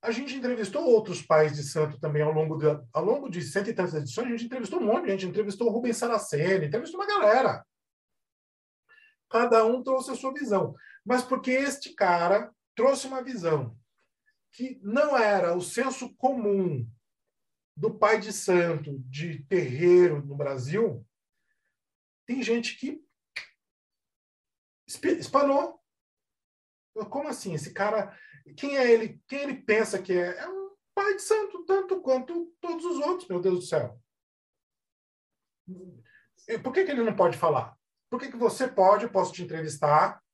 a 0.00 0.12
gente 0.12 0.36
entrevistou 0.36 0.84
outros 0.84 1.20
pais 1.20 1.56
de 1.56 1.64
santo 1.64 1.98
também 1.98 2.22
ao 2.22 2.32
longo 2.32 2.56
de, 2.56 2.66
ao 2.92 3.04
longo 3.04 3.28
de 3.28 3.42
cento 3.42 3.70
e 3.70 3.74
tantas 3.74 3.94
edições. 3.94 4.28
A 4.28 4.30
gente 4.30 4.44
entrevistou 4.44 4.78
um 4.78 4.84
monte 4.84 5.06
de 5.06 5.10
gente. 5.10 5.26
Entrevistou 5.26 5.68
o 5.68 5.72
Rubens 5.72 5.96
Saraceni, 5.96 6.66
entrevistou 6.66 7.00
uma 7.00 7.08
galera. 7.08 7.66
Cada 9.28 9.64
um 9.64 9.82
trouxe 9.82 10.12
a 10.12 10.14
sua 10.14 10.32
visão. 10.32 10.74
Mas 11.04 11.22
porque 11.24 11.50
este 11.50 11.92
cara 11.94 12.52
trouxe 12.76 13.08
uma 13.08 13.22
visão 13.22 13.76
que 14.56 14.80
não 14.82 15.16
era 15.18 15.54
o 15.54 15.60
senso 15.60 16.14
comum 16.16 16.90
do 17.76 17.94
pai 17.94 18.18
de 18.18 18.32
santo, 18.32 18.98
de 19.00 19.42
terreiro 19.44 20.24
no 20.24 20.34
Brasil, 20.34 21.06
tem 22.26 22.42
gente 22.42 22.74
que 22.78 23.04
esp- 24.88 25.04
espanou. 25.18 25.78
Como 27.10 27.28
assim? 27.28 27.52
Esse 27.52 27.74
cara, 27.74 28.18
quem 28.56 28.78
é 28.78 28.90
ele? 28.90 29.22
Quem 29.28 29.40
ele 29.40 29.62
pensa 29.62 30.02
que 30.02 30.14
é? 30.14 30.38
É 30.38 30.48
um 30.48 30.74
pai 30.94 31.16
de 31.16 31.22
santo, 31.22 31.62
tanto 31.66 32.00
quanto 32.00 32.46
todos 32.58 32.82
os 32.86 32.96
outros, 33.06 33.28
meu 33.28 33.38
Deus 33.40 33.56
do 33.56 33.66
céu. 33.66 34.00
E 36.48 36.58
Por 36.58 36.72
que, 36.72 36.84
que 36.84 36.90
ele 36.92 37.02
não 37.02 37.14
pode 37.14 37.36
falar? 37.36 37.78
Por 38.08 38.18
que, 38.18 38.30
que 38.30 38.36
você 38.38 38.66
pode, 38.66 39.04
eu 39.04 39.10
posso 39.12 39.34
te 39.34 39.42
entrevistar? 39.42 40.24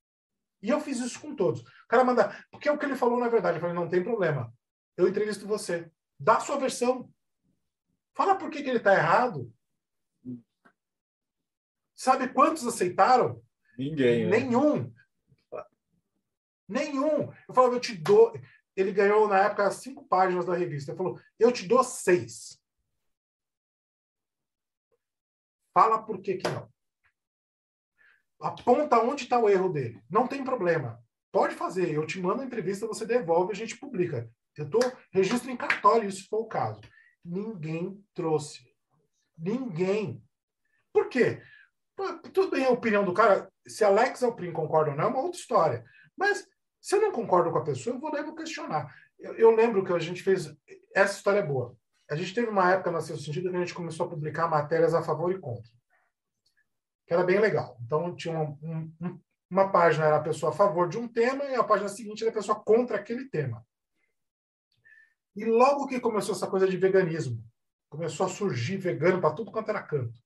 E 0.63 0.71
eu 0.71 0.81
fiz 0.81 1.01
isso 1.01 1.21
com 1.21 1.35
todos. 1.35 1.61
O 1.61 1.89
cara 1.89 2.05
manda, 2.05 2.47
porque 2.51 2.71
o 2.71 2.79
que 2.79 2.87
ele 2.87 2.95
falou 2.95 3.19
na 3.19 3.29
verdade, 3.29 3.57
eu 3.57 3.61
falei, 3.61 3.75
não 3.75 3.89
tem 3.89 4.03
problema. 4.03 4.53
Eu 4.97 5.09
entrevisto 5.09 5.47
você. 5.47 5.91
Dá 6.19 6.37
a 6.37 6.41
sua 6.41 6.57
versão. 6.57 7.13
Fala 8.15 8.37
por 8.37 8.51
que, 8.51 8.63
que 8.63 8.69
ele 8.69 8.79
está 8.79 8.95
errado. 8.95 9.53
Sabe 11.95 12.29
quantos 12.29 12.67
aceitaram? 12.67 13.43
Ninguém. 13.77 14.27
né? 14.27 14.39
Nenhum. 14.39 14.93
Nenhum. 16.69 17.33
Eu 17.49 17.55
falava, 17.55 17.75
eu 17.75 17.81
te 17.81 17.97
dou. 17.97 18.33
Ele 18.77 18.93
ganhou, 18.93 19.29
na 19.29 19.39
época, 19.41 19.71
cinco 19.71 20.07
páginas 20.07 20.47
da 20.47 20.55
revista. 20.55 20.93
Ele 20.93 20.99
falou, 20.99 21.21
eu 21.39 21.53
te 21.53 21.67
dou 21.67 21.83
seis. 21.83 22.61
Fala 25.75 26.03
por 26.03 26.21
que, 26.21 26.37
que 26.37 26.49
não. 26.49 26.72
Aponta 28.43 28.99
onde 29.01 29.25
está 29.25 29.39
o 29.39 29.49
erro 29.49 29.69
dele. 29.69 30.03
Não 30.11 30.27
tem 30.27 30.45
problema. 30.45 31.03
Pode 31.31 31.55
fazer. 31.55 31.91
Eu 31.91 32.07
te 32.07 32.21
mando 32.21 32.43
a 32.43 32.45
entrevista, 32.45 32.87
você 32.87 33.07
devolve, 33.07 33.53
a 33.53 33.57
gente 33.57 33.79
publica. 33.79 34.29
Eu 34.57 34.69
tô 34.69 34.79
registro 35.13 35.51
em 35.51 35.57
cartório, 35.57 36.09
isso 36.09 36.27
foi 36.29 36.41
o 36.41 36.47
caso. 36.47 36.81
Ninguém 37.25 38.05
trouxe. 38.15 38.67
Ninguém. 39.39 40.23
Por 40.93 41.09
quê? 41.09 41.41
Tudo 42.33 42.51
bem 42.51 42.65
a 42.65 42.71
opinião 42.71 43.05
do 43.05 43.15
cara. 43.15 43.51
Se 43.67 43.85
Alex 43.85 44.23
Alprin 44.23 44.53
concorda 44.53 44.91
ou 44.91 44.97
não, 44.97 45.05
é 45.05 45.09
uma 45.09 45.21
outra 45.21 45.39
história. 45.39 45.85
Mas 46.17 46.47
se 46.81 46.97
eu 46.97 47.01
não 47.01 47.13
concordo 47.13 47.51
com 47.51 47.59
a 47.59 47.65
pessoa, 47.65 47.95
eu 47.95 48.01
vou 48.01 48.13
lá 48.13 48.35
questionar. 48.35 48.93
Eu, 49.19 49.35
eu 49.35 49.51
lembro 49.55 49.85
que 49.85 49.93
a 49.93 49.99
gente 49.99 50.23
fez. 50.23 50.53
Essa 50.95 51.17
história 51.17 51.39
é 51.39 51.47
boa. 51.47 51.77
A 52.11 52.17
gente 52.17 52.35
teve 52.35 52.49
uma 52.49 52.73
época 52.73 52.91
na 52.91 53.01
seu 53.01 53.17
sentido 53.17 53.51
que 53.51 53.57
a 53.57 53.61
gente 53.61 53.73
começou 53.73 54.07
a 54.07 54.11
publicar 54.11 54.49
matérias 54.49 54.93
a 54.93 55.03
favor 55.03 55.33
e 55.33 55.39
contra. 55.39 55.71
Que 57.07 57.15
era 57.15 57.25
bem 57.25 57.41
legal. 57.41 57.77
Então, 57.85 58.15
tinha 58.15 58.35
uma, 58.39 58.59
um- 58.63 58.93
um- 59.01 59.21
uma 59.51 59.71
página 59.71 60.07
era 60.07 60.17
a 60.17 60.23
pessoa 60.23 60.51
a 60.51 60.55
favor 60.55 60.89
de 60.89 60.97
um 60.97 61.07
tema 61.07 61.45
e 61.45 61.55
a 61.55 61.65
página 61.65 61.89
seguinte 61.89 62.23
era 62.23 62.31
a 62.31 62.35
pessoa 62.35 62.59
contra 62.65 62.97
aquele 62.97 63.29
tema. 63.29 63.65
E 65.37 65.45
logo 65.45 65.87
que 65.87 66.01
começou 66.01 66.35
essa 66.35 66.47
coisa 66.47 66.67
de 66.69 66.77
veganismo, 66.77 67.43
começou 67.89 68.27
a 68.27 68.29
surgir 68.29 68.77
vegano 68.79 69.21
para 69.21 69.35
tudo 69.35 69.51
quanto 69.51 69.71
era 69.71 69.83
canto. 69.83 70.19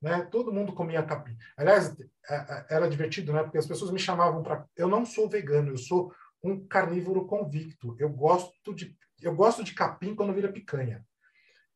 Né? 0.00 0.22
Todo 0.30 0.52
mundo 0.52 0.72
comia 0.74 1.02
capim. 1.02 1.36
Aliás, 1.56 1.94
é- 2.00 2.04
é- 2.28 2.66
era 2.70 2.88
divertido, 2.88 3.32
né? 3.32 3.42
Porque 3.42 3.58
as 3.58 3.66
pessoas 3.66 3.90
me 3.90 3.98
chamavam 3.98 4.42
para. 4.42 4.66
Eu 4.76 4.88
não 4.88 5.06
sou 5.06 5.28
vegano, 5.28 5.70
eu 5.70 5.78
sou 5.78 6.12
um 6.42 6.66
carnívoro 6.66 7.24
convicto. 7.26 7.94
Eu 8.00 8.08
gosto 8.10 8.74
de, 8.74 8.96
eu 9.20 9.34
gosto 9.34 9.62
de 9.62 9.74
capim 9.74 10.14
quando 10.14 10.32
vira 10.34 10.50
picanha. 10.52 11.06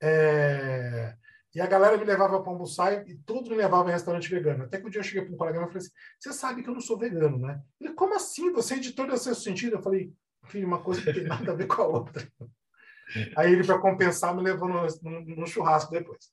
É, 0.03 1.17
E 1.57 1.61
a 1.63 1.67
galera 1.67 1.97
me 1.97 2.05
levava 2.05 2.43
para 2.43 2.53
almoçar 2.53 2.93
e, 3.09 3.13
e 3.13 3.17
todos 3.21 3.49
me 3.49 3.57
levavam 3.57 3.89
em 3.89 3.93
restaurante 3.93 4.29
vegano. 4.29 4.65
Até 4.65 4.79
que 4.79 4.87
um 4.87 4.91
dia 4.91 5.01
eu 5.01 5.05
cheguei 5.05 5.23
para 5.23 5.33
um 5.33 5.39
colega 5.39 5.59
e 5.59 5.63
falei 5.65 5.79
assim: 5.79 5.91
Você 6.21 6.33
sabe 6.35 6.63
que 6.63 6.69
eu 6.69 6.75
não 6.75 6.83
sou 6.83 6.99
vegano, 6.99 7.39
né? 7.39 7.63
Ele, 7.81 7.95
como 7.95 8.15
assim? 8.15 8.53
Você 8.53 8.75
é 8.75 8.77
editor 8.77 9.07
do 9.07 9.17
seu 9.17 9.35
sentido? 9.35 9.77
Eu 9.77 9.83
falei: 9.83 10.13
Filho, 10.45 10.67
uma 10.67 10.83
coisa 10.83 11.03
não 11.07 11.13
tem 11.15 11.25
nada 11.25 11.53
a 11.53 11.55
ver 11.55 11.67
com 11.67 11.81
a 11.81 11.87
outra. 11.87 12.29
Aí 13.39 13.53
ele, 13.55 13.65
para 13.65 13.79
compensar, 13.79 14.37
me 14.37 14.43
levou 14.43 14.69
no, 14.69 14.83
no- 15.03 15.37
no 15.37 15.47
churrasco 15.47 15.93
depois. 15.93 16.27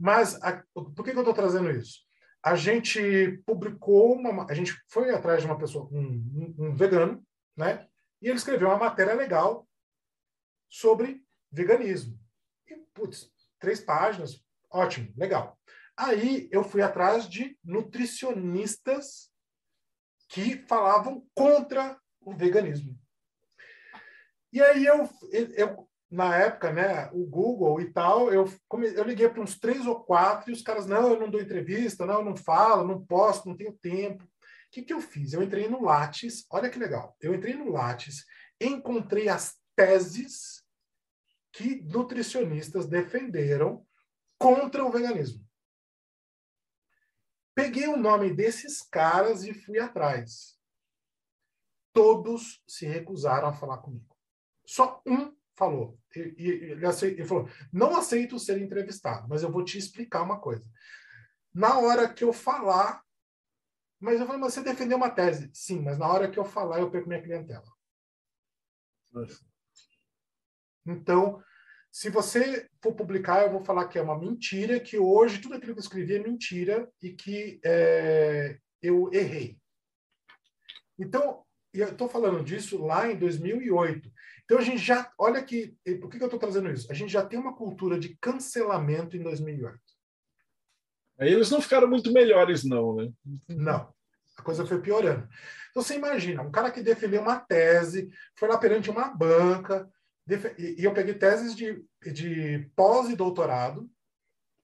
Mas 0.00 0.34
a- 0.42 0.64
por 0.74 1.04
que, 1.04 1.12
que 1.12 1.16
eu 1.16 1.20
estou 1.20 1.32
trazendo 1.34 1.70
isso? 1.70 2.00
A 2.42 2.56
gente 2.56 3.40
publicou 3.46 4.14
uma. 4.14 4.50
A 4.50 4.54
gente 4.54 4.76
foi 4.88 5.14
atrás 5.14 5.42
de 5.42 5.46
uma 5.46 5.56
pessoa, 5.58 5.88
um, 5.92 6.00
um- 6.00 6.54
um 6.70 6.74
vegano, 6.74 7.24
né? 7.56 7.86
E 8.20 8.26
ele 8.28 8.36
escreveu 8.36 8.66
uma 8.66 8.78
matéria 8.78 9.14
legal 9.14 9.64
sobre 10.68 11.22
veganismo. 11.52 12.18
E, 12.68 12.74
putz, 12.92 13.30
três 13.60 13.80
páginas, 13.80 14.44
ótimo, 14.70 15.12
legal. 15.16 15.58
Aí 15.96 16.48
eu 16.52 16.62
fui 16.62 16.82
atrás 16.82 17.28
de 17.28 17.58
nutricionistas 17.64 19.30
que 20.28 20.58
falavam 20.66 21.26
contra 21.34 21.98
o 22.20 22.34
veganismo. 22.34 22.98
E 24.52 24.60
aí 24.60 24.84
eu, 24.84 25.08
eu 25.32 25.88
na 26.10 26.36
época, 26.36 26.72
né, 26.72 27.10
o 27.12 27.24
Google 27.26 27.80
e 27.80 27.92
tal, 27.92 28.32
eu, 28.32 28.50
eu 28.94 29.04
liguei 29.04 29.28
para 29.28 29.42
uns 29.42 29.58
três 29.58 29.86
ou 29.86 30.00
quatro 30.00 30.50
e 30.50 30.52
os 30.52 30.62
caras, 30.62 30.86
não, 30.86 31.12
eu 31.12 31.20
não 31.20 31.30
dou 31.30 31.40
entrevista, 31.40 32.06
não, 32.06 32.20
eu 32.20 32.24
não 32.24 32.36
falo, 32.36 32.86
não 32.86 33.04
posso, 33.04 33.48
não 33.48 33.56
tenho 33.56 33.72
tempo. 33.72 34.24
O 34.24 34.28
que, 34.70 34.82
que 34.82 34.92
eu 34.92 35.00
fiz? 35.00 35.32
Eu 35.32 35.42
entrei 35.42 35.68
no 35.68 35.82
Lattes, 35.82 36.46
olha 36.50 36.70
que 36.70 36.78
legal, 36.78 37.16
eu 37.20 37.34
entrei 37.34 37.54
no 37.54 37.70
Lattes, 37.70 38.24
encontrei 38.60 39.28
as 39.28 39.54
teses 39.74 40.62
que 41.52 41.82
nutricionistas 41.82 42.86
defenderam 42.86 43.86
contra 44.38 44.84
o 44.84 44.90
veganismo. 44.90 45.44
Peguei 47.54 47.88
o 47.88 47.96
nome 47.96 48.34
desses 48.34 48.82
caras 48.82 49.44
e 49.44 49.54
fui 49.54 49.78
atrás. 49.78 50.58
Todos 51.92 52.62
se 52.68 52.84
recusaram 52.86 53.48
a 53.48 53.52
falar 53.52 53.78
comigo. 53.78 54.14
Só 54.66 55.02
um 55.06 55.34
falou. 55.56 55.98
Ele, 56.14 57.24
falou: 57.24 57.48
não 57.72 57.96
aceito 57.96 58.38
ser 58.38 58.60
entrevistado, 58.60 59.26
mas 59.28 59.42
eu 59.42 59.50
vou 59.50 59.64
te 59.64 59.78
explicar 59.78 60.22
uma 60.22 60.38
coisa. 60.38 60.64
Na 61.52 61.78
hora 61.78 62.12
que 62.12 62.22
eu 62.22 62.32
falar, 62.32 63.02
mas 63.98 64.20
eu 64.20 64.26
falei, 64.26 64.40
mas 64.40 64.52
você 64.52 64.62
defendeu 64.62 64.98
uma 64.98 65.10
tese. 65.10 65.50
Sim, 65.54 65.80
mas 65.80 65.98
na 65.98 66.06
hora 66.06 66.30
que 66.30 66.38
eu 66.38 66.44
falar, 66.44 66.80
eu 66.80 66.90
perco 66.90 67.08
minha 67.08 67.22
clientela. 67.22 67.64
Então, 70.84 71.42
se 71.96 72.10
você 72.10 72.68
for 72.82 72.94
publicar, 72.94 73.44
eu 73.44 73.52
vou 73.52 73.64
falar 73.64 73.88
que 73.88 73.98
é 73.98 74.02
uma 74.02 74.18
mentira, 74.18 74.78
que 74.78 74.98
hoje 74.98 75.40
tudo 75.40 75.54
aquilo 75.54 75.72
que 75.72 75.78
eu 75.78 75.82
escrevi 75.82 76.16
é 76.16 76.22
mentira 76.22 76.86
e 77.00 77.14
que 77.14 77.58
é, 77.64 78.58
eu 78.82 79.08
errei. 79.14 79.56
Então, 80.98 81.42
eu 81.72 81.88
estou 81.88 82.06
falando 82.06 82.44
disso 82.44 82.84
lá 82.84 83.10
em 83.10 83.16
2008. 83.16 84.12
Então, 84.44 84.58
a 84.58 84.60
gente 84.60 84.76
já. 84.76 85.10
Olha 85.18 85.42
que. 85.42 85.74
Por 85.98 86.10
que, 86.10 86.18
que 86.18 86.22
eu 86.22 86.26
estou 86.26 86.38
trazendo 86.38 86.70
isso? 86.70 86.86
A 86.92 86.94
gente 86.94 87.10
já 87.10 87.24
tem 87.24 87.38
uma 87.38 87.56
cultura 87.56 87.98
de 87.98 88.14
cancelamento 88.20 89.16
em 89.16 89.22
2008. 89.22 89.80
Aí 91.18 91.32
eles 91.32 91.50
não 91.50 91.62
ficaram 91.62 91.88
muito 91.88 92.12
melhores, 92.12 92.62
não, 92.62 92.94
né? 92.94 93.10
Não. 93.48 93.90
A 94.36 94.42
coisa 94.42 94.66
foi 94.66 94.82
piorando. 94.82 95.26
Então, 95.70 95.82
você 95.82 95.94
imagina, 95.94 96.42
um 96.42 96.50
cara 96.50 96.70
que 96.70 96.82
defendeu 96.82 97.22
uma 97.22 97.40
tese, 97.40 98.10
foi 98.38 98.50
lá 98.50 98.58
perante 98.58 98.90
uma 98.90 99.08
banca, 99.08 99.90
e 100.58 100.84
eu 100.84 100.92
peguei 100.92 101.14
teses 101.14 101.54
de, 101.54 101.84
de 102.12 102.70
pós 102.74 103.08
e 103.08 103.16
doutorado. 103.16 103.88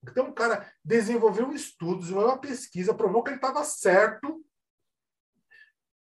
Então, 0.03 0.29
o 0.29 0.33
cara 0.33 0.69
desenvolveu 0.85 1.53
estudo, 1.53 2.01
desenvolveu 2.01 2.31
uma 2.33 2.41
pesquisa, 2.41 2.95
provou 2.95 3.23
que 3.23 3.31
ele 3.31 3.37
estava 3.37 3.63
certo. 3.65 4.45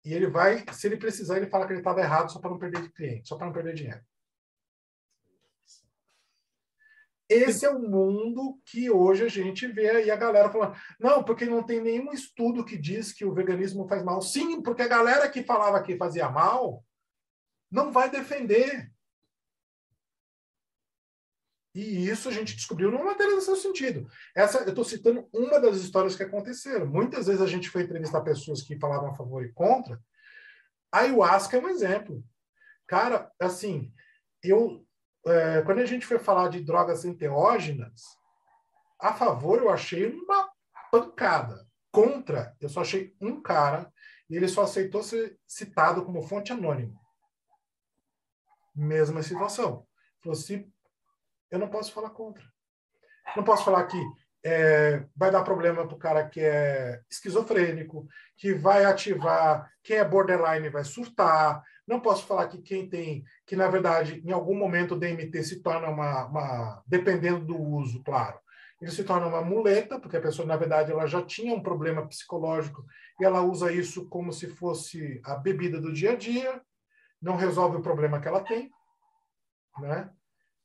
E 0.02 0.12
ele 0.14 0.26
vai, 0.26 0.64
se 0.72 0.86
ele 0.86 0.96
precisar, 0.96 1.36
ele 1.36 1.50
fala 1.50 1.66
que 1.66 1.72
ele 1.72 1.80
estava 1.80 2.00
errado 2.00 2.32
só 2.32 2.38
para 2.38 2.50
não 2.50 2.58
perder 2.58 2.90
cliente, 2.92 3.28
só 3.28 3.36
para 3.36 3.46
não 3.46 3.52
perder 3.52 3.74
dinheiro. 3.74 4.02
Esse 7.28 7.64
é 7.64 7.70
o 7.70 7.80
mundo 7.80 8.60
que 8.66 8.90
hoje 8.90 9.24
a 9.24 9.28
gente 9.28 9.66
vê 9.66 9.90
aí 9.90 10.10
a 10.10 10.16
galera 10.16 10.50
falando, 10.50 10.76
não, 11.00 11.24
porque 11.24 11.46
não 11.46 11.62
tem 11.62 11.80
nenhum 11.80 12.12
estudo 12.12 12.64
que 12.64 12.76
diz 12.76 13.12
que 13.12 13.24
o 13.24 13.32
veganismo 13.32 13.88
faz 13.88 14.02
mal. 14.02 14.20
Sim, 14.20 14.62
porque 14.62 14.82
a 14.82 14.88
galera 14.88 15.28
que 15.28 15.42
falava 15.42 15.82
que 15.82 15.96
fazia 15.96 16.28
mal 16.28 16.84
não 17.70 17.90
vai 17.90 18.10
defender. 18.10 18.93
E 21.74 22.08
isso 22.08 22.28
a 22.28 22.32
gente 22.32 22.54
descobriu 22.54 22.90
numa 22.90 23.04
matéria 23.04 23.34
do 23.34 23.40
seu 23.40 23.56
sentido. 23.56 24.08
Essa, 24.34 24.58
eu 24.58 24.68
estou 24.68 24.84
citando 24.84 25.28
uma 25.32 25.58
das 25.60 25.76
histórias 25.78 26.14
que 26.14 26.22
aconteceram. 26.22 26.86
Muitas 26.86 27.26
vezes 27.26 27.42
a 27.42 27.46
gente 27.46 27.68
foi 27.68 27.82
entrevistar 27.82 28.20
pessoas 28.20 28.62
que 28.62 28.78
falavam 28.78 29.10
a 29.10 29.14
favor 29.14 29.44
e 29.44 29.52
contra. 29.52 30.00
A 30.92 31.00
ayahuasca 31.00 31.56
é 31.56 31.60
um 31.60 31.68
exemplo. 31.68 32.24
Cara, 32.86 33.28
assim, 33.40 33.92
eu 34.40 34.86
é, 35.26 35.62
quando 35.62 35.78
a 35.78 35.86
gente 35.86 36.06
foi 36.06 36.18
falar 36.18 36.48
de 36.48 36.60
drogas 36.60 37.04
enteógenas, 37.04 38.02
a 39.00 39.12
favor 39.14 39.58
eu 39.58 39.70
achei 39.70 40.06
uma 40.06 40.50
pancada. 40.90 41.66
Contra, 41.90 42.56
eu 42.60 42.68
só 42.68 42.80
achei 42.80 43.14
um 43.20 43.40
cara 43.40 43.90
e 44.28 44.36
ele 44.36 44.48
só 44.48 44.62
aceitou 44.62 45.02
ser 45.02 45.38
citado 45.46 46.04
como 46.04 46.22
fonte 46.22 46.52
anônima. 46.52 47.00
Mesma 48.74 49.22
situação. 49.22 49.86
Falou 50.20 50.36
assim, 50.36 50.72
eu 51.54 51.60
não 51.60 51.68
posso 51.68 51.92
falar 51.92 52.10
contra. 52.10 52.44
Não 53.36 53.44
posso 53.44 53.64
falar 53.64 53.84
que 53.86 53.98
é, 54.44 55.04
vai 55.16 55.30
dar 55.30 55.42
problema 55.42 55.86
para 55.86 55.94
o 55.94 55.98
cara 55.98 56.28
que 56.28 56.40
é 56.40 57.00
esquizofrênico, 57.10 58.06
que 58.36 58.52
vai 58.52 58.84
ativar, 58.84 59.70
quem 59.82 59.96
é 59.96 60.04
borderline 60.04 60.68
vai 60.68 60.84
surtar. 60.84 61.62
Não 61.86 62.00
posso 62.00 62.26
falar 62.26 62.48
que 62.48 62.60
quem 62.60 62.88
tem, 62.88 63.24
que 63.46 63.56
na 63.56 63.68
verdade, 63.68 64.20
em 64.24 64.32
algum 64.32 64.56
momento 64.56 64.94
o 64.94 64.98
DMT 64.98 65.42
se 65.44 65.62
torna 65.62 65.88
uma, 65.88 66.26
uma 66.26 66.82
dependendo 66.86 67.44
do 67.44 67.56
uso, 67.56 68.02
claro, 68.02 68.38
ele 68.80 68.90
se 68.90 69.04
torna 69.04 69.26
uma 69.26 69.40
muleta, 69.40 69.98
porque 69.98 70.16
a 70.16 70.20
pessoa, 70.20 70.46
na 70.46 70.56
verdade, 70.56 70.90
ela 70.90 71.06
já 71.06 71.22
tinha 71.22 71.54
um 71.54 71.62
problema 71.62 72.06
psicológico 72.06 72.84
e 73.20 73.24
ela 73.24 73.40
usa 73.40 73.72
isso 73.72 74.08
como 74.08 74.32
se 74.32 74.48
fosse 74.48 75.20
a 75.24 75.36
bebida 75.36 75.80
do 75.80 75.92
dia 75.92 76.12
a 76.12 76.16
dia, 76.16 76.60
não 77.22 77.36
resolve 77.36 77.76
o 77.76 77.82
problema 77.82 78.20
que 78.20 78.28
ela 78.28 78.42
tem, 78.42 78.70
né? 79.78 80.10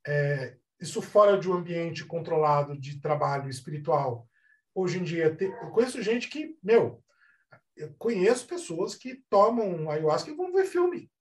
É, 0.06 0.58
isso 0.80 1.02
fora 1.02 1.38
de 1.38 1.50
um 1.50 1.54
ambiente 1.54 2.06
controlado 2.06 2.78
de 2.80 3.00
trabalho 3.00 3.50
espiritual. 3.50 4.28
Hoje 4.74 5.00
em 5.00 5.04
dia, 5.04 5.38
eu 5.40 5.72
conheço 5.72 6.02
gente 6.02 6.30
que, 6.30 6.58
meu, 6.64 7.04
eu 7.76 7.94
conheço 7.96 8.48
pessoas 8.48 8.96
que 8.96 9.24
tomam 9.30 9.90
ayahuasca 9.90 10.30
e 10.30 10.36
vão 10.36 10.54
ver 10.54 10.66
filme. 10.66 11.12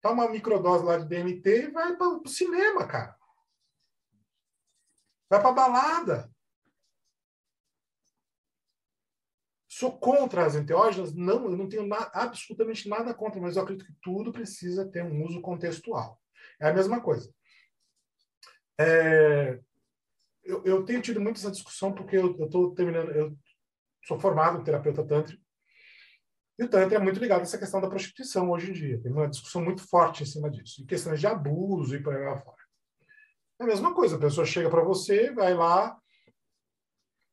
Toma 0.00 0.24
uma 0.24 0.32
microdose 0.32 0.84
lá 0.84 0.98
de 0.98 1.06
DMT 1.06 1.48
e 1.48 1.70
vai 1.70 1.96
para 1.96 2.08
o 2.08 2.28
cinema, 2.28 2.86
cara. 2.86 3.16
Vai 5.30 5.40
para 5.40 5.52
balada. 5.52 6.32
Sou 9.68 9.96
contra 9.96 10.46
as 10.46 10.56
enteógenas? 10.56 11.14
Não, 11.14 11.44
eu 11.44 11.56
não 11.56 11.68
tenho 11.68 11.86
na, 11.86 12.10
absolutamente 12.12 12.88
nada 12.88 13.14
contra, 13.14 13.40
mas 13.40 13.56
eu 13.56 13.62
acredito 13.62 13.86
que 13.86 13.96
tudo 14.02 14.32
precisa 14.32 14.88
ter 14.88 15.04
um 15.04 15.24
uso 15.24 15.40
contextual. 15.40 16.20
É 16.60 16.68
a 16.68 16.74
mesma 16.74 17.00
coisa. 17.00 17.32
É, 18.80 19.58
eu, 20.44 20.64
eu, 20.64 20.84
tenho 20.84 21.02
tido 21.02 21.20
muito 21.20 21.36
essa 21.36 21.50
discussão 21.50 21.92
porque 21.92 22.16
eu 22.16 22.30
estou 22.44 22.74
terminando, 22.74 23.10
eu 23.10 23.36
sou 24.04 24.18
formado 24.18 24.60
em 24.60 24.64
terapeuta 24.64 25.04
tântrico, 25.04 25.42
e 26.58 26.64
o 26.64 26.68
Tantra 26.68 26.96
é 26.96 27.00
muito 27.00 27.20
ligado 27.20 27.40
a 27.40 27.42
essa 27.42 27.56
questão 27.56 27.80
da 27.80 27.88
prostituição 27.88 28.50
hoje 28.50 28.70
em 28.70 28.72
dia. 28.72 29.00
Tem 29.00 29.12
uma 29.12 29.28
discussão 29.28 29.62
muito 29.62 29.86
forte 29.86 30.24
em 30.24 30.26
cima 30.26 30.50
disso. 30.50 30.82
E 30.82 30.86
questões 30.86 31.20
de 31.20 31.26
abuso 31.26 31.94
e 31.94 32.02
por 32.02 32.12
aí 32.12 32.24
fora. 32.40 32.56
É 33.60 33.64
a 33.64 33.66
mesma 33.66 33.94
coisa. 33.94 34.16
A 34.16 34.20
pessoa 34.20 34.44
chega 34.44 34.68
para 34.68 34.82
você, 34.82 35.30
vai 35.30 35.54
lá 35.54 35.96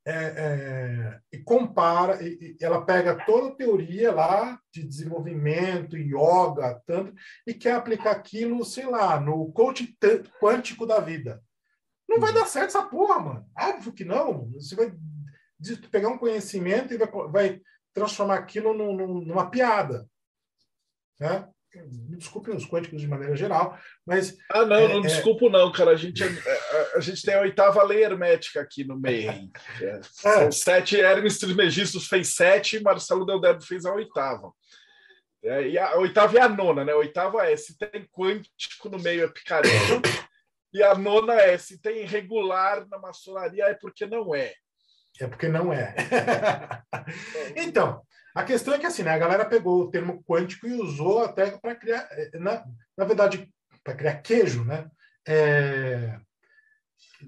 é, 0.06 0.14
é, 0.14 1.19
e 1.32 1.40
compara. 1.40 2.23
E, 2.23 2.56
ela 2.61 2.86
pega 2.86 3.26
toda 3.26 3.49
a 3.49 3.56
teoria 3.56 4.14
lá 4.14 4.60
de 4.72 4.84
desenvolvimento, 4.84 5.98
yoga, 5.98 6.82
tanto, 6.86 7.14
e 7.45 7.53
quer 7.53 7.73
aplicar 7.73 8.11
aquilo, 8.11 8.64
sei 8.64 8.86
lá, 8.86 9.19
no 9.19 9.52
coach 9.52 9.98
quântico 10.40 10.86
da 10.86 10.99
vida. 10.99 11.41
Não 12.07 12.19
vai 12.19 12.32
dar 12.32 12.45
certo 12.45 12.68
essa 12.68 12.84
porra, 12.84 13.19
mano. 13.19 13.49
Óbvio 13.57 13.91
que 13.91 14.06
não. 14.06 14.52
Você 14.52 14.76
vai 14.76 14.94
pegar 15.90 16.10
um 16.10 16.18
conhecimento 16.18 16.94
e 16.94 16.98
vai, 16.98 17.10
vai 17.30 17.61
transformar 17.94 18.36
aquilo 18.36 18.73
num, 18.73 19.22
numa 19.22 19.49
piada. 19.49 20.07
Né? 21.19 21.49
Me 21.84 22.18
desculpem 22.18 22.56
os 22.56 22.65
quânticos 22.65 23.02
de 23.02 23.07
maneira 23.07 23.35
geral, 23.35 23.77
mas. 24.06 24.38
Ah, 24.49 24.65
não, 24.65 24.76
é, 24.76 24.88
não 24.88 24.99
é... 24.99 25.02
desculpo, 25.02 25.49
não, 25.49 25.72
cara. 25.72 25.91
A 25.91 25.95
gente, 25.95 26.23
é, 26.23 26.27
a, 26.27 26.97
a, 26.97 26.99
gente 26.99 27.22
tem 27.22 27.34
a 27.34 27.41
oitava 27.41 27.84
lei 27.84 28.03
hermética 28.03 28.61
aqui 28.61 28.84
no 28.84 28.99
meio. 28.99 29.30
É, 29.30 29.85
é, 29.85 30.02
são 30.03 30.52
sete, 30.52 30.99
Hermes 30.99 31.38
Trismegistus 31.38 32.07
fez 32.07 32.35
sete, 32.35 32.81
Marcelo 32.81 33.26
Deldebo 33.26 33.61
fez 33.61 33.85
a 33.85 33.93
oitava. 33.93 34.52
É, 35.43 35.68
e 35.68 35.77
a, 35.77 35.95
oitava 35.97 36.38
é 36.38 36.41
a 36.41 36.49
nona, 36.49 36.84
né? 36.84 36.91
A 36.91 36.97
oitava 36.97 37.49
é 37.49 37.56
se 37.56 37.77
tem 37.77 38.07
quântico 38.11 38.89
no 38.89 38.99
meio 38.99 39.26
é 39.26 39.27
picareta. 39.27 40.02
e 40.73 40.81
a 40.81 40.95
nona 40.95 41.35
é 41.35 41.57
se 41.57 41.80
tem 41.81 42.06
regular 42.06 42.88
na 42.89 42.97
maçonaria 42.97 43.65
é 43.65 43.73
porque 43.73 44.06
não 44.06 44.34
é. 44.34 44.53
É 45.19 45.27
porque 45.27 45.47
não 45.47 45.72
é. 45.72 45.95
então, 47.56 48.02
a 48.36 48.44
questão 48.44 48.74
é 48.74 48.80
que 48.80 48.86
assim, 48.86 49.02
né, 49.02 49.12
a 49.12 49.18
galera 49.18 49.45
pegou 49.45 49.82
o 49.82 49.90
termo 49.90 50.22
quântico 50.24 50.68
e 50.68 50.74
usou 50.74 51.24
até 51.24 51.52
para 51.52 51.74
criar, 51.74 52.06
eh, 52.12 52.38
na, 52.38 52.66
na 52.98 53.06
verdade, 53.06 53.49
para 53.82 53.95
criar 53.95 54.16
queijo, 54.18 54.66
né? 54.66 54.90
É, 55.26 56.20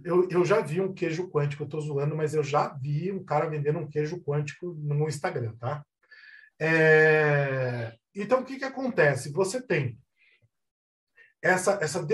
eu, 0.04 0.28
eu 0.30 0.44
já 0.44 0.60
vi 0.60 0.82
um 0.82 0.94
queijo 0.94 1.30
quântico, 1.30 1.64
eu 1.64 1.66
estou 1.66 1.80
zoando, 1.80 2.16
mas 2.16 2.34
eu 2.34 2.44
já 2.44 2.68
vi 2.68 3.12
um 3.12 3.24
cara 3.24 3.50
vendendo 3.50 3.80
um 3.80 3.90
queijo 3.90 4.22
quântico 4.22 4.74
no 4.74 5.08
Instagram, 5.08 5.56
tá? 5.58 5.84
É, 6.60 7.96
então, 8.14 8.42
o 8.42 8.44
que, 8.44 8.58
que 8.58 8.66
acontece? 8.66 9.32
Você 9.32 9.62
tem 9.62 9.98
essa, 11.42 11.80
essa, 11.82 12.06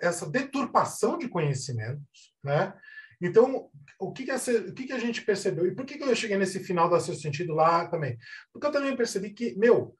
essa 0.00 0.28
deturpação 0.28 1.16
de 1.16 1.28
conhecimentos, 1.28 2.34
né? 2.42 2.74
Então, 3.22 3.70
o 4.00 4.12
que, 4.12 4.24
que, 4.24 4.32
essa, 4.32 4.50
o 4.50 4.74
que, 4.74 4.84
que 4.84 4.92
a 4.92 4.98
gente 4.98 5.22
percebeu? 5.22 5.64
E 5.64 5.74
por 5.74 5.86
que, 5.86 5.96
que 5.96 6.02
eu 6.02 6.14
cheguei 6.16 6.36
nesse 6.36 6.58
final 6.58 6.90
da 6.90 6.98
seu 6.98 7.14
sentido 7.14 7.54
lá 7.54 7.86
também? 7.86 8.18
Porque 8.52 8.66
eu 8.66 8.72
também 8.72 8.96
percebi 8.96 9.30
que, 9.30 9.54
meu, 9.56 9.96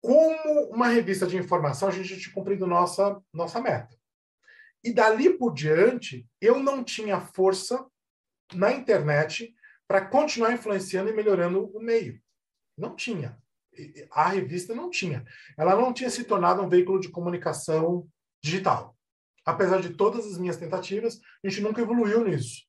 como 0.00 0.70
uma 0.70 0.88
revista 0.88 1.26
de 1.26 1.36
informação, 1.36 1.88
a 1.88 1.92
gente 1.92 2.18
tinha 2.18 2.34
cumprido 2.34 2.66
nossa, 2.66 3.20
nossa 3.34 3.60
meta. 3.60 3.94
E 4.82 4.94
dali 4.94 5.36
por 5.36 5.52
diante, 5.52 6.26
eu 6.40 6.58
não 6.58 6.82
tinha 6.82 7.20
força 7.20 7.84
na 8.54 8.72
internet 8.72 9.54
para 9.86 10.06
continuar 10.06 10.54
influenciando 10.54 11.10
e 11.10 11.12
melhorando 11.12 11.66
o 11.76 11.80
meio. 11.80 12.18
Não 12.78 12.96
tinha. 12.96 13.38
A 14.10 14.28
revista 14.28 14.74
não 14.74 14.88
tinha. 14.88 15.22
Ela 15.56 15.76
não 15.76 15.92
tinha 15.92 16.08
se 16.08 16.24
tornado 16.24 16.62
um 16.62 16.68
veículo 16.68 16.98
de 16.98 17.10
comunicação 17.10 18.08
digital 18.42 18.97
apesar 19.48 19.80
de 19.80 19.94
todas 19.94 20.26
as 20.26 20.36
minhas 20.36 20.58
tentativas, 20.58 21.18
a 21.42 21.48
gente 21.48 21.62
nunca 21.62 21.80
evoluiu 21.80 22.22
nisso. 22.22 22.66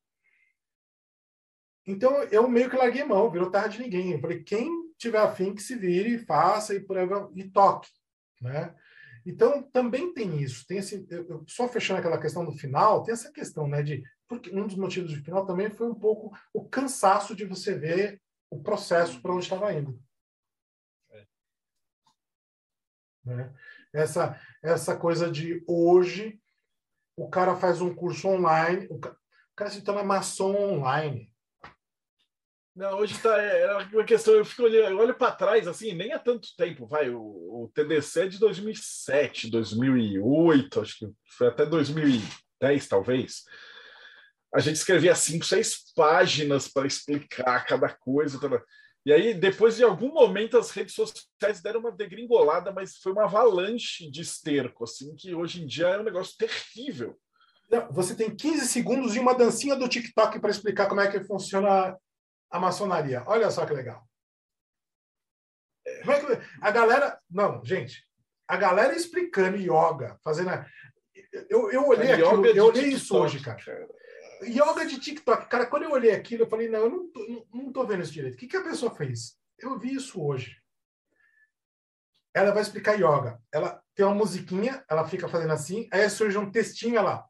Então 1.86 2.24
eu 2.24 2.48
meio 2.48 2.70
que 2.70 2.78
larguei 2.78 3.04
mão, 3.04 3.30
virou 3.30 3.52
tarde 3.52 3.78
de 3.78 3.84
ninguém. 3.84 4.14
Eu 4.14 4.22
falei, 4.22 4.44
quem 4.44 4.94
tiver 4.98 5.20
afim 5.20 5.54
que 5.54 5.62
se 5.62 5.76
vire, 5.76 6.26
faça 6.26 6.74
e 6.74 6.80
por 6.80 6.98
aí 6.98 7.08
e 7.36 7.50
toque, 7.50 7.90
né? 8.42 8.74
Então 9.26 9.62
também 9.62 10.14
tem 10.14 10.42
isso, 10.42 10.66
tem 10.66 10.78
esse, 10.78 11.06
eu, 11.10 11.44
só 11.48 11.68
fechando 11.68 12.00
aquela 12.00 12.20
questão 12.20 12.46
do 12.46 12.54
final, 12.54 13.04
tem 13.04 13.14
essa 13.14 13.32
questão, 13.32 13.68
né, 13.68 13.84
de 13.84 14.02
porque 14.28 14.50
um 14.50 14.66
dos 14.66 14.78
motivos 14.78 15.14
do 15.14 15.24
final 15.24 15.46
também 15.46 15.70
foi 15.70 15.88
um 15.88 15.96
pouco 15.96 16.32
o 16.54 16.68
cansaço 16.68 17.36
de 17.36 17.44
você 17.44 17.78
ver 17.78 18.22
o 18.50 18.64
processo 18.64 19.22
para 19.22 19.34
onde 19.34 19.44
estava 19.44 19.74
indo. 19.74 20.02
É. 21.12 21.28
Né? 23.26 23.54
Essa 23.92 24.40
essa 24.64 24.96
coisa 24.96 25.30
de 25.30 25.64
hoje 25.68 26.40
o 27.20 27.30
cara 27.30 27.56
faz 27.56 27.82
um 27.82 27.94
curso 27.94 28.28
online, 28.30 28.88
o 28.90 28.98
cara, 29.56 29.70
se 29.70 29.82
torna 29.82 30.04
maçom 30.04 30.56
online. 30.56 31.30
Não, 32.74 33.00
hoje 33.00 33.16
é, 33.28 33.62
é 33.64 33.76
uma 33.76 34.06
questão, 34.06 34.34
eu 34.34 34.46
fico 34.46 34.64
olhando, 34.64 34.92
eu 34.92 34.98
olho 35.00 35.14
para 35.14 35.34
trás, 35.34 35.68
assim, 35.68 35.94
nem 35.94 36.14
há 36.14 36.20
tanto 36.20 36.56
tempo, 36.56 36.88
vai, 36.88 37.10
o, 37.10 37.20
o, 37.20 37.72
TDC 37.74 38.22
é 38.22 38.28
de 38.28 38.40
2007, 38.40 39.50
2008, 39.50 40.80
acho 40.80 41.00
que 41.00 41.12
foi 41.38 41.48
até 41.48 41.66
2010, 41.66 42.88
talvez. 42.88 43.44
A 44.56 44.60
gente 44.60 44.78
escrevia 44.78 45.14
cinco, 45.14 45.46
seis 45.46 45.92
páginas 45.94 46.70
para 46.70 46.88
explicar 46.88 47.66
cada 47.66 47.90
coisa. 47.90 48.40
Toda... 48.40 48.64
E 49.10 49.12
aí, 49.12 49.34
depois 49.34 49.76
de 49.76 49.84
algum 49.84 50.14
momento, 50.14 50.56
as 50.56 50.70
redes 50.70 50.94
sociais 50.94 51.64
deram 51.64 51.80
uma 51.80 51.92
degringolada, 51.92 52.72
mas 52.72 52.98
foi 52.98 53.12
uma 53.12 53.24
avalanche 53.24 54.08
de 54.08 54.22
esterco, 54.22 54.84
assim, 54.84 55.16
que 55.16 55.34
hoje 55.34 55.64
em 55.64 55.66
dia 55.66 55.88
é 55.88 56.00
um 56.00 56.04
negócio 56.04 56.38
terrível. 56.38 57.20
Você 57.90 58.16
tem 58.16 58.30
15 58.30 58.68
segundos 58.68 59.16
e 59.16 59.20
uma 59.20 59.34
dancinha 59.34 59.76
do 59.76 59.90
TikTok 59.90 60.40
para 60.40 60.52
explicar 60.52 60.88
como 60.88 61.02
é 61.02 61.10
que 61.10 61.24
funciona 61.24 61.98
a 62.52 62.60
maçonaria. 62.60 63.24
Olha 63.26 63.50
só 63.50 63.66
que 63.66 63.74
legal. 63.74 64.08
Como 66.02 66.12
é 66.12 66.20
que... 66.20 66.48
A 66.62 66.70
galera. 66.70 67.20
Não, 67.28 67.66
gente. 67.66 68.08
A 68.48 68.58
galera 68.58 68.96
explicando 68.96 69.58
yoga, 69.58 70.20
fazendo. 70.24 70.52
Eu, 71.50 71.72
eu 71.72 71.88
olhei 71.88 72.12
aquilo, 72.12 72.46
eu 72.46 72.66
olhei 72.66 72.90
isso 72.90 73.18
hoje, 73.18 73.40
cara. 73.40 73.60
Yoga 74.44 74.86
de 74.86 75.00
TikTok. 75.00 75.48
Cara, 75.48 75.66
quando 75.66 75.84
eu 75.84 75.92
olhei 75.92 76.12
aquilo, 76.12 76.44
eu 76.44 76.50
falei, 76.50 76.68
não, 76.68 76.80
eu 76.80 76.90
não 76.90 77.12
tô, 77.12 77.28
não, 77.28 77.48
não 77.54 77.72
tô 77.72 77.86
vendo 77.86 78.04
isso 78.04 78.12
direito. 78.12 78.36
O 78.36 78.38
que, 78.38 78.48
que 78.48 78.58
a 78.58 78.64
pessoa 78.64 78.94
fez? 78.96 79.38
Eu 79.58 79.78
vi 79.78 79.94
isso 79.94 80.22
hoje. 80.24 80.62
Ela 82.34 82.52
vai 82.52 82.62
explicar 82.62 82.96
yoga. 82.96 83.42
Ela 83.52 83.84
tem 83.96 84.06
uma 84.06 84.16
musiquinha, 84.16 84.84
ela 84.90 85.08
fica 85.08 85.28
fazendo 85.28 85.52
assim, 85.52 85.90
aí 85.92 86.10
surge 86.10 86.38
um 86.38 86.52
textinho 86.52 87.02
lá. 87.02 87.28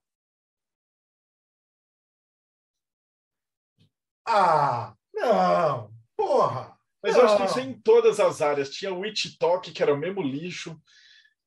Ah, 4.25 4.93
não, 5.13 5.91
porra. 6.15 6.77
Mas 7.01 7.15
eu 7.15 7.25
acho 7.25 7.37
que 7.37 7.45
isso 7.45 7.59
é 7.59 7.63
em 7.63 7.81
todas 7.81 8.19
as 8.19 8.41
áreas. 8.41 8.69
Tinha 8.69 8.93
o 8.93 9.01
Talk, 9.39 9.71
que 9.71 9.81
era 9.81 9.93
o 9.93 9.97
mesmo 9.97 10.21
lixo. 10.21 10.79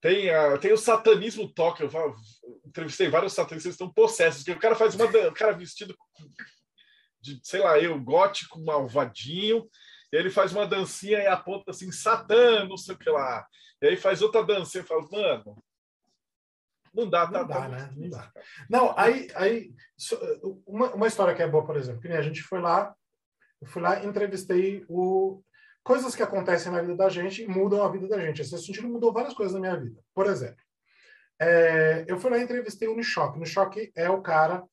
Tem, 0.02 0.28
a, 0.30 0.58
tem 0.58 0.72
o 0.72 0.76
satanismo 0.76 1.48
talk. 1.54 1.80
Eu, 1.80 1.88
eu 1.88 2.16
entrevistei 2.66 3.08
vários 3.08 3.32
satanistas 3.32 3.70
que 3.70 3.82
estão 3.82 3.92
possessos. 3.92 4.42
Que 4.42 4.50
o 4.50 4.58
cara 4.58 4.74
faz 4.74 4.96
uma. 4.96 5.06
O 5.06 5.32
cara 5.32 5.52
vestido 5.52 5.96
de, 7.20 7.40
sei 7.44 7.60
lá, 7.60 7.78
eu, 7.78 7.98
gótico, 8.02 8.60
malvadinho. 8.60 9.70
E 10.12 10.16
ele 10.16 10.28
faz 10.28 10.52
uma 10.52 10.66
dancinha 10.66 11.20
e 11.20 11.26
aponta 11.28 11.70
assim, 11.70 11.90
Satã, 11.92 12.66
não 12.66 12.76
sei 12.76 12.96
o 12.96 12.98
que 12.98 13.08
lá. 13.08 13.46
E 13.80 13.86
aí 13.86 13.96
faz 13.96 14.20
outra 14.20 14.44
dancinha 14.44 14.82
e 14.82 14.86
fala, 14.86 15.08
mano, 15.10 15.64
não 16.92 17.08
dá, 17.08 17.24
não 17.26 17.32
tá, 17.32 17.42
dá, 17.44 17.54
tá 17.54 17.68
né? 17.68 17.92
Não 17.96 18.10
dá. 18.10 18.32
Não, 18.68 18.98
aí, 18.98 19.28
aí 19.34 19.72
uma, 20.66 20.92
uma 20.94 21.06
história 21.06 21.34
que 21.34 21.42
é 21.42 21.48
boa, 21.48 21.64
por 21.64 21.76
exemplo, 21.76 22.00
que 22.00 22.08
a 22.08 22.20
gente 22.20 22.42
foi 22.42 22.60
lá, 22.60 22.94
eu 23.60 23.68
fui 23.68 23.80
lá 23.80 24.04
entrevistei 24.04 24.84
o 24.88 25.42
coisas 25.82 26.14
que 26.14 26.22
acontecem 26.22 26.70
na 26.70 26.80
vida 26.80 26.96
da 26.96 27.08
gente 27.08 27.46
mudam 27.46 27.82
a 27.82 27.90
vida 27.90 28.08
da 28.08 28.20
gente. 28.20 28.42
Esse 28.42 28.58
sentido 28.58 28.88
mudou 28.88 29.12
várias 29.12 29.34
coisas 29.34 29.54
na 29.54 29.60
minha 29.60 29.76
vida. 29.76 30.00
Por 30.14 30.26
exemplo, 30.26 30.62
é, 31.40 32.04
eu 32.06 32.18
fui 32.18 32.30
lá 32.30 32.38
e 32.38 32.42
entrevistei 32.42 32.88
o 32.88 32.96
Nishok. 32.96 33.36
O 33.36 33.40
Nishok 33.40 33.92
é 33.94 34.08
o 34.08 34.22
cara 34.22 34.64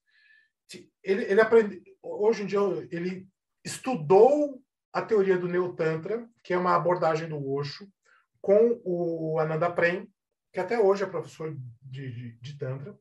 ele, 1.04 1.24
ele 1.24 1.42
aprende 1.42 1.82
hoje 2.02 2.44
em 2.44 2.46
dia 2.46 2.60
ele 2.92 3.28
estudou 3.64 4.62
a 4.92 5.02
teoria 5.02 5.38
do 5.38 5.48
Neo 5.48 5.74
Tantra, 5.74 6.28
que 6.44 6.54
é 6.54 6.58
uma 6.58 6.76
abordagem 6.76 7.28
do 7.28 7.52
Osho, 7.52 7.88
com 8.42 8.82
o 8.84 9.40
Ananda 9.40 9.72
Prem, 9.72 10.12
que 10.52 10.60
até 10.60 10.80
hoje 10.80 11.04
é 11.04 11.08
professor 11.08 11.56
de, 11.82 12.12
de, 12.12 12.32
de 12.40 12.58
Tantra, 12.58 12.98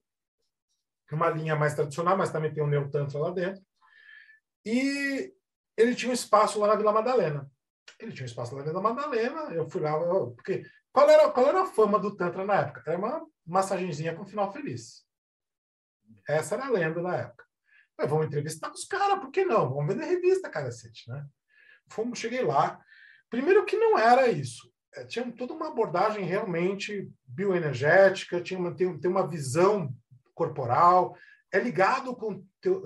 uma 1.10 1.30
linha 1.30 1.56
mais 1.56 1.74
tradicional, 1.74 2.16
mas 2.16 2.30
também 2.30 2.52
tem 2.52 2.62
o 2.62 2.66
Neo 2.66 2.90
Tantra 2.90 3.18
lá 3.18 3.30
dentro. 3.30 3.62
E 4.64 5.32
ele 5.76 5.94
tinha 5.94 6.10
um 6.10 6.14
espaço 6.14 6.58
lá 6.58 6.66
na 6.66 6.76
Vila 6.76 6.92
Madalena. 6.92 7.50
Ele 7.98 8.12
tinha 8.12 8.24
um 8.24 8.26
espaço 8.26 8.54
na 8.56 8.62
Vila 8.62 8.80
Madalena, 8.80 9.52
eu 9.52 9.68
fui 9.68 9.80
lá, 9.80 9.90
eu, 9.90 10.32
porque 10.32 10.64
qual 10.92 11.08
era, 11.08 11.30
qual 11.30 11.46
era 11.46 11.62
a 11.62 11.66
fama 11.66 11.98
do 11.98 12.16
Tantra 12.16 12.44
na 12.44 12.56
época? 12.56 12.82
Era 12.86 12.98
uma 12.98 13.26
massagenzinha 13.46 14.14
com 14.14 14.24
final 14.24 14.52
feliz. 14.52 15.04
Essa 16.28 16.54
era 16.54 16.66
a 16.66 16.70
lenda 16.70 17.00
na 17.00 17.16
época. 17.16 17.44
Mas 17.96 18.08
vamos 18.08 18.26
entrevistar 18.26 18.70
os 18.70 18.84
caras, 18.84 19.18
por 19.18 19.30
que 19.30 19.44
não? 19.44 19.68
Vamos 19.70 19.92
vender 19.92 20.06
revista, 20.06 20.48
cacete, 20.48 21.08
né? 21.10 21.26
Fomos, 21.88 22.18
cheguei 22.18 22.42
lá. 22.42 22.80
Primeiro 23.28 23.64
que 23.64 23.76
não 23.76 23.98
era 23.98 24.28
isso. 24.28 24.72
É, 24.94 25.04
tinha 25.04 25.30
toda 25.32 25.52
uma 25.52 25.68
abordagem 25.68 26.24
realmente 26.24 27.10
bioenergética, 27.26 28.40
tinha 28.40 28.58
uma, 28.58 28.74
tem, 28.74 28.98
tem 28.98 29.10
uma 29.10 29.26
visão 29.26 29.92
corporal, 30.34 31.16
é 31.52 31.58
ligado 31.58 32.14
com. 32.14 32.44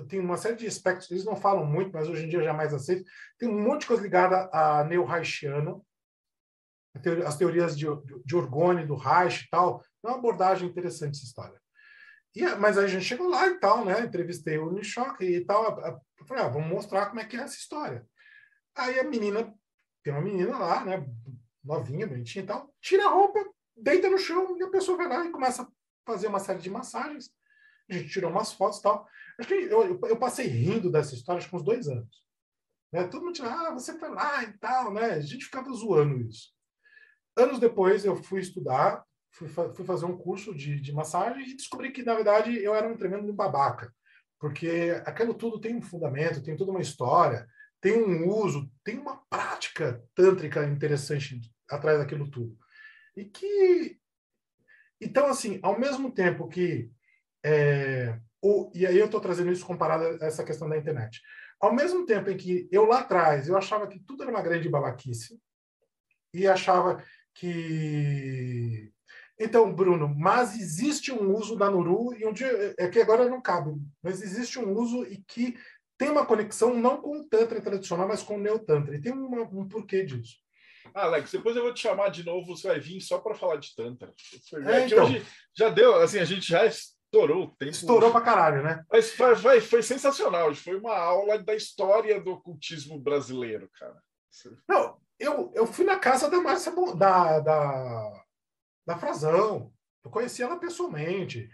Tem 0.08 0.20
uma 0.20 0.36
série 0.36 0.56
de 0.56 0.66
aspectos, 0.66 1.10
eles 1.10 1.24
não 1.24 1.34
falam 1.34 1.64
muito, 1.64 1.92
mas 1.92 2.08
hoje 2.08 2.24
em 2.24 2.28
dia 2.28 2.42
já 2.42 2.52
mais 2.52 2.74
aceito. 2.74 3.04
Tem 3.38 3.48
um 3.48 3.60
monte 3.60 3.82
de 3.82 3.86
coisa 3.86 4.02
ligada 4.02 4.50
à 4.52 4.84
neo-Reichiana, 4.84 5.80
as 7.26 7.36
teorias 7.36 7.76
de, 7.76 7.86
de 8.24 8.36
orgone 8.36 8.86
do 8.86 8.94
Reich 8.94 9.44
e 9.44 9.50
tal. 9.50 9.82
É 10.04 10.08
uma 10.08 10.18
abordagem 10.18 10.68
interessante 10.68 11.16
essa 11.16 11.24
história. 11.24 11.60
E, 12.34 12.46
mas 12.56 12.78
a 12.78 12.86
gente 12.86 13.04
chegou 13.04 13.28
lá 13.28 13.46
e 13.46 13.58
tal, 13.58 13.84
né? 13.84 14.00
Entrevistei 14.00 14.58
o 14.58 14.70
Nishock 14.70 15.24
e 15.24 15.44
tal. 15.44 15.76
Falei, 16.26 16.44
ah, 16.44 16.48
vamos 16.48 16.68
mostrar 16.68 17.06
como 17.06 17.20
é 17.20 17.24
que 17.24 17.36
é 17.36 17.40
essa 17.40 17.56
história. 17.56 18.06
Aí 18.74 18.98
a 18.98 19.04
menina, 19.04 19.52
tem 20.02 20.12
uma 20.12 20.22
menina 20.22 20.58
lá, 20.58 20.84
né? 20.84 21.06
Novinha, 21.64 22.06
bonitinha 22.06 22.42
e 22.42 22.46
tal, 22.46 22.74
tira 22.80 23.06
a 23.06 23.10
roupa, 23.10 23.38
deita 23.76 24.10
no 24.10 24.18
chão 24.18 24.56
e 24.58 24.62
a 24.62 24.70
pessoa 24.70 24.96
vai 24.96 25.08
lá 25.08 25.24
e 25.24 25.30
começa 25.30 25.62
a 25.62 25.68
fazer 26.04 26.26
uma 26.26 26.40
série 26.40 26.58
de 26.58 26.70
massagens. 26.70 27.30
A 27.94 27.98
gente 27.98 28.10
tirou 28.10 28.30
umas 28.30 28.52
fotos 28.52 28.78
e 28.78 28.82
tal. 28.82 29.06
Acho 29.38 29.48
que 29.48 29.54
eu, 29.54 30.00
eu 30.04 30.16
passei 30.16 30.46
rindo 30.46 30.90
dessa 30.90 31.14
história 31.14 31.38
acho 31.38 31.48
que 31.48 31.56
uns 31.56 31.64
dois 31.64 31.88
anos. 31.88 32.22
Né? 32.92 33.04
Todo 33.08 33.24
mundo 33.24 33.34
tirava, 33.34 33.68
ah, 33.68 33.72
você 33.72 33.98
foi 33.98 34.10
lá 34.10 34.42
e 34.44 34.52
tal, 34.58 34.92
né? 34.92 35.12
A 35.12 35.20
gente 35.20 35.44
ficava 35.44 35.72
zoando 35.72 36.20
isso. 36.20 36.52
Anos 37.36 37.58
depois 37.58 38.04
eu 38.04 38.16
fui 38.16 38.40
estudar 38.40 39.04
fui, 39.32 39.48
fui 39.48 39.84
fazer 39.84 40.04
um 40.04 40.16
curso 40.16 40.54
de, 40.54 40.80
de 40.80 40.92
massagem 40.92 41.42
e 41.48 41.56
descobri 41.56 41.90
que, 41.90 42.02
na 42.02 42.14
verdade, 42.14 42.56
eu 42.62 42.74
era 42.74 42.86
um 42.86 42.96
tremendo 42.96 43.32
babaca. 43.32 43.92
Porque 44.38 45.00
aquilo 45.06 45.34
tudo 45.34 45.60
tem 45.60 45.76
um 45.76 45.82
fundamento, 45.82 46.42
tem 46.42 46.56
toda 46.56 46.70
uma 46.70 46.80
história, 46.80 47.46
tem 47.80 47.96
um 47.96 48.28
uso, 48.28 48.70
tem 48.84 48.98
uma 48.98 49.22
prática 49.28 50.02
tântrica 50.14 50.64
interessante 50.64 51.40
atrás 51.68 51.98
daquilo 51.98 52.30
tudo. 52.30 52.56
E 53.16 53.24
que. 53.24 53.98
Então, 55.00 55.26
assim, 55.26 55.58
ao 55.62 55.78
mesmo 55.78 56.12
tempo 56.12 56.48
que. 56.48 56.90
É, 57.44 58.18
o, 58.40 58.70
e 58.74 58.86
aí 58.86 58.98
eu 58.98 59.06
estou 59.06 59.20
trazendo 59.20 59.52
isso 59.52 59.66
comparado 59.66 60.04
a 60.22 60.26
essa 60.26 60.44
questão 60.44 60.68
da 60.68 60.76
internet. 60.76 61.20
Ao 61.60 61.72
mesmo 61.72 62.04
tempo 62.04 62.30
em 62.30 62.36
que 62.36 62.68
eu 62.72 62.84
lá 62.84 63.00
atrás 63.00 63.48
eu 63.48 63.56
achava 63.56 63.86
que 63.86 64.00
tudo 64.00 64.22
era 64.22 64.32
uma 64.32 64.42
grande 64.42 64.68
babaquice 64.68 65.38
e 66.34 66.46
achava 66.46 67.02
que 67.34 68.92
então, 69.42 69.72
Bruno, 69.74 70.08
mas 70.08 70.56
existe 70.56 71.10
um 71.10 71.34
uso 71.34 71.56
da 71.56 71.68
Nuru, 71.68 72.14
e 72.16 72.24
um 72.24 72.32
dia, 72.32 72.74
é 72.78 72.88
que 72.88 73.00
agora 73.00 73.28
não 73.28 73.40
cabe, 73.40 73.72
mas 74.00 74.22
existe 74.22 74.58
um 74.58 74.72
uso 74.72 75.04
e 75.04 75.16
que 75.26 75.56
tem 75.98 76.10
uma 76.10 76.26
conexão 76.26 76.74
não 76.74 77.00
com 77.00 77.18
o 77.18 77.24
Tantra 77.24 77.60
tradicional, 77.60 78.06
mas 78.06 78.22
com 78.22 78.36
o 78.36 78.40
Neo-Tantra. 78.40 78.94
E 78.94 79.00
tem 79.00 79.12
uma, 79.12 79.42
um 79.42 79.68
porquê 79.68 80.04
disso. 80.04 80.36
Ah, 80.94 81.04
Alex, 81.04 81.32
depois 81.32 81.56
eu 81.56 81.62
vou 81.62 81.74
te 81.74 81.80
chamar 81.80 82.08
de 82.08 82.24
novo, 82.24 82.56
você 82.56 82.68
vai 82.68 82.80
vir 82.80 83.00
só 83.00 83.18
para 83.18 83.34
falar 83.34 83.56
de 83.56 83.74
Tantra. 83.74 84.12
É, 84.66 84.86
então, 84.86 85.06
hoje 85.06 85.24
já 85.56 85.70
deu, 85.70 85.96
assim, 85.96 86.18
a 86.18 86.24
gente 86.24 86.46
já 86.46 86.64
estourou 87.12 87.44
o 87.44 87.48
tempo. 87.48 87.70
Estourou 87.70 88.10
para 88.10 88.20
caralho, 88.20 88.62
né? 88.62 88.84
Mas 88.90 89.12
foi, 89.12 89.36
foi, 89.36 89.60
foi 89.60 89.82
sensacional, 89.82 90.54
foi 90.54 90.76
uma 90.76 90.96
aula 90.96 91.38
da 91.38 91.54
história 91.54 92.20
do 92.20 92.32
ocultismo 92.32 92.98
brasileiro, 92.98 93.68
cara. 93.78 94.02
Não, 94.66 94.96
eu, 95.18 95.52
eu 95.54 95.66
fui 95.66 95.84
na 95.84 95.98
casa 95.98 96.30
da 96.30 96.40
Márcia, 96.40 96.72
da, 96.96 97.40
da 97.40 98.22
da 98.86 98.98
Frazão. 98.98 99.72
Eu 100.04 100.10
conheci 100.10 100.42
ela 100.42 100.58
pessoalmente, 100.58 101.48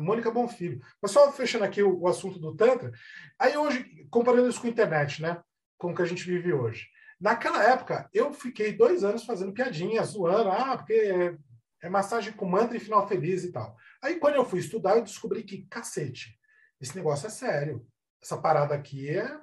Mônica 0.00 0.30
Bonfilho. 0.30 0.80
Mas 1.00 1.12
só 1.12 1.30
fechando 1.30 1.64
aqui 1.64 1.82
o, 1.82 2.00
o, 2.00 2.08
assunto 2.08 2.40
do 2.40 2.54
Tantra, 2.54 2.90
aí 3.38 3.56
hoje, 3.56 4.06
comparando 4.10 4.48
isso 4.48 4.60
com 4.60 4.66
a 4.66 4.70
internet, 4.70 5.22
né? 5.22 5.40
Com 5.78 5.92
o 5.92 5.94
que 5.94 6.02
a 6.02 6.06
gente 6.06 6.24
vive 6.24 6.52
hoje. 6.52 6.88
Naquela 7.20 7.62
época, 7.62 8.08
eu 8.12 8.32
fiquei 8.32 8.72
dois 8.72 9.04
anos 9.04 9.24
fazendo 9.24 9.52
piadinha, 9.52 10.02
zoando, 10.02 10.50
ah, 10.50 10.76
porque 10.76 10.92
é, 10.92 11.36
é 11.82 11.88
massagem 11.88 12.32
com 12.32 12.44
mantra 12.46 12.76
e 12.76 12.80
final 12.80 13.06
feliz 13.06 13.44
e 13.44 13.52
tal. 13.52 13.76
Aí, 14.04 14.20
quando 14.20 14.34
eu 14.34 14.44
fui 14.44 14.58
estudar, 14.60 14.96
eu 14.96 15.02
descobri 15.02 15.42
que, 15.42 15.64
cacete, 15.64 16.38
esse 16.78 16.94
negócio 16.94 17.26
é 17.26 17.30
sério. 17.30 17.86
Essa 18.22 18.36
parada 18.36 18.74
aqui 18.74 19.08
é. 19.08 19.40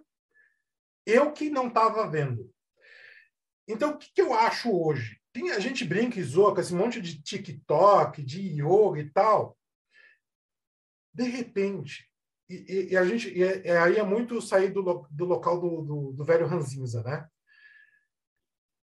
Eu 1.03 1.33
que 1.33 1.49
não 1.49 1.67
estava 1.67 2.07
vendo. 2.07 2.53
Então, 3.67 3.89
o 3.89 3.97
que, 3.97 4.13
que 4.13 4.21
eu 4.21 4.35
acho 4.35 4.71
hoje? 4.71 5.19
Tem, 5.33 5.49
a 5.49 5.57
gente 5.57 5.83
brinca 5.83 6.19
e 6.19 6.23
zoa 6.23 6.53
com 6.53 6.61
esse 6.61 6.75
monte 6.75 7.01
de 7.01 7.23
TikTok, 7.23 8.21
de 8.21 8.61
yoga 8.61 8.99
e 8.99 9.09
tal. 9.09 9.57
De 11.11 11.23
repente, 11.23 12.07
e, 12.47 12.89
e 12.91 12.97
a 12.97 13.03
gente 13.03 13.29
e, 13.29 13.39
e 13.39 13.67
é, 13.67 13.79
aí 13.79 13.97
é 13.97 14.03
muito 14.03 14.39
sair 14.43 14.69
do, 14.71 15.07
do 15.09 15.25
local 15.25 15.59
do, 15.59 15.81
do, 15.81 16.11
do 16.13 16.23
velho 16.23 16.45
ranzinza, 16.45 17.01
né? 17.01 17.27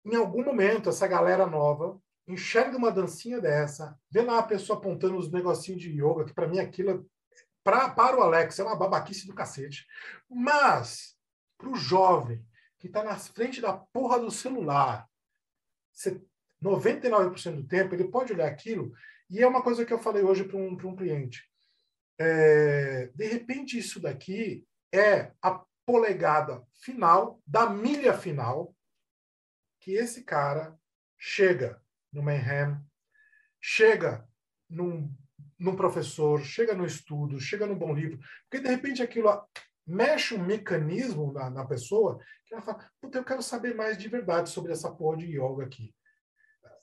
Em 0.06 0.16
algum 0.16 0.44
momento, 0.44 0.90
essa 0.90 1.08
galera 1.08 1.48
nova 1.48 2.00
enxerga 2.28 2.78
uma 2.78 2.92
dancinha 2.92 3.40
dessa, 3.40 3.98
vê 4.10 4.22
lá 4.22 4.40
a 4.40 4.44
pessoa 4.44 4.78
apontando 4.78 5.18
os 5.18 5.32
negocinhos 5.32 5.82
de 5.82 5.90
yoga, 5.92 6.26
que 6.26 6.34
para 6.34 6.48
mim 6.48 6.60
aquilo, 6.60 7.10
pra, 7.64 7.90
para 7.90 8.18
o 8.18 8.22
Alex, 8.22 8.60
é 8.60 8.64
uma 8.64 8.76
babaquice 8.76 9.28
do 9.28 9.36
cacete. 9.36 9.86
Mas, 10.30 11.18
para 11.58 11.70
o 11.70 11.76
jovem 11.76 12.46
que 12.78 12.88
está 12.88 13.04
na 13.04 13.18
frente 13.18 13.62
da 13.62 13.74
porra 13.74 14.20
do 14.20 14.32
celular, 14.32 15.08
você 15.92 16.22
99% 16.64 17.56
do 17.56 17.68
tempo, 17.68 17.94
ele 17.94 18.08
pode 18.08 18.32
olhar 18.32 18.48
aquilo, 18.48 18.94
e 19.30 19.42
é 19.42 19.48
uma 19.48 19.62
coisa 19.62 19.86
que 19.86 19.92
eu 19.92 20.00
falei 20.00 20.24
hoje 20.24 20.46
para 20.46 20.58
um, 20.58 20.72
um 20.72 20.96
cliente. 20.96 21.50
É, 22.18 23.08
de 23.08 23.28
repente, 23.28 23.78
isso 23.78 24.00
daqui 24.00 24.66
é 24.94 25.32
a 25.42 25.62
polegada 25.86 26.66
final 26.74 27.42
da 27.46 27.70
milha 27.70 28.14
final 28.14 28.74
que 29.82 29.92
esse 29.92 30.24
cara 30.24 30.78
chega 31.18 31.83
no 32.14 32.24
Mayhem, 32.24 32.78
chega 33.60 34.28
num, 34.70 35.14
num 35.60 35.76
professor, 35.76 36.42
chega 36.44 36.74
no 36.74 36.86
estudo, 36.86 37.40
chega 37.40 37.66
no 37.66 37.76
bom 37.76 37.94
livro, 37.94 38.20
porque 38.50 38.64
de 38.64 38.70
repente 38.70 39.02
aquilo 39.02 39.46
mexe 39.86 40.36
um 40.36 40.46
mecanismo 40.46 41.34
na, 41.34 41.50
na 41.50 41.66
pessoa 41.66 42.20
que 42.46 42.54
ela 42.54 42.64
fala, 42.64 42.90
puta, 43.02 43.18
eu 43.18 43.26
quero 43.26 43.42
saber 43.42 43.76
mais 43.76 43.98
de 43.98 44.08
verdade 44.08 44.50
sobre 44.50 44.72
essa 44.72 44.90
porra 44.92 45.18
de 45.18 45.26
yoga 45.26 45.66
aqui 45.66 45.94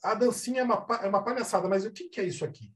a 0.03 0.13
dancinha 0.13 0.61
é 0.61 0.63
uma, 0.63 0.85
é 1.03 1.07
uma 1.07 1.23
palhaçada, 1.23 1.67
mas 1.67 1.85
o 1.85 1.91
que, 1.91 2.09
que 2.09 2.19
é 2.19 2.23
isso 2.23 2.43
aqui? 2.43 2.73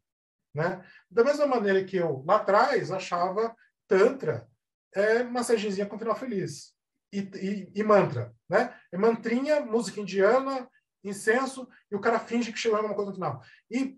Né? 0.54 0.84
Da 1.10 1.24
mesma 1.24 1.48
maneira 1.48 1.84
que 1.84 1.98
eu, 1.98 2.24
lá 2.26 2.38
atrás, 2.38 2.92
achava 2.92 3.56
Tantra 3.88 4.48
é 4.94 5.24
massagenzinha 5.24 5.86
com 5.86 6.00
final 6.00 6.16
feliz. 6.16 6.74
E, 7.12 7.20
e, 7.20 7.72
e, 7.76 7.84
mantra, 7.84 8.34
né? 8.50 8.74
É 8.92 8.98
mantrinha, 8.98 9.60
música 9.62 10.02
indiana, 10.02 10.68
incenso, 11.08 11.68
e 11.92 11.96
o 11.96 12.02
cara 12.02 12.20
finge 12.20 12.52
que 12.52 12.60
chegou 12.60 12.76
a 12.76 12.80
alguma 12.80 12.96
coisa 12.96 13.12
no 13.12 13.16
final. 13.16 13.42
E 13.70 13.98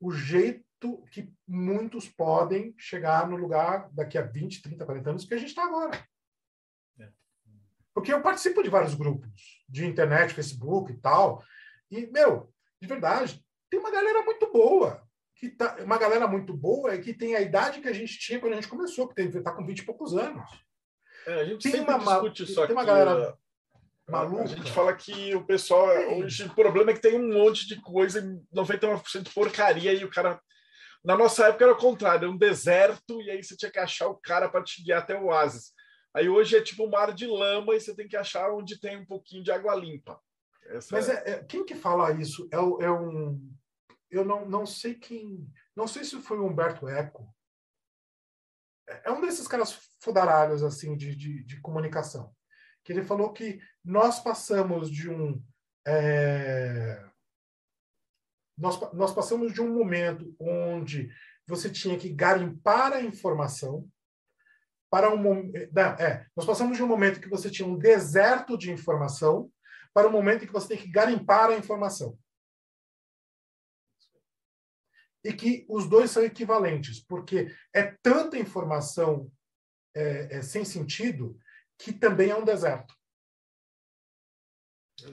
o 0.00 0.10
jeito 0.10 0.64
que 1.10 1.30
muitos 1.46 2.08
podem 2.08 2.74
chegar 2.78 3.28
no 3.28 3.36
lugar 3.36 3.90
daqui 3.92 4.16
a 4.16 4.22
20, 4.22 4.62
30, 4.62 4.84
40 4.84 5.10
anos 5.10 5.24
que 5.24 5.34
a 5.34 5.36
gente 5.36 5.50
está 5.50 5.64
agora. 5.64 6.02
É. 6.98 7.08
Porque 7.94 8.12
eu 8.12 8.22
participo 8.22 8.62
de 8.62 8.70
vários 8.70 8.94
grupos 8.94 9.62
de 9.68 9.84
internet, 9.84 10.34
Facebook 10.34 10.92
e 10.92 10.96
tal, 10.96 11.44
e, 11.90 12.06
meu, 12.06 12.52
de 12.80 12.88
verdade, 12.88 13.44
tem 13.68 13.78
uma 13.78 13.90
galera 13.90 14.22
muito 14.22 14.50
boa. 14.50 15.02
Que 15.34 15.48
tá, 15.48 15.76
uma 15.82 15.98
galera 15.98 16.28
muito 16.28 16.54
boa 16.54 16.94
e 16.94 17.00
que 17.00 17.14
tem 17.14 17.34
a 17.34 17.40
idade 17.40 17.80
que 17.80 17.88
a 17.88 17.92
gente 17.92 18.18
tinha 18.18 18.38
quando 18.38 18.52
a 18.52 18.56
gente 18.56 18.68
começou, 18.68 19.08
que 19.08 19.20
está 19.22 19.52
com 19.52 19.64
20 19.64 19.78
e 19.78 19.84
poucos 19.84 20.14
anos. 20.14 20.50
É, 21.26 21.40
a 21.40 21.44
gente 21.44 21.70
tem 21.70 21.80
uma, 21.80 21.98
discute 21.98 22.46
tem 22.46 22.54
só 22.54 22.66
uma 22.66 22.84
galera 22.84 23.38
Maluca. 24.10 24.42
A 24.42 24.46
gente 24.46 24.72
fala 24.72 24.94
que 24.94 25.34
o 25.34 25.44
pessoal. 25.44 25.86
Hoje, 26.16 26.44
o 26.44 26.54
problema 26.54 26.90
é 26.90 26.94
que 26.94 27.00
tem 27.00 27.18
um 27.18 27.32
monte 27.32 27.66
de 27.66 27.80
coisa, 27.80 28.20
99% 28.54 29.32
porcaria, 29.32 29.92
e 29.92 30.04
o 30.04 30.10
cara. 30.10 30.40
Na 31.02 31.16
nossa 31.16 31.46
época 31.46 31.64
era 31.64 31.72
o 31.72 31.78
contrário, 31.78 32.24
era 32.24 32.30
um 32.30 32.36
deserto, 32.36 33.22
e 33.22 33.30
aí 33.30 33.42
você 33.42 33.56
tinha 33.56 33.70
que 33.70 33.78
achar 33.78 34.08
o 34.08 34.16
cara 34.16 34.50
para 34.50 34.62
te 34.62 34.82
guiar 34.82 35.00
até 35.00 35.18
o 35.18 35.26
oásis. 35.26 35.72
Aí 36.14 36.28
hoje 36.28 36.56
é 36.56 36.60
tipo 36.60 36.84
um 36.84 36.90
mar 36.90 37.14
de 37.14 37.26
lama 37.26 37.74
e 37.74 37.80
você 37.80 37.94
tem 37.94 38.06
que 38.06 38.16
achar 38.16 38.52
onde 38.52 38.78
tem 38.78 38.98
um 38.98 39.06
pouquinho 39.06 39.42
de 39.42 39.50
água 39.50 39.74
limpa. 39.74 40.20
Essa 40.66 40.94
Mas 40.94 41.08
é... 41.08 41.30
É, 41.30 41.44
quem 41.44 41.64
que 41.64 41.74
fala 41.74 42.12
isso? 42.12 42.46
É, 42.52 42.56
é, 42.56 42.90
um. 42.90 43.40
Eu 44.10 44.24
não, 44.26 44.46
não 44.46 44.66
sei 44.66 44.94
quem. 44.94 45.48
Não 45.74 45.86
sei 45.86 46.04
se 46.04 46.20
foi 46.20 46.38
o 46.38 46.44
Humberto 46.44 46.86
Eco. 46.86 47.34
É, 48.86 49.08
é 49.08 49.10
um 49.10 49.22
desses 49.22 49.48
caras 49.48 49.78
fodaralhos 50.00 50.62
assim 50.62 50.96
de, 50.96 51.14
de, 51.16 51.44
de 51.44 51.60
comunicação 51.62 52.34
que 52.84 52.92
ele 52.92 53.02
falou 53.02 53.32
que 53.32 53.60
nós 53.84 54.20
passamos 54.20 54.90
de 54.90 55.10
um 55.10 55.42
é, 55.86 57.02
nós, 58.56 58.78
nós 58.92 59.12
passamos 59.14 59.52
de 59.52 59.62
um 59.62 59.72
momento 59.72 60.34
onde 60.38 61.10
você 61.46 61.70
tinha 61.70 61.98
que 61.98 62.10
garimpar 62.10 62.92
a 62.92 63.00
informação 63.00 63.88
para 64.90 65.12
um 65.12 65.16
não, 65.72 65.82
é, 65.98 66.26
nós 66.36 66.44
passamos 66.44 66.76
de 66.76 66.82
um 66.82 66.86
momento 66.86 67.20
que 67.20 67.28
você 67.28 67.48
tinha 67.50 67.66
um 67.66 67.78
deserto 67.78 68.58
de 68.58 68.70
informação 68.70 69.50
para 69.94 70.08
um 70.08 70.12
momento 70.12 70.44
em 70.44 70.46
que 70.46 70.52
você 70.52 70.68
tem 70.68 70.78
que 70.78 70.90
garimpar 70.90 71.50
a 71.50 71.56
informação. 71.56 72.18
E 75.22 75.32
que 75.32 75.66
os 75.68 75.88
dois 75.88 76.10
são 76.10 76.24
equivalentes, 76.24 77.00
porque 77.00 77.54
é 77.74 77.94
tanta 78.02 78.38
informação 78.38 79.30
é, 79.94 80.38
é, 80.38 80.42
sem 80.42 80.64
sentido 80.64 81.38
que 81.80 81.92
também 81.92 82.30
é 82.30 82.36
um 82.36 82.44
deserto. 82.44 82.94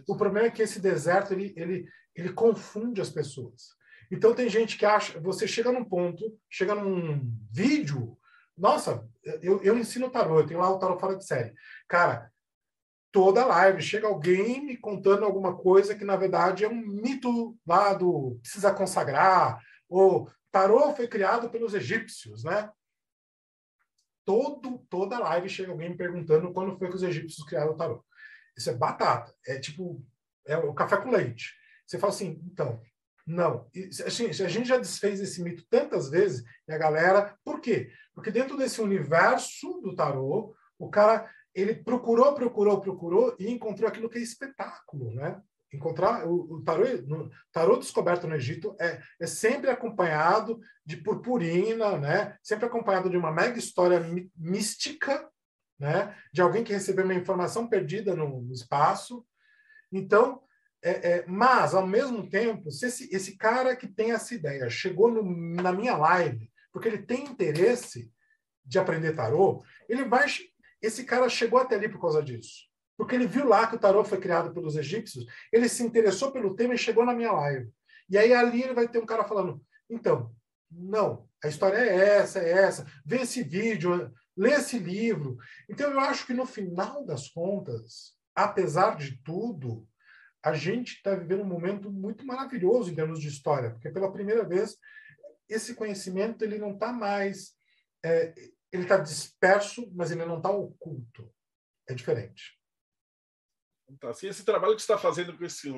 O 0.05 0.17
problema 0.17 0.47
é 0.47 0.51
que 0.51 0.61
esse 0.61 0.79
deserto 0.79 1.33
ele, 1.33 1.53
ele, 1.55 1.89
ele 2.13 2.33
confunde 2.33 2.99
as 2.99 3.09
pessoas. 3.09 3.75
Então 4.11 4.33
tem 4.33 4.49
gente 4.49 4.77
que 4.77 4.85
acha, 4.85 5.19
você 5.19 5.47
chega 5.47 5.71
num 5.71 5.83
ponto, 5.83 6.37
chega 6.49 6.75
num 6.75 7.21
vídeo, 7.51 8.17
nossa, 8.57 9.07
eu, 9.41 9.61
eu 9.63 9.77
ensino 9.77 10.09
tarô, 10.09 10.39
eu 10.39 10.45
tenho 10.45 10.59
lá 10.59 10.69
o 10.69 10.79
tarô 10.79 10.99
fora 10.99 11.15
de 11.15 11.25
série. 11.25 11.53
Cara, 11.87 12.31
toda 13.11 13.45
live 13.45 13.81
chega 13.81 14.07
alguém 14.07 14.65
me 14.65 14.75
contando 14.75 15.23
alguma 15.23 15.55
coisa 15.55 15.95
que 15.95 16.03
na 16.03 16.17
verdade 16.17 16.65
é 16.65 16.69
um 16.69 16.85
mito 16.85 17.57
lá 17.65 17.93
do 17.93 18.37
precisa 18.41 18.73
consagrar, 18.73 19.61
ou 19.87 20.29
tarô 20.51 20.93
foi 20.93 21.07
criado 21.07 21.49
pelos 21.49 21.73
egípcios, 21.73 22.43
né? 22.43 22.69
Todo, 24.27 24.85
toda 24.89 25.19
live 25.19 25.47
chega 25.47 25.71
alguém 25.71 25.91
me 25.91 25.95
perguntando 25.95 26.51
quando 26.51 26.77
foi 26.77 26.89
que 26.89 26.97
os 26.97 27.03
egípcios 27.03 27.47
criaram 27.47 27.71
o 27.71 27.77
tarô. 27.77 28.03
Isso 28.57 28.69
é 28.69 28.73
batata. 28.73 29.33
É 29.47 29.57
tipo, 29.57 30.03
é 30.45 30.57
o 30.57 30.73
café 30.73 30.97
com 30.97 31.09
leite. 31.09 31.55
Você 31.85 31.97
fala 31.97 32.11
assim, 32.11 32.41
então, 32.51 32.81
não. 33.25 33.69
E, 33.73 33.89
assim, 34.05 34.27
a 34.27 34.49
gente 34.49 34.67
já 34.67 34.77
desfez 34.77 35.21
esse 35.21 35.41
mito 35.41 35.65
tantas 35.69 36.09
vezes, 36.09 36.43
e 36.67 36.73
a 36.73 36.77
galera. 36.77 37.37
Por 37.45 37.61
quê? 37.61 37.89
Porque 38.13 38.29
dentro 38.29 38.57
desse 38.57 38.81
universo 38.81 39.79
do 39.79 39.95
tarô, 39.95 40.53
o 40.77 40.89
cara 40.89 41.31
ele 41.55 41.75
procurou, 41.75 42.33
procurou, 42.33 42.81
procurou 42.81 43.35
e 43.39 43.49
encontrou 43.49 43.87
aquilo 43.87 44.09
que 44.09 44.17
é 44.17 44.21
espetáculo, 44.21 45.13
né? 45.15 45.41
Encontrar 45.77 46.27
o, 46.27 46.55
o 46.55 46.63
tarô, 46.63 46.83
no, 47.05 47.31
tarô 47.51 47.77
descoberto 47.77 48.27
no 48.27 48.35
Egito 48.35 48.75
é, 48.79 49.01
é 49.19 49.27
sempre 49.27 49.69
acompanhado 49.69 50.59
de 50.85 50.97
purpurina, 50.97 51.97
né? 51.97 52.37
Sempre 52.43 52.65
acompanhado 52.65 53.09
de 53.09 53.17
uma 53.17 53.31
mega 53.31 53.57
história 53.57 53.99
mística, 54.35 55.29
né? 55.79 56.15
De 56.33 56.41
alguém 56.41 56.63
que 56.63 56.73
recebeu 56.73 57.05
uma 57.05 57.13
informação 57.13 57.67
perdida 57.67 58.15
no, 58.15 58.41
no 58.41 58.53
espaço. 58.53 59.25
Então, 59.91 60.41
é, 60.83 61.11
é, 61.11 61.25
mas 61.27 61.73
ao 61.73 61.87
mesmo 61.87 62.29
tempo, 62.29 62.71
se 62.71 62.85
esse, 62.87 63.15
esse 63.15 63.37
cara 63.37 63.75
que 63.75 63.87
tem 63.87 64.11
essa 64.11 64.33
ideia 64.33 64.69
chegou 64.69 65.11
no, 65.11 65.23
na 65.61 65.71
minha 65.71 65.95
live 65.95 66.51
porque 66.71 66.87
ele 66.89 66.99
tem 66.99 67.25
interesse 67.25 68.11
de 68.63 68.77
aprender 68.77 69.15
tarô, 69.15 69.63
ele 69.89 70.05
vai 70.05 70.27
esse 70.81 71.03
cara 71.05 71.27
chegou 71.27 71.59
até 71.59 71.75
ali 71.75 71.89
por 71.89 71.99
causa 71.99 72.21
disso. 72.21 72.67
Porque 72.97 73.15
ele 73.15 73.27
viu 73.27 73.47
lá 73.47 73.67
que 73.67 73.75
o 73.75 73.79
tarô 73.79 74.03
foi 74.03 74.19
criado 74.19 74.53
pelos 74.53 74.75
egípcios, 74.75 75.25
ele 75.53 75.69
se 75.69 75.83
interessou 75.83 76.31
pelo 76.31 76.55
tema 76.55 76.73
e 76.73 76.77
chegou 76.77 77.05
na 77.05 77.13
minha 77.13 77.31
live. 77.31 77.71
E 78.09 78.17
aí 78.17 78.33
ali 78.33 78.63
ele 78.63 78.73
vai 78.73 78.87
ter 78.87 78.99
um 78.99 79.05
cara 79.05 79.23
falando: 79.23 79.61
então, 79.89 80.33
não, 80.71 81.29
a 81.43 81.47
história 81.47 81.77
é 81.77 82.17
essa, 82.17 82.39
é 82.39 82.49
essa, 82.49 82.85
vê 83.05 83.21
esse 83.21 83.43
vídeo, 83.43 84.11
lê 84.35 84.51
esse 84.51 84.79
livro. 84.79 85.37
Então 85.69 85.91
eu 85.91 85.99
acho 85.99 86.25
que 86.25 86.33
no 86.33 86.45
final 86.45 87.05
das 87.05 87.29
contas, 87.29 88.15
apesar 88.35 88.95
de 88.97 89.21
tudo, 89.23 89.87
a 90.43 90.53
gente 90.53 90.95
está 90.95 91.13
vivendo 91.15 91.41
um 91.41 91.47
momento 91.47 91.91
muito 91.91 92.25
maravilhoso 92.25 92.91
em 92.91 92.95
termos 92.95 93.19
de 93.19 93.27
história, 93.27 93.71
porque 93.71 93.89
pela 93.89 94.11
primeira 94.11 94.43
vez 94.43 94.77
esse 95.49 95.75
conhecimento 95.75 96.43
ele 96.43 96.57
não 96.57 96.73
está 96.73 96.91
mais, 96.91 97.53
é, 98.03 98.33
ele 98.71 98.83
está 98.83 98.97
disperso, 98.97 99.91
mas 99.95 100.11
ele 100.11 100.25
não 100.25 100.37
está 100.37 100.49
oculto. 100.49 101.31
É 101.87 101.93
diferente. 101.93 102.56
Tá, 103.99 104.09
assim, 104.09 104.27
esse 104.27 104.43
trabalho 104.43 104.75
que 104.75 104.81
você 104.81 104.91
está 104.91 104.97
fazendo 104.97 105.37
com 105.37 105.45
esse. 105.45 105.73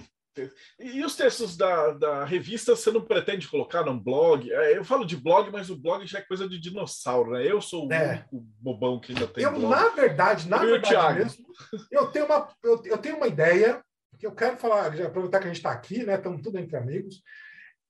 E 0.80 1.04
os 1.04 1.16
textos 1.16 1.58
da, 1.58 1.92
da 1.92 2.24
revista 2.24 2.76
você 2.76 2.92
não 2.92 3.02
pretende 3.02 3.48
colocar 3.48 3.84
num 3.84 4.00
blog? 4.00 4.50
É, 4.52 4.78
eu 4.78 4.86
falo 4.86 5.06
de 5.06 5.18
blog, 5.18 5.52
mas 5.52 5.70
o 5.70 5.76
blog 5.76 6.06
já 6.08 6.20
é 6.20 6.22
coisa 6.22 6.48
de 6.48 6.60
dinossauro, 6.60 7.32
né? 7.32 7.46
Eu 7.46 7.62
sou 7.62 7.88
o 7.88 7.94
é. 7.94 8.12
único 8.12 8.40
bobão 8.60 9.00
que 9.00 9.12
ainda 9.12 9.28
tem. 9.28 9.44
Eu, 9.44 9.52
blog. 9.52 9.70
na 9.70 9.90
verdade, 9.90 10.48
na 10.48 10.64
eu 10.64 10.72
verdade 10.72 11.20
mesmo, 11.20 11.46
eu 11.92 12.08
tenho, 12.08 12.26
uma, 12.26 12.48
eu, 12.64 12.82
eu 12.86 12.98
tenho 12.98 13.18
uma 13.18 13.28
ideia 13.28 13.84
que 14.18 14.26
eu 14.26 14.32
quero 14.34 14.58
falar, 14.58 14.88
aproveitar 14.88 15.40
que 15.40 15.46
a 15.46 15.48
gente 15.48 15.58
está 15.58 15.72
aqui, 15.72 16.04
né? 16.04 16.16
Estamos 16.16 16.42
tudo 16.42 16.58
entre 16.58 16.78
amigos. 16.78 17.22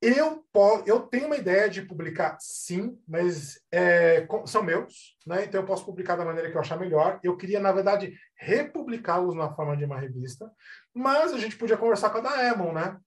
Eu, 0.02 0.46
posso, 0.54 0.84
eu 0.88 1.02
tenho 1.02 1.26
uma 1.26 1.36
ideia 1.36 1.70
de 1.70 1.82
publicar, 1.82 2.38
sim, 2.40 2.98
mas 3.06 3.60
é, 3.70 4.26
são 4.46 4.64
meus, 4.64 5.18
né? 5.28 5.44
então 5.44 5.60
eu 5.60 5.68
posso 5.68 5.86
publicar 5.86 6.16
da 6.16 6.24
maneira 6.24 6.50
que 6.50 6.56
eu 6.56 6.62
achar 6.62 6.80
melhor. 6.80 7.20
Eu 7.22 7.36
queria, 7.36 7.60
na 7.60 7.74
verdade, 7.74 8.18
republicá-los 8.38 9.36
na 9.36 9.54
forma 9.54 9.76
de 9.76 9.84
uma 9.84 10.00
revista, 10.00 10.50
mas 10.94 11.34
a 11.34 11.38
gente 11.38 11.58
podia 11.58 11.76
conversar 11.76 12.12
com 12.12 12.20
a 12.20 12.22
Daemon, 12.22 12.72
né? 12.72 12.98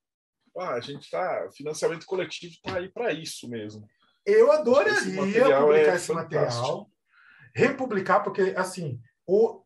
Ah, 0.57 0.75
a 0.75 0.81
gente 0.81 1.05
está. 1.05 1.49
Financiamento 1.57 2.05
coletivo 2.05 2.53
está 2.53 2.77
aí 2.77 2.91
para 2.91 3.11
isso 3.11 3.49
mesmo. 3.49 3.89
Eu 4.25 4.53
adoraria 4.53 5.01
publicar 5.59 5.93
é 5.93 5.95
esse 5.95 6.13
material, 6.13 6.91
republicar, 7.55 8.23
porque, 8.23 8.55
assim, 8.57 9.01
o, 9.27 9.63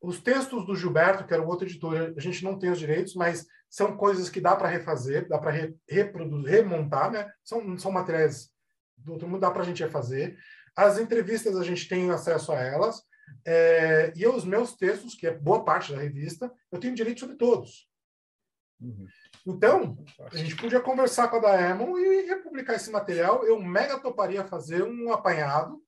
os 0.00 0.20
textos 0.20 0.64
do 0.66 0.74
Gilberto, 0.74 1.26
que 1.26 1.34
era 1.34 1.42
o 1.42 1.46
outro 1.46 1.66
editor, 1.66 2.14
a 2.16 2.20
gente 2.20 2.42
não 2.42 2.58
tem 2.58 2.70
os 2.70 2.78
direitos, 2.78 3.14
mas 3.14 3.46
são 3.70 3.96
coisas 3.96 4.28
que 4.28 4.40
dá 4.40 4.56
para 4.56 4.68
refazer, 4.68 5.28
dá 5.28 5.38
para 5.38 5.52
re, 5.52 5.76
reproduzir, 5.88 6.50
remontar, 6.50 7.10
né? 7.12 7.32
São, 7.44 7.78
são 7.78 7.92
materiais 7.92 8.50
do 8.96 9.12
outro 9.12 9.28
mundo, 9.28 9.40
dá 9.40 9.50
para 9.50 9.62
a 9.62 9.64
gente 9.64 9.82
refazer. 9.82 10.36
As 10.76 10.98
entrevistas 10.98 11.56
a 11.56 11.62
gente 11.62 11.88
tem 11.88 12.10
acesso 12.10 12.50
a 12.50 12.60
elas. 12.60 13.02
É, 13.46 14.12
e 14.16 14.26
os 14.26 14.44
meus 14.44 14.74
textos, 14.74 15.14
que 15.14 15.24
é 15.24 15.30
boa 15.30 15.64
parte 15.64 15.92
da 15.92 16.00
revista, 16.00 16.52
eu 16.72 16.80
tenho 16.80 16.96
direito 16.96 17.20
sobre 17.20 17.36
todos. 17.36 17.88
Uhum. 18.80 19.06
Então, 19.46 20.04
a 20.32 20.36
gente 20.36 20.56
podia 20.56 20.80
conversar 20.80 21.28
com 21.28 21.36
a 21.36 21.40
Daemon 21.40 21.96
e 21.96 22.26
republicar 22.26 22.74
esse 22.74 22.90
material. 22.90 23.44
Eu 23.44 23.62
mega 23.62 24.00
toparia 24.00 24.44
fazer 24.44 24.82
um 24.82 25.12
apanhado 25.12 25.80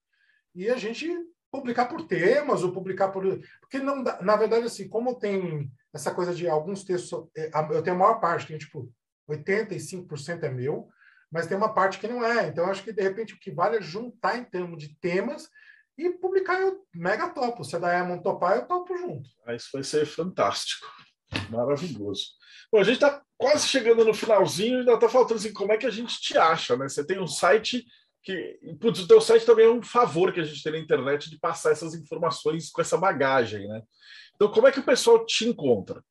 e 0.54 0.70
a 0.70 0.76
gente 0.76 1.10
publicar 1.50 1.86
por 1.86 2.06
temas 2.06 2.62
ou 2.62 2.72
publicar 2.72 3.08
por. 3.08 3.24
Porque, 3.60 3.78
não 3.78 4.04
dá, 4.04 4.22
na 4.22 4.36
verdade, 4.36 4.66
assim, 4.66 4.88
como 4.88 5.18
tem 5.18 5.70
essa 5.94 6.14
coisa 6.14 6.34
de 6.34 6.48
alguns 6.48 6.84
textos. 6.84 7.28
É, 7.36 7.50
eu 7.70 7.82
tenho 7.82 7.96
a 7.96 7.98
maior 7.98 8.20
parte, 8.20 8.46
tem 8.46 8.58
tipo 8.58 8.92
85% 9.30 10.42
é 10.42 10.50
meu, 10.50 10.88
mas 11.30 11.46
tem 11.46 11.56
uma 11.56 11.72
parte 11.72 11.98
que 11.98 12.08
não 12.08 12.24
é. 12.24 12.48
Então, 12.48 12.66
acho 12.66 12.82
que, 12.82 12.92
de 12.92 13.02
repente, 13.02 13.34
o 13.34 13.38
que 13.38 13.50
vale 13.50 13.76
é 13.76 13.82
juntar 13.82 14.38
em 14.38 14.44
termos 14.44 14.78
de 14.78 14.94
temas 14.98 15.48
e 15.96 16.10
publicar 16.10 16.60
eu 16.60 16.84
mega 16.94 17.30
topo. 17.30 17.64
Se 17.64 17.76
a 17.76 17.78
Diamond 17.78 18.22
topar, 18.22 18.56
eu 18.56 18.66
topo 18.66 18.96
junto. 18.96 19.28
Ah, 19.46 19.54
isso 19.54 19.68
vai 19.72 19.82
ser 19.82 20.06
fantástico. 20.06 20.86
Maravilhoso. 21.50 22.26
Bom, 22.70 22.80
a 22.80 22.84
gente 22.84 22.94
está 22.94 23.22
quase 23.36 23.66
chegando 23.66 24.04
no 24.04 24.14
finalzinho, 24.14 24.80
ainda 24.80 24.94
está 24.94 25.08
faltando 25.08 25.40
assim, 25.40 25.52
como 25.52 25.72
é 25.72 25.76
que 25.76 25.86
a 25.86 25.90
gente 25.90 26.20
te 26.20 26.36
acha, 26.36 26.76
né? 26.76 26.88
Você 26.88 27.04
tem 27.04 27.20
um 27.20 27.26
site 27.26 27.84
que. 28.22 28.58
Putz, 28.80 29.00
o 29.00 29.08
teu 29.08 29.20
site 29.20 29.44
também 29.44 29.66
é 29.66 29.70
um 29.70 29.82
favor 29.82 30.32
que 30.32 30.40
a 30.40 30.44
gente 30.44 30.62
tem 30.62 30.72
na 30.72 30.78
internet 30.78 31.30
de 31.30 31.38
passar 31.38 31.72
essas 31.72 31.94
informações 31.94 32.70
com 32.70 32.80
essa 32.80 32.96
bagagem, 32.96 33.66
né? 33.68 33.82
Então, 34.42 34.52
como 34.52 34.66
é 34.66 34.72
que 34.72 34.80
o 34.80 34.84
pessoal 34.84 35.24
te 35.24 35.48
encontra? 35.48 36.02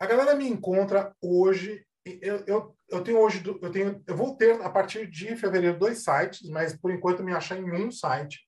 A 0.00 0.06
galera 0.06 0.34
me 0.34 0.48
encontra 0.48 1.14
hoje. 1.22 1.86
Eu, 2.04 2.42
eu, 2.44 2.76
eu 2.88 3.04
tenho 3.04 3.20
hoje, 3.20 3.40
eu 3.62 3.70
tenho, 3.70 4.02
eu 4.04 4.16
vou 4.16 4.36
ter 4.36 4.60
a 4.60 4.68
partir 4.68 5.08
de 5.08 5.36
fevereiro 5.36 5.78
dois 5.78 6.02
sites, 6.02 6.50
mas 6.50 6.76
por 6.76 6.90
enquanto 6.90 7.22
me 7.22 7.32
achar 7.32 7.56
em 7.56 7.70
um 7.70 7.88
site, 7.92 8.40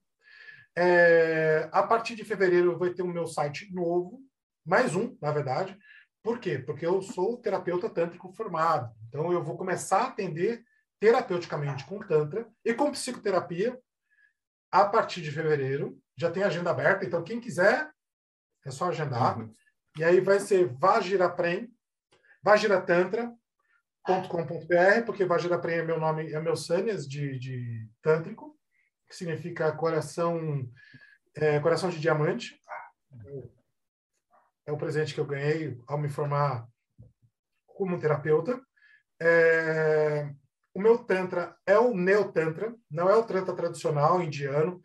É, 0.76 1.70
a 1.72 1.84
partir 1.84 2.16
de 2.16 2.26
fevereiro 2.26 2.72
eu 2.72 2.80
vou 2.80 2.92
ter 2.92 3.04
o 3.04 3.08
meu 3.08 3.28
site 3.28 3.72
novo, 3.72 4.20
mais 4.66 4.96
um, 4.96 5.16
na 5.22 5.32
verdade. 5.32 5.78
Por 6.24 6.40
quê? 6.40 6.58
Porque 6.58 6.88
eu 6.88 7.04
sou 7.04 7.38
terapeuta 7.38 7.88
tântrico 7.88 8.34
formado. 8.34 8.92
Então 9.08 9.32
eu 9.32 9.44
vou 9.44 9.56
começar 9.56 10.00
a 10.00 10.08
atender 10.08 10.66
terapeuticamente 11.00 11.86
com 11.86 12.00
Tantra 12.00 12.48
e 12.64 12.74
com 12.74 12.92
psicoterapia 12.92 13.78
a 14.72 14.86
partir 14.86 15.22
de 15.22 15.32
fevereiro. 15.32 16.00
Já 16.16 16.32
tem 16.32 16.44
agenda 16.44 16.72
aberta, 16.72 17.06
então 17.06 17.24
quem 17.24 17.40
quiser 17.40 17.92
é 18.66 18.72
só 18.72 18.90
agendar. 18.90 19.40
Uhum. 19.40 19.54
E 19.98 20.04
aí 20.04 20.20
vai 20.20 20.40
ser 20.40 20.68
Vajiraprem, 20.74 21.72
vajiratantra.com.br, 22.44 25.06
porque 25.06 25.26
Vajiraprem 25.26 25.80
é 25.80 25.84
meu 25.84 26.00
nome, 26.00 26.32
é 26.32 26.40
meu 26.40 26.56
sânias 26.56 27.08
de, 27.08 27.38
de 27.40 27.90
tântrico, 28.02 28.58
que 29.08 29.16
significa 29.16 29.72
coração, 29.72 30.68
é, 31.36 31.60
coração 31.60 31.90
de 31.90 32.00
diamante. 32.00 32.60
É 34.66 34.72
o 34.72 34.78
presente 34.78 35.14
que 35.14 35.20
eu 35.20 35.26
ganhei 35.26 35.80
ao 35.88 35.98
me 35.98 36.10
formar 36.10 36.68
como 37.66 38.00
terapeuta. 38.00 38.60
É, 39.20 40.30
o 40.78 40.80
meu 40.80 41.00
Tantra 41.00 41.58
é 41.66 41.76
o 41.80 41.96
Neo-Tantra, 41.96 42.76
não 42.88 43.10
é 43.10 43.16
o 43.16 43.24
Tantra 43.24 43.56
tradicional 43.56 44.22
indiano. 44.22 44.80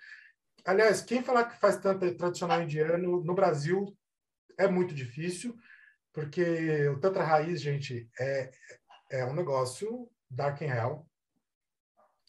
Aliás, 0.64 1.02
quem 1.02 1.22
falar 1.22 1.44
que 1.44 1.60
faz 1.60 1.76
Tantra 1.76 2.16
tradicional 2.16 2.62
indiano 2.62 3.22
no 3.22 3.34
Brasil 3.34 3.94
é 4.56 4.66
muito 4.66 4.94
difícil, 4.94 5.54
porque 6.10 6.88
o 6.88 6.98
Tantra 6.98 7.22
raiz, 7.22 7.60
gente, 7.60 8.08
é, 8.18 8.50
é 9.10 9.24
um 9.26 9.34
negócio 9.34 10.10
dark 10.30 10.62
and 10.62 10.74
hell. 10.74 11.06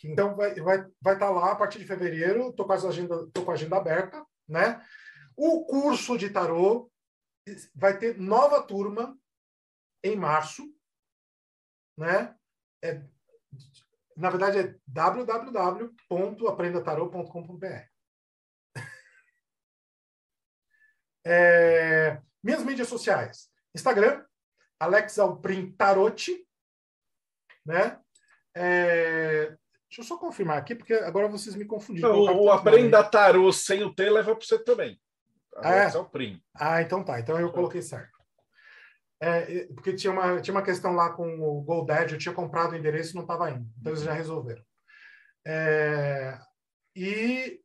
Então, 0.04 0.36
vai 0.36 0.50
estar 0.50 0.64
vai, 0.64 0.86
vai 1.02 1.18
tá 1.18 1.30
lá 1.30 1.54
a 1.54 1.56
partir 1.56 1.80
de 1.80 1.88
fevereiro, 1.88 2.50
estou 2.50 2.68
com, 2.68 2.74
agenda, 2.74 3.32
tô 3.32 3.46
com 3.46 3.52
a 3.52 3.54
agenda 3.54 3.78
aberta, 3.78 4.26
né? 4.46 4.86
O 5.38 5.66
curso 5.66 6.18
de 6.18 6.30
tarô 6.30 6.92
vai 7.74 7.98
ter 7.98 8.20
nova 8.20 8.62
turma 8.62 9.18
em 10.04 10.18
março, 10.18 10.64
né? 11.98 12.36
É, 12.84 13.02
na 14.16 14.30
verdade, 14.30 14.60
é 14.60 14.76
www.aprendatarot.com.br. 14.88 17.66
É, 21.26 22.22
minhas 22.44 22.66
mídias 22.66 22.90
sociais. 22.90 23.50
Instagram, 23.74 24.26
Alex 24.78 25.18
Alprin 25.18 25.72
Tarote, 25.72 26.46
né? 27.66 27.98
É, 28.54 29.56
deixa 29.88 30.02
eu 30.02 30.04
só 30.04 30.18
confirmar 30.18 30.58
aqui, 30.58 30.76
porque 30.76 30.94
agora 30.94 31.30
vocês 31.30 31.56
me 31.56 31.64
confundiram. 31.64 32.26
Não, 32.26 32.42
o 32.42 32.52
Aprenda 32.52 33.02
Tarot 33.02 33.56
sem 33.56 33.84
o 33.84 33.96
T 33.96 34.10
leva 34.10 34.36
para 34.36 34.46
você 34.46 34.60
também. 34.60 35.02
Alex 35.56 35.96
é? 35.96 35.98
Alprin. 35.98 36.44
Ah, 36.54 36.82
então 36.82 37.02
tá. 37.04 37.22
Então 37.22 37.40
eu 37.40 37.54
coloquei 37.54 37.82
certo. 37.82 38.13
É, 39.26 39.68
porque 39.74 39.94
tinha 39.94 40.12
uma, 40.12 40.42
tinha 40.42 40.54
uma 40.54 40.62
questão 40.62 40.92
lá 40.94 41.10
com 41.14 41.40
o 41.40 41.62
GoDaddy, 41.62 42.14
eu 42.14 42.20
tinha 42.20 42.36
comprado 42.36 42.74
o 42.74 42.76
endereço 42.76 43.12
e 43.12 43.16
não 43.16 43.22
estava 43.22 43.50
indo. 43.50 43.66
Então 43.80 43.94
eles 43.94 44.04
já 44.04 44.12
resolveram. 44.12 44.62
É, 45.48 46.38
e 46.94 47.62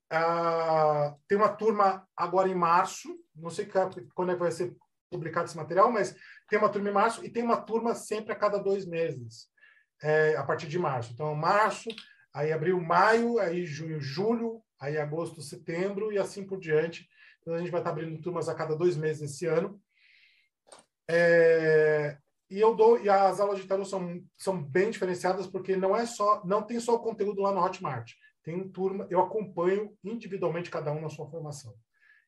tem 1.26 1.36
uma 1.36 1.48
turma 1.48 2.06
agora 2.16 2.48
em 2.48 2.54
março, 2.54 3.08
não 3.34 3.50
sei 3.50 3.68
quando 4.14 4.30
é 4.30 4.34
que 4.34 4.40
vai 4.40 4.52
ser 4.52 4.76
publicado 5.10 5.46
esse 5.46 5.56
material, 5.56 5.90
mas 5.90 6.14
tem 6.48 6.60
uma 6.60 6.68
turma 6.68 6.90
em 6.90 6.92
março 6.92 7.24
e 7.24 7.28
tem 7.28 7.42
uma 7.42 7.60
turma 7.60 7.92
sempre 7.92 8.32
a 8.32 8.36
cada 8.36 8.58
dois 8.58 8.86
meses, 8.86 9.48
é, 10.00 10.36
a 10.36 10.44
partir 10.44 10.68
de 10.68 10.78
março. 10.78 11.12
Então, 11.12 11.34
março, 11.34 11.88
aí 12.32 12.52
abril, 12.52 12.80
maio, 12.80 13.40
aí 13.40 13.66
junho, 13.66 14.00
julho, 14.00 14.62
aí 14.80 14.96
agosto, 14.96 15.42
setembro 15.42 16.12
e 16.12 16.18
assim 16.18 16.46
por 16.46 16.60
diante. 16.60 17.08
Então, 17.40 17.54
a 17.54 17.58
gente 17.58 17.72
vai 17.72 17.80
estar 17.80 17.90
abrindo 17.90 18.20
turmas 18.20 18.48
a 18.48 18.54
cada 18.54 18.76
dois 18.76 18.96
meses 18.96 19.32
esse 19.32 19.44
ano. 19.44 19.80
É, 21.10 22.18
e 22.50 22.60
eu 22.60 22.74
dou 22.74 22.98
e 22.98 23.08
as 23.08 23.40
aulas 23.40 23.58
de 23.58 23.66
tarot 23.66 23.88
são, 23.88 24.22
são 24.36 24.62
bem 24.62 24.90
diferenciadas 24.90 25.46
porque 25.46 25.76
não 25.76 25.96
é 25.96 26.06
só 26.06 26.42
não 26.44 26.62
tem 26.62 26.78
só 26.80 26.94
o 26.94 27.00
conteúdo 27.00 27.42
lá 27.42 27.52
no 27.52 27.62
Hotmart. 27.62 28.12
Tem 28.42 28.68
turma 28.68 29.06
eu 29.10 29.20
acompanho 29.20 29.92
individualmente 30.04 30.70
cada 30.70 30.92
um 30.92 31.00
na 31.00 31.10
sua 31.10 31.28
formação. 31.28 31.74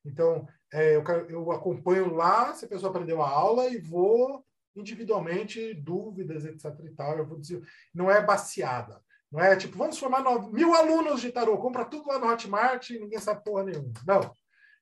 Então 0.05 0.47
é, 0.73 0.97
eu, 0.97 1.05
eu 1.28 1.52
acompanho 1.52 2.15
lá 2.15 2.55
se 2.55 2.65
a 2.65 2.69
pessoa 2.69 2.90
aprendeu 2.90 3.23
a 3.23 3.28
aula 3.28 3.69
e 3.69 3.78
vou 3.78 4.44
individualmente 4.77 5.74
dúvidas 5.74 6.44
etc 6.44 6.66
e 6.85 6.90
tal 6.90 7.19
eu 7.19 7.27
vou 7.27 7.39
dizer 7.39 7.62
não 7.94 8.11
é 8.11 8.24
baseada. 8.24 9.02
Não 9.31 9.40
é 9.40 9.57
tipo 9.57 9.78
vamos 9.78 9.98
formar 9.98 10.23
nove, 10.23 10.52
mil 10.52 10.74
alunos 10.74 11.20
de 11.20 11.32
tarot 11.32 11.61
compra 11.61 11.85
tudo 11.85 12.09
lá 12.09 12.19
no 12.19 12.27
Hotmart 12.27 12.90
e 12.90 12.98
ninguém 12.98 13.19
sabe 13.19 13.43
porra 13.44 13.65
nenhuma. 13.65 13.93
Não 14.07 14.32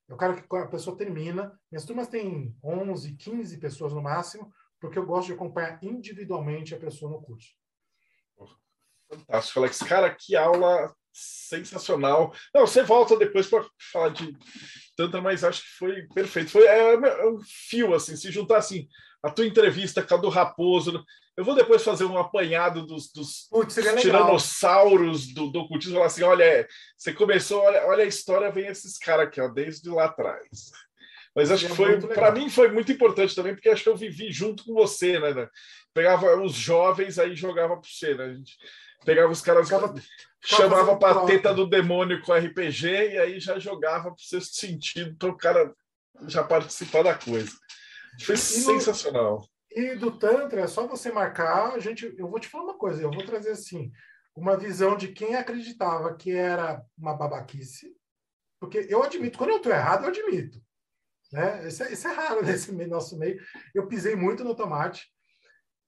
eu 0.09 0.17
quero 0.17 0.35
que 0.35 0.55
a 0.57 0.67
pessoa 0.67 0.97
termina. 0.97 1.57
Minhas 1.71 1.85
turmas 1.85 2.07
têm 2.07 2.57
11, 2.63 3.15
15 3.15 3.57
pessoas 3.59 3.93
no 3.93 4.01
máximo, 4.01 4.51
porque 4.79 4.97
eu 4.97 5.05
gosto 5.05 5.27
de 5.27 5.33
acompanhar 5.33 5.77
individualmente 5.83 6.73
a 6.73 6.79
pessoa 6.79 7.11
no 7.11 7.21
curso. 7.21 7.53
Fantástico, 9.07 9.59
Alex. 9.59 9.79
Cara, 9.79 10.13
que 10.13 10.35
aula 10.35 10.93
sensacional. 11.11 12.33
Não, 12.53 12.65
você 12.65 12.83
volta 12.83 13.17
depois 13.17 13.47
para 13.47 13.65
falar 13.91 14.09
de 14.09 14.35
tanta, 14.95 15.21
mas 15.21 15.43
acho 15.43 15.61
que 15.61 15.77
foi 15.77 16.07
perfeito. 16.13 16.51
Foi 16.51 16.65
é, 16.65 16.93
é 16.93 17.29
um 17.29 17.39
fio, 17.41 17.93
assim, 17.93 18.15
se 18.15 18.31
juntar 18.31 18.57
assim, 18.57 18.87
a 19.23 19.29
tua 19.29 19.45
entrevista 19.45 20.01
com 20.01 20.15
a 20.15 20.17
do 20.17 20.29
Raposo. 20.29 21.03
Eu 21.35 21.43
vou 21.43 21.55
depois 21.55 21.83
fazer 21.83 22.05
um 22.05 22.17
apanhado 22.17 22.85
dos, 22.85 23.11
dos 23.11 23.47
Putz, 23.49 23.75
tiranossauros 23.99 25.33
do, 25.33 25.49
do 25.49 25.61
ocultismo. 25.61 25.95
Falar 25.95 26.07
assim: 26.07 26.23
olha, 26.23 26.67
você 26.97 27.13
começou, 27.13 27.61
olha, 27.61 27.85
olha 27.85 28.03
a 28.03 28.07
história, 28.07 28.51
vem 28.51 28.67
esses 28.67 28.97
caras 28.97 29.27
aqui, 29.27 29.39
ó, 29.41 29.47
desde 29.47 29.89
lá 29.89 30.05
atrás. 30.05 30.71
Mas 31.35 31.51
acho 31.51 31.67
que 31.67 31.75
foi, 31.75 31.99
para 32.01 32.31
mim, 32.31 32.49
foi 32.49 32.69
muito 32.71 32.91
importante 32.91 33.35
também, 33.35 33.53
porque 33.53 33.69
acho 33.69 33.83
que 33.83 33.89
eu 33.89 33.95
vivi 33.95 34.31
junto 34.31 34.63
com 34.63 34.73
você, 34.73 35.19
né? 35.19 35.47
Pegava 35.93 36.35
os 36.41 36.53
jovens, 36.53 37.19
aí 37.19 37.35
jogava 37.35 37.77
para 37.77 37.89
você, 37.89 38.15
né? 38.15 38.25
A 38.25 38.33
gente 38.33 38.57
pegava 39.05 39.31
os 39.31 39.41
caras, 39.41 39.67
ficava, 39.67 39.93
chamava 40.43 40.97
para 40.97 41.25
teta 41.25 41.53
do 41.53 41.67
demônio 41.67 42.21
com 42.21 42.33
RPG, 42.33 42.87
e 42.87 43.17
aí 43.17 43.39
já 43.39 43.59
jogava 43.59 44.05
para 44.05 44.13
o 44.13 44.19
sexto 44.19 44.55
sentido, 44.55 45.15
para 45.17 45.29
o 45.29 45.37
cara 45.37 45.73
já 46.27 46.43
participar 46.43 47.03
da 47.03 47.13
coisa. 47.13 47.51
Foi 48.19 48.35
e 48.35 48.37
sensacional. 48.37 49.41
No, 49.75 49.81
e 49.81 49.95
do 49.95 50.17
Tantra, 50.17 50.61
é 50.61 50.67
só 50.67 50.87
você 50.87 51.11
marcar, 51.11 51.73
a 51.73 51.79
gente, 51.79 52.13
eu 52.17 52.29
vou 52.29 52.39
te 52.39 52.47
falar 52.47 52.65
uma 52.65 52.77
coisa, 52.77 53.01
eu 53.01 53.11
vou 53.11 53.25
trazer 53.25 53.51
assim, 53.51 53.91
uma 54.35 54.57
visão 54.57 54.97
de 54.97 55.09
quem 55.09 55.35
acreditava 55.35 56.15
que 56.15 56.31
era 56.31 56.83
uma 56.97 57.13
babaquice, 57.13 57.95
porque 58.59 58.87
eu 58.89 59.03
admito, 59.03 59.37
quando 59.37 59.51
eu 59.51 59.57
estou 59.57 59.71
errado, 59.71 60.03
eu 60.03 60.09
admito. 60.09 60.61
Né? 61.31 61.67
Isso, 61.67 61.83
é, 61.83 61.93
isso 61.93 62.07
é 62.07 62.11
raro 62.11 62.41
nesse 62.45 62.71
nosso 62.87 63.17
meio. 63.17 63.39
Eu 63.73 63.87
pisei 63.87 64.15
muito 64.15 64.43
no 64.43 64.55
tomate. 64.55 65.07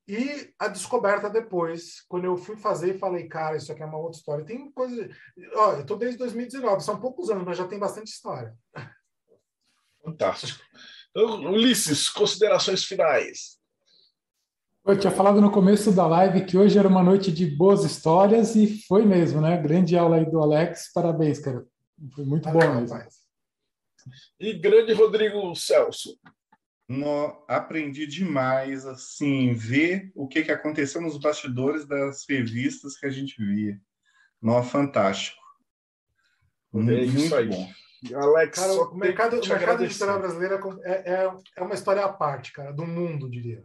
E 0.08 0.53
a 0.60 0.68
descoberta 0.68 1.30
depois, 1.30 2.02
quando 2.08 2.26
eu 2.26 2.36
fui 2.36 2.58
fazer, 2.58 2.98
falei, 2.98 3.28
cara, 3.28 3.56
isso 3.56 3.72
aqui 3.72 3.82
é 3.82 3.86
uma 3.86 3.98
outra 3.98 4.18
história. 4.18 4.45
Tem 4.45 4.72
coisa. 4.72 5.10
Ó, 5.53 5.74
eu 5.74 5.82
estou 5.82 5.98
desde 5.98 6.18
2019, 6.18 6.84
são 6.84 6.99
poucos 6.99 7.30
anos, 7.30 7.44
mas 7.45 7.58
já 7.58 7.68
tem 7.68 7.80
bastante 7.80 8.08
história. 8.08 8.56
Fantástico. 10.03 10.64
Então, 11.11 11.51
Ulisses, 11.51 12.09
considerações 12.09 12.83
finais. 12.83 13.59
Eu 14.83 14.97
tinha 14.97 15.11
falado 15.11 15.39
no 15.39 15.51
começo 15.51 15.91
da 15.91 16.07
live 16.07 16.45
que 16.45 16.57
hoje 16.57 16.79
era 16.79 16.88
uma 16.88 17.03
noite 17.03 17.31
de 17.31 17.45
boas 17.45 17.83
histórias 17.83 18.55
e 18.55 18.81
foi 18.88 19.05
mesmo, 19.05 19.39
né? 19.39 19.61
Grande 19.61 19.95
aula 19.95 20.15
aí 20.15 20.25
do 20.25 20.39
Alex, 20.39 20.91
parabéns, 20.91 21.39
cara. 21.39 21.63
Foi 22.15 22.25
muito 22.25 22.49
bom 22.49 22.75
mesmo. 22.75 22.97
E 24.39 24.53
grande 24.53 24.93
Rodrigo 24.93 25.53
Celso. 25.55 26.17
No, 26.89 27.45
aprendi 27.47 28.07
demais, 28.07 28.85
assim, 28.85 29.53
ver 29.53 30.11
o 30.15 30.27
que, 30.27 30.43
que 30.43 30.51
aconteceu 30.51 30.99
nos 30.99 31.17
bastidores 31.17 31.85
das 31.85 32.25
revistas 32.27 32.97
que 32.97 33.05
a 33.05 33.09
gente 33.09 33.41
via. 33.41 33.79
Nó, 34.41 34.63
fantástico. 34.63 35.39
É 36.73 36.77
muito, 36.77 37.17
isso 37.17 37.35
aí. 37.35 37.47
bom. 37.47 37.69
Alex, 38.14 38.57
Cara, 38.57 38.73
o 38.73 38.95
mercado, 38.95 39.40
o 39.40 39.48
mercado 39.48 39.84
editorial 39.84 40.19
brasileiro 40.19 40.80
é, 40.84 41.14
é, 41.14 41.32
é 41.57 41.61
uma 41.61 41.76
história 41.76 42.03
à 42.03 42.11
parte, 42.11 42.52
cara, 42.52 42.73
do 42.73 42.86
mundo, 42.86 43.30
diria. 43.30 43.64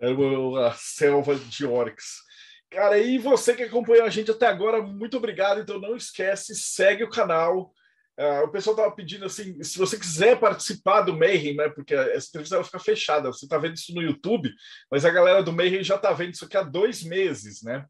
Era 0.00 0.14
uma 0.14 0.72
selva 0.74 1.34
de 1.34 1.66
Oryx. 1.66 2.22
Cara, 2.70 2.98
e 2.98 3.18
você 3.18 3.54
que 3.54 3.64
acompanhou 3.64 4.04
a 4.04 4.10
gente 4.10 4.30
até 4.30 4.46
agora, 4.46 4.80
muito 4.80 5.16
obrigado. 5.16 5.60
Então 5.60 5.80
não 5.80 5.96
esquece, 5.96 6.54
segue 6.54 7.02
o 7.02 7.10
canal. 7.10 7.72
Ah, 8.16 8.42
o 8.44 8.48
pessoal 8.48 8.76
estava 8.76 8.94
pedindo 8.94 9.24
assim, 9.24 9.62
se 9.62 9.78
você 9.78 9.96
quiser 9.98 10.38
participar 10.38 11.02
do 11.02 11.16
Mayhem, 11.16 11.56
né? 11.56 11.68
Porque 11.68 11.94
essa 11.94 12.28
entrevista 12.28 12.56
ela 12.56 12.64
fica 12.64 12.78
fechada. 12.78 13.32
Você 13.32 13.46
está 13.46 13.58
vendo 13.58 13.74
isso 13.74 13.94
no 13.94 14.02
YouTube, 14.02 14.52
mas 14.90 15.04
a 15.04 15.10
galera 15.10 15.42
do 15.42 15.52
Mayhem 15.52 15.82
já 15.82 15.96
está 15.96 16.12
vendo 16.12 16.34
isso 16.34 16.44
aqui 16.44 16.56
há 16.56 16.62
dois 16.62 17.02
meses, 17.02 17.62
né? 17.62 17.86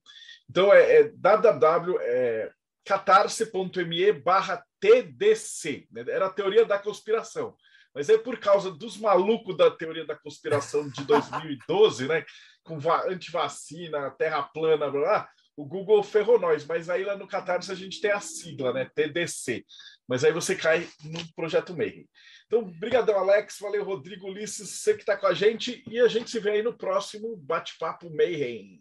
Então 0.49 0.73
é, 0.73 1.01
é 1.01 1.12
www.catarse.me 2.89 4.12
barra 4.12 4.65
TDC. 4.81 5.86
né? 5.90 6.05
Era 6.09 6.27
a 6.27 6.31
teoria 6.32 6.65
da 6.65 6.78
conspiração. 6.78 7.55
Mas 7.94 8.09
é 8.09 8.16
por 8.19 8.39
causa 8.39 8.70
dos 8.70 8.97
malucos 8.97 9.56
da 9.56 9.70
teoria 9.70 10.05
da 10.06 10.15
conspiração 10.16 10.89
de 10.89 11.05
2012, 11.05 12.06
né? 12.06 12.24
Com 12.62 12.78
va- 12.78 13.06
antivacina, 13.09 14.10
terra 14.12 14.43
plana, 14.43 14.90
blá, 14.90 15.01
blá, 15.01 15.28
o 15.56 15.65
Google 15.65 16.02
ferrou 16.02 16.39
nós. 16.39 16.65
Mas 16.65 16.89
aí 16.89 17.02
lá 17.02 17.16
no 17.16 17.27
Catarse 17.27 17.73
a 17.73 17.74
gente 17.74 18.01
tem 18.01 18.10
a 18.10 18.20
sigla, 18.20 18.73
né? 18.73 18.89
TDC. 18.94 19.65
Mas 20.06 20.23
aí 20.23 20.32
você 20.32 20.55
cai 20.55 20.86
no 21.05 21.35
Projeto 21.35 21.77
Mayhem. 21.77 22.09
Então, 22.47 22.62
brigadão, 22.65 23.19
Alex. 23.19 23.59
Valeu, 23.60 23.85
Rodrigo 23.85 24.28
Ulisses, 24.28 24.69
você 24.70 24.94
que 24.94 25.01
está 25.01 25.16
com 25.16 25.27
a 25.27 25.35
gente. 25.35 25.82
E 25.90 25.98
a 25.98 26.09
gente 26.09 26.31
se 26.31 26.39
vê 26.39 26.51
aí 26.52 26.62
no 26.62 26.77
próximo 26.77 27.36
Bate-Papo 27.36 28.09
Mayhem. 28.15 28.81